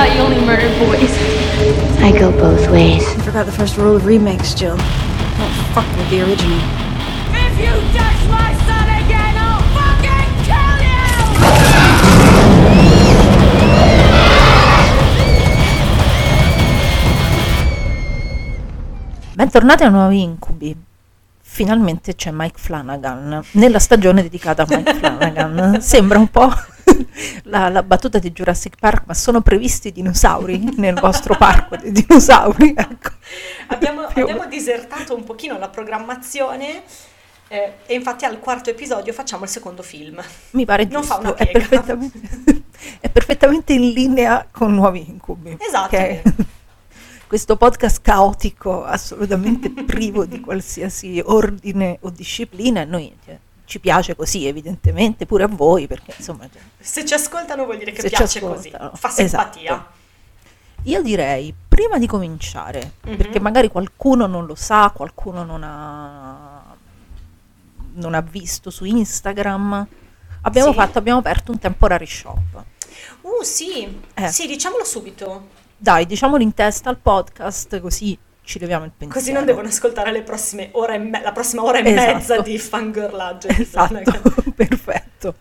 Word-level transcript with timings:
Thought 0.00 0.16
you 0.16 0.22
only 0.22 0.40
murdered 0.40 0.72
boys. 0.80 1.12
I 2.00 2.10
go 2.10 2.32
both 2.32 2.70
ways. 2.70 3.04
You 3.16 3.20
forgot 3.20 3.44
the 3.44 3.52
first 3.52 3.76
rule 3.76 3.96
of 3.96 4.06
remakes, 4.06 4.54
Jill. 4.54 4.78
Don't 4.78 5.52
fuck 5.76 5.84
with 5.98 6.08
the 6.08 6.22
original. 6.22 6.56
If 7.36 7.60
you 7.60 7.68
touch 7.92 8.24
my 8.32 8.56
son 8.64 8.88
again, 8.96 9.36
I'll 9.36 9.60
fucking 9.76 10.40
kill 10.48 10.80
you! 10.80 11.04
Bentornati 19.36 19.84
a 19.84 19.90
Nuovi 19.90 20.22
Incubi. 20.22 20.74
Finalmente 21.42 22.14
c'è 22.14 22.30
Mike 22.30 22.58
Flanagan 22.58 23.44
nella 23.50 23.78
stagione 23.78 24.22
dedicata 24.22 24.62
a 24.62 24.66
Mike 24.66 24.94
Flanagan. 24.96 25.78
Sembra 25.82 26.18
un 26.18 26.30
po' 26.30 26.50
la, 27.44 27.68
la 27.68 27.82
battuta 27.82 28.18
di 28.18 28.32
Jurassic 28.32 28.76
Park, 28.78 29.04
ma 29.06 29.14
sono 29.14 29.40
previsti 29.40 29.92
dinosauri 29.92 30.74
nel 30.76 30.98
vostro 30.98 31.36
parco 31.36 31.76
dei 31.76 31.92
dinosauri? 31.92 32.74
Ecco. 32.90 33.10
Abbiamo, 33.68 34.02
abbiamo 34.02 34.46
disertato 34.46 35.14
un 35.14 35.24
pochino 35.24 35.58
la 35.58 35.68
programmazione 35.68 36.82
eh, 37.48 37.74
e 37.86 37.94
infatti 37.94 38.24
al 38.24 38.38
quarto 38.38 38.70
episodio 38.70 39.12
facciamo 39.12 39.44
il 39.44 39.50
secondo 39.50 39.82
film. 39.82 40.22
Mi 40.50 40.64
pare 40.64 40.84
Non 40.84 41.00
giusto, 41.00 41.14
fa 41.14 41.20
una 41.20 41.34
è 41.34 41.50
perfettamente, 41.50 42.20
è 43.00 43.08
perfettamente 43.08 43.72
in 43.72 43.90
linea 43.90 44.46
con 44.50 44.72
Nuovi 44.72 45.08
Incubi. 45.08 45.56
Esatto. 45.58 45.96
è 45.96 46.22
questo 47.26 47.56
podcast 47.56 48.00
caotico, 48.02 48.84
assolutamente 48.84 49.70
privo 49.70 50.24
di 50.24 50.40
qualsiasi 50.40 51.20
ordine 51.24 51.98
o 52.02 52.10
disciplina, 52.10 52.84
noi 52.84 53.12
cioè, 53.24 53.38
ci 53.70 53.78
piace 53.78 54.16
così 54.16 54.46
evidentemente, 54.48 55.26
pure 55.26 55.44
a 55.44 55.46
voi, 55.46 55.86
perché 55.86 56.12
insomma... 56.16 56.48
cioè, 56.52 56.60
Se 56.76 57.04
ci 57.06 57.14
ascoltano 57.14 57.64
vuol 57.64 57.78
dire 57.78 57.92
che 57.92 58.08
piace 58.08 58.40
così, 58.40 58.68
fa 58.70 59.08
simpatia. 59.08 59.62
Esatto. 59.72 59.98
Io 60.84 61.02
direi, 61.02 61.54
prima 61.68 61.96
di 61.98 62.08
cominciare, 62.08 62.94
Mhm. 63.04 63.16
perché 63.16 63.38
magari 63.38 63.68
qualcuno 63.68 64.26
non 64.26 64.44
lo 64.46 64.56
sa, 64.56 64.90
qualcuno 64.92 65.44
non 65.44 65.62
ha, 65.62 66.64
non 67.94 68.14
ha 68.14 68.20
visto 68.22 68.70
su 68.70 68.84
Instagram, 68.84 69.86
abbiamo, 70.42 70.70
Sì. 70.70 70.76
fatto, 70.76 70.98
abbiamo 70.98 71.20
aperto 71.20 71.52
un 71.52 71.58
temporary 71.60 72.06
shop. 72.06 72.64
Uh 73.20 73.42
sì, 73.44 74.00
Eh. 74.14 74.28
sì, 74.28 74.46
diciamolo 74.48 74.84
subito, 74.84 75.58
Dai, 75.76 76.06
diciamolo 76.06 76.42
in 76.42 76.54
testa 76.54 76.90
al 76.90 76.98
podcast, 76.98 77.80
così 77.80 78.18
ci 78.50 78.58
leviamo 78.58 78.84
il 78.84 78.90
pensiero. 78.90 79.14
così 79.20 79.32
non 79.32 79.44
devono 79.44 79.68
ascoltare 79.68 80.10
le 80.10 80.22
prossime 80.22 80.70
ore 80.72 80.98
me- 80.98 81.22
la 81.22 81.30
prossima 81.30 81.62
ora 81.62 81.78
e 81.78 81.88
Esatto. 81.88 82.12
mezza 82.14 82.40
di 82.40 82.58
fangirlaggio. 82.58 83.46
Esatto, 83.56 84.50
perfetto. 84.54 85.34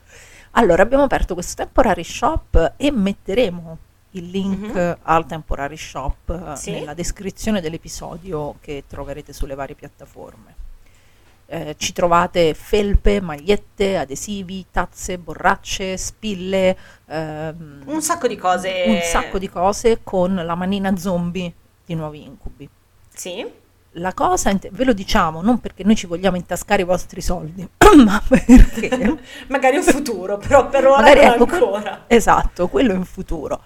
Allora, 0.52 0.84
abbiamo 0.84 1.04
aperto 1.04 1.34
questo 1.34 1.56
temporary 1.64 2.04
shop 2.04 2.74
e 2.78 2.92
metteremo 2.92 3.78
il 4.12 4.30
link 4.30 4.74
Mhm. 4.76 4.98
al 5.04 5.26
temporary 5.26 5.78
shop 5.78 6.30
eh, 6.54 6.56
Sì. 6.56 6.72
nella 6.72 6.94
descrizione 6.94 7.62
dell'episodio 7.62 8.56
che 8.62 8.84
troverete 8.88 9.34
sulle 9.34 9.56
varie 9.56 9.74
piattaforme. 9.76 10.56
Eh, 11.52 11.76
ci 11.80 11.94
trovate 11.94 12.54
felpe, 12.54 13.22
magliette, 13.22 13.98
adesivi, 13.98 14.68
tazze, 14.70 15.18
borracce, 15.18 15.98
spille, 15.98 16.78
ehm, 17.08 17.82
Un 17.86 18.02
sacco 18.04 18.28
di 18.28 18.36
cose. 18.36 18.84
un 18.86 19.00
sacco 19.02 19.40
di 19.40 19.50
cose 19.50 20.02
con 20.04 20.36
la 20.36 20.54
manina 20.54 20.96
zombie 20.96 21.52
di 21.86 21.96
Nuovi 21.96 22.24
Incubi. 22.24 22.70
Sì, 23.20 23.46
La 23.94 24.14
cosa, 24.14 24.54
ve 24.72 24.84
lo 24.86 24.94
diciamo, 24.94 25.42
non 25.42 25.60
perché 25.60 25.84
noi 25.84 25.96
ci 25.96 26.06
vogliamo 26.06 26.38
intascare 26.38 26.84
i 26.84 26.86
vostri 26.86 27.22
soldi, 27.22 27.68
ma 28.06 28.22
perché 28.28 29.18
magari 29.50 29.78
in 29.78 29.84
futuro, 29.84 30.38
però 30.38 30.70
per 30.70 30.86
ora 30.88 31.02
Magari, 31.02 31.22
non 31.26 31.34
ecco, 31.34 31.46
que- 31.48 31.56
ancora. 31.56 32.04
esatto, 32.08 32.68
quello 32.70 32.94
in 32.94 33.04
futuro, 33.06 33.64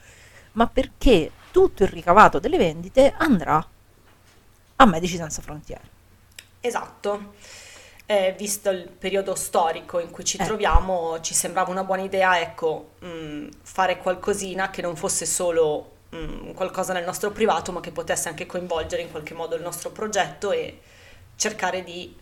ma 0.54 0.68
perché 0.68 1.32
tutto 1.52 1.84
il 1.84 1.90
ricavato 1.90 2.40
delle 2.40 2.58
vendite 2.58 3.14
andrà 3.18 3.66
a 4.78 4.86
Medici 4.86 5.16
Senza 5.18 5.42
Frontiere. 5.42 5.82
Esatto. 6.62 7.34
Eh, 8.06 8.36
visto 8.38 8.70
il 8.70 8.90
periodo 8.90 9.34
storico 9.36 10.00
in 10.00 10.12
cui 10.12 10.26
ci 10.26 10.38
Ecco. 10.38 10.46
troviamo, 10.46 11.20
ci 11.22 11.34
sembrava 11.34 11.72
una 11.72 11.84
buona 11.86 12.02
idea, 12.04 12.40
ecco, 12.40 12.92
mh, 13.00 13.48
fare 13.64 13.98
qualcosina 13.98 14.70
che 14.70 14.82
non 14.82 14.96
fosse 14.96 15.26
solo 15.26 15.92
mh, 16.14 16.54
qualcosa 16.54 16.94
nel 16.94 17.06
nostro 17.06 17.32
privato, 17.32 17.72
ma 17.72 17.80
che 17.80 17.92
potesse 17.92 18.30
anche 18.30 18.46
coinvolgere 18.46 19.02
in 19.02 19.12
qualche 19.12 19.34
modo 19.34 19.56
il 19.56 19.62
nostro 19.62 19.92
progetto 19.92 20.52
e 20.52 20.80
cercare 21.36 21.84
di 21.84 22.16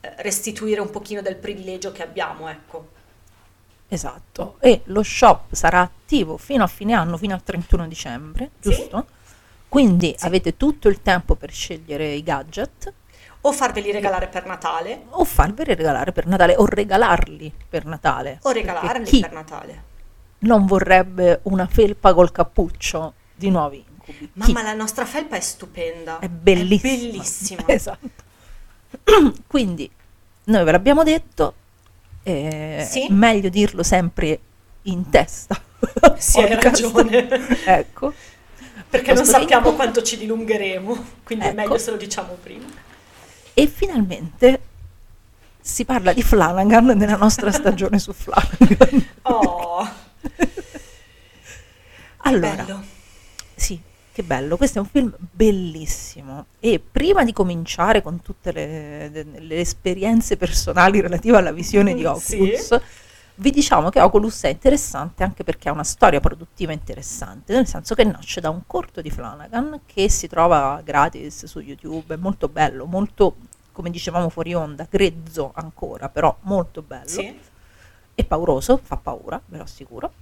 eh, 0.00 0.14
restituire 0.18 0.80
un 0.80 0.90
pochino 0.90 1.20
del 1.22 1.36
privilegio 1.36 1.92
che 1.92 2.02
abbiamo, 2.02 2.48
ecco. 2.48 2.88
Esatto, 3.88 4.56
e 4.60 4.80
lo 4.84 5.02
shop 5.02 5.52
sarà 5.52 5.80
attivo 5.80 6.38
fino 6.38 6.64
a 6.64 6.66
fine 6.66 6.94
anno, 6.94 7.18
fino 7.18 7.34
al 7.34 7.42
31 7.42 7.86
dicembre, 7.86 8.52
Sì. 8.58 8.70
giusto? 8.70 9.06
Quindi 9.68 10.14
Sì. 10.16 10.26
avete 10.26 10.56
tutto 10.56 10.88
il 10.88 11.02
tempo 11.02 11.34
per 11.34 11.50
scegliere 11.52 12.12
i 12.12 12.22
gadget 12.22 12.92
O 13.44 13.52
farveli 13.52 13.90
regalare 13.90 14.28
per 14.28 14.46
Natale, 14.46 15.04
o 15.10 15.24
farveli 15.24 15.74
regalare 15.74 16.12
per 16.12 16.26
Natale 16.26 16.54
o 16.56 16.64
regalarli 16.64 17.52
per 17.68 17.84
Natale. 17.86 18.38
o 18.42 18.50
regalarli 18.52 19.20
per 19.20 19.32
Natale. 19.32 19.82
non 20.40 20.66
vorrebbe 20.66 21.40
una 21.44 21.66
felpa 21.66 22.14
col 22.14 22.32
cappuccio 22.32 23.14
di 23.42 23.50
nuovi 23.50 23.76
incubi? 23.78 24.18
Chi? 24.18 24.30
Mamma, 24.34 24.62
la 24.62 24.72
nostra 24.74 25.04
felpa 25.04 25.36
è 25.36 25.40
stupenda. 25.40 26.18
È 26.18 26.28
bellissima. 26.28 26.92
È 26.92 26.96
bellissima. 26.98 27.62
Esatto. 27.68 28.10
Quindi 29.46 29.90
noi 30.44 30.64
ve 30.64 30.70
l'abbiamo 30.72 31.02
detto, 31.02 31.54
eh, 32.22 32.86
Sì. 32.88 33.06
meglio 33.10 33.48
dirlo 33.48 33.82
sempre 33.82 34.38
in 34.82 35.08
testa. 35.10 35.60
Sì, 36.18 36.38
hai 36.40 36.54
ragione. 36.60 37.28
ecco. 37.66 38.12
Perché 38.88 39.12
non 39.14 39.24
sappiamo 39.24 39.64
link. 39.66 39.76
quanto 39.76 40.02
ci 40.02 40.16
dilungheremo, 40.18 41.04
quindi 41.24 41.44
è 41.46 41.48
Ecco. 41.48 41.56
meglio 41.56 41.78
se 41.78 41.90
lo 41.90 41.96
diciamo 41.96 42.34
prima. 42.42 42.66
E 43.54 43.66
finalmente 43.66 44.60
si 45.60 45.84
parla 45.84 46.12
di 46.12 46.22
Flanagan 46.22 46.86
nella 46.86 47.16
nostra 47.16 47.50
stagione 47.52 47.98
su 47.98 48.12
Flanagan. 48.12 49.06
Oh, 49.22 49.88
Allora, 52.24 52.54
bello. 52.54 52.84
Sì, 53.62 53.80
che 54.12 54.22
bello, 54.24 54.56
questo 54.56 54.78
è 54.78 54.82
un 54.82 54.88
film 54.88 55.14
bellissimo 55.18 56.46
e 56.60 56.80
prima 56.80 57.24
di 57.24 57.32
cominciare 57.32 58.02
con 58.02 58.20
tutte 58.20 58.52
le, 58.52 59.08
le- 59.08 59.60
esperienze 59.60 60.36
personali 60.36 61.00
relative 61.00 61.36
alla 61.36 61.52
visione 61.52 61.94
di 61.94 62.04
Mm, 62.04 62.12
Sì. 62.14 62.34
Oculus, 62.34 62.80
vi 63.36 63.50
diciamo 63.50 63.88
che 63.88 64.00
Oculus 64.00 64.42
è 64.42 64.48
interessante 64.48 65.22
anche 65.22 65.44
perché 65.44 65.68
ha 65.68 65.72
una 65.72 65.84
storia 65.84 66.20
produttiva 66.20 66.72
interessante, 66.72 67.52
nel 67.54 67.66
senso 67.66 67.94
che 67.94 68.04
nasce 68.04 68.40
da 68.40 68.50
un 68.50 68.62
corto 68.66 69.00
di 69.00 69.10
Flanagan 69.10 69.80
che 69.86 70.08
si 70.10 70.26
trova 70.28 70.80
gratis 70.84 71.46
su 71.46 71.60
YouTube, 71.60 72.14
è 72.14 72.18
molto 72.18 72.48
bello, 72.48 72.84
molto, 72.84 73.36
come 73.72 73.90
dicevamo 73.90 74.28
fuori 74.28 74.52
onda, 74.54 74.86
grezzo 74.90 75.52
ancora, 75.54 76.08
però 76.08 76.36
molto 76.42 76.82
bello 76.82 77.08
Sì. 77.08 77.38
e 78.14 78.24
pauroso, 78.24 78.78
fa 78.82 78.96
paura, 78.96 79.40
ve 79.46 79.56
lo 79.56 79.62
assicuro, 79.62 80.12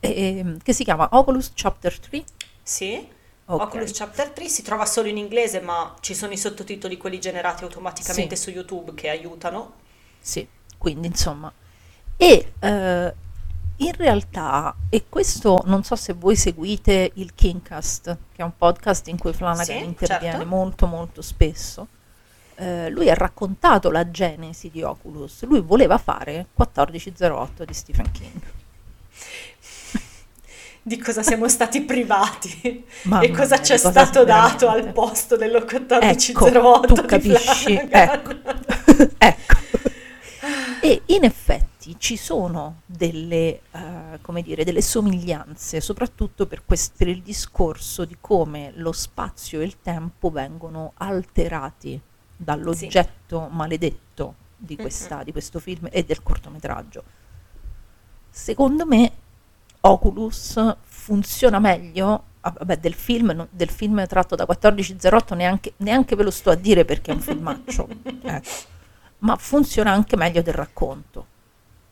e- 0.00 0.56
che 0.62 0.72
si 0.72 0.84
chiama 0.84 1.08
Oculus 1.12 1.52
Chapter 1.54 1.98
3 1.98 2.24
Sì. 2.62 3.14
Ok. 3.48 3.62
Oculus 3.62 3.92
Chapter 3.92 4.30
3 4.30 4.48
si 4.48 4.62
trova 4.62 4.86
solo 4.86 5.06
in 5.08 5.16
inglese, 5.18 5.60
ma 5.60 5.94
ci 6.00 6.14
sono 6.14 6.32
i 6.32 6.36
sottotitoli 6.36 6.96
quelli 6.96 7.20
generati 7.20 7.62
automaticamente 7.64 8.34
Sì. 8.36 8.42
su 8.42 8.50
YouTube 8.50 8.92
che 8.94 9.08
aiutano. 9.08 9.74
Sì, 10.18 10.46
quindi 10.76 11.06
insomma. 11.06 11.52
E 12.16 12.52
eh, 12.58 13.14
in 13.76 13.92
realtà, 13.92 14.74
e 14.88 15.04
questo 15.08 15.62
non 15.66 15.84
so 15.84 15.94
se 15.96 16.14
voi 16.14 16.34
seguite 16.34 17.12
il 17.14 17.34
Kingcast, 17.34 18.04
che 18.32 18.42
è 18.42 18.44
un 18.44 18.56
podcast 18.56 19.06
in 19.08 19.18
cui 19.18 19.32
Flanagan 19.32 19.64
Sì, 19.64 19.84
interviene 19.84 20.32
certo. 20.38 20.48
molto 20.48 20.86
molto 20.86 21.22
spesso, 21.22 21.86
eh, 22.56 22.88
lui 22.90 23.10
ha 23.10 23.14
raccontato 23.14 23.90
la 23.90 24.10
genesi 24.10 24.70
di 24.70 24.82
Oculus. 24.82 25.44
Lui 25.44 25.60
voleva 25.60 25.98
fare 25.98 26.46
1408 26.54 27.64
di 27.64 27.74
Stephen 27.74 28.10
King. 28.10 28.40
Di 30.86 30.98
cosa 30.98 31.24
siamo 31.24 31.48
stati 31.48 31.82
privati 31.82 32.84
Mamma 33.10 33.24
e 33.24 33.32
cosa 33.32 33.60
ci 33.60 33.72
è 33.72 33.76
stato 33.76 34.22
dato 34.22 34.68
al 34.68 34.92
posto 34.92 35.34
dell'1408 35.36 36.00
Ecco, 36.00 36.80
tu 36.86 36.94
di 36.94 37.06
capisci, 37.06 37.74
ecco. 37.90 38.30
ecco. 39.18 39.58
E 40.80 41.02
in 41.06 41.24
effetti 41.24 41.96
ci 41.98 42.16
sono 42.16 42.82
delle, 42.86 43.62
eh, 43.72 44.18
come 44.20 44.42
dire, 44.42 44.62
delle 44.62 44.80
somiglianze, 44.80 45.80
soprattutto 45.80 46.46
per, 46.46 46.62
quest- 46.64 46.92
per 46.96 47.08
il 47.08 47.20
discorso 47.20 48.04
di 48.04 48.18
come 48.20 48.70
lo 48.76 48.92
spazio 48.92 49.60
e 49.60 49.64
il 49.64 49.78
tempo 49.82 50.30
vengono 50.30 50.92
alterati 50.98 52.00
dall'oggetto 52.36 53.48
maledetto 53.50 54.34
di, 54.56 54.76
questa- 54.76 55.24
di 55.24 55.32
questo 55.32 55.58
film 55.58 55.88
e 55.90 56.04
del 56.04 56.22
cortometraggio. 56.22 57.02
Secondo 58.30 58.86
me 58.86 59.24
Oculus 59.88 60.76
funziona 60.84 61.58
meglio, 61.58 62.22
ah, 62.40 62.52
vabbè 62.58 62.78
del 62.78 62.94
film, 62.94 63.46
del 63.50 63.70
film 63.70 64.06
tratto 64.06 64.34
da 64.34 64.44
1408 64.46 65.34
neanche, 65.34 65.72
neanche 65.78 66.16
ve 66.16 66.22
lo 66.24 66.30
sto 66.30 66.50
a 66.50 66.54
dire 66.54 66.84
perché 66.84 67.12
è 67.12 67.14
un 67.14 67.20
filmaccio, 67.20 67.88
ecco. 68.22 68.48
ma 69.18 69.36
funziona 69.36 69.92
anche 69.92 70.16
meglio 70.16 70.42
del 70.42 70.54
racconto 70.54 71.26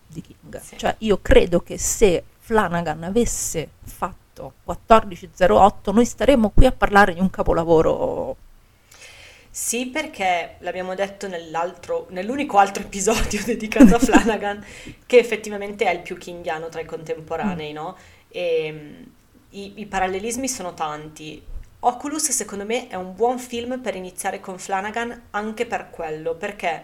di 0.07 0.21
King. 0.21 0.61
Sì. 0.61 0.79
Cioè 0.79 0.95
io 0.99 1.19
credo 1.23 1.61
che 1.61 1.79
se 1.79 2.25
Flanagan 2.39 3.05
avesse 3.05 3.71
fatto 3.83 4.55
1408 4.65 5.93
noi 5.93 6.05
staremmo 6.05 6.51
qui 6.51 6.67
a 6.67 6.73
parlare 6.73 7.15
di 7.15 7.21
un 7.21 7.31
capolavoro 7.31 8.37
Sì, 9.57 9.87
perché 9.87 10.57
l'abbiamo 10.61 10.97
detto 10.97 11.29
nell'altro, 11.29 12.07
nell'unico 12.11 12.59
altro 12.59 12.83
episodio 12.83 13.41
dedicato 13.47 13.95
a 13.95 13.99
Flanagan, 14.01 14.65
che 15.07 15.19
effettivamente 15.19 15.85
è 15.85 15.93
il 15.93 16.01
più 16.01 16.17
kingiano 16.19 16.69
tra 16.69 16.81
i 16.81 16.85
contemporanei, 16.85 17.73
no? 17.73 17.97
E 18.29 18.73
mm, 18.73 19.03
i, 19.51 19.73
i 19.77 19.87
parallelismi 19.87 20.49
sono 20.49 20.75
tanti. 20.75 21.41
Oculus, 21.81 22.31
secondo 22.31 22.65
me, 22.65 22.89
è 22.89 22.97
un 22.97 23.15
buon 23.15 23.39
film 23.39 23.79
per 23.81 23.95
iniziare 23.95 24.41
con 24.41 24.59
Flanagan 24.59 25.27
anche 25.31 25.67
per 25.67 25.91
quello, 25.91 26.35
perché 26.35 26.83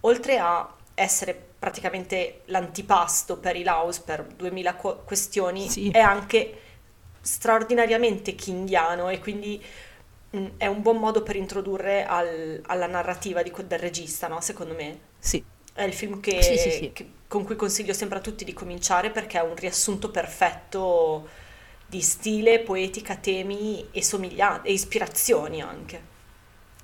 oltre 0.00 0.38
a 0.38 0.72
essere 0.94 1.34
praticamente 1.58 2.42
l'antipasto 2.46 3.38
per 3.38 3.56
i 3.56 3.64
Laus 3.64 3.98
per 3.98 4.22
2000 4.24 4.74
qu- 4.76 5.04
questioni, 5.04 5.68
Sì. 5.68 5.90
è 5.90 5.98
anche 5.98 6.60
straordinariamente 7.20 8.34
kingiano 8.34 9.08
e 9.08 9.18
quindi 9.18 9.60
mm, 9.60 9.93
è 10.56 10.66
un 10.66 10.82
buon 10.82 10.98
modo 10.98 11.22
per 11.22 11.36
introdurre 11.36 12.04
al- 12.04 12.60
alla 12.66 12.86
narrativa 12.86 13.42
di 13.42 13.52
del 13.66 13.78
regista, 13.78 14.28
no? 14.28 14.40
Secondo 14.40 14.74
me. 14.74 14.98
sì, 15.18 15.44
È 15.72 15.82
il 15.82 15.92
film 15.92 16.20
che, 16.20 16.40
Sì, 16.42 16.56
sì, 16.56 16.70
sì. 16.70 16.92
che- 16.92 17.10
con 17.28 17.44
cui 17.44 17.56
consiglio 17.56 17.92
sempre 17.92 18.18
a 18.18 18.20
tutti 18.20 18.44
di 18.44 18.52
cominciare 18.52 19.10
perché 19.10 19.38
è 19.38 19.42
un 19.42 19.56
riassunto 19.56 20.10
perfetto 20.10 21.28
di 21.86 22.00
stile, 22.00 22.60
poetica, 22.60 23.16
temi 23.16 23.88
e 23.90 24.02
somiglianze 24.02 24.68
e 24.68 24.72
ispirazioni 24.72 25.60
anche. 25.62 26.12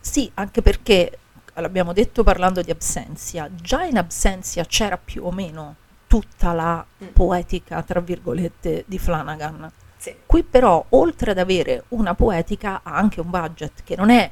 Sì, 0.00 0.30
anche 0.34 0.62
perché 0.62 1.18
l'abbiamo 1.54 1.92
detto 1.92 2.22
parlando 2.22 2.62
di 2.62 2.70
Absentia, 2.70 3.48
già 3.54 3.84
in 3.84 3.98
Absentia 3.98 4.64
c'era 4.64 4.96
più 4.98 5.24
o 5.26 5.30
meno 5.32 5.76
tutta 6.06 6.52
la 6.52 6.84
Mm. 7.04 7.08
poetica, 7.12 7.82
tra 7.82 8.00
virgolette, 8.00 8.84
di 8.86 8.98
Flanagan. 8.98 9.70
Sì. 10.00 10.16
Qui 10.24 10.42
però, 10.44 10.82
oltre 10.90 11.32
ad 11.32 11.38
avere 11.38 11.84
una 11.88 12.14
poetica, 12.14 12.80
ha 12.82 12.94
anche 12.94 13.20
un 13.20 13.28
budget 13.28 13.82
che 13.84 13.96
non 13.96 14.08
è 14.08 14.30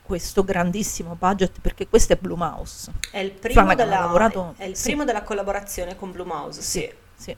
questo 0.00 0.42
grandissimo 0.42 1.16
budget 1.18 1.60
perché 1.60 1.86
questo 1.86 2.14
è 2.14 2.16
Blue 2.16 2.38
Mouse. 2.38 2.90
È 3.10 3.18
il 3.18 3.32
primo, 3.32 3.68
ha 3.68 3.74
della, 3.74 4.00
lavorato- 4.00 4.54
è 4.56 4.64
il 4.64 4.74
sì. 4.74 4.84
primo 4.84 5.04
della 5.04 5.22
collaborazione 5.22 5.96
con 5.96 6.12
Blue 6.12 6.24
Mouse, 6.24 6.62
sì. 6.62 6.90
sì. 7.14 7.36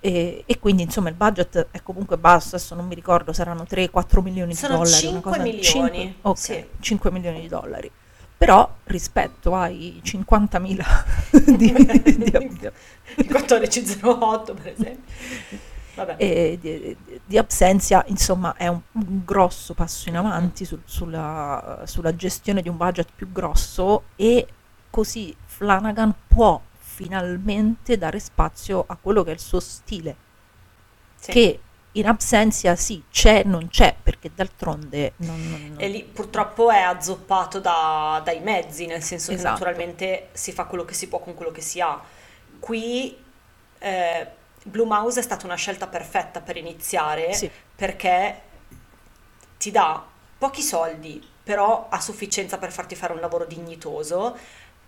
E, 0.00 0.42
e 0.46 0.58
quindi 0.58 0.84
insomma 0.84 1.10
il 1.10 1.14
budget 1.14 1.68
è 1.70 1.82
comunque 1.82 2.16
basso, 2.16 2.56
adesso 2.56 2.74
non 2.74 2.86
mi 2.86 2.94
ricordo, 2.94 3.34
saranno 3.34 3.66
3-4 3.68 4.22
milioni 4.22 4.54
Sono 4.54 4.78
di 4.78 4.84
dollari. 4.84 5.02
5 5.02 5.18
una 5.18 5.20
cosa, 5.20 5.42
milioni, 5.42 5.62
5, 5.62 6.14
ok, 6.22 6.38
sì. 6.38 6.66
5 6.80 7.10
milioni 7.10 7.40
di 7.42 7.48
dollari. 7.48 7.90
Però 8.38 8.74
rispetto 8.84 9.54
ai 9.54 10.00
50.000 10.02 11.44
di, 11.56 11.72
di, 11.72 12.30
Il 13.16 13.26
1408 13.28 14.54
per 14.54 14.66
esempio. 14.68 15.70
E 16.16 16.58
di, 16.60 16.96
di 17.24 17.38
Absentia, 17.38 18.02
insomma, 18.08 18.54
è 18.56 18.66
un, 18.66 18.80
un 18.92 19.22
grosso 19.24 19.74
passo 19.74 20.08
in 20.08 20.16
avanti 20.16 20.64
sul- 20.64 20.82
sulla, 20.84 21.82
sulla 21.84 22.14
gestione 22.16 22.62
di 22.62 22.68
un 22.68 22.76
budget 22.78 23.08
più 23.14 23.30
grosso 23.30 24.04
e 24.16 24.46
così 24.88 25.34
Flanagan 25.44 26.14
può 26.26 26.60
finalmente 26.78 27.98
dare 27.98 28.18
spazio 28.18 28.84
a 28.86 28.96
quello 29.00 29.22
che 29.22 29.30
è 29.30 29.34
il 29.34 29.40
suo 29.40 29.60
stile, 29.60 30.16
Sì. 31.16 31.30
che 31.30 31.60
in 31.92 32.06
Absentia 32.06 32.74
sì, 32.74 33.02
c'è, 33.10 33.42
non 33.44 33.68
c'è, 33.68 33.94
perché 34.02 34.30
d'altronde 34.34 35.12
non... 35.16 35.48
non- 35.50 35.66
non- 35.68 35.76
E 35.78 35.88
lì 35.88 36.04
purtroppo 36.04 36.70
è 36.70 36.78
azzoppato 36.80 37.60
da- 37.60 38.20
dai 38.24 38.40
mezzi, 38.40 38.86
nel 38.86 39.02
senso 39.02 39.28
che 39.30 39.36
Esatto. 39.36 39.52
naturalmente 39.64 40.28
si 40.32 40.52
fa 40.52 40.64
quello 40.64 40.84
che 40.86 40.94
si 40.94 41.08
può 41.08 41.18
con 41.18 41.34
quello 41.34 41.50
che 41.52 41.60
si 41.60 41.80
ha. 41.82 42.00
Qui 42.58 43.14
eh, 43.78 44.26
Blue 44.64 44.86
Mouse 44.86 45.20
è 45.20 45.22
stata 45.22 45.46
una 45.46 45.54
scelta 45.56 45.86
perfetta 45.86 46.40
per 46.40 46.56
iniziare 46.56 47.32
Sì. 47.34 47.50
perché 47.74 48.40
ti 49.58 49.70
dà 49.70 50.04
pochi 50.38 50.62
soldi, 50.62 51.22
però 51.42 51.88
a 51.88 52.00
sufficienza 52.00 52.58
per 52.58 52.72
farti 52.72 52.94
fare 52.94 53.12
un 53.12 53.20
lavoro 53.20 53.44
dignitoso, 53.44 54.36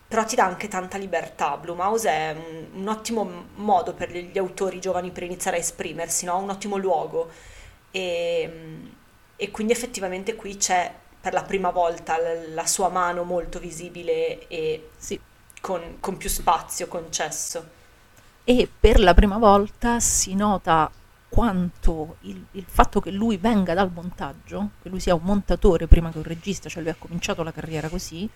però 0.06 0.24
ti 0.24 0.36
dà 0.36 0.44
anche 0.44 0.68
tanta 0.68 0.98
libertà. 0.98 1.56
Blue 1.56 1.74
Mouse 1.76 2.08
è 2.08 2.32
un, 2.36 2.80
un 2.80 2.88
ottimo 2.88 3.46
modo 3.54 3.94
per 3.94 4.10
gli 4.10 4.38
autori 4.38 4.80
giovani 4.80 5.10
per 5.10 5.22
iniziare 5.24 5.56
a 5.56 5.60
esprimersi, 5.60 6.24
no? 6.24 6.38
un 6.38 6.50
ottimo 6.50 6.76
luogo. 6.76 7.30
E, 7.90 8.80
e 9.36 9.50
quindi 9.50 9.72
effettivamente 9.72 10.34
qui 10.34 10.56
c'è 10.56 10.92
per 11.20 11.32
la 11.32 11.42
prima 11.42 11.70
volta 11.70 12.18
la 12.52 12.66
sua 12.66 12.88
mano 12.88 13.24
molto 13.24 13.58
visibile 13.58 14.46
e 14.48 14.90
sì. 14.96 15.18
con, 15.60 15.98
con 16.00 16.16
più 16.16 16.28
spazio 16.28 16.86
concesso. 16.88 17.82
E 18.44 18.70
per 18.80 19.00
la 19.00 19.12
prima 19.14 19.38
volta 19.38 20.00
si 20.00 20.34
nota 20.34 20.90
quanto 21.28 22.16
il, 22.20 22.46
il 22.52 22.64
fatto 22.66 23.00
che 23.00 23.10
lui 23.10 23.36
venga 23.38 23.74
dal 23.74 23.90
montaggio, 23.92 24.72
che 24.80 24.88
lui 24.88 25.00
sia 25.00 25.14
un 25.14 25.22
montatore 25.22 25.86
prima 25.88 26.10
che 26.10 26.18
un 26.18 26.24
regista, 26.24 26.68
cioè 26.68 26.82
lui 26.82 26.92
ha 26.92 26.96
cominciato 26.96 27.42
la 27.42 27.52
carriera 27.52 27.88
così, 27.88 28.30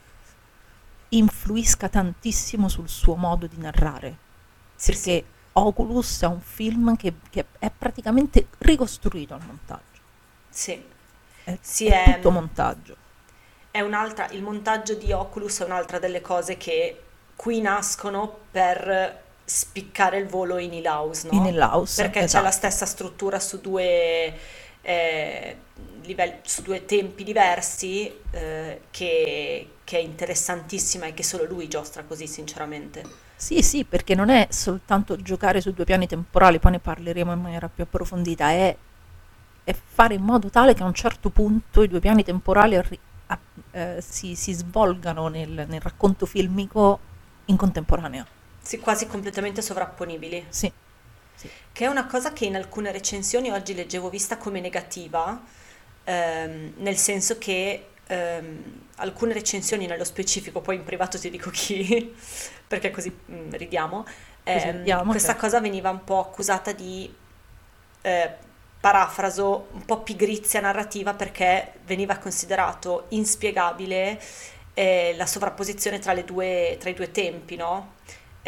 influisca 1.11 1.89
tantissimo 1.89 2.69
sul 2.69 2.89
suo 2.89 3.15
modo 3.17 3.47
di 3.47 3.57
narrare. 3.59 4.21
Sì, 4.77 4.95
perché 4.95 4.95
sì. 4.95 5.25
Oculus 5.53 6.23
è 6.23 6.27
un 6.27 6.41
film 6.41 6.97
che, 6.97 7.21
che 7.31 7.47
è 7.59 7.71
praticamente 7.71 8.51
ricostruito 8.59 9.35
al 9.35 9.43
montaggio. 9.43 10.01
Sì. 10.51 10.83
È, 11.43 11.59
Sì, 11.61 11.89
è 11.89 11.91
è- 11.91 12.03
tutto 12.03 12.31
montaggio. 12.31 12.97
È 13.71 13.81
un'altra, 13.81 14.29
il 14.31 14.43
montaggio 14.43 14.95
di 14.95 15.13
Oculus 15.13 15.61
è 15.61 15.65
un'altra 15.65 15.99
delle 15.99 16.21
cose 16.21 16.57
che 16.59 17.03
qui 17.37 17.61
nascono 17.63 18.47
per 18.51 19.27
spiccare 19.49 20.19
il 20.19 20.27
volo 20.27 20.59
in 20.59 20.73
Ilaus, 20.75 21.25
no? 21.25 21.33
In 21.33 21.47
Ilaus, 21.47 21.95
Perché 21.95 22.21
c'è 22.21 22.25
esatto. 22.25 22.45
la 22.45 22.51
stessa 22.51 22.85
struttura 22.87 23.41
su 23.41 23.61
due, 23.61 24.35
eh, 24.83 25.57
livelli, 26.03 26.41
su 26.43 26.63
due 26.63 26.85
tempi 26.85 27.25
diversi 27.25 28.13
eh, 28.31 28.83
che, 28.91 29.71
che 29.85 29.99
è 29.99 30.01
interessantissima 30.03 31.07
e 31.07 31.15
che 31.15 31.23
solo 31.23 31.45
lui 31.45 31.69
giostra 31.69 32.05
così, 32.05 32.27
sinceramente. 32.27 33.27
Sì, 33.35 33.63
sì, 33.63 33.85
perché 33.85 34.15
non 34.15 34.31
è 34.31 34.49
soltanto 34.51 35.17
giocare 35.17 35.61
su 35.61 35.73
due 35.73 35.85
piani 35.85 36.07
temporali, 36.07 36.59
poi 36.59 36.73
ne 36.73 36.79
parleremo 36.81 37.33
in 37.33 37.41
maniera 37.41 37.69
più 37.69 37.85
approfondita, 37.85 38.51
è, 38.51 38.77
è 39.65 39.73
fare 39.75 40.15
in 40.15 40.23
modo 40.23 40.51
tale 40.51 40.75
che 40.75 40.83
a 40.83 40.87
un 40.87 40.95
certo 40.95 41.31
punto 41.31 41.83
i 41.83 41.89
due 41.89 42.01
piani 42.01 42.25
temporali 42.25 42.77
arri- 42.77 42.99
a- 43.27 43.39
eh, 43.71 44.03
si, 44.07 44.35
si 44.35 44.53
svolgano 44.53 45.29
nel, 45.29 45.67
nel 45.69 45.81
racconto 45.81 46.27
filmico 46.27 46.99
in 47.47 47.57
contemporanea. 47.57 48.27
Sì, 48.69 48.79
quasi 48.81 49.07
completamente 49.07 49.63
sovrapponibili. 49.63 50.45
Sì, 50.51 50.71
Che 51.73 51.85
è 51.85 51.89
una 51.89 52.07
cosa 52.07 52.35
che 52.35 52.45
in 52.45 52.55
alcune 52.55 52.93
recensioni 52.93 53.51
oggi 53.51 53.75
leggevo 53.75 54.11
vista 54.11 54.37
come 54.37 54.61
negativa, 54.61 55.41
ehm, 56.05 56.75
nel 56.77 56.97
senso 56.99 57.39
che 57.39 57.87
ehm, 58.07 58.89
alcune 58.97 59.33
recensioni 59.33 59.87
nello 59.87 60.05
specifico, 60.05 60.61
poi 60.61 60.77
in 60.77 60.85
privato 60.85 61.19
ti 61.19 61.31
dico 61.31 61.49
chi, 61.49 62.15
perché 62.69 62.91
così 62.91 63.11
mm, 63.31 63.53
ridiamo, 63.53 64.05
ehm, 64.45 64.71
ridiamo, 64.79 65.07
questa 65.09 65.33
ok. 65.33 65.39
cosa 65.39 65.61
veniva 65.61 65.89
un 65.89 66.05
po' 66.05 66.21
accusata 66.21 66.73
di 66.73 67.11
eh, 68.03 68.31
parafraso, 68.81 69.69
un 69.73 69.85
po' 69.85 70.03
pigrizia 70.03 70.61
narrativa 70.61 71.15
perché 71.15 71.75
veniva 71.85 72.17
considerato 72.19 73.07
inspiegabile 73.11 74.21
eh, 74.75 75.15
la 75.17 75.27
sovrapposizione 75.27 75.99
tra, 75.99 76.13
le 76.13 76.25
due, 76.25 76.77
tra 76.79 76.91
i 76.91 76.95
due 76.95 77.11
tempi, 77.11 77.57
no? 77.57 77.95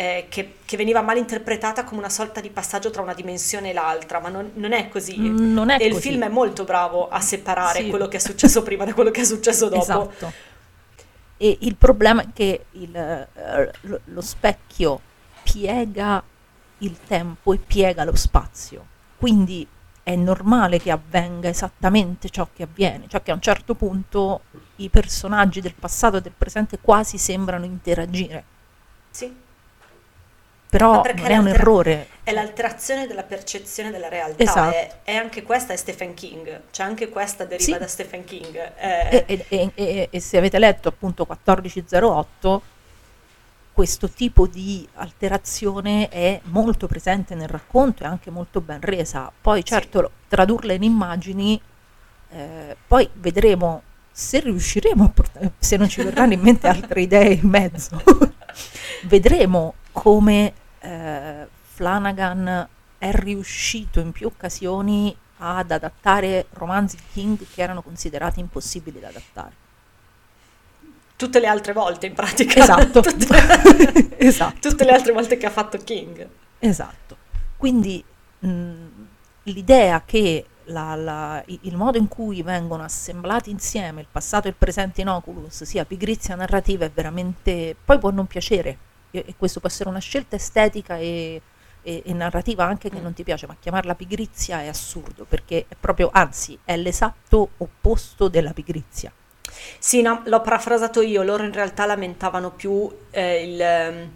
Eh, 0.01 0.29
che, 0.31 0.55
che 0.65 0.79
veniva 0.79 1.03
mal 1.03 1.19
interpretata 1.19 1.85
come 1.85 2.01
una 2.01 2.09
sorta 2.09 2.41
di 2.41 2.49
passaggio 2.49 2.89
tra 2.89 3.03
una 3.03 3.13
dimensione 3.13 3.69
e 3.69 3.73
l'altra, 3.75 4.19
ma 4.19 4.31
non, 4.31 4.51
non 4.55 4.73
è 4.73 4.89
così. 4.89 5.19
Mm, 5.19 5.53
non 5.53 5.69
è 5.69 5.77
e 5.79 5.85
il 5.89 5.93
così. 5.93 6.09
film 6.09 6.25
è 6.25 6.29
molto 6.29 6.65
bravo 6.65 7.11
a 7.11 7.21
separare 7.21 7.83
Sì. 7.83 7.91
quello 7.91 8.09
che 8.09 8.17
è 8.17 8.21
successo 8.21 8.63
prima 8.63 8.87
da 8.87 8.95
quello 8.95 9.11
che 9.11 9.21
è 9.21 9.25
successo 9.25 9.69
dopo. 9.69 9.83
esatto. 9.83 10.33
E 11.37 11.59
il 11.61 11.77
problema 11.77 12.23
è 12.23 12.27
che 12.33 12.65
il, 12.71 12.97
eh, 12.97 13.71
lo, 13.83 14.01
lo 14.05 14.21
specchio 14.23 15.01
piega 15.43 16.23
il 16.79 16.97
tempo 17.07 17.53
e 17.53 17.59
piega 17.59 18.03
lo 18.05 18.17
spazio, 18.17 18.87
quindi 19.19 19.67
è 20.03 20.17
normale 20.17 20.79
che 20.81 20.91
avvenga 20.91 21.51
esattamente 21.51 22.31
ciò 22.31 22.49
che 22.55 22.63
avviene, 22.63 23.05
cioè 23.07 23.23
che 23.23 23.33
a 23.33 23.35
un 23.35 23.43
certo 23.43 23.75
punto 23.75 24.41
i 24.77 24.89
personaggi 24.89 25.61
del 25.61 25.75
passato 25.75 26.17
e 26.17 26.21
del 26.23 26.33
presente 26.35 26.79
quasi 26.81 27.19
sembrano 27.19 27.67
interagire. 27.67 28.45
Sì. 29.11 29.49
Però 30.71 31.03
non 31.03 31.27
è 31.27 31.37
un 31.37 31.49
errore. 31.49 32.07
È 32.23 32.33
l'alterazione 32.33 33.07
della 33.07 33.25
percezione 33.25 33.91
della 33.91 34.09
realtà. 34.09 34.43
Esatto. 34.43 34.75
È, 34.77 34.91
è 35.05 35.15
anche 35.15 35.43
questa 35.43 35.73
è 35.73 35.77
Stephen 35.77 36.15
King. 36.15 36.61
Cioè 36.71 36.87
anche 36.87 37.09
questa 37.09 37.45
deriva 37.45 37.73
Sì. 37.73 37.79
da 37.79 37.87
Stephen 37.89 38.25
King. 38.25 38.55
Eh, 38.79 39.25
E, 39.27 39.45
e- 39.49 39.71
e- 39.75 40.09
e- 40.11 40.21
se 40.21 40.39
avete 40.39 40.59
letto 40.59 40.89
appunto 40.89 41.27
1408, 41.29 42.63
questo 43.73 44.09
tipo 44.11 44.47
di 44.47 44.87
alterazione 44.95 46.09
è 46.09 46.41
molto 46.45 46.87
presente 46.87 47.35
nel 47.35 47.49
racconto 47.49 48.03
e 48.05 48.07
anche 48.07 48.31
molto 48.31 48.61
ben 48.61 48.81
resa. 48.81 49.31
Poi 49.41 49.65
certo 49.65 50.01
lo- 50.03 50.11
tradurla 50.29 50.73
in 50.73 50.83
immagini, 50.83 51.61
eh, 52.31 52.77
poi 52.87 53.09
vedremo 53.15 53.83
se 54.13 54.41
riusciremo 54.41 55.03
a 55.05 55.09
portare, 55.09 55.53
se 55.59 55.77
non 55.77 55.89
ci 55.89 56.03
verranno 56.03 56.35
in 56.35 56.41
mente 56.41 56.69
altre 56.69 57.01
idee 57.03 57.33
in 57.33 57.49
mezzo, 57.49 58.03
vedremo 59.05 59.75
come 59.93 60.53
eh, 60.81 61.47
Flanagan 61.63 62.69
è 62.99 63.11
riuscito 63.13 64.01
in 64.01 64.13
più 64.13 64.27
occasioni 64.27 65.17
ad 65.39 65.71
adattare 65.71 66.47
romanzi 66.53 66.97
di 66.97 67.03
King 67.13 67.39
che 67.53 67.63
erano 67.63 67.83
considerati 67.83 68.41
impossibili 68.41 69.01
da 69.01 69.09
adattare. 69.09 69.53
tutte 71.17 71.39
le 71.41 71.47
altre 71.47 71.73
volte 71.73 72.07
in 72.07 72.15
pratica. 72.15 72.61
Esatto. 72.61 73.01
tutte, 73.01 74.17
esatto. 74.19 74.69
tutte 74.71 74.85
le 74.85 74.93
altre 74.93 75.13
volte 75.13 75.37
che 75.37 75.47
ha 75.47 75.51
fatto 75.51 75.77
King. 75.79 76.27
Esatto. 76.59 77.17
Quindi 77.57 78.03
mh, 78.39 78.75
l'idea 79.45 80.03
che 80.05 80.47
la- 80.65 80.95
la- 80.95 81.43
il 81.47 81.77
modo 81.77 81.99
in 81.99 82.09
cui 82.09 82.43
vengono 82.43 82.85
assemblati 82.85 83.51
insieme 83.51 84.01
il 84.01 84.07
passato 84.11 84.47
e 84.47 84.51
il 84.51 84.57
presente 84.57 85.01
in 85.03 85.09
Oculus 85.09 85.65
sia 85.65 85.85
pigrizia 85.85 86.35
narrativa 86.37 86.85
è 86.87 86.91
veramente... 86.91 87.77
poi 87.85 87.99
può 87.99 88.11
non 88.11 88.27
piacere 88.27 88.79
e, 89.11 89.35
questo 89.37 89.61
può 89.61 89.69
essere 89.69 89.89
una 89.89 89.99
scelta 89.99 90.37
estetica 90.37 90.97
e, 90.99 91.41
e- 91.83 92.03
e 92.05 92.13
narrativa 92.13 92.65
anche 92.65 92.91
che 92.91 93.01
non 93.01 93.13
ti 93.13 93.23
piace, 93.25 93.47
ma 93.47 93.57
chiamarla 93.59 93.95
pigrizia 93.95 94.63
è 94.63 94.69
assurdo 94.69 95.25
perché 95.29 95.67
è 95.69 95.75
proprio, 95.79 96.11
anzi, 96.13 96.59
è 96.65 96.77
l'esatto 96.77 97.51
opposto 97.59 98.29
della 98.29 98.53
pigrizia. 98.53 99.13
Sì, 99.79 100.01
no, 100.03 100.23
l'ho 100.27 100.41
parafrasato 100.41 101.01
io, 101.03 101.23
loro 101.23 101.43
in 101.45 101.53
realtà 101.53 101.85
lamentavano 101.87 102.51
più 102.51 102.89
eh, 103.11 103.43
il, 103.45 103.61
ehm, 103.61 104.11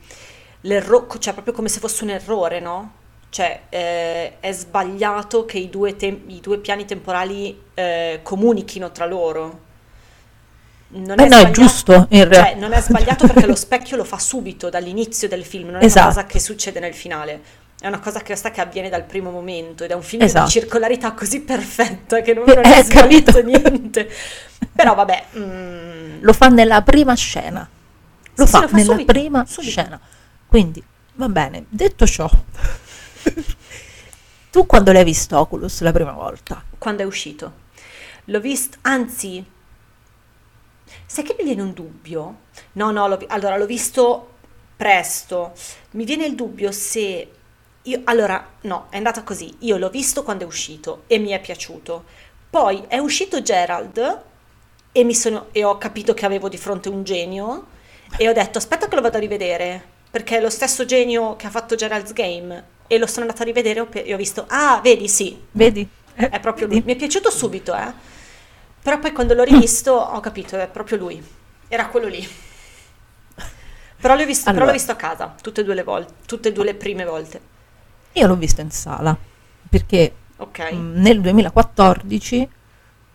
l'erro- 0.63 1.07
cioè 1.19 1.33
proprio 1.33 1.55
come 1.55 1.69
se 1.69 1.81
fosse 1.81 2.05
un 2.05 2.11
errore, 2.11 2.61
no? 2.61 3.03
Cioè 3.31 3.63
eh, 3.69 4.39
è 4.41 4.53
sbagliato 4.53 5.45
che 5.45 5.59
i 5.59 5.69
due, 5.69 5.97
tem- 5.97 6.23
i 6.31 6.41
due 6.41 6.59
piani 6.59 6.85
temporali 6.85 7.61
eh, 7.75 8.21
comunichino 8.23 8.93
tra 8.93 9.07
loro. 9.07 9.64
Non 10.95 11.17
Beh, 11.17 11.29
no, 11.29 11.39
è 11.39 11.51
giusto, 11.51 12.07
in 12.11 12.29
Cioè, 12.33 12.55
non 12.55 12.73
è 12.73 12.81
sbagliato 12.81 13.27
perché 13.27 13.47
lo 13.47 13.57
specchio 13.57 13.97
lo 13.97 14.05
fa 14.05 14.19
subito 14.19 14.71
dall'inizio 14.71 15.27
del 15.29 15.45
film, 15.45 15.71
non 15.71 15.81
è 15.81 15.85
Esatto. 15.85 16.07
una 16.07 16.15
cosa 16.15 16.27
che 16.27 16.39
succede 16.39 16.79
nel 16.81 16.95
finale. 16.95 17.41
È 17.81 17.89
una 17.89 17.99
cosa 17.99 18.21
che, 18.21 18.27
questa 18.27 18.51
che 18.53 18.61
avviene 18.61 18.89
dal 18.89 19.05
primo 19.05 19.31
momento 19.31 19.83
ed 19.85 19.91
è 19.91 19.95
un 19.95 20.03
film 20.03 20.23
Esatto. 20.23 20.45
di 20.47 20.51
circolarità 20.53 21.13
così 21.13 21.41
perfetta 21.41 22.21
che 22.23 22.33
non, 22.33 22.49
Eh, 22.49 22.55
non 22.55 22.65
è 22.65 22.79
eh, 22.79 22.85
sbagliato 22.85 23.43
niente. 23.47 24.09
Però 24.73 24.95
vabbè, 24.95 25.25
mm, 25.37 26.19
Lo 26.23 26.33
fa 26.33 26.49
nella 26.49 26.81
prima 26.83 27.15
scena. 27.15 27.69
Lo 28.37 28.47
sì, 28.47 28.51
fa 28.53 28.61
lo 28.63 28.69
fa 28.69 28.77
nella 28.77 28.91
subito, 28.93 29.13
prima 29.13 29.45
subito. 29.47 29.71
scena. 29.73 30.01
Quindi, 30.47 30.83
va 31.15 31.29
bene. 31.29 31.65
Detto 31.69 32.07
ciò, 32.07 32.31
tu 34.51 34.67
quando 34.67 34.93
l'hai 34.93 35.05
visto 35.05 35.39
Oculus 35.39 35.81
la 35.81 35.93
prima 35.93 36.13
volta? 36.13 36.63
quando 36.79 37.03
è 37.03 37.07
uscito. 37.07 37.63
L'ho 38.27 38.41
visto, 38.41 38.79
anzi, 38.83 39.45
sai 41.07 41.25
che 41.25 41.35
mi 41.39 41.45
viene 41.45 41.63
un 41.63 41.73
dubbio? 41.73 42.37
No, 42.73 42.91
no, 42.91 43.07
l'ho 43.07 43.19
allora 43.29 43.57
l'ho 43.57 43.67
visto 43.67 44.33
presto. 44.77 45.53
Mi 45.93 46.05
viene 46.05 46.27
il 46.27 46.35
dubbio 46.35 46.73
se 46.73 47.31
io, 47.83 48.01
allora, 48.05 48.47
no, 48.63 48.87
è 48.91 48.97
andata 48.97 49.23
così. 49.23 49.55
Io 49.61 49.77
l'ho 49.77 49.91
visto 49.91 50.23
quando 50.23 50.45
è 50.45 50.47
uscito 50.47 51.03
e 51.07 51.19
mi 51.19 51.31
è 51.31 51.41
piaciuto. 51.41 52.05
Poi 52.49 52.85
è 52.89 52.99
uscito 52.99 53.43
Gerald 53.43 54.23
e, 54.93 55.05
mi 55.05 55.15
sono, 55.15 55.49
e 55.53 55.65
ho 55.65 55.77
capito 55.77 56.15
che 56.15 56.25
avevo 56.25 56.49
di 56.49 56.57
fronte 56.57 56.89
un 56.89 57.03
genio 57.05 57.67
e 58.17 58.29
ho 58.29 58.33
detto 58.33 58.59
aspetta 58.59 58.87
che 58.87 58.95
lo 58.95 59.01
vado 59.01 59.17
a 59.17 59.21
rivedere 59.21 59.83
perché 60.09 60.37
è 60.37 60.41
lo 60.41 60.51
stesso 60.51 60.85
genio 60.85 61.35
che 61.35 61.49
ha 61.49 61.51
fatto 61.51 61.75
Gerald's 61.75 62.13
Game 62.13 62.65
e 62.87 62.99
lo 62.99 63.07
sono 63.07 63.23
andata 63.23 63.43
a 63.43 63.47
rivedere 63.47 63.85
e 63.91 64.15
ho, 64.15 64.17
visto, 64.17 64.45
ah, 64.49 64.81
vedi, 64.81 65.09
sì, 65.09 65.37
Vedi? 65.51 65.89
È 66.15 66.39
proprio 66.39 66.69
lui. 66.69 66.81
Mi 66.85 66.93
è 66.93 66.97
piaciuto 66.97 67.31
subito, 67.31 67.75
eh. 67.75 67.93
Però 68.85 69.01
poi 69.01 69.11
quando 69.13 69.35
l'ho 69.35 69.43
rivisto 69.43 69.93
ho 69.95 70.21
capito, 70.21 70.57
è 70.57 70.69
proprio 70.69 70.97
lui. 70.99 71.21
Era 71.69 71.89
quello 71.89 72.07
lì. 72.07 72.25
Però 74.01 74.15
l'ho 74.15 74.25
visto, 74.27 74.51
però 74.53 74.65
Allora. 74.65 74.67
l'ho 74.67 74.73
visto 74.73 74.93
a 74.93 74.97
casa, 74.97 75.35
tutte 75.41 75.63
e 75.63 75.65
due 75.65 75.75
le 75.75 75.83
volte, 75.83 76.15
tutte 76.27 76.49
e 76.49 76.53
due 76.53 76.65
le 76.65 76.75
prime 76.75 77.05
volte. 77.05 77.41
Io 78.13 78.27
l'ho 78.27 78.37
visto 78.37 78.61
in 78.61 78.71
sala 78.71 79.17
perché 79.69 80.13
Ok. 80.37 80.59
mh, 80.69 81.01
nel 81.01 81.21
2014 81.21 82.49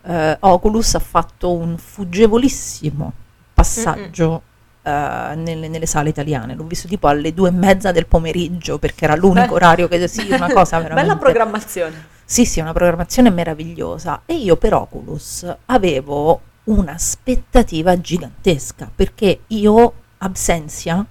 eh, 0.01 0.37
Oculus 0.41 0.95
ha 0.95 0.99
fatto 0.99 1.53
un 1.53 1.77
fuggevolissimo 1.77 3.13
passaggio 3.53 4.41
eh, 4.83 5.33
nelle, 5.35 5.67
nelle 5.69 5.85
sale 5.85 6.09
italiane. 6.09 6.55
L'ho 6.55 6.65
visto 6.65 6.87
tipo 6.87 7.07
alle 7.07 7.33
due 7.33 7.49
e 7.49 7.51
mezza 7.53 7.91
del 7.91 8.07
pomeriggio 8.07 8.77
perché 8.77 9.05
era 9.05 9.15
l'unico 9.15 9.53
Beh. 9.53 9.53
orario 9.53 9.87
che 9.87 10.07
sì, 10.07 10.31
una 10.31 10.49
cosa 10.51 10.79
veramente 10.81 11.13
Bella 11.13 11.17
programmazione. 11.17 12.17
Sì, 12.31 12.45
sì, 12.45 12.59
una 12.59 12.73
programmazione 12.73 13.31
meravigliosa. 13.31 14.21
E 14.27 14.35
io 14.35 14.55
per 14.55 14.73
Oculus 14.75 15.51
avevo 15.65 16.41
un'aspettativa 16.65 17.99
gigantesca 17.99 18.91
perché 18.93 19.41
io, 19.47 19.93
Absentia, 20.19 21.03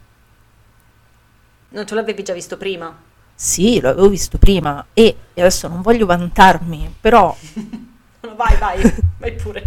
Non 1.70 1.84
tu 1.86 1.94
l'avevi 1.94 2.22
già 2.22 2.32
visto 2.32 2.56
prima. 2.56 2.94
sì, 3.34 3.80
lo 3.80 3.90
avevo 3.90 4.08
visto 4.08 4.38
prima 4.38 4.84
e 4.94 5.16
e 5.34 5.40
adesso 5.40 5.68
non 5.68 5.82
voglio 5.82 6.06
vantarmi, 6.06 6.94
però 7.00 7.34
No, 8.20 8.34
Vai, 8.34 8.56
vai, 8.56 8.80
vai 9.18 9.32
pure. 9.34 9.62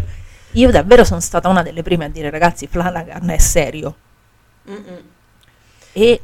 io 0.51 0.72
davvero 0.72 1.03
sono 1.05 1.20
stata 1.22 1.48
una 1.50 1.62
delle 1.63 1.84
prime 1.84 2.05
a 2.05 2.10
dire 2.10 2.29
ragazzi, 2.29 2.67
Flanagan 2.67 3.29
è 3.29 3.38
serio. 3.38 3.96
Mm-mm. 4.70 5.01
E 5.93 6.22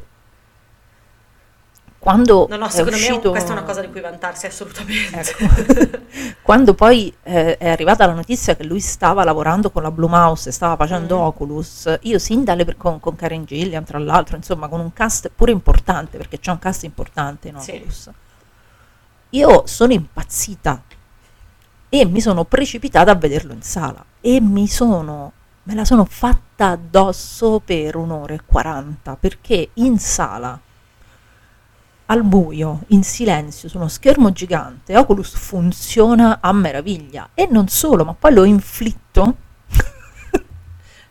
quando 2.08 2.48
No, 2.50 2.56
no, 2.56 2.68
è 2.68 2.70
secondo 2.70 2.96
me 2.96 3.06
uscito... 3.06 3.32
questa 3.32 3.50
è 3.50 3.52
una 3.52 3.64
cosa 3.64 3.82
di 3.82 3.90
cui 3.92 4.00
vantarsi 4.00 4.46
assolutamente. 4.46 5.36
Ecco. 5.36 6.00
Quando 6.42 6.74
poi 6.74 7.14
eh, 7.24 7.58
è 7.58 7.68
arrivata 7.68 8.06
la 8.06 8.14
notizia 8.14 8.56
che 8.56 8.64
lui 8.64 8.80
stava 8.80 9.26
lavorando 9.26 9.72
con 9.72 9.82
la 9.82 9.92
Blumhouse 9.92 10.48
e 10.48 10.52
stava 10.54 10.78
facendo 10.78 11.18
Mm. 11.18 11.22
Oculus, 11.22 11.98
io 12.04 12.18
sin 12.18 12.46
dalle 12.46 12.76
con, 12.78 13.02
con 13.02 13.18
Karen 13.18 13.44
Gillian, 13.44 13.84
tra 13.84 13.98
l'altro, 13.98 14.38
insomma, 14.38 14.70
con 14.70 14.80
un 14.80 14.94
cast 14.94 15.30
pure 15.36 15.52
importante, 15.52 16.18
perché 16.18 16.40
c'è 16.40 16.52
un 16.52 16.60
cast 16.60 16.84
importante 16.84 17.50
in 17.50 17.60
Sì. 17.60 17.72
Oculus, 17.72 18.10
io 19.32 19.64
sono 19.66 19.92
impazzita 19.92 20.82
e 21.90 22.06
mi 22.06 22.22
sono 22.22 22.46
precipitata 22.46 23.12
a 23.12 23.16
vederlo 23.16 23.52
in 23.52 23.62
sala 23.62 24.04
e 24.22 24.40
mi 24.40 24.68
sono 24.68 25.34
me 25.64 25.76
la 25.76 25.84
sono 25.84 26.06
fatta 26.06 26.70
addosso 26.70 27.62
per 27.64 27.98
un'ora 27.98 28.34
e 28.34 28.40
40 28.46 29.18
perché 29.18 29.72
in 29.74 30.00
sala 30.00 30.58
al 32.08 32.24
buio, 32.24 32.82
in 32.88 33.04
silenzio, 33.04 33.70
su 33.70 33.78
uno 33.78 33.88
schermo 33.88 34.32
gigante, 34.32 34.96
Oculus 34.98 35.36
funziona 35.36 36.40
a 36.42 36.52
meraviglia. 36.54 37.30
E 37.34 37.48
non 37.52 37.68
solo, 37.68 38.04
ma 38.06 38.14
poi 38.14 38.34
lo 38.34 38.44
inflitto. 38.44 39.36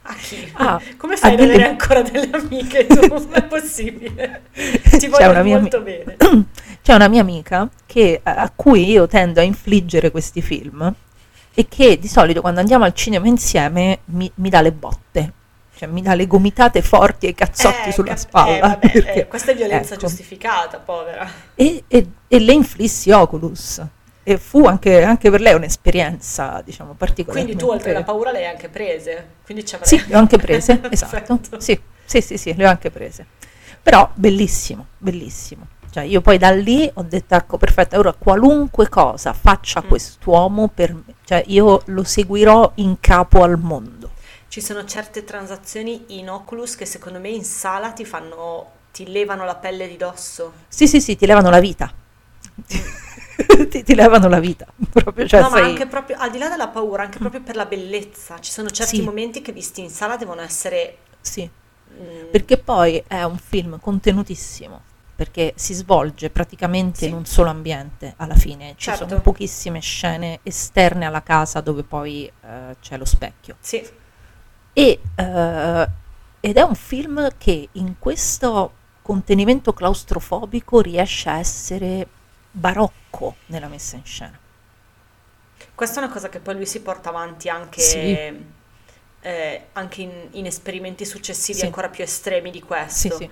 A 0.03 0.15
chi? 0.15 0.50
Ah, 0.55 0.81
Come 0.97 1.17
fai 1.17 1.33
a 1.33 1.35
avere 1.35 1.53
delle- 1.53 1.69
ancora 1.69 2.03
delle 2.03 2.31
amiche 2.31 2.87
tu? 2.87 3.07
Non 3.09 3.29
è 3.33 3.43
possibile. 3.45 4.43
Ti 4.53 5.09
voglio 5.09 5.31
una 5.31 5.43
mia 5.43 5.59
molto 5.59 5.76
ami- 5.79 6.03
bene. 6.05 6.17
C'è 6.83 6.95
una 6.95 7.09
mia 7.09 7.21
amica 7.21 7.69
che- 7.85 8.21
a 8.23 8.50
cui 8.55 8.88
io 8.88 9.07
tendo 9.09 9.41
a 9.41 9.43
infliggere 9.43 10.11
questi 10.11 10.41
film 10.43 10.95
e 11.53 11.67
che 11.69 11.99
di 11.99 12.07
solito 12.09 12.41
quando 12.41 12.61
andiamo 12.61 12.85
al 12.85 12.95
cinema 12.95 13.26
insieme 13.26 14.00
mi, 14.07 14.31
mi 14.37 14.49
dà 14.49 14.61
le 14.61 14.73
botte, 14.73 15.33
cioè 15.76 15.88
mi 15.88 16.00
dà 16.02 16.14
le 16.14 16.26
gomitate 16.26 16.80
forti 16.83 17.26
e 17.26 17.30
i 17.30 17.35
cazzotti 17.35 17.90
Eh, 17.90 17.92
sulla 17.92 18.09
cap- 18.09 18.18
spalla. 18.18 18.56
eh, 18.56 18.61
vabbè, 18.61 18.78
perché- 18.90 19.12
eh, 19.12 19.26
questa 19.26 19.52
è 19.52 19.54
violenza 19.54 19.95
ecco. 19.95 20.06
giustificata, 20.06 20.78
povera. 20.78 21.28
e, 21.54 21.85
e- 21.87 22.06
e 22.26 22.38
le 22.40 22.52
inflissi 22.52 23.11
Oculus. 23.11 23.85
E 24.28 24.38
fu 24.38 24.64
anche, 24.64 25.04
anche 25.04 25.30
per 25.30 25.40
lei 25.40 25.54
un'esperienza, 25.54 26.61
diciamo, 26.64 26.95
particolare. 26.95 27.45
Quindi 27.45 27.62
tu 27.62 27.71
oltre 27.71 27.90
alla 27.90 28.02
paura 28.02 28.33
le 28.33 28.38
hai 28.38 28.47
anche 28.47 28.68
prese. 28.68 29.26
Sì, 29.83 30.02
le 30.09 30.16
ho 30.16 30.18
anche 30.18 30.37
prese, 30.38 30.80
esatto. 30.90 31.38
Sì, 31.59 31.78
sì, 32.04 32.21
sì, 32.21 32.37
sì, 32.37 32.52
le 32.56 32.66
ho 32.66 32.68
anche 32.71 32.90
prese. 32.90 33.26
Però 33.83 34.11
bellissimo, 34.14 34.87
bellissimo. 34.99 35.68
Cioè 35.90 36.02
io 36.02 36.21
poi 36.23 36.38
da 36.38 36.50
lì 36.50 36.90
ho 36.92 37.02
detto, 37.02 37.37
ecco, 37.37 37.56
perfetto, 37.56 37.97
ora 37.99 38.12
qualunque 38.12 38.88
cosa 38.88 39.33
faccia 39.33 39.80
Mm. 39.85 39.88
quest'uomo 39.88 40.68
per 40.75 40.92
me, 40.92 41.02
cioè 41.25 41.45
io 41.47 41.83
lo 41.87 42.02
seguirò 42.02 42.73
in 42.76 42.97
capo 42.99 43.45
al 43.45 43.56
mondo. 43.61 44.11
Ci 44.57 44.63
sono 44.63 44.87
certe 44.87 45.23
transazioni 45.23 46.19
in 46.19 46.31
Oculus 46.31 46.77
che 46.77 46.87
secondo 46.87 47.19
me 47.21 47.29
in 47.29 47.45
sala 47.45 47.93
ti 47.93 48.07
fanno, 48.07 48.71
ti 48.91 49.07
levano 49.07 49.45
la 49.45 49.55
pelle 49.55 49.87
di 49.87 49.99
dosso. 49.99 50.51
Sì, 50.67 50.89
sì, 50.89 50.99
sì, 50.99 51.15
ti 51.15 51.27
levano 51.27 51.51
la 51.51 51.61
vita. 51.61 51.93
ti, 53.69 53.83
ti 53.83 53.95
levano 53.95 54.29
la 54.31 54.41
vita, 54.41 54.65
proprio, 54.91 55.27
cioè 55.27 55.43
no, 55.43 55.51
ma 55.51 55.57
sei- 55.57 55.65
anche 55.67 55.87
proprio, 55.87 56.17
al 56.19 56.31
di 56.31 56.39
là 56.39 56.49
della 56.49 56.69
paura, 56.69 57.03
anche 57.03 57.19
proprio 57.19 57.43
per 57.43 57.55
la 57.55 57.67
bellezza. 57.67 58.39
Ci 58.41 58.51
sono 58.51 58.71
certi 58.71 58.97
Sì. 58.97 59.03
momenti 59.03 59.43
che 59.43 59.53
visti 59.53 59.83
in 59.83 59.91
sala 59.91 60.17
devono 60.17 60.41
essere... 60.41 61.01
Sì, 61.21 61.47
mm, 61.93 62.31
perché 62.31 62.57
poi 62.57 63.05
è 63.07 63.23
un 63.25 63.37
film 63.37 63.79
contenutissimo. 63.79 64.81
perché 65.17 65.53
si 65.57 65.73
svolge 65.75 66.29
praticamente 66.31 67.01
Sì. 67.01 67.09
in 67.09 67.15
un 67.15 67.27
solo 67.27 67.51
ambiente 67.51 68.15
alla 68.17 68.35
fine. 68.35 68.75
Ci 68.77 68.91
Certo. 68.91 69.07
sono 69.07 69.21
pochissime 69.21 69.81
scene 69.81 70.41
esterne 70.43 71.05
alla 71.07 71.23
casa 71.23 71.61
dove 71.61 71.83
poi 71.83 72.25
eh, 72.43 72.77
c'è 72.81 72.97
lo 72.99 73.05
specchio. 73.07 73.57
Sì, 73.61 73.87
E, 74.78 75.00
eh, 75.14 75.88
ed 76.40 76.56
è 76.59 76.61
un 76.61 76.75
film 76.75 77.30
che 77.38 77.68
in 77.73 77.95
questo 77.99 78.73
contenimento 79.00 79.73
claustrofobico 79.73 80.80
riesce 80.83 81.30
a 81.30 81.38
essere 81.38 82.06
barocco 82.50 83.37
nella 83.47 83.68
messa 83.68 83.97
in 83.97 84.04
scena. 84.04 84.38
questa 85.75 86.00
è 86.00 86.04
una 86.04 86.12
cosa 86.12 86.28
che 86.28 86.40
poi 86.40 86.54
lui 86.56 86.66
si 86.66 86.80
porta 86.83 87.09
avanti 87.09 87.49
anche, 87.49 87.80
Sì. 87.80 88.18
eh, 89.21 89.66
anche 89.73 90.02
in, 90.02 90.11
in 90.33 90.47
esperimenti 90.47 91.04
successivi 91.06 91.59
Sì. 91.61 91.64
ancora 91.64 91.88
più 91.88 92.02
estremi 92.04 92.50
di 92.50 92.61
questo. 92.62 93.16
sì. 93.16 93.30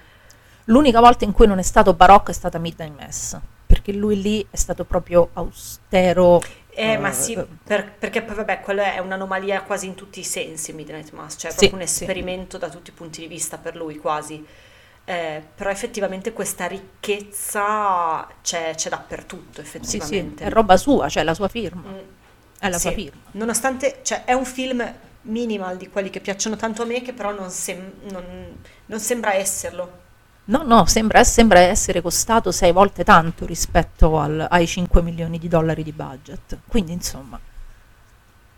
L'unica 0.68 1.00
volta 1.00 1.24
in 1.26 1.32
cui 1.32 1.46
non 1.46 1.58
è 1.58 1.62
stato 1.62 1.92
barocco 1.92 2.30
è 2.30 2.34
stata 2.34 2.58
Midnight 2.58 2.98
Mass, 2.98 3.36
perché 3.66 3.92
lui 3.92 4.20
lì 4.22 4.46
è 4.50 4.56
stato 4.56 4.84
proprio 4.84 5.28
austero. 5.34 6.40
Eh, 6.76 6.97
ma 6.99 7.11
eh, 7.11 7.12
sì, 7.12 7.35
eh, 7.35 7.47
per- 7.62 7.93
perché 7.99 8.23
poi 8.23 8.35
vabbè, 8.35 8.61
quella 8.61 8.95
è 8.95 8.99
un'anomalia 8.99 9.62
quasi 9.62 9.87
in 9.87 9.95
tutti 9.95 10.21
i 10.21 10.25
sensi, 10.25 10.73
Midnight 10.73 11.12
Mass, 11.12 11.37
cioè 11.38 11.50
è 11.50 11.54
Sì, 11.54 11.57
proprio 11.57 11.78
un 11.81 11.87
sì. 11.87 11.93
esperimento 12.02 12.59
da 12.59 12.69
tutti 12.69 12.90
i 12.90 12.93
punti 12.93 13.21
di 13.21 13.26
vista 13.28 13.59
per 13.59 13.76
lui 13.76 13.97
quasi. 13.97 14.45
Eh, 15.07 15.43
però 15.54 15.71
effettivamente 15.71 16.33
questa 16.33 16.66
ricchezza 16.66 18.26
c'è, 18.43 18.75
c'è 18.75 18.88
dappertutto, 18.88 19.61
Sì, 19.78 20.00
sì, 20.00 20.16
effettivamente. 20.19 20.45
è 20.45 20.49
roba 20.50 20.76
sua, 20.76 21.09
cioè 21.09 21.23
la 21.23 21.35
sua 21.35 21.49
firma. 21.49 21.83
Mm. 21.90 21.99
È 22.59 22.69
la 22.69 22.78
sua 22.78 22.90
Sì. 22.90 22.95
firma. 22.95 23.21
Nonostante, 23.33 24.00
cioè, 24.02 24.25
è 24.25 24.33
un 24.33 24.45
film 24.45 24.95
minimal 25.23 25.76
di 25.76 25.88
quelli 25.88 26.11
che 26.11 26.21
piacciono 26.21 26.57
tanto 26.57 26.83
a 26.83 26.85
me, 26.87 27.02
che 27.02 27.12
però 27.12 27.33
non, 27.33 27.50
sem- 27.50 28.00
non- 28.11 28.59
non 28.87 29.00
sembra 29.00 29.35
esserlo. 29.35 30.02
No, 30.46 30.62
no, 30.62 30.84
sembra, 30.86 31.22
sembra 31.24 31.58
essere 31.60 32.00
costato 32.02 32.50
sei 32.52 32.72
volte 32.72 33.04
tanto 33.04 33.44
rispetto 33.46 34.18
al- 34.18 34.46
ai 34.50 34.66
5 34.66 35.02
milioni 35.02 35.38
di 35.38 35.48
dollari 35.48 35.82
di 35.82 35.92
budget. 35.92 36.58
Quindi, 36.66 36.92
insomma, 36.92 37.38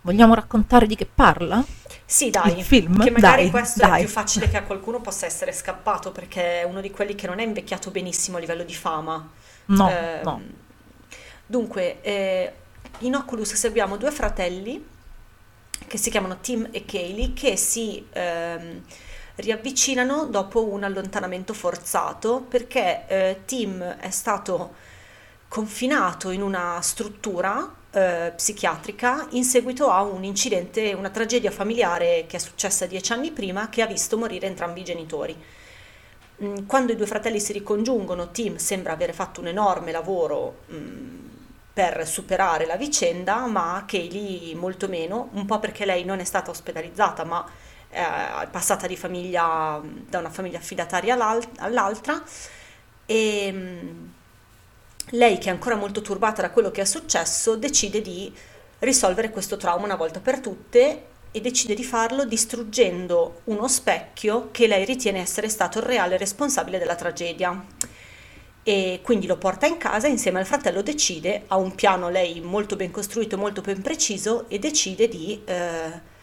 vogliamo 0.03 0.35
raccontare 0.35 0.87
di 0.87 0.95
che 0.97 1.07
parla? 1.07 1.65
Sì, 2.05 2.31
dai, 2.31 2.59
Il 2.59 2.65
film? 2.65 3.03
che 3.03 3.11
magari 3.11 3.43
Dai, 3.43 3.51
questo 3.51 3.85
è 3.85 3.89
dai. 3.89 4.01
più 4.01 4.09
facile 4.09 4.49
che 4.49 4.57
a 4.57 4.63
qualcuno 4.63 5.01
possa 5.01 5.27
essere 5.27 5.53
scappato, 5.53 6.13
perché 6.13 6.61
è 6.61 6.65
uno 6.65 6.81
di 6.81 6.91
quelli 6.91 7.15
che 7.17 7.27
non 7.27 7.41
è 7.41 7.43
invecchiato 7.45 7.91
benissimo 7.91 8.37
a 8.37 8.41
livello 8.41 8.63
di 8.63 8.75
fama. 8.75 9.29
No, 9.67 9.89
Ehm, 9.91 10.21
no. 10.23 10.43
Dunque, 11.47 12.01
eh, 12.03 12.53
in 13.01 13.15
Oculus 13.15 13.55
seguiamo 13.55 13.97
due 13.97 14.11
fratelli 14.11 14.85
che 15.87 15.99
si 15.99 16.11
chiamano 16.11 16.39
Tim 16.41 16.69
e 16.73 16.85
Kaylee 16.85 17.33
che 17.35 17.57
si 17.57 18.05
ehm, 18.13 18.83
riavvicinano 19.37 20.27
dopo 20.27 20.65
un 20.67 20.83
allontanamento 20.83 21.53
forzato 21.53 22.41
perché 22.49 23.05
eh, 23.07 23.41
Tim 23.45 23.83
è 23.83 24.11
stato 24.11 24.75
confinato 25.49 26.31
in 26.31 26.43
una 26.43 26.81
struttura 26.83 27.75
eh, 27.91 28.33
psichiatrica 28.35 29.29
in 29.31 29.45
seguito 29.45 29.91
a 29.91 30.03
un 30.03 30.25
incidente, 30.25 30.93
una 30.93 31.11
tragedia 31.11 31.51
familiare 31.51 32.25
che 32.27 32.37
è 32.37 32.41
successa 32.41 32.87
dieci 32.87 33.13
anni 33.13 33.31
prima 33.31 33.69
che 33.69 33.83
ha 33.83 33.87
visto 33.87 34.19
morire 34.19 34.47
entrambi 34.47 34.81
i 34.81 34.85
genitori. 34.85 35.37
Mm, 36.43 36.67
Quando 36.67 36.93
i 36.93 36.97
due 36.97 37.07
fratelli 37.07 37.41
si 37.41 37.53
ricongiungono, 37.53 38.31
Tim 38.31 38.57
sembra 38.57 38.93
avere 38.93 39.13
fatto 39.13 39.41
un 39.41 39.49
enorme 39.49 39.93
lavoro 39.93 40.59
mm, 40.73 41.25
per 41.73 42.07
superare 42.07 42.67
la 42.67 42.77
vicenda, 42.77 43.47
ma 43.47 43.85
Kaylee 43.87 44.55
molto 44.55 44.89
meno, 44.89 45.29
un 45.33 45.45
po' 45.47 45.59
perché 45.59 45.85
lei 45.85 46.05
non 46.05 46.21
è 46.21 46.25
stata 46.25 46.51
ospedalizzata, 46.51 47.25
ma 47.25 47.47
eh, 47.97 48.47
passata 48.49 48.87
di 48.87 48.97
famiglia 48.97 49.81
da 49.83 50.19
una 50.19 50.31
famiglia 50.31 50.59
affidataria 50.59 51.15
all'al- 51.15 51.49
all'altra 51.59 52.23
e 53.07 53.51
mm, 53.53 54.07
lei 55.11 55.39
che 55.39 55.49
è 55.49 55.53
ancora 55.53 55.77
molto 55.77 56.03
turbata 56.03 56.43
da 56.43 56.51
quello 56.51 56.71
che 56.71 56.83
è 56.83 56.85
successo 56.85 57.57
decide 57.57 58.03
di 58.03 58.33
risolvere 58.81 59.31
questo 59.31 59.57
trauma 59.57 59.85
una 59.85 59.97
volta 59.97 60.21
per 60.21 60.41
tutte 60.41 61.05
e 61.31 61.41
decide 61.41 61.75
di 61.75 61.85
farlo 61.85 62.25
distruggendo 62.25 63.43
uno 63.45 63.69
specchio 63.69 64.49
che 64.51 64.67
lei 64.67 64.85
ritiene 64.85 65.21
essere 65.21 65.49
stato 65.49 65.79
il 65.79 65.85
reale 65.85 66.17
responsabile 66.17 66.79
della 66.79 66.95
tragedia. 66.95 67.65
E 68.63 69.01
quindi 69.03 69.27
lo 69.27 69.37
porta 69.37 69.67
in 69.67 69.77
casa 69.77 70.09
insieme 70.09 70.41
al 70.41 70.47
fratello 70.47 70.83
decide, 70.83 71.45
ha 71.47 71.57
un 71.57 71.75
piano 71.75 72.09
lei 72.09 72.41
molto 72.41 72.75
ben 72.75 72.91
costruito, 72.91 73.39
molto 73.39 73.61
ben 73.61 73.81
preciso 73.81 74.49
e 74.49 74.59
decide 74.59 75.09
di 75.09 75.41
eh, 75.45 76.15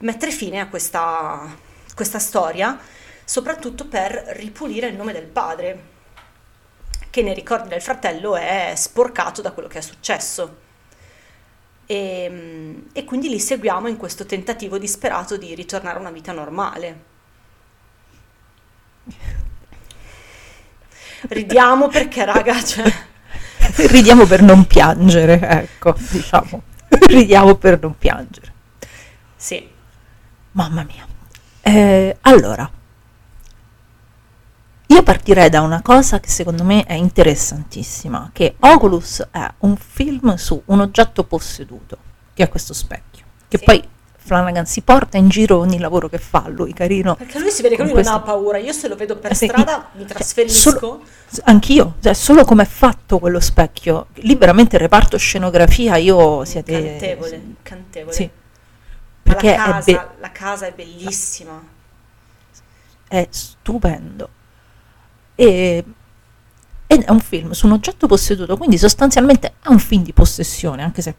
mettere 0.00 0.30
fine 0.30 0.60
a 0.60 0.68
questa, 0.68 1.56
questa 1.94 2.18
storia, 2.18 2.78
soprattutto 3.24 3.86
per 3.86 4.12
ripulire 4.36 4.88
il 4.88 4.96
nome 4.96 5.12
del 5.12 5.26
padre, 5.26 5.88
che 7.10 7.22
nei 7.22 7.34
ricordi 7.34 7.68
del 7.68 7.82
fratello 7.82 8.36
è 8.36 8.72
sporcato 8.76 9.42
da 9.42 9.52
quello 9.52 9.68
che 9.68 9.78
è 9.78 9.82
successo. 9.82 10.68
E, 11.86 12.84
e 12.92 13.04
quindi 13.04 13.28
li 13.28 13.40
seguiamo 13.40 13.88
in 13.88 13.96
questo 13.96 14.24
tentativo 14.26 14.78
disperato 14.78 15.36
di 15.36 15.54
ritornare 15.54 15.96
a 15.96 16.00
una 16.00 16.10
vita 16.10 16.32
normale. 16.32 17.08
Ridiamo 21.22 21.88
perché, 21.88 22.24
raga, 22.24 22.62
cioè, 22.62 23.08
Ridiamo 23.88 24.26
per 24.26 24.42
non 24.42 24.66
piangere, 24.66 25.38
ecco, 25.40 25.94
diciamo. 26.10 26.62
Ridiamo 26.88 27.54
per 27.56 27.80
non 27.80 27.96
piangere. 27.96 28.52
sì, 29.36 29.69
Mamma 30.52 30.82
mia. 30.84 31.06
Eh, 31.62 32.16
allora, 32.22 32.68
io 34.86 35.02
partirei 35.04 35.48
da 35.48 35.60
una 35.60 35.82
cosa 35.82 36.18
che 36.18 36.28
secondo 36.28 36.64
me 36.64 36.82
è 36.84 36.94
interessantissima, 36.94 38.30
che 38.32 38.56
Oculus 38.58 39.28
è 39.30 39.48
un 39.58 39.76
film 39.76 40.34
su 40.34 40.60
un 40.66 40.80
oggetto 40.80 41.22
posseduto, 41.24 41.96
che 42.34 42.42
è 42.42 42.48
questo 42.48 42.74
specchio, 42.74 43.24
che 43.46 43.58
Sì. 43.58 43.64
poi 43.64 43.88
Flanagan 44.22 44.66
si 44.66 44.82
porta 44.82 45.16
in 45.16 45.28
giro 45.28 45.58
ogni 45.58 45.78
lavoro 45.78 46.08
che 46.08 46.18
fa, 46.18 46.44
lui 46.48 46.72
carino. 46.72 47.14
perché 47.16 47.38
lui 47.38 47.50
si 47.50 47.62
vede 47.62 47.76
che 47.76 47.82
lui 47.82 47.92
non 47.92 48.02
questo- 48.02 48.16
ha 48.16 48.20
paura. 48.20 48.58
Io 48.58 48.72
se 48.72 48.88
lo 48.88 48.96
vedo 48.96 49.16
per 49.16 49.34
Sì, 49.34 49.46
strada 49.46 49.88
mi 49.94 50.00
cioè, 50.02 50.08
trasferisco. 50.16 50.70
solo- 50.70 51.02
Anch'io, 51.44 51.94
cioè, 52.00 52.12
solo 52.12 52.44
come 52.44 52.64
è 52.64 52.66
fatto 52.66 53.18
quello 53.18 53.40
specchio, 53.40 54.08
lì 54.14 54.34
veramente 54.36 54.76
il 54.76 54.82
reparto 54.82 55.16
scenografia 55.16 55.96
io 55.96 56.44
siete... 56.44 56.72
Cantevole, 56.98 57.42
cantevole. 57.62 58.12
Sì, 58.14 58.28
perché 59.32 59.56
la 59.56 59.64
casa, 59.64 59.92
be- 59.92 60.08
la 60.20 60.32
casa 60.32 60.66
è 60.66 60.72
bellissima. 60.72 61.62
è 63.08 63.26
stupendo. 63.30 64.28
E, 65.34 65.84
ed 66.86 67.02
è 67.02 67.10
un 67.10 67.20
film 67.20 67.52
su 67.52 67.66
un 67.66 67.72
oggetto 67.72 68.06
posseduto, 68.06 68.56
quindi 68.56 68.76
sostanzialmente 68.78 69.54
è 69.62 69.68
un 69.68 69.78
film 69.78 70.02
di 70.02 70.12
possessione, 70.12 70.82
anche 70.82 71.02
se 71.02 71.14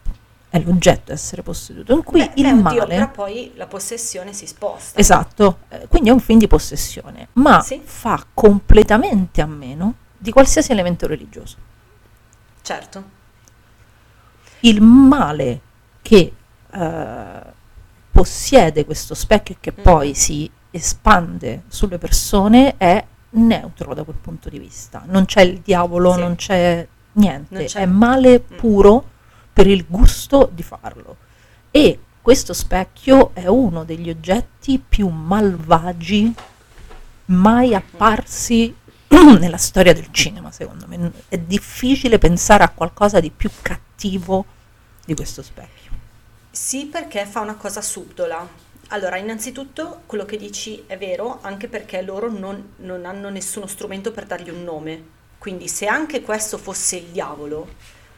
è 0.50 0.60
l'oggetto 0.60 1.14
essere 1.14 1.44
posseduto, 1.44 1.94
in 1.94 2.04
cui 2.04 2.20
Beh, 2.20 2.32
il 2.36 2.44
beh, 2.44 2.50
oddio, 2.52 2.62
male... 2.62 2.88
però 2.96 3.10
poi 3.12 3.52
la 3.56 3.68
possessione 3.68 4.34
si 4.34 4.46
sposta. 4.48 5.00
Esatto, 5.00 5.60
eh, 5.70 5.88
quindi 5.88 6.10
è 6.10 6.12
un 6.12 6.20
film 6.20 6.40
di 6.40 6.48
possessione, 6.48 7.30
ma 7.34 7.62
Sì. 7.62 7.82
fa 7.84 8.26
completamente 8.34 9.42
a 9.42 9.46
meno 9.46 9.96
di 10.18 10.32
qualsiasi 10.32 10.72
elemento 10.74 11.08
religioso. 11.08 11.56
Certo. 12.62 13.04
Il 14.62 14.82
male 14.82 15.62
che 16.02 16.34
eh, 16.72 17.42
possiede 18.22 18.86
questo 18.86 19.16
specchio 19.16 19.56
e 19.56 19.58
che 19.60 19.74
Mm. 19.76 19.82
poi 19.84 20.14
si 20.14 20.50
espande 20.70 21.64
sulle 21.68 21.98
persone 21.98 22.78
è 22.78 23.04
neutro 23.32 23.96
da 23.96 24.04
quel 24.04 24.18
punto 24.18 24.48
di 24.48 24.60
vista. 24.60 25.04
Non 25.08 25.26
c'è 25.26 25.42
il 25.42 25.60
diavolo, 25.62 26.14
Sì. 26.14 26.20
non 26.20 26.36
c'è 26.36 26.88
niente, 27.14 27.56
Non 27.56 27.66
c'è- 27.66 27.80
è 27.82 27.86
male 27.86 28.44
Mm. 28.54 28.58
puro 28.58 29.04
per 29.52 29.66
il 29.66 29.86
gusto 29.88 30.50
di 30.54 30.62
farlo. 30.62 31.18
E 31.72 32.00
questo 32.22 32.54
specchio 32.54 33.32
è 33.34 33.48
uno 33.48 33.84
degli 33.86 34.10
oggetti 34.10 34.78
più 34.78 35.08
malvagi 35.10 36.32
mai 37.26 37.74
apparsi 37.74 38.76
nella 39.40 39.58
storia 39.58 39.94
del 39.94 40.10
cinema, 40.12 40.52
secondo 40.52 40.86
me. 40.88 41.12
È 41.28 41.40
difficile 41.40 42.20
pensare 42.20 42.64
a 42.64 42.70
qualcosa 42.70 43.20
di 43.20 43.32
più 43.32 43.50
cattivo 43.64 44.46
di 45.06 45.16
questo 45.16 45.42
specchio. 45.42 45.80
Sì, 46.54 46.88
perché 46.88 47.26
fa 47.26 47.40
una 47.40 47.56
cosa 47.56 47.82
subdola. 47.82 48.46
Allora, 48.90 49.16
innanzitutto 49.16 50.02
quello 50.06 50.26
che 50.26 50.36
dici 50.36 50.84
è 50.86 50.98
vero, 50.98 51.40
anche 51.42 51.70
perché 51.70 52.02
loro 52.02 52.30
non, 52.30 52.74
non 52.78 53.06
hanno 53.06 53.30
nessuno 53.30 53.68
strumento 53.68 54.12
per 54.12 54.26
dargli 54.26 54.50
un 54.50 54.62
nome. 54.62 55.20
Quindi 55.38 55.70
se 55.70 55.88
anche 55.88 56.22
questo 56.22 56.58
fosse 56.58 56.98
il 56.98 57.06
diavolo, 57.06 57.70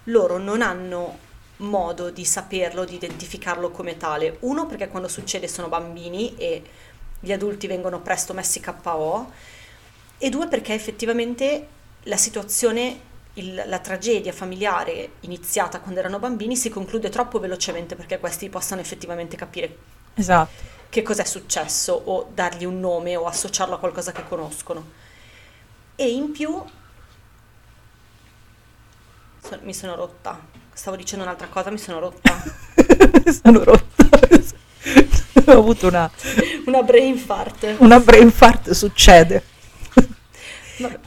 loro 0.06 0.40
non 0.40 0.64
hanno 0.64 1.18
modo 1.58 2.10
di 2.10 2.26
saperlo, 2.26 2.86
di 2.86 2.96
identificarlo 2.96 3.70
come 3.70 3.98
tale. 3.98 4.38
Uno, 4.40 4.66
perché 4.66 4.88
quando 4.88 5.08
succede 5.08 5.48
sono 5.48 5.70
bambini 5.70 6.36
e 6.36 6.64
gli 7.20 7.32
adulti 7.32 7.68
vengono 7.68 8.02
presto 8.02 8.34
messi 8.34 8.60
KO. 8.60 9.32
E 10.18 10.30
due, 10.30 10.48
perché 10.48 10.74
effettivamente 10.74 11.68
la 12.04 12.18
situazione, 12.18 13.00
il- 13.36 13.64
la 13.66 13.80
tragedia 13.80 14.32
familiare 14.32 15.14
iniziata 15.22 15.80
quando 15.80 16.00
erano 16.00 16.20
bambini 16.20 16.56
si 16.56 16.70
conclude 16.70 17.10
troppo 17.10 17.40
velocemente 17.40 17.96
perché 17.96 18.20
questi 18.20 18.50
possano 18.50 18.82
effettivamente 18.82 19.36
capire 19.36 19.78
Esatto. 20.16 20.52
che 20.90 21.02
cos'è 21.02 21.24
successo 21.26 21.94
o 21.94 22.30
dargli 22.34 22.66
un 22.66 22.80
nome 22.80 23.16
o 23.16 23.26
associarlo 23.26 23.76
a 23.76 23.80
qualcosa 23.80 24.12
che 24.12 24.24
conoscono. 24.28 25.02
E 25.96 26.10
in 26.12 26.32
più 26.32 26.62
So- 29.42 29.60
mi 29.64 29.74
sono 29.74 29.96
rotta. 29.96 30.40
Stavo 30.74 30.96
dicendo 30.96 31.24
un'altra 31.26 31.48
cosa, 31.48 31.70
mi 31.70 31.78
sono 31.78 32.00
rotta. 32.00 32.42
sono 33.44 33.64
rotta. 33.64 34.10
Ho 35.46 35.52
avuto 35.52 35.88
una, 35.88 36.10
Una 36.66 36.82
brain 36.84 37.18
fart. 37.18 37.76
una 37.80 38.00
brain 38.00 38.32
fart, 38.32 38.72
succede. 38.72 39.44
Vabbè, 40.78 41.00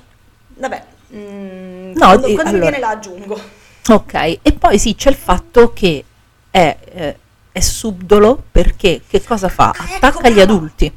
Vabbè, 0.59 0.85
mm, 1.15 1.76
No, 1.99 2.07
quando, 2.07 2.33
quando 2.33 2.43
mi 2.43 2.49
allora- 2.49 2.61
viene 2.71 2.79
la 2.79 2.89
aggiungo. 2.89 3.41
Ok, 3.89 4.15
e 4.43 4.53
poi 4.59 4.79
sì, 4.79 4.95
c'è 4.95 5.11
il 5.11 5.17
fatto 5.17 5.73
che 5.73 6.05
è, 6.51 6.77
eh, 6.93 7.17
è 7.53 7.61
subdolo 7.61 8.43
perché 8.51 9.03
che 9.09 9.23
cosa 9.23 9.49
fa? 9.49 9.71
Ah, 9.77 9.85
ecco, 9.85 9.95
Attacca 10.07 10.29
gli 10.29 10.35
brava. 10.35 10.53
adulti. 10.53 10.93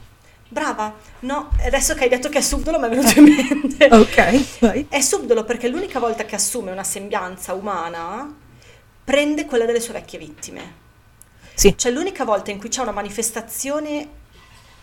Brava, 0.52 0.94
no, 1.20 1.50
adesso 1.64 1.94
che 1.94 2.04
hai 2.06 2.10
detto 2.10 2.28
che 2.30 2.40
è 2.40 2.42
subdolo 2.42 2.80
mi 2.80 2.88
è 2.88 2.90
venuto 2.90 3.20
in 3.20 3.24
mente. 3.26 3.86
Ok, 3.94 4.60
vai. 4.60 4.86
È 4.90 5.00
subdolo 5.02 5.44
perché 5.44 5.68
l'unica 5.68 6.00
volta 6.00 6.26
che 6.26 6.36
assume 6.36 6.72
una 6.72 6.84
sembianza 6.84 7.54
umana 7.54 8.34
prende 9.04 9.46
quella 9.46 9.66
delle 9.66 9.80
sue 9.80 9.94
vecchie 9.94 10.18
vittime. 10.20 10.74
Sì, 11.54 11.78
Cioè 11.78 11.92
l'unica 11.92 12.24
volta 12.26 12.50
in 12.52 12.58
cui 12.58 12.70
c'è 12.70 12.82
una 12.82 12.92
manifestazione 12.92 14.08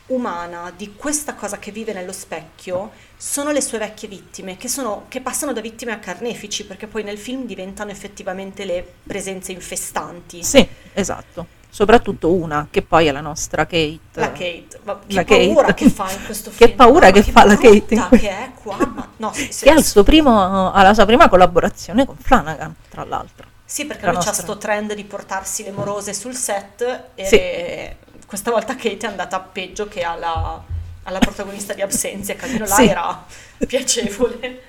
umana 0.07 0.73
di 0.77 0.95
questa 0.95 1.35
cosa 1.35 1.59
che 1.59 1.73
vive 1.73 1.93
nello 1.93 2.13
specchio 2.13 2.93
sono 3.17 3.51
le 3.51 3.61
sue 3.61 3.79
vecchie 3.79 4.09
vittime, 4.09 4.57
che, 4.57 4.69
sono, 4.69 5.05
che 5.09 5.21
passano 5.21 5.53
da 5.53 5.61
vittime 5.61 5.93
a 5.93 5.99
carnefici, 5.99 6.65
perché 6.67 6.87
poi 6.87 7.03
nel 7.03 7.19
film 7.19 7.47
diventano 7.47 7.91
effettivamente 7.91 8.65
le 8.65 8.87
presenze 9.03 9.53
infestanti. 9.53 10.43
sì, 10.43 10.67
esatto. 10.93 11.55
Soprattutto 11.69 12.33
una, 12.33 12.69
che 12.71 12.81
poi 12.81 13.07
è 13.07 13.13
la 13.13 13.21
nostra 13.21 13.67
Kate. 13.67 13.99
La 14.15 14.33
Kate, 14.33 14.67
ma 14.85 14.99
che 15.07 15.15
La 15.15 15.25
Kate. 15.25 15.47
paura 15.49 15.75
che 15.75 15.91
fa 15.91 16.11
in 16.11 16.25
questo 16.25 16.49
Che 16.51 16.65
film. 16.65 16.77
paura 16.77 17.11
Mamma, 17.11 17.21
che 17.23 17.31
fa 17.33 17.45
la 17.45 17.57
Kate 17.57 17.95
in 17.95 18.07
que- 18.09 18.19
che 18.19 18.29
è 18.31 18.51
qua, 18.55 18.77
ma 18.95 19.11
no, 19.17 19.33
sì, 19.35 19.49
sì, 19.53 19.65
Che 19.67 19.83
suo 19.83 20.03
primo, 20.03 20.73
ha 20.73 20.83
la 20.83 20.95
sua 20.95 21.05
prima 21.05 21.29
collaborazione 21.29 22.07
con 22.07 22.17
Flanagan, 22.17 22.75
tra 22.89 23.05
l'altro. 23.05 23.47
Sì, 23.63 23.85
perché 23.85 24.07
La 24.07 24.13
lui 24.13 24.21
c'ha 24.21 24.27
nostra. 24.29 24.45
sto 24.45 24.57
trend 24.59 24.95
di 24.95 25.05
portarsi 25.05 25.65
le 25.65 25.73
morose 25.73 26.15
sul 26.15 26.35
set 26.35 27.09
e 27.15 27.97
questa 28.27 28.51
volta 28.51 28.75
Kate 28.75 29.07
è 29.07 29.11
andata 29.11 29.39
peggio 29.41 29.87
che 29.87 30.03
alla, 30.03 30.63
alla 31.07 31.19
protagonista 31.19 31.73
di 31.73 31.83
Absenzia, 31.83 32.35
che 32.35 32.45
almeno 32.45 32.67
là 32.67 32.75
Sì. 32.75 32.87
era 32.87 33.27
piacevole. 33.67 34.63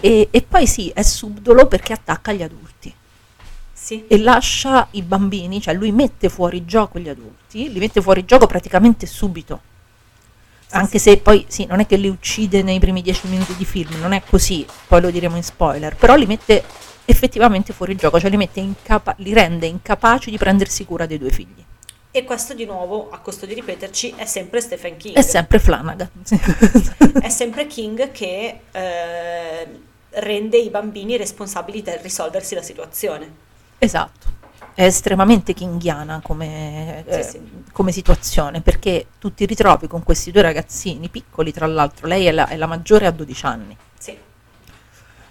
E, 0.00 0.28
e 0.30 0.42
poi 0.42 0.66
sì, 0.66 0.90
è 0.94 1.02
subdolo 1.02 1.66
perché 1.66 1.92
attacca 1.92 2.32
gli 2.32 2.42
adulti 2.42 2.92
Sì, 3.72 4.04
e 4.06 4.18
lascia 4.18 4.86
i 4.92 5.02
bambini, 5.02 5.60
cioè 5.60 5.74
lui 5.74 5.90
mette 5.92 6.28
fuori 6.28 6.64
gioco 6.64 6.98
gli 6.98 7.08
adulti, 7.08 7.72
li 7.72 7.78
mette 7.78 8.00
fuori 8.02 8.24
gioco 8.24 8.46
praticamente 8.46 9.06
subito. 9.06 9.60
Anche 10.70 10.98
se 10.98 11.16
poi 11.18 11.46
sì, 11.48 11.64
non 11.64 11.80
è 11.80 11.86
che 11.86 11.96
li 11.96 12.08
uccide 12.08 12.62
nei 12.62 12.78
primi 12.78 13.00
dieci 13.00 13.26
minuti 13.28 13.54
di 13.56 13.64
film, 13.64 13.98
non 14.00 14.12
è 14.12 14.22
così, 14.28 14.66
poi 14.86 15.00
lo 15.00 15.10
diremo 15.10 15.36
in 15.36 15.42
spoiler, 15.42 15.96
però 15.96 16.14
li 16.14 16.26
mette 16.26 16.62
effettivamente 17.06 17.72
fuori 17.72 17.96
gioco, 17.96 18.20
cioè 18.20 18.28
li, 18.28 18.36
mette 18.36 18.60
incapa- 18.60 19.14
li 19.18 19.32
rende 19.32 19.66
incapaci 19.66 20.30
di 20.30 20.36
prendersi 20.36 20.84
cura 20.84 21.06
dei 21.06 21.16
due 21.18 21.30
figli. 21.30 21.64
E 22.10 22.24
questo 22.24 22.54
di 22.54 22.64
nuovo, 22.64 23.10
a 23.10 23.18
costo 23.18 23.44
di 23.46 23.54
ripeterci, 23.54 24.14
è 24.16 24.24
sempre 24.24 24.60
Stephen 24.60 24.96
King. 24.96 25.14
È 25.14 25.22
sempre 25.22 25.58
Flanagan. 25.58 26.10
È 27.20 27.28
sempre 27.28 27.66
King 27.66 28.10
che 28.10 28.60
eh, 28.70 29.80
rende 30.10 30.56
i 30.56 30.70
bambini 30.70 31.16
responsabili 31.16 31.82
del 31.82 31.98
risolversi 31.98 32.54
la 32.54 32.62
situazione. 32.62 33.46
Esatto, 33.78 34.26
è 34.74 34.84
estremamente 34.84 35.52
kinghiana 35.54 36.20
come, 36.22 37.04
eh, 37.04 37.22
sì. 37.22 37.40
come 37.72 37.92
situazione 37.92 38.60
perché 38.60 39.06
tu 39.18 39.34
ti 39.34 39.44
ritrovi 39.44 39.86
con 39.86 40.02
questi 40.02 40.30
due 40.30 40.42
ragazzini 40.42 41.08
piccoli, 41.08 41.52
tra 41.52 41.66
l'altro, 41.66 42.06
lei 42.06 42.26
è 42.26 42.32
la, 42.32 42.48
è 42.48 42.56
la 42.56 42.66
maggiore 42.66 43.06
a 43.06 43.10
12 43.10 43.46
anni, 43.46 43.76
Sì, 43.98 44.16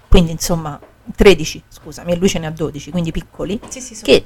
quindi 0.07 0.31
insomma 0.31 0.79
13, 1.15 1.63
scusami, 1.69 2.11
e 2.11 2.15
lui 2.17 2.29
ce 2.29 2.39
ne 2.39 2.47
ha 2.47 2.51
12, 2.51 2.91
quindi 2.91 3.11
piccoli, 3.11 3.59
sì, 3.67 3.79
sì 3.79 4.01
che 4.01 4.23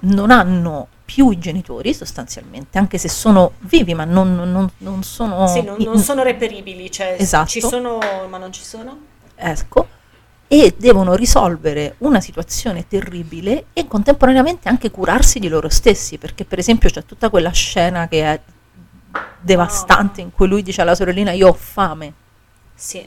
non 0.00 0.30
hanno 0.30 0.88
più 1.12 1.30
i 1.30 1.38
genitori 1.40 1.92
sostanzialmente, 1.92 2.78
anche 2.78 2.96
se 2.96 3.08
sono 3.08 3.54
vivi, 3.62 3.94
ma 3.94 4.04
non, 4.04 4.32
non- 4.32 4.70
non 4.78 5.02
sono... 5.02 5.48
Sì, 5.48 5.60
non, 5.62 5.76
non 5.80 5.98
sono 5.98 6.22
reperibili, 6.22 6.88
cioè 6.88 7.16
Esatto. 7.18 7.48
ci 7.48 7.60
sono 7.60 7.98
ma 8.28 8.38
non 8.38 8.52
ci 8.52 8.62
sono. 8.62 8.96
Ecco, 9.34 9.88
e 10.46 10.72
devono 10.78 11.14
risolvere 11.14 11.96
una 11.98 12.20
situazione 12.20 12.86
terribile 12.86 13.66
e 13.72 13.88
contemporaneamente 13.88 14.68
anche 14.68 14.92
curarsi 14.92 15.40
di 15.40 15.48
loro 15.48 15.68
stessi, 15.68 16.16
perché 16.16 16.44
per 16.44 16.60
esempio 16.60 16.88
c'è 16.88 17.04
tutta 17.04 17.28
quella 17.28 17.50
scena 17.50 18.06
che 18.06 18.22
è 18.22 18.40
devastante 19.40 20.20
in 20.20 20.30
cui 20.30 20.46
lui 20.46 20.62
dice 20.62 20.82
alla 20.82 20.94
sorellina 20.94 21.32
io 21.32 21.48
ho 21.48 21.54
fame. 21.54 22.12
Sì, 22.72 23.04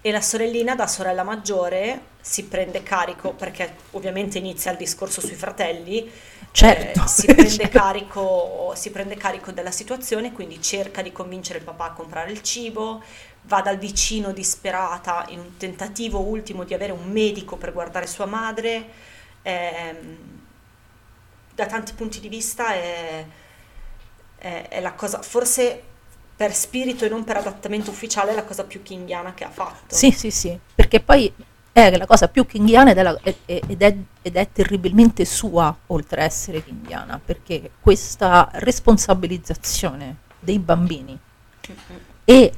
e 0.00 0.10
la 0.10 0.20
sorellina 0.20 0.74
da 0.74 0.88
sorella 0.88 1.22
maggiore 1.22 2.00
si 2.20 2.44
prende 2.44 2.82
carico, 2.82 3.32
perché 3.34 3.74
ovviamente 3.92 4.38
inizia 4.38 4.72
il 4.72 4.76
discorso 4.76 5.20
sui 5.20 5.36
fratelli, 5.36 6.10
Certo, 6.58 7.02
eh, 7.02 7.06
si, 7.06 7.28
prende 7.34 7.68
certo. 7.68 7.70
carico, 7.70 8.72
si 8.74 8.90
prende 8.90 9.14
carico 9.16 9.52
della 9.52 9.70
situazione, 9.70 10.32
quindi 10.32 10.60
cerca 10.62 11.02
di 11.02 11.12
convincere 11.12 11.58
il 11.58 11.64
papà 11.64 11.86
a 11.86 11.92
comprare 11.92 12.30
il 12.32 12.42
cibo, 12.42 13.02
va 13.42 13.60
dal 13.60 13.76
vicino 13.78 14.32
disperata 14.32 15.26
in 15.28 15.38
un 15.40 15.56
tentativo 15.58 16.20
ultimo 16.20 16.64
di 16.64 16.72
avere 16.74 16.92
un 16.92 17.10
medico 17.10 17.56
per 17.56 17.72
guardare 17.72 18.06
sua 18.06 18.26
madre. 18.26 18.88
ehm, 19.42 20.16
da 21.54 21.66
tanti 21.66 21.94
punti 21.94 22.20
di 22.20 22.28
vista 22.28 22.72
è, 22.74 23.24
è- 24.36 24.68
è 24.68 24.80
la 24.80 24.92
cosa, 24.94 25.22
forse 25.22 25.82
per 26.36 26.54
spirito 26.54 27.04
e 27.04 27.08
non 27.08 27.24
per 27.24 27.36
adattamento 27.38 27.90
ufficiale, 27.90 28.32
è 28.32 28.34
la 28.34 28.44
cosa 28.44 28.64
più 28.64 28.82
kinghiana 28.82 29.32
che 29.34 29.44
ha 29.44 29.50
fatto. 29.50 29.94
Sì, 29.94 30.10
sì, 30.10 30.30
sì, 30.30 30.58
perché 30.74 31.00
poi 31.00 31.32
è 31.84 31.94
la 31.98 32.06
cosa 32.06 32.28
più 32.28 32.46
kinghiana 32.46 32.92
ed 32.92 32.96
è, 32.96 33.02
la- 33.02 33.20
ed 33.22 33.82
è- 33.82 33.96
ed 34.22 34.36
è 34.36 34.48
terribilmente 34.50 35.26
sua, 35.26 35.76
oltre 35.88 36.22
a 36.22 36.24
essere 36.24 36.64
kinghiana, 36.64 37.20
perché 37.22 37.70
questa 37.80 38.48
responsabilizzazione 38.54 40.16
dei 40.40 40.58
bambini 40.58 41.18
è 42.24 42.50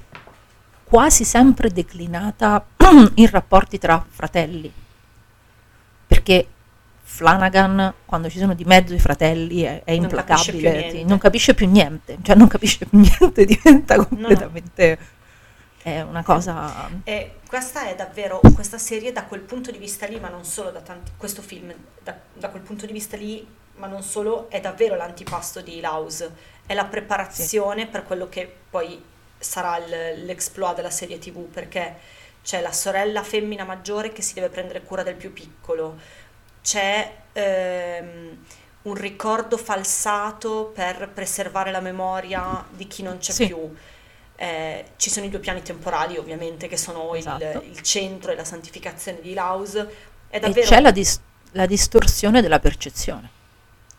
quasi 0.85 1.25
sempre 1.25 1.71
declinata 1.71 2.65
in 3.17 3.29
rapporti 3.29 3.79
tra 3.79 4.05
fratelli, 4.09 4.73
perché 6.07 6.47
Flanagan, 7.03 7.95
quando 8.05 8.29
ci 8.31 8.39
sono 8.39 8.55
di 8.55 8.65
mezzo 8.65 8.95
i 8.95 9.01
fratelli, 9.01 9.63
è, 9.63 9.83
è 9.83 9.97
Non 9.99 10.09
capisce 10.11 10.53
più 10.53 10.61
implacabile, 10.61 10.93
niente. 10.93 11.09
non 11.09 11.19
capisce 11.19 11.55
più 11.55 11.69
niente, 11.69 12.19
cioè 12.23 12.37
non 12.37 12.47
capisce 12.47 12.87
più 12.87 12.99
niente, 13.01 13.45
diventa 13.45 13.97
completamente... 13.97 14.99
È 15.97 16.03
una 16.03 16.23
cosa... 16.23 16.91
E 17.05 17.37
questa 17.49 17.87
è 17.89 17.95
davvero, 17.95 18.41
questa 18.55 18.79
serie 18.79 19.13
da 19.13 19.25
quel 19.25 19.41
punto 19.41 19.71
di 19.71 19.79
vista 19.79 20.07
lì, 20.07 20.21
ma 20.21 20.29
non 20.29 20.45
solo 20.45 20.71
da 20.71 20.81
tanti, 20.81 21.13
questo 21.17 21.41
film, 21.43 21.73
da, 22.03 22.15
da 22.35 22.49
quel 22.51 22.63
punto 22.63 22.85
di 22.85 22.93
vista 22.93 23.17
lì, 23.17 23.47
ma 23.77 23.87
non 23.87 24.03
solo, 24.03 24.51
è 24.51 24.61
davvero 24.61 24.97
l'antipasto 24.97 25.61
di 25.61 25.81
House, 25.83 26.31
è 26.67 26.75
la 26.75 26.85
preparazione 26.85 27.87
per 27.87 28.05
quello 28.05 28.29
che 28.29 28.53
poi 28.69 29.03
sarà 29.39 29.79
il- 29.79 30.25
l'exploit 30.25 30.75
della 30.77 30.91
serie 30.91 31.19
tv, 31.19 31.39
perché 31.45 31.97
c'è 32.43 32.61
la 32.61 32.73
sorella 32.73 33.23
femmina 33.23 33.65
maggiore 33.65 34.13
che 34.13 34.21
si 34.23 34.35
deve 34.35 34.49
prendere 34.49 34.83
cura 34.83 35.03
del 35.03 35.15
più 35.15 35.33
piccolo, 35.33 35.97
c'è 36.63 37.15
ehm, 37.33 38.45
un 38.83 38.95
ricordo 38.95 39.57
falsato 39.57 40.71
per 40.75 41.09
preservare 41.15 41.71
la 41.71 41.81
memoria 41.81 42.65
di 42.71 42.87
chi 42.87 43.03
non 43.03 43.19
c'è 43.19 43.33
Sì. 43.33 43.47
più. 43.47 43.75
Eh, 44.41 44.93
ci 44.97 45.11
sono 45.11 45.27
i 45.27 45.31
due 45.31 45.41
piani 45.41 45.63
temporali 45.63 46.17
ovviamente 46.17 46.69
che 46.69 46.77
sono 46.77 47.15
il- 47.17 47.19
Esatto. 47.19 47.61
il, 47.63 47.81
centro 47.83 48.31
e 48.33 48.37
la 48.37 48.45
santificazione 48.45 49.21
di 49.21 49.35
Laus. 49.35 49.75
È 50.29 50.39
E 50.41 50.41
davvero... 50.41 50.67
c'è 50.67 50.81
la, 50.81 50.93
dis- 50.93 51.21
la 51.53 51.67
distorsione 51.67 52.41
della 52.41 52.61
percezione. 52.61 53.31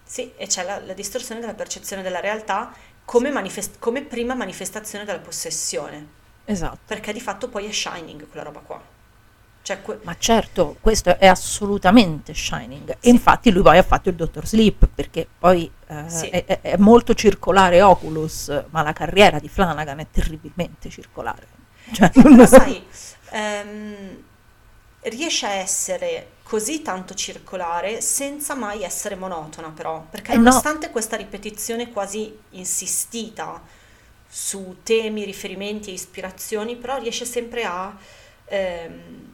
Sì, 0.04 0.34
e 0.36 0.48
c'è 0.48 0.64
la, 0.64 0.80
la 0.80 0.94
distorsione 0.94 1.40
della 1.40 1.54
percezione 1.54 2.02
della 2.02 2.20
realtà 2.20 2.74
come, 3.06 3.30
manifest- 3.32 3.78
come 3.80 4.04
prima 4.04 4.34
manifestazione 4.36 5.06
della 5.06 5.20
possessione, 5.20 6.08
Esatto. 6.46 6.80
perché 6.86 7.14
di 7.14 7.22
fatto 7.22 7.48
poi 7.50 7.66
è 7.68 7.72
Shining 7.72 8.28
quella 8.28 8.44
roba 8.46 8.60
qua. 8.62 8.84
Cioè, 9.70 9.82
que- 9.84 10.00
Ma 10.02 10.16
certo, 10.18 10.78
questo 10.82 11.20
è 11.20 11.28
assolutamente 11.28 12.34
Shining. 12.34 12.98
E 13.00 13.10
infatti 13.12 13.52
lui 13.52 13.62
poi 13.62 13.78
ha 13.78 13.84
fatto 13.84 14.10
il 14.10 14.16
Dottor 14.16 14.48
Sleep, 14.48 14.88
perché 14.88 15.28
poi 15.38 15.72
eh, 15.88 16.10
Sì. 16.10 16.28
è, 16.30 16.44
è- 16.62 16.78
molto 16.78 17.14
circolare 17.14 17.80
Oculus, 17.84 18.64
ma 18.72 18.82
la 18.82 18.94
carriera 18.94 19.38
di 19.38 19.48
Flanagan 19.48 20.00
è 20.00 20.08
terribilmente 20.10 20.90
circolare. 20.90 21.46
Cioè, 21.92 22.10
Però 22.10 22.46
sai, 22.48 22.84
ehm, 23.30 24.24
riesce 25.02 25.46
a 25.46 25.52
essere 25.52 26.32
così 26.42 26.82
tanto 26.82 27.14
circolare 27.14 28.02
senza 28.02 28.56
mai 28.56 28.82
essere 28.84 29.14
monotona 29.16 29.70
però, 29.70 30.04
perché 30.10 30.32
Eh, 30.32 30.38
no. 30.38 30.44
nonostante 30.46 30.90
questa 30.90 31.16
ripetizione 31.16 31.92
quasi 31.92 32.36
insistita 32.52 33.62
su 34.28 34.78
temi, 34.82 35.26
riferimenti 35.26 35.92
e 35.92 35.94
ispirazioni, 35.94 36.76
però 36.76 36.98
riesce 36.98 37.26
sempre 37.26 37.64
a 37.66 37.96
ehm, 38.46 39.29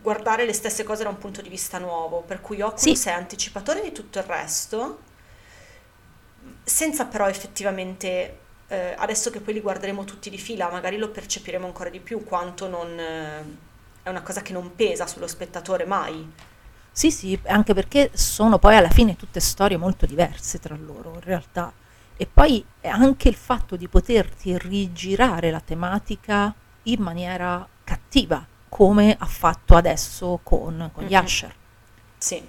guardare 0.00 0.44
le 0.44 0.52
stesse 0.52 0.84
cose 0.84 1.02
da 1.02 1.08
un 1.08 1.18
punto 1.18 1.42
di 1.42 1.48
vista 1.48 1.78
nuovo, 1.78 2.22
per 2.22 2.40
cui 2.40 2.60
Oculus 2.60 2.98
Sì. 2.98 3.08
è 3.08 3.12
anticipatore 3.12 3.82
di 3.82 3.92
tutto 3.92 4.18
il 4.18 4.24
resto, 4.24 5.00
senza 6.64 7.04
però 7.06 7.28
effettivamente, 7.28 8.38
eh, 8.68 8.94
adesso 8.96 9.30
che 9.30 9.40
poi 9.40 9.54
li 9.54 9.60
guarderemo 9.60 10.04
tutti 10.04 10.30
di 10.30 10.38
fila, 10.38 10.70
magari 10.70 10.96
lo 10.98 11.10
percepiremo 11.10 11.66
ancora 11.66 11.90
di 11.90 12.00
più 12.00 12.24
quanto 12.24 12.68
non 12.68 12.98
eh, 12.98 13.44
è 14.02 14.08
una 14.08 14.22
cosa 14.22 14.42
che 14.42 14.52
non 14.52 14.74
pesa 14.74 15.06
sullo 15.06 15.26
spettatore 15.26 15.84
mai. 15.84 16.30
Sì, 16.90 17.10
sì, 17.10 17.38
anche 17.46 17.74
perché 17.74 18.10
sono 18.14 18.58
poi 18.58 18.76
alla 18.76 18.90
fine 18.90 19.14
tutte 19.16 19.40
storie 19.40 19.76
molto 19.76 20.04
diverse 20.06 20.58
tra 20.58 20.76
loro, 20.76 21.14
in 21.14 21.20
realtà. 21.20 21.72
E 22.16 22.26
poi 22.26 22.64
è 22.80 22.88
anche 22.88 23.28
il 23.28 23.36
fatto 23.36 23.76
di 23.76 23.86
poterti 23.86 24.56
rigirare 24.58 25.50
la 25.52 25.60
tematica 25.60 26.52
in 26.84 27.00
maniera 27.00 27.66
cattiva, 27.84 28.44
come 28.68 29.16
ha 29.18 29.26
fatto 29.26 29.74
adesso 29.76 30.40
con, 30.42 30.90
con 30.92 31.04
gli 31.04 31.14
Mhm. 31.14 31.22
Usher. 31.24 31.54
Sì. 32.18 32.46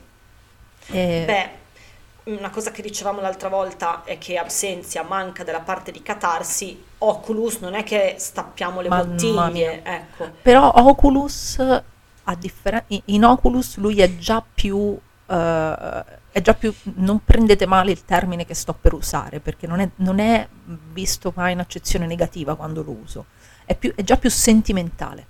Eh, 0.91 1.23
Beh, 1.25 2.31
una 2.31 2.49
cosa 2.49 2.71
che 2.71 2.81
dicevamo 2.81 3.21
l'altra 3.21 3.49
volta 3.49 4.03
è 4.03 4.17
che 4.17 4.37
Absenzia 4.37 5.03
manca 5.03 5.43
della 5.43 5.61
parte 5.61 5.91
di 5.91 6.01
catarsi. 6.01 6.83
Oculus 6.99 7.57
non 7.59 7.73
è 7.75 7.83
che 7.83 8.15
stappiamo 8.17 8.81
le 8.81 8.89
bottiglie, 8.89 9.83
ecco. 9.83 10.29
Però 10.41 10.71
Oculus, 10.75 11.59
a 11.59 12.35
differen- 12.35 12.83
in- 13.05 13.23
Oculus 13.25 13.77
lui 13.77 14.01
è 14.01 14.17
già 14.17 14.43
più, 14.53 14.97
eh, 15.27 16.03
è 16.31 16.41
già 16.41 16.53
più, 16.53 16.73
non 16.95 17.23
prendete 17.23 17.65
male 17.65 17.91
il 17.91 18.03
termine 18.05 18.45
che 18.45 18.53
sto 18.53 18.73
per 18.73 18.93
usare, 18.93 19.39
perché 19.39 19.65
non 19.65 19.79
è, 19.79 19.89
non 19.97 20.19
è 20.19 20.47
visto 20.91 21.31
mai 21.35 21.53
in 21.53 21.59
accezione 21.59 22.05
negativa 22.05 22.55
quando 22.55 22.83
lo 22.83 22.91
uso, 22.91 23.25
è, 23.65 23.75
più- 23.75 23.93
è 23.95 24.03
già 24.03 24.17
più 24.17 24.29
sentimentale 24.29 25.25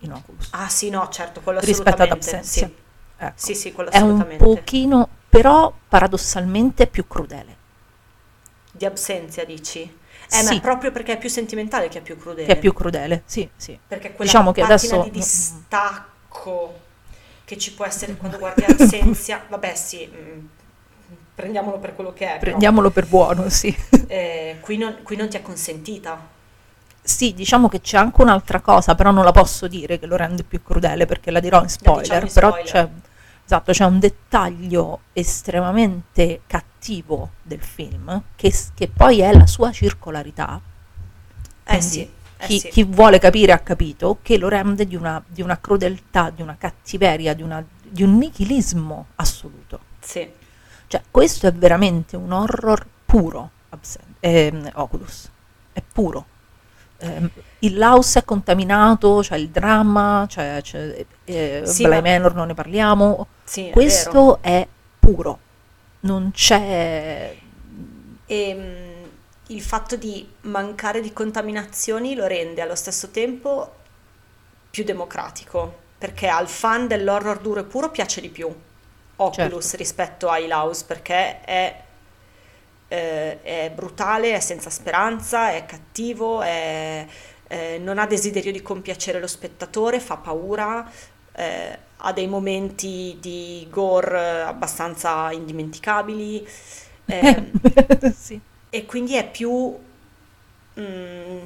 in 0.00 0.12
Oculus 0.12 0.48
Ah 0.52 0.68
sì, 0.68 0.90
no, 0.90 1.08
certo, 1.10 1.40
quello 1.40 1.60
rispetto 1.60 2.02
ad 2.02 2.10
assolutamente. 2.10 2.36
Absenzia. 2.36 2.66
Sì, 2.66 2.74
Ecco. 3.18 3.32
sì, 3.36 3.54
sì, 3.54 3.72
quello 3.72 3.90
È 3.90 3.98
un 4.00 4.36
pochino, 4.38 5.08
però 5.28 5.72
paradossalmente 5.88 6.86
più 6.86 7.06
crudele, 7.06 7.56
Di 8.72 8.84
Absenzia 8.84 9.44
dici? 9.44 9.80
Eh, 9.80 10.42
ma 10.42 10.50
Sì. 10.50 10.56
è 10.56 10.60
proprio 10.60 10.90
perché 10.90 11.14
è 11.14 11.18
più 11.18 11.30
sentimentale 11.30 11.88
che 11.88 11.98
è 11.98 12.02
più 12.02 12.18
crudele. 12.18 12.46
che 12.46 12.52
è 12.54 12.58
più 12.58 12.72
crudele, 12.74 13.22
sì, 13.26 13.48
sì. 13.56 13.78
Perché 13.86 14.12
quella 14.12 14.30
Diciamo 14.30 14.52
che 14.52 14.60
adesso- 14.62 15.02
di 15.02 15.10
distacco 15.12 16.80
che 17.44 17.56
ci 17.58 17.72
può 17.74 17.84
essere 17.86 18.16
quando 18.16 18.38
guardi 18.38 18.64
Absenzia, 18.64 19.44
vabbè 19.48 19.74
sì, 19.74 20.06
mm, 20.12 20.46
prendiamolo 21.34 21.78
per 21.78 21.94
quello 21.94 22.12
che 22.12 22.24
è, 22.24 22.28
però, 22.32 22.40
Prendiamolo 22.40 22.90
per 22.90 23.06
buono, 23.06 23.48
sì. 23.48 23.74
eh, 24.08 24.56
qui, 24.60 24.76
non, 24.76 24.98
qui 25.02 25.16
non 25.16 25.28
ti 25.28 25.36
è 25.36 25.42
consentita. 25.42 26.34
Sì, 27.06 27.34
diciamo 27.34 27.68
che 27.68 27.80
c'è 27.80 27.96
anche 27.98 28.20
un'altra 28.20 28.60
cosa, 28.60 28.96
però 28.96 29.12
non 29.12 29.24
la 29.24 29.30
posso 29.30 29.68
dire 29.68 29.98
che 30.00 30.06
lo 30.06 30.16
rende 30.16 30.42
più 30.42 30.60
crudele 30.62 31.06
perché 31.06 31.30
la 31.30 31.38
dirò 31.38 31.62
in 31.62 31.68
spoiler, 31.68 32.24
diciamo 32.24 32.32
però 32.32 32.48
spoiler. 32.48 32.70
c'è, 32.72 32.88
esatto, 33.44 33.70
c'è 33.72 33.84
un 33.84 33.98
dettaglio 34.00 35.00
estremamente 35.12 36.40
cattivo 36.48 37.30
del 37.42 37.60
film 37.60 38.22
che, 38.34 38.52
che 38.74 38.88
poi 38.88 39.20
è 39.20 39.32
la 39.32 39.46
sua 39.46 39.70
circolarità. 39.70 40.60
Eh 41.68 41.80
sì, 41.80 42.00
eh 42.38 42.46
chi, 42.46 42.58
sì. 42.58 42.68
chi 42.70 42.82
vuole 42.82 43.18
capire 43.20 43.52
ha 43.52 43.58
capito 43.60 44.18
che 44.22 44.36
lo 44.36 44.48
rende 44.48 44.84
di 44.86 44.96
una, 44.96 45.22
di 45.26 45.42
una 45.42 45.58
crudeltà, 45.58 46.30
di 46.30 46.42
una 46.42 46.56
cattiveria, 46.58 47.34
di, 47.34 47.42
una- 47.42 47.64
di 47.82 48.02
un 48.02 48.16
nichilismo 48.18 49.06
assoluto. 49.16 49.78
Sì. 50.00 50.28
Cioè, 50.88 51.02
questo 51.10 51.46
è 51.46 51.52
veramente 51.52 52.16
un 52.16 52.32
horror 52.32 52.84
puro, 53.04 53.50
Absen- 53.70 54.14
ehm, 54.20 54.70
Oculus. 54.74 55.30
È 55.72 55.82
puro. 55.92 56.26
Ehm, 56.98 57.30
il 57.60 57.76
Laos 57.76 58.16
è 58.16 58.24
contaminato, 58.24 59.18
c'è 59.22 59.36
il 59.36 59.48
dramma, 59.48 60.26
c'è, 60.28 60.60
c'è 60.62 61.04
eh, 61.24 61.62
Sì, 61.64 61.84
Bly 61.84 62.00
ma- 62.00 62.00
Manor 62.00 62.34
non 62.34 62.48
ne 62.48 62.54
parliamo. 62.54 63.26
Sì, 63.44 63.68
è 63.68 63.70
questo 63.70 64.38
è 64.42 64.66
puro. 64.98 65.38
Non 66.00 66.30
c'è... 66.32 67.36
E 68.26 68.54
mm, 68.54 69.04
il 69.48 69.62
fatto 69.62 69.96
di 69.96 70.28
mancare 70.42 71.00
di 71.00 71.12
contaminazioni 71.12 72.14
lo 72.14 72.26
rende 72.26 72.60
allo 72.60 72.74
stesso 72.74 73.08
tempo 73.10 73.72
più 74.70 74.84
democratico, 74.84 75.74
perché 75.98 76.28
al 76.28 76.48
fan 76.48 76.86
dell'horror 76.86 77.38
duro 77.40 77.60
e 77.60 77.64
puro 77.64 77.90
piace 77.90 78.20
di 78.20 78.28
più 78.28 78.54
Oculus 79.16 79.62
Certo. 79.62 79.76
rispetto 79.76 80.28
a 80.28 80.38
House 80.38 80.84
perché 80.86 81.40
è, 81.40 81.82
eh, 82.88 83.42
è 83.42 83.72
brutale, 83.74 84.34
è 84.34 84.40
senza 84.40 84.70
speranza, 84.70 85.52
è 85.52 85.66
cattivo, 85.66 86.42
è- 86.42 87.06
eh, 87.48 87.78
non 87.78 87.98
ha 87.98 88.06
desiderio 88.06 88.52
di 88.52 88.62
compiacere 88.62 89.20
lo 89.20 89.26
spettatore, 89.28 90.00
fa 90.00 90.16
paura, 90.16 90.90
eh, 91.32 91.78
ha 91.98 92.12
dei 92.12 92.26
momenti 92.26 93.16
di 93.20 93.66
gore 93.70 94.18
eh, 94.18 94.40
abbastanza 94.40 95.30
indimenticabili. 95.32 96.46
ehm, 97.06 97.52
sì. 98.12 98.40
e 98.70 98.84
quindi 98.86 99.14
è 99.16 99.30
più 99.30 99.76
mm, 100.80 101.42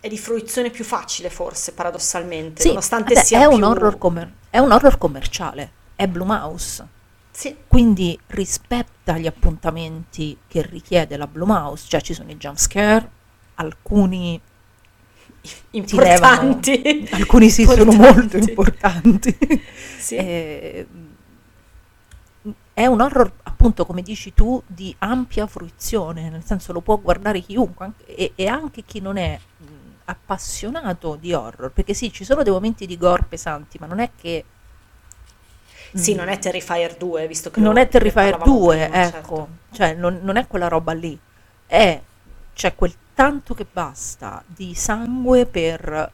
è 0.00 0.08
di 0.08 0.18
fruizione 0.18 0.70
più 0.70 0.84
facile 0.84 1.30
forse 1.30 1.72
paradossalmente 1.74 2.62
Sì, 2.62 2.68
nonostante 2.68 3.14
vabbè, 3.14 3.24
sia 3.24 3.40
è, 3.40 3.44
un 3.44 3.62
più 3.62 3.62
horror 3.62 3.98
commer- 3.98 4.32
è 4.48 4.56
un 4.58 4.72
horror 4.72 4.96
commerciale, 4.96 5.70
è 5.94 6.06
Blue 6.08 6.24
Mouse. 6.26 6.88
Sì, 7.34 7.56
quindi 7.66 8.18
rispetta 8.28 9.16
gli 9.18 9.26
appuntamenti 9.26 10.36
che 10.46 10.62
richiede 10.62 11.16
la 11.16 11.26
Blue 11.26 11.46
Mouse, 11.46 11.86
cioè 11.88 12.00
ci 12.02 12.12
sono 12.14 12.30
i 12.30 12.36
jump 12.36 12.58
scare, 12.58 13.10
alcuni, 13.54 14.38
importanti 15.70 17.08
alcuni 17.10 17.48
sì 17.50 17.64
sono 17.64 17.90
molto 17.92 18.36
Importanti. 18.36 18.50
importanti. 18.50 19.38
Sì. 20.02 20.16
Eh, 20.16 20.86
è 22.74 22.86
un 22.86 23.00
horror, 23.00 23.30
appunto, 23.44 23.86
come 23.86 24.02
dici 24.02 24.34
tu, 24.34 24.60
di 24.66 24.94
ampia 24.98 25.46
fruizione, 25.46 26.28
nel 26.30 26.44
senso 26.44 26.72
lo 26.72 26.80
può 26.80 26.98
guardare 26.98 27.40
chiunque 27.40 27.84
anche- 27.86 28.06
e, 28.16 28.32
e 28.34 28.46
anche 28.48 28.82
chi 28.84 29.00
non 29.00 29.16
è 29.16 29.38
appassionato 30.04 31.16
di 31.20 31.32
horror, 31.32 31.70
perché 31.70 31.94
sì, 31.94 32.12
ci 32.12 32.24
sono 32.24 32.42
dei 32.42 32.52
momenti 32.52 32.86
di 32.86 32.96
gore 32.96 33.24
pesanti, 33.28 33.78
ma 33.80 33.86
non 33.86 34.00
è 34.00 34.10
che... 34.20 34.44
Sì, 35.94 36.14
mh, 36.14 36.16
non 36.16 36.28
è 36.28 36.38
Terrifier 36.38 36.96
2 36.96 37.26
visto 37.26 37.50
che 37.50 37.60
non 37.60 37.74
lo- 37.74 37.80
è 37.80 37.88
Terrifier 37.88 38.24
ne 38.24 38.30
parlavamo 38.38 38.58
2, 38.58 38.76
prima, 38.88 39.02
ecco, 39.06 39.10
certo. 39.36 39.48
cioè 39.72 39.94
non, 39.94 40.20
non 40.22 40.36
è 40.36 40.46
quella 40.46 40.68
roba 40.68 40.92
lì, 40.92 41.18
è 41.66 42.00
c'è 42.54 42.74
quel 42.74 42.94
tanto 43.14 43.54
che 43.54 43.66
basta 43.70 44.42
di 44.46 44.74
sangue 44.74 45.46
per, 45.46 46.10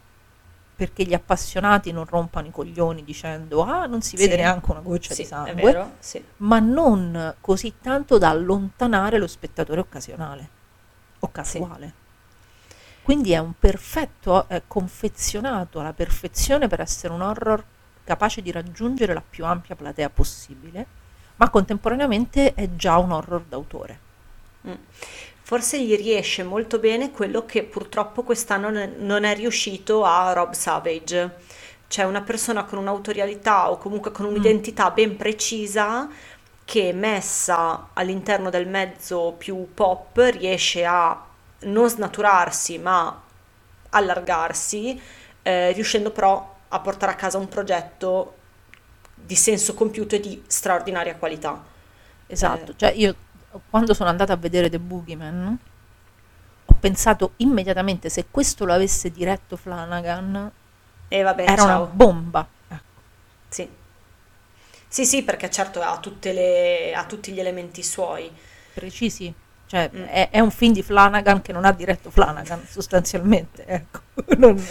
perché 0.77 1.05
gli 1.05 1.14
appassionati 1.14 1.91
non 1.93 2.05
rompano 2.07 2.47
i 2.47 2.51
coglioni 2.51 3.03
dicendo 3.05 3.62
ah 3.64 3.87
non 3.87 4.03
si 4.03 4.17
vede 4.17 4.33
Sì. 4.33 4.37
neanche 4.38 4.71
una 4.71 4.81
goccia 4.81 5.14
sì, 5.14 5.23
di 5.23 5.29
sangue, 5.29 5.55
vero 5.55 5.93
sì. 6.01 6.23
ma 6.38 6.59
non 6.61 7.35
così 7.41 7.75
tanto 7.81 8.19
da 8.19 8.29
allontanare 8.31 9.19
lo 9.19 9.27
spettatore 9.27 9.81
occasionale 9.81 10.49
o 11.21 11.31
casuale. 11.33 11.93
Quindi 13.03 13.33
è 13.33 13.38
un 13.38 13.55
perfetto, 13.59 14.47
è 14.49 14.62
confezionato 14.67 15.81
alla 15.81 15.93
perfezione 15.95 16.69
per 16.69 16.81
essere 16.81 17.12
un 17.12 17.23
horror 17.23 17.64
capace 18.09 18.40
di 18.40 18.51
raggiungere 18.51 19.12
la 19.12 19.23
più 19.29 19.44
ampia 19.44 19.77
platea 19.77 20.09
possibile, 20.09 20.87
ma 21.37 21.51
contemporaneamente 21.51 22.55
è 22.55 22.75
già 22.75 22.97
un 22.97 23.12
horror 23.12 23.42
d'autore. 23.47 23.99
Mm. 24.66 24.73
Forse 25.42 25.83
gli 25.83 25.94
riesce 25.94 26.42
molto 26.42 26.79
bene 26.79 27.11
quello 27.11 27.44
che 27.44 27.64
purtroppo 27.64 28.23
quest'anno 28.23 28.71
non 28.97 29.25
è 29.25 29.35
riuscito 29.35 30.05
a 30.05 30.33
Rob 30.33 30.53
Savage. 30.53 31.37
Cioè 31.87 32.07
una 32.07 32.23
persona 32.23 32.64
con 32.64 32.79
un'autorialità 32.79 33.71
o 33.71 33.77
comunque 33.77 34.11
con 34.11 34.25
un'identità 34.25 34.90
ben 34.90 35.16
precisa 35.16 36.09
che 36.64 36.92
messa 36.94 37.88
all'interno 37.92 38.49
del 38.49 38.66
mezzo 38.66 39.35
più 39.37 39.73
pop 39.75 40.18
riesce 40.33 40.85
a 40.85 41.25
non 41.61 41.88
snaturarsi 41.88 42.79
ma 42.79 43.23
allargarsi, 43.90 45.01
eh, 45.42 45.73
riuscendo 45.73 46.11
però 46.11 46.57
a 46.69 46.81
portare 46.81 47.13
a 47.13 47.15
casa 47.15 47.39
un 47.39 47.49
progetto 47.49 48.35
di 49.15 49.35
senso 49.37 49.75
compiuto 49.75 50.15
e 50.15 50.21
di 50.21 50.43
straordinaria 50.47 51.17
qualità. 51.17 51.63
Esatto, 52.27 52.73
Eh. 52.73 52.75
cioè 52.77 52.91
io 52.93 53.15
quando 53.71 53.95
sono 53.95 54.11
andata 54.11 54.35
a 54.35 54.37
vedere 54.37 54.69
The 54.69 54.79
Boogeyman 54.79 55.59
ho 56.67 56.75
pensato 56.79 57.33
immediatamente 57.37 58.11
se 58.11 58.27
questo 58.31 58.65
lo 58.67 58.75
avesse 58.75 59.11
diretto 59.11 59.57
Flanagan 59.57 60.51
E 61.09 61.23
vabbè, 61.23 61.43
era 61.43 61.63
una 61.63 61.73
ciao. 61.73 61.87
bomba. 61.91 62.47
Ecco. 62.69 62.83
Sì. 63.49 63.69
Sì, 64.91 65.05
sì, 65.07 65.23
perché 65.23 65.51
certo 65.51 65.81
ha, 65.83 65.99
tutte 65.99 66.33
le- 66.33 66.95
ha 66.95 67.05
tutti 67.07 67.33
gli 67.33 67.41
elementi 67.41 67.83
suoi. 67.83 68.31
precisi. 68.75 69.33
Cioè, 69.67 69.91
Mm. 69.93 70.03
è, 70.05 70.31
è 70.31 70.41
un 70.41 70.51
film 70.51 70.73
di 70.73 70.83
Flanagan 70.83 71.43
che 71.43 71.53
non 71.53 71.65
ha 71.65 71.73
diretto 71.73 72.11
Flanagan, 72.11 72.65
sostanzialmente. 72.69 73.65
Ecco. 73.67 74.01
Non- 74.39 74.63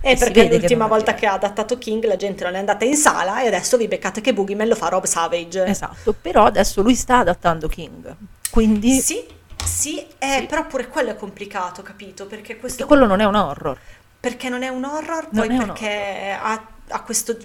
E 0.00 0.16
perché 0.16 0.48
che 0.48 0.58
l'ultima 0.58 0.84
ha 0.84 0.88
volta 0.88 1.14
che 1.14 1.26
ha 1.26 1.32
adattato 1.32 1.76
King 1.76 2.04
la 2.04 2.16
gente 2.16 2.44
non 2.44 2.54
è 2.54 2.58
andata 2.58 2.84
in 2.84 2.96
sala 2.96 3.42
e 3.42 3.48
adesso 3.48 3.76
vi 3.76 3.88
beccate 3.88 4.20
che 4.20 4.32
Boogeyman 4.32 4.68
lo 4.68 4.74
fa 4.74 4.88
Rob 4.88 5.04
Savage. 5.04 5.64
Esatto, 5.64 6.14
però 6.20 6.44
adesso 6.44 6.82
lui 6.82 6.94
sta 6.94 7.18
adattando 7.18 7.68
King. 7.68 8.14
Quindi 8.50 9.00
Sì, 9.00 9.24
sì, 9.64 10.04
eh, 10.18 10.46
però 10.48 10.66
pure 10.66 10.88
quello 10.88 11.10
è 11.10 11.16
complicato, 11.16 11.82
capito? 11.82 12.26
Perché 12.26 12.58
questo... 12.58 12.78
perché 12.78 12.94
quello 12.94 13.06
non 13.06 13.20
è 13.20 13.24
un 13.24 13.34
horror. 13.34 13.78
Perché 14.20 14.48
non 14.48 14.62
è 14.62 14.68
un 14.68 14.84
horror, 14.84 15.28
Non 15.30 15.46
poi 15.46 15.56
perché 15.56 16.36
ha, 16.40 16.66
ha 16.88 17.02
questo, 17.02 17.36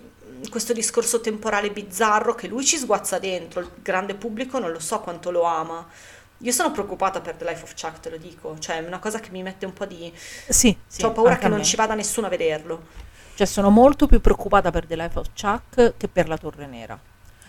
questo 0.49 0.73
discorso 0.73 1.21
temporale 1.21 1.71
bizzarro 1.71 2.33
che 2.35 2.47
lui 2.47 2.63
ci 2.63 2.77
sguazza 2.77 3.19
dentro, 3.19 3.59
il 3.59 3.69
grande 3.81 4.15
pubblico 4.15 4.59
non 4.59 4.71
lo 4.71 4.79
so 4.79 4.99
quanto 4.99 5.31
lo 5.31 5.43
ama. 5.43 5.85
Io 6.43 6.51
sono 6.51 6.71
preoccupata 6.71 7.21
per 7.21 7.35
The 7.35 7.45
Life 7.45 7.63
of 7.63 7.73
Chuck, 7.79 8.01
te 8.01 8.09
lo 8.09 8.17
dico, 8.17 8.57
cioè 8.59 8.83
è 8.83 8.85
una 8.85 8.99
cosa 8.99 9.19
che 9.19 9.29
mi 9.31 9.41
mette 9.41 9.65
un 9.65 9.71
po' 9.71 9.85
di... 9.85 10.11
Sì, 10.49 10.75
sì, 10.85 11.03
Ho 11.05 11.11
paura 11.11 11.37
che 11.37 11.47
non 11.47 11.63
ci 11.63 11.77
vada 11.77 11.93
nessuno 11.93 12.27
a 12.27 12.29
vederlo. 12.29 12.83
Cioè 13.35 13.47
sono 13.47 13.69
molto 13.69 14.07
più 14.07 14.19
preoccupata 14.19 14.69
per 14.69 14.85
The 14.85 14.95
Life 14.97 15.17
of 15.19 15.27
Chuck 15.39 15.93
che 15.95 16.07
per 16.09 16.27
la 16.27 16.37
Torre 16.37 16.65
Nera. 16.67 16.99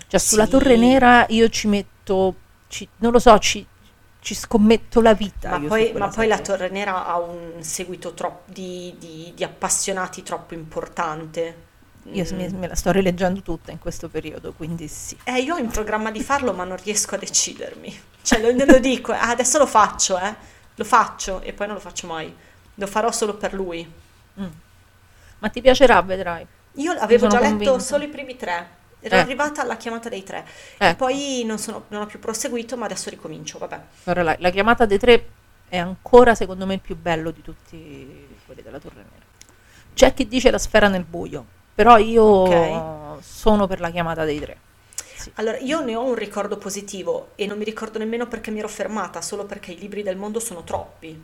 Cioè 0.07 0.21
sulla 0.21 0.45
Sì. 0.45 0.51
Torre 0.51 0.77
Nera 0.77 1.27
io 1.31 1.49
ci 1.49 1.67
metto, 1.67 2.35
ci- 2.69 2.89
non 2.99 3.11
lo 3.11 3.19
so, 3.19 3.37
ci, 3.41 3.67
ci 4.21 4.35
scommetto 4.35 5.01
la 5.01 5.13
vita. 5.13 5.59
Ma 5.59 5.67
poi, 5.67 5.93
ma 5.93 6.09
poi 6.09 6.29
la. 6.29 6.39
Torre 6.39 6.69
Nera 6.69 7.05
ha 7.07 7.19
un 7.19 7.63
seguito 7.63 8.15
troppo 8.15 8.51
di, 8.53 8.95
di- 8.99 9.33
di 9.35 9.43
appassionati 9.45 10.23
troppo 10.23 10.55
importante. 10.55 11.64
Io 12.13 12.25
Mm. 12.35 12.57
me, 12.59 12.69
la 12.69 12.75
sto 12.75 12.91
rileggendo 12.93 13.41
tutta 13.41 13.71
in 13.71 13.79
questo 13.79 14.09
periodo, 14.09 14.53
quindi 14.53 14.89
sì. 14.89 15.17
Eh, 15.25 15.41
io 15.41 15.55
ho 15.55 15.59
in 15.59 15.69
programma 15.69 16.11
di 16.11 16.23
farlo, 16.23 16.53
ma 16.53 16.65
non 16.65 16.77
riesco 16.83 17.15
a 17.15 17.19
decidermi. 17.19 17.99
Cioè, 18.23 18.41
lo, 18.41 18.65
lo 18.65 18.79
dico, 18.79 19.13
eh, 19.13 19.19
adesso 19.19 19.59
lo 19.59 19.67
faccio, 19.67 20.19
eh. 20.19 20.35
Lo 20.75 20.85
faccio 20.85 21.41
e 21.41 21.53
poi 21.53 21.67
non 21.67 21.77
lo 21.77 21.81
faccio 21.83 22.07
mai. 22.07 22.35
Lo 22.75 22.87
farò 22.87 23.11
solo 23.13 23.35
per 23.35 23.55
lui. 23.55 23.91
Ma 25.39 25.49
ti 25.49 25.61
piacerà, 25.61 26.01
vedrai. 26.03 26.47
Io 26.75 26.93
avevo 26.93 27.27
già 27.29 27.39
letto 27.39 27.51
convinta. 27.57 27.79
solo 27.79 28.05
i 28.05 28.09
primi 28.09 28.37
tre. 28.37 28.83
Ero 29.01 29.17
Eh. 29.17 29.19
arrivata 29.21 29.61
alla 29.63 29.77
chiamata 29.77 30.09
dei 30.09 30.23
tre. 30.23 30.45
E 30.79 30.87
Ecco. 30.89 30.97
poi 30.97 31.43
non, 31.45 31.59
sono- 31.59 31.85
non 31.89 32.03
ho 32.03 32.07
più 32.07 32.19
proseguito, 32.19 32.77
ma 32.77 32.87
adesso 32.87 33.11
ricomincio, 33.11 33.59
vabbè. 33.59 33.81
Guarda, 34.05 34.23
la, 34.23 34.37
la 34.39 34.51
chiamata 34.51 34.87
dei 34.87 34.99
tre 34.99 35.29
è 35.69 35.77
ancora, 35.77 36.35
secondo 36.35 36.65
me, 36.67 36.75
il 36.75 36.81
più 36.81 36.97
bello 36.97 37.31
di 37.31 37.43
tutti 37.43 38.27
quelli 38.47 38.63
della 38.63 38.79
Torre 38.79 38.97
Nera. 38.97 39.25
C'è 39.93 40.15
chi 40.15 40.27
dice 40.27 40.51
la 40.51 40.59
sfera 40.59 40.89
nel 40.89 41.05
buio, 41.05 41.45
però 41.75 41.97
io 41.99 42.23
Ok. 42.25 43.23
sono 43.23 43.67
per 43.67 43.81
la 43.81 43.91
chiamata 43.91 44.25
dei 44.25 44.41
tre. 44.41 44.57
Sì. 45.17 45.31
Allora, 45.37 45.59
io 45.59 45.81
ne 45.83 45.95
ho 45.97 46.03
un 46.05 46.15
ricordo 46.15 46.57
positivo 46.59 47.31
e 47.35 47.47
non 47.47 47.57
mi 47.59 47.65
ricordo 47.65 47.99
nemmeno 47.99 48.27
perché 48.27 48.51
mi 48.51 48.59
ero 48.59 48.69
fermata, 48.69 49.21
solo 49.23 49.45
perché 49.45 49.73
i 49.73 49.79
libri 49.79 50.03
del 50.03 50.17
mondo 50.17 50.39
sono 50.41 50.63
troppi. 50.65 51.23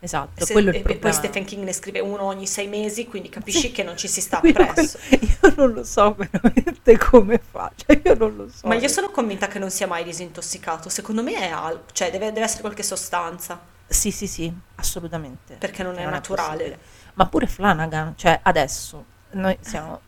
Esatto, 0.00 0.44
Se- 0.44 0.52
quello 0.52 0.70
è 0.70 0.74
e, 0.74 0.76
il 0.78 0.80
e 0.80 0.84
poi 0.84 0.92
problema. 0.98 1.16
Stephen 1.16 1.44
King 1.46 1.64
ne 1.64 1.72
scrive 1.72 2.00
uno 2.00 2.24
ogni 2.24 2.46
sei 2.46 2.66
mesi, 2.68 3.06
quindi 3.06 3.28
capisci 3.30 3.60
Sì. 3.60 3.72
che 3.72 3.82
non 3.82 3.96
ci 3.96 4.06
si 4.08 4.20
sta 4.20 4.40
Io, 4.42 4.52
presso. 4.52 4.98
io 5.08 5.54
non 5.56 5.72
lo 5.72 5.82
so 5.84 6.14
veramente 6.14 6.98
come 6.98 7.38
fa, 7.38 7.72
cioè 7.74 8.00
io 8.04 8.14
non 8.14 8.36
lo 8.36 8.48
so. 8.54 8.66
Ma 8.68 8.74
io 8.74 8.88
sono 8.88 9.10
convinta 9.10 9.46
che 9.48 9.58
non 9.58 9.70
sia 9.70 9.86
mai 9.86 10.04
disintossicato. 10.04 10.88
Secondo 10.90 11.22
me 11.22 11.34
è 11.36 11.48
al- 11.50 11.84
cioè 11.92 12.10
deve, 12.10 12.32
deve 12.32 12.44
essere 12.44 12.60
qualche 12.60 12.82
sostanza, 12.82 13.58
Sì, 13.86 14.10
sì, 14.10 14.26
sì, 14.26 14.52
assolutamente. 14.76 15.54
perché 15.54 15.82
non 15.82 15.98
è 15.98 16.04
naturale. 16.04 16.56
possibile. 16.56 16.78
Ma 17.14 17.26
pure 17.26 17.46
Flanagan, 17.46 18.12
cioè 18.16 18.40
adesso 18.42 19.04
noi 19.34 19.56
siamo 19.60 20.00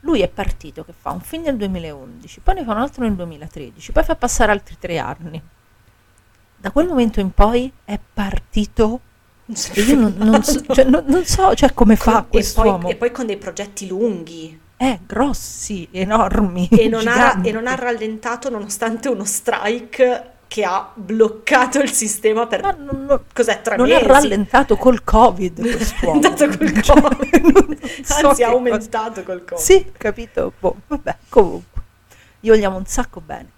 lui 0.00 0.20
è 0.20 0.28
partito 0.28 0.84
che 0.84 0.92
fa 0.98 1.10
un 1.10 1.20
film 1.20 1.44
nel 1.44 1.56
2011, 1.56 2.40
poi 2.40 2.54
ne 2.56 2.64
fa 2.64 2.72
un 2.72 2.78
altro 2.78 3.04
nel 3.04 3.14
2013, 3.14 3.92
poi 3.92 4.02
fa 4.02 4.16
passare 4.16 4.50
altri 4.50 4.76
tre 4.78 4.98
anni. 4.98 5.40
Da 6.56 6.70
quel 6.70 6.86
momento 6.88 7.20
in 7.20 7.30
poi 7.32 7.72
è 7.84 7.98
partito 8.12 9.00
e 9.74 9.80
io 9.82 9.96
non, 9.96 10.14
non 10.16 10.42
so, 10.42 10.60
cioè, 10.66 10.84
non- 10.84 11.04
non 11.06 11.24
so, 11.24 11.54
cioè, 11.54 11.72
come 11.72 11.96
fa 11.96 12.12
Con- 12.12 12.22
e, 12.22 12.28
quest'uomo. 12.28 12.78
poi, 12.78 12.90
e 12.90 12.96
poi 12.96 13.10
con 13.10 13.26
dei 13.26 13.36
progetti 13.36 13.86
lunghi. 13.86 14.60
Eh, 14.76 14.98
grossi, 15.06 15.88
enormi, 15.92 16.68
E 16.68 16.88
non, 16.88 17.06
ha, 17.06 17.40
e 17.40 17.52
non 17.52 17.68
ha 17.68 17.74
rallentato 17.76 18.50
nonostante 18.50 19.08
uno 19.08 19.24
strike 19.24 20.31
che 20.52 20.64
ha 20.64 20.90
bloccato 20.94 21.78
il 21.78 21.90
sistema 21.90 22.46
per... 22.46 22.60
Ma 22.60 22.72
non, 22.72 23.06
non- 23.06 23.20
Cos'è, 23.32 23.62
tre 23.62 23.76
non 23.76 23.88
mesi? 23.88 24.04
ha 24.04 24.06
rallentato 24.06 24.76
col 24.76 25.02
Covid 25.02 25.62
quest'uomo. 25.76 26.20
È 26.20 26.26
andato 26.26 26.46
col 26.58 26.72
Cioè, 26.82 27.00
Covid. 27.00 27.34
non- 27.40 27.52
non 27.68 27.78
so 28.04 28.14
Anzi, 28.14 28.20
ha 28.20 28.28
cosa- 28.28 28.46
aumentato 28.48 29.22
col 29.22 29.44
Covid. 29.46 29.64
Sì, 29.64 29.90
capito? 29.96 30.52
Boh, 30.60 30.76
vabbè, 30.88 31.16
comunque. 31.30 31.82
Gli 32.38 32.48
vogliamo 32.50 32.76
un 32.76 32.84
sacco 32.84 33.22
bene. 33.22 33.50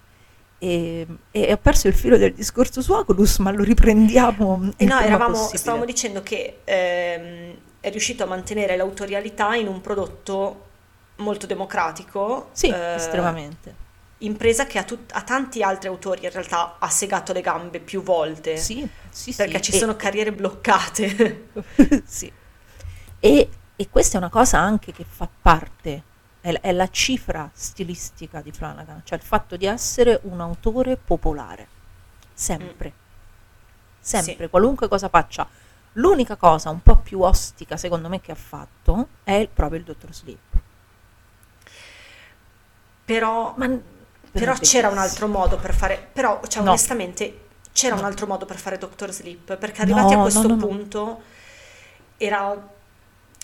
E, 0.58 1.04
e 1.32 1.52
ho 1.52 1.56
perso 1.60 1.88
il 1.88 1.94
filo 1.94 2.16
del 2.16 2.32
discorso 2.32 2.80
su 2.80 2.92
Oculus, 2.92 3.38
ma 3.38 3.50
lo 3.50 3.64
riprendiamo. 3.64 4.70
E 4.76 4.84
no, 4.84 5.00
eravamo, 5.00 5.32
possibile. 5.32 5.58
stavamo 5.58 5.84
dicendo 5.84 6.22
che 6.22 6.58
ehm, 6.62 7.54
è 7.80 7.90
riuscito 7.90 8.22
a 8.22 8.26
mantenere 8.26 8.76
l'autorialità 8.76 9.56
in 9.56 9.66
un 9.66 9.80
prodotto 9.80 10.62
molto 11.16 11.46
democratico. 11.46 12.50
Sì, 12.52 12.68
eh, 12.68 12.94
estremamente. 12.94 13.82
Impresa 14.24 14.66
che 14.66 14.78
a, 14.78 14.84
tut- 14.84 15.12
a 15.12 15.22
tanti 15.22 15.62
altri 15.62 15.88
autori 15.88 16.24
in 16.24 16.30
realtà 16.30 16.76
ha 16.78 16.88
segato 16.88 17.32
le 17.32 17.40
gambe 17.40 17.80
più 17.80 18.02
volte. 18.02 18.56
Sì, 18.56 18.88
sì, 19.10 19.34
Perché 19.34 19.56
sì. 19.58 19.62
ci 19.64 19.72
E- 19.72 19.78
sono 19.78 19.96
carriere 19.96 20.32
bloccate. 20.32 21.50
sì. 22.06 22.32
E, 23.18 23.50
e 23.76 23.88
questa 23.90 24.14
è 24.16 24.18
una 24.18 24.30
cosa 24.30 24.58
anche 24.58 24.92
che 24.92 25.04
fa 25.08 25.28
parte, 25.42 26.02
è, 26.40 26.52
la- 26.52 26.60
è 26.60 26.72
la 26.72 26.88
cifra 26.90 27.50
stilistica 27.52 28.40
di 28.40 28.52
Flanagan, 28.52 29.02
cioè 29.04 29.18
il 29.18 29.24
fatto 29.24 29.56
di 29.56 29.66
essere 29.66 30.20
un 30.24 30.40
autore 30.40 30.96
popolare, 30.96 31.68
sempre, 32.32 32.92
sempre, 34.00 34.44
Sì. 34.44 34.50
qualunque 34.50 34.88
cosa 34.88 35.08
faccia. 35.08 35.48
L'unica 35.94 36.36
cosa 36.36 36.70
un 36.70 36.82
po' 36.82 36.96
più 36.98 37.20
ostica 37.20 37.76
secondo 37.76 38.08
me 38.08 38.20
che 38.20 38.32
ha 38.32 38.36
fatto 38.36 39.08
è 39.24 39.48
proprio 39.52 39.78
il 39.78 39.84
Dottor 39.84 40.12
Sleep. 40.14 40.38
però 43.04 43.54
Ma, 43.56 43.68
Però 44.40 44.52
c'era 44.54 44.88
un 44.88 44.98
altro 44.98 45.28
modo 45.28 45.56
per 45.56 45.72
fare, 45.74 46.08
però 46.12 46.40
cioè, 46.48 46.62
No. 46.62 46.70
onestamente 46.70 47.40
c'era 47.72 47.94
un 47.94 48.00
No. 48.02 48.06
altro 48.06 48.26
modo 48.26 48.44
per 48.46 48.56
fare 48.58 48.78
Doctor 48.78 49.12
Sleep, 49.12 49.56
perché 49.56 49.82
arrivati 49.82 50.14
No, 50.14 50.18
a 50.20 50.22
questo 50.22 50.56
punto 50.56 51.22
era, 52.16 52.68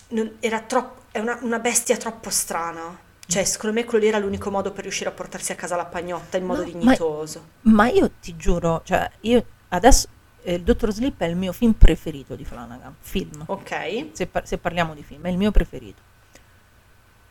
non- 0.09 0.35
era 0.39 0.59
troppo, 0.61 1.01
è 1.11 1.19
una, 1.19 1.37
una 1.41 1.59
bestia 1.59 1.97
troppo 1.97 2.29
strana. 2.29 2.97
Cioè, 3.25 3.45
secondo 3.45 3.73
me 3.79 3.85
quello 3.85 4.03
lì 4.03 4.09
era 4.09 4.17
l'unico 4.19 4.51
modo 4.51 4.71
per 4.73 4.83
riuscire 4.83 5.09
a 5.09 5.13
portarsi 5.13 5.53
a 5.53 5.55
casa 5.55 5.77
la 5.77 5.85
pagnotta 5.85 6.35
in 6.35 6.45
modo 6.45 6.63
No, 6.65 6.67
ma- 6.73 6.79
dignitoso. 6.79 7.45
Ma 7.61 7.87
io 7.89 8.11
ti 8.19 8.35
giuro, 8.35 8.81
cioè 8.83 9.09
io 9.21 9.45
adesso 9.69 10.07
eh, 10.43 10.55
il 10.55 10.63
Dottor 10.63 10.91
Sleep 10.91 11.17
è 11.21 11.25
il 11.25 11.37
mio 11.37 11.53
film 11.53 11.71
preferito 11.73 12.35
di 12.35 12.43
Flanagan, 12.43 12.93
film. 12.99 13.43
Ok? 13.45 14.07
se, 14.11 14.27
par- 14.27 14.45
se 14.45 14.57
parliamo 14.57 14.93
di 14.93 15.03
film, 15.03 15.23
è 15.25 15.29
il 15.29 15.37
mio 15.37 15.51
preferito. 15.51 16.01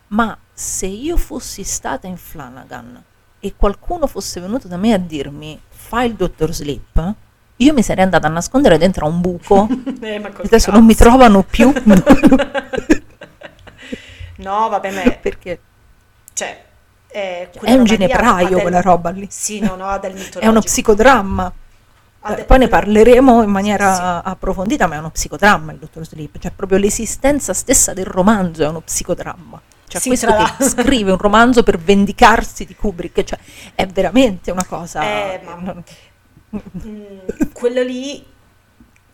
Ma 0.08 0.36
se 0.52 0.86
io 0.86 1.16
fossi 1.18 1.62
stata 1.64 2.06
in 2.06 2.16
Flanagan 2.16 3.02
e 3.40 3.54
qualcuno 3.56 4.06
fosse 4.06 4.40
venuto 4.40 4.68
da 4.68 4.76
me 4.76 4.92
a 4.92 4.98
dirmi 4.98 5.58
fai 5.68 6.08
il 6.08 6.14
Dottor 6.14 6.52
Sleep, 6.52 7.14
io 7.56 7.72
mi 7.72 7.82
sarei 7.82 8.04
andata 8.04 8.26
a 8.26 8.30
nascondere 8.30 8.78
dentro 8.78 9.06
a 9.06 9.08
un 9.08 9.20
buco. 9.20 9.66
Eh, 10.00 10.22
Adesso 10.44 10.70
non 10.70 10.84
mi 10.84 10.94
cazzo. 10.94 11.08
trovano 11.10 11.42
più. 11.42 11.72
No, 14.36 14.68
vabbè, 14.70 14.90
ma 14.90 15.02
perché 15.20 15.60
cioè, 16.32 16.62
è, 17.06 17.50
è 17.60 17.72
un 17.74 17.84
ginepraio 17.84 18.48
del- 18.48 18.60
quella 18.62 18.80
roba 18.80 19.10
lì. 19.10 19.26
Sì, 19.30 19.60
no, 19.60 19.74
no, 19.76 19.86
ha 19.86 19.98
del. 19.98 20.14
È 20.38 20.46
uno 20.46 20.60
psicodramma. 20.60 21.52
Ha 22.20 22.32
Eh, 22.32 22.36
del- 22.36 22.44
Poi 22.46 22.58
ne 22.58 22.68
parleremo 22.68 23.42
in 23.42 23.50
maniera 23.50 23.94
Sì. 23.94 24.30
approfondita, 24.30 24.86
ma 24.86 24.94
è 24.94 24.98
uno 24.98 25.10
psicodramma 25.10 25.72
il 25.72 25.78
Dottor 25.78 26.06
Sleep, 26.06 26.38
cioè 26.38 26.52
proprio 26.56 26.78
l'esistenza 26.78 27.52
stessa 27.52 27.92
del 27.92 28.06
romanzo 28.06 28.62
è 28.64 28.68
uno 28.68 28.80
psicodramma. 28.80 29.60
Cioè 29.90 30.00
Sì, 30.00 30.08
questo 30.08 30.28
che 30.28 30.64
scrive 30.68 31.10
un 31.10 31.18
romanzo 31.18 31.62
per 31.64 31.78
vendicarsi 31.78 32.64
di 32.64 32.76
Kubrick, 32.76 33.24
cioè 33.24 33.38
è 33.74 33.86
veramente 33.86 34.50
una 34.52 34.64
cosa... 34.64 35.02
Eh, 35.02 35.40
ma- 35.44 35.82
Mm, 36.52 37.18
quello 37.52 37.80
lì, 37.82 38.24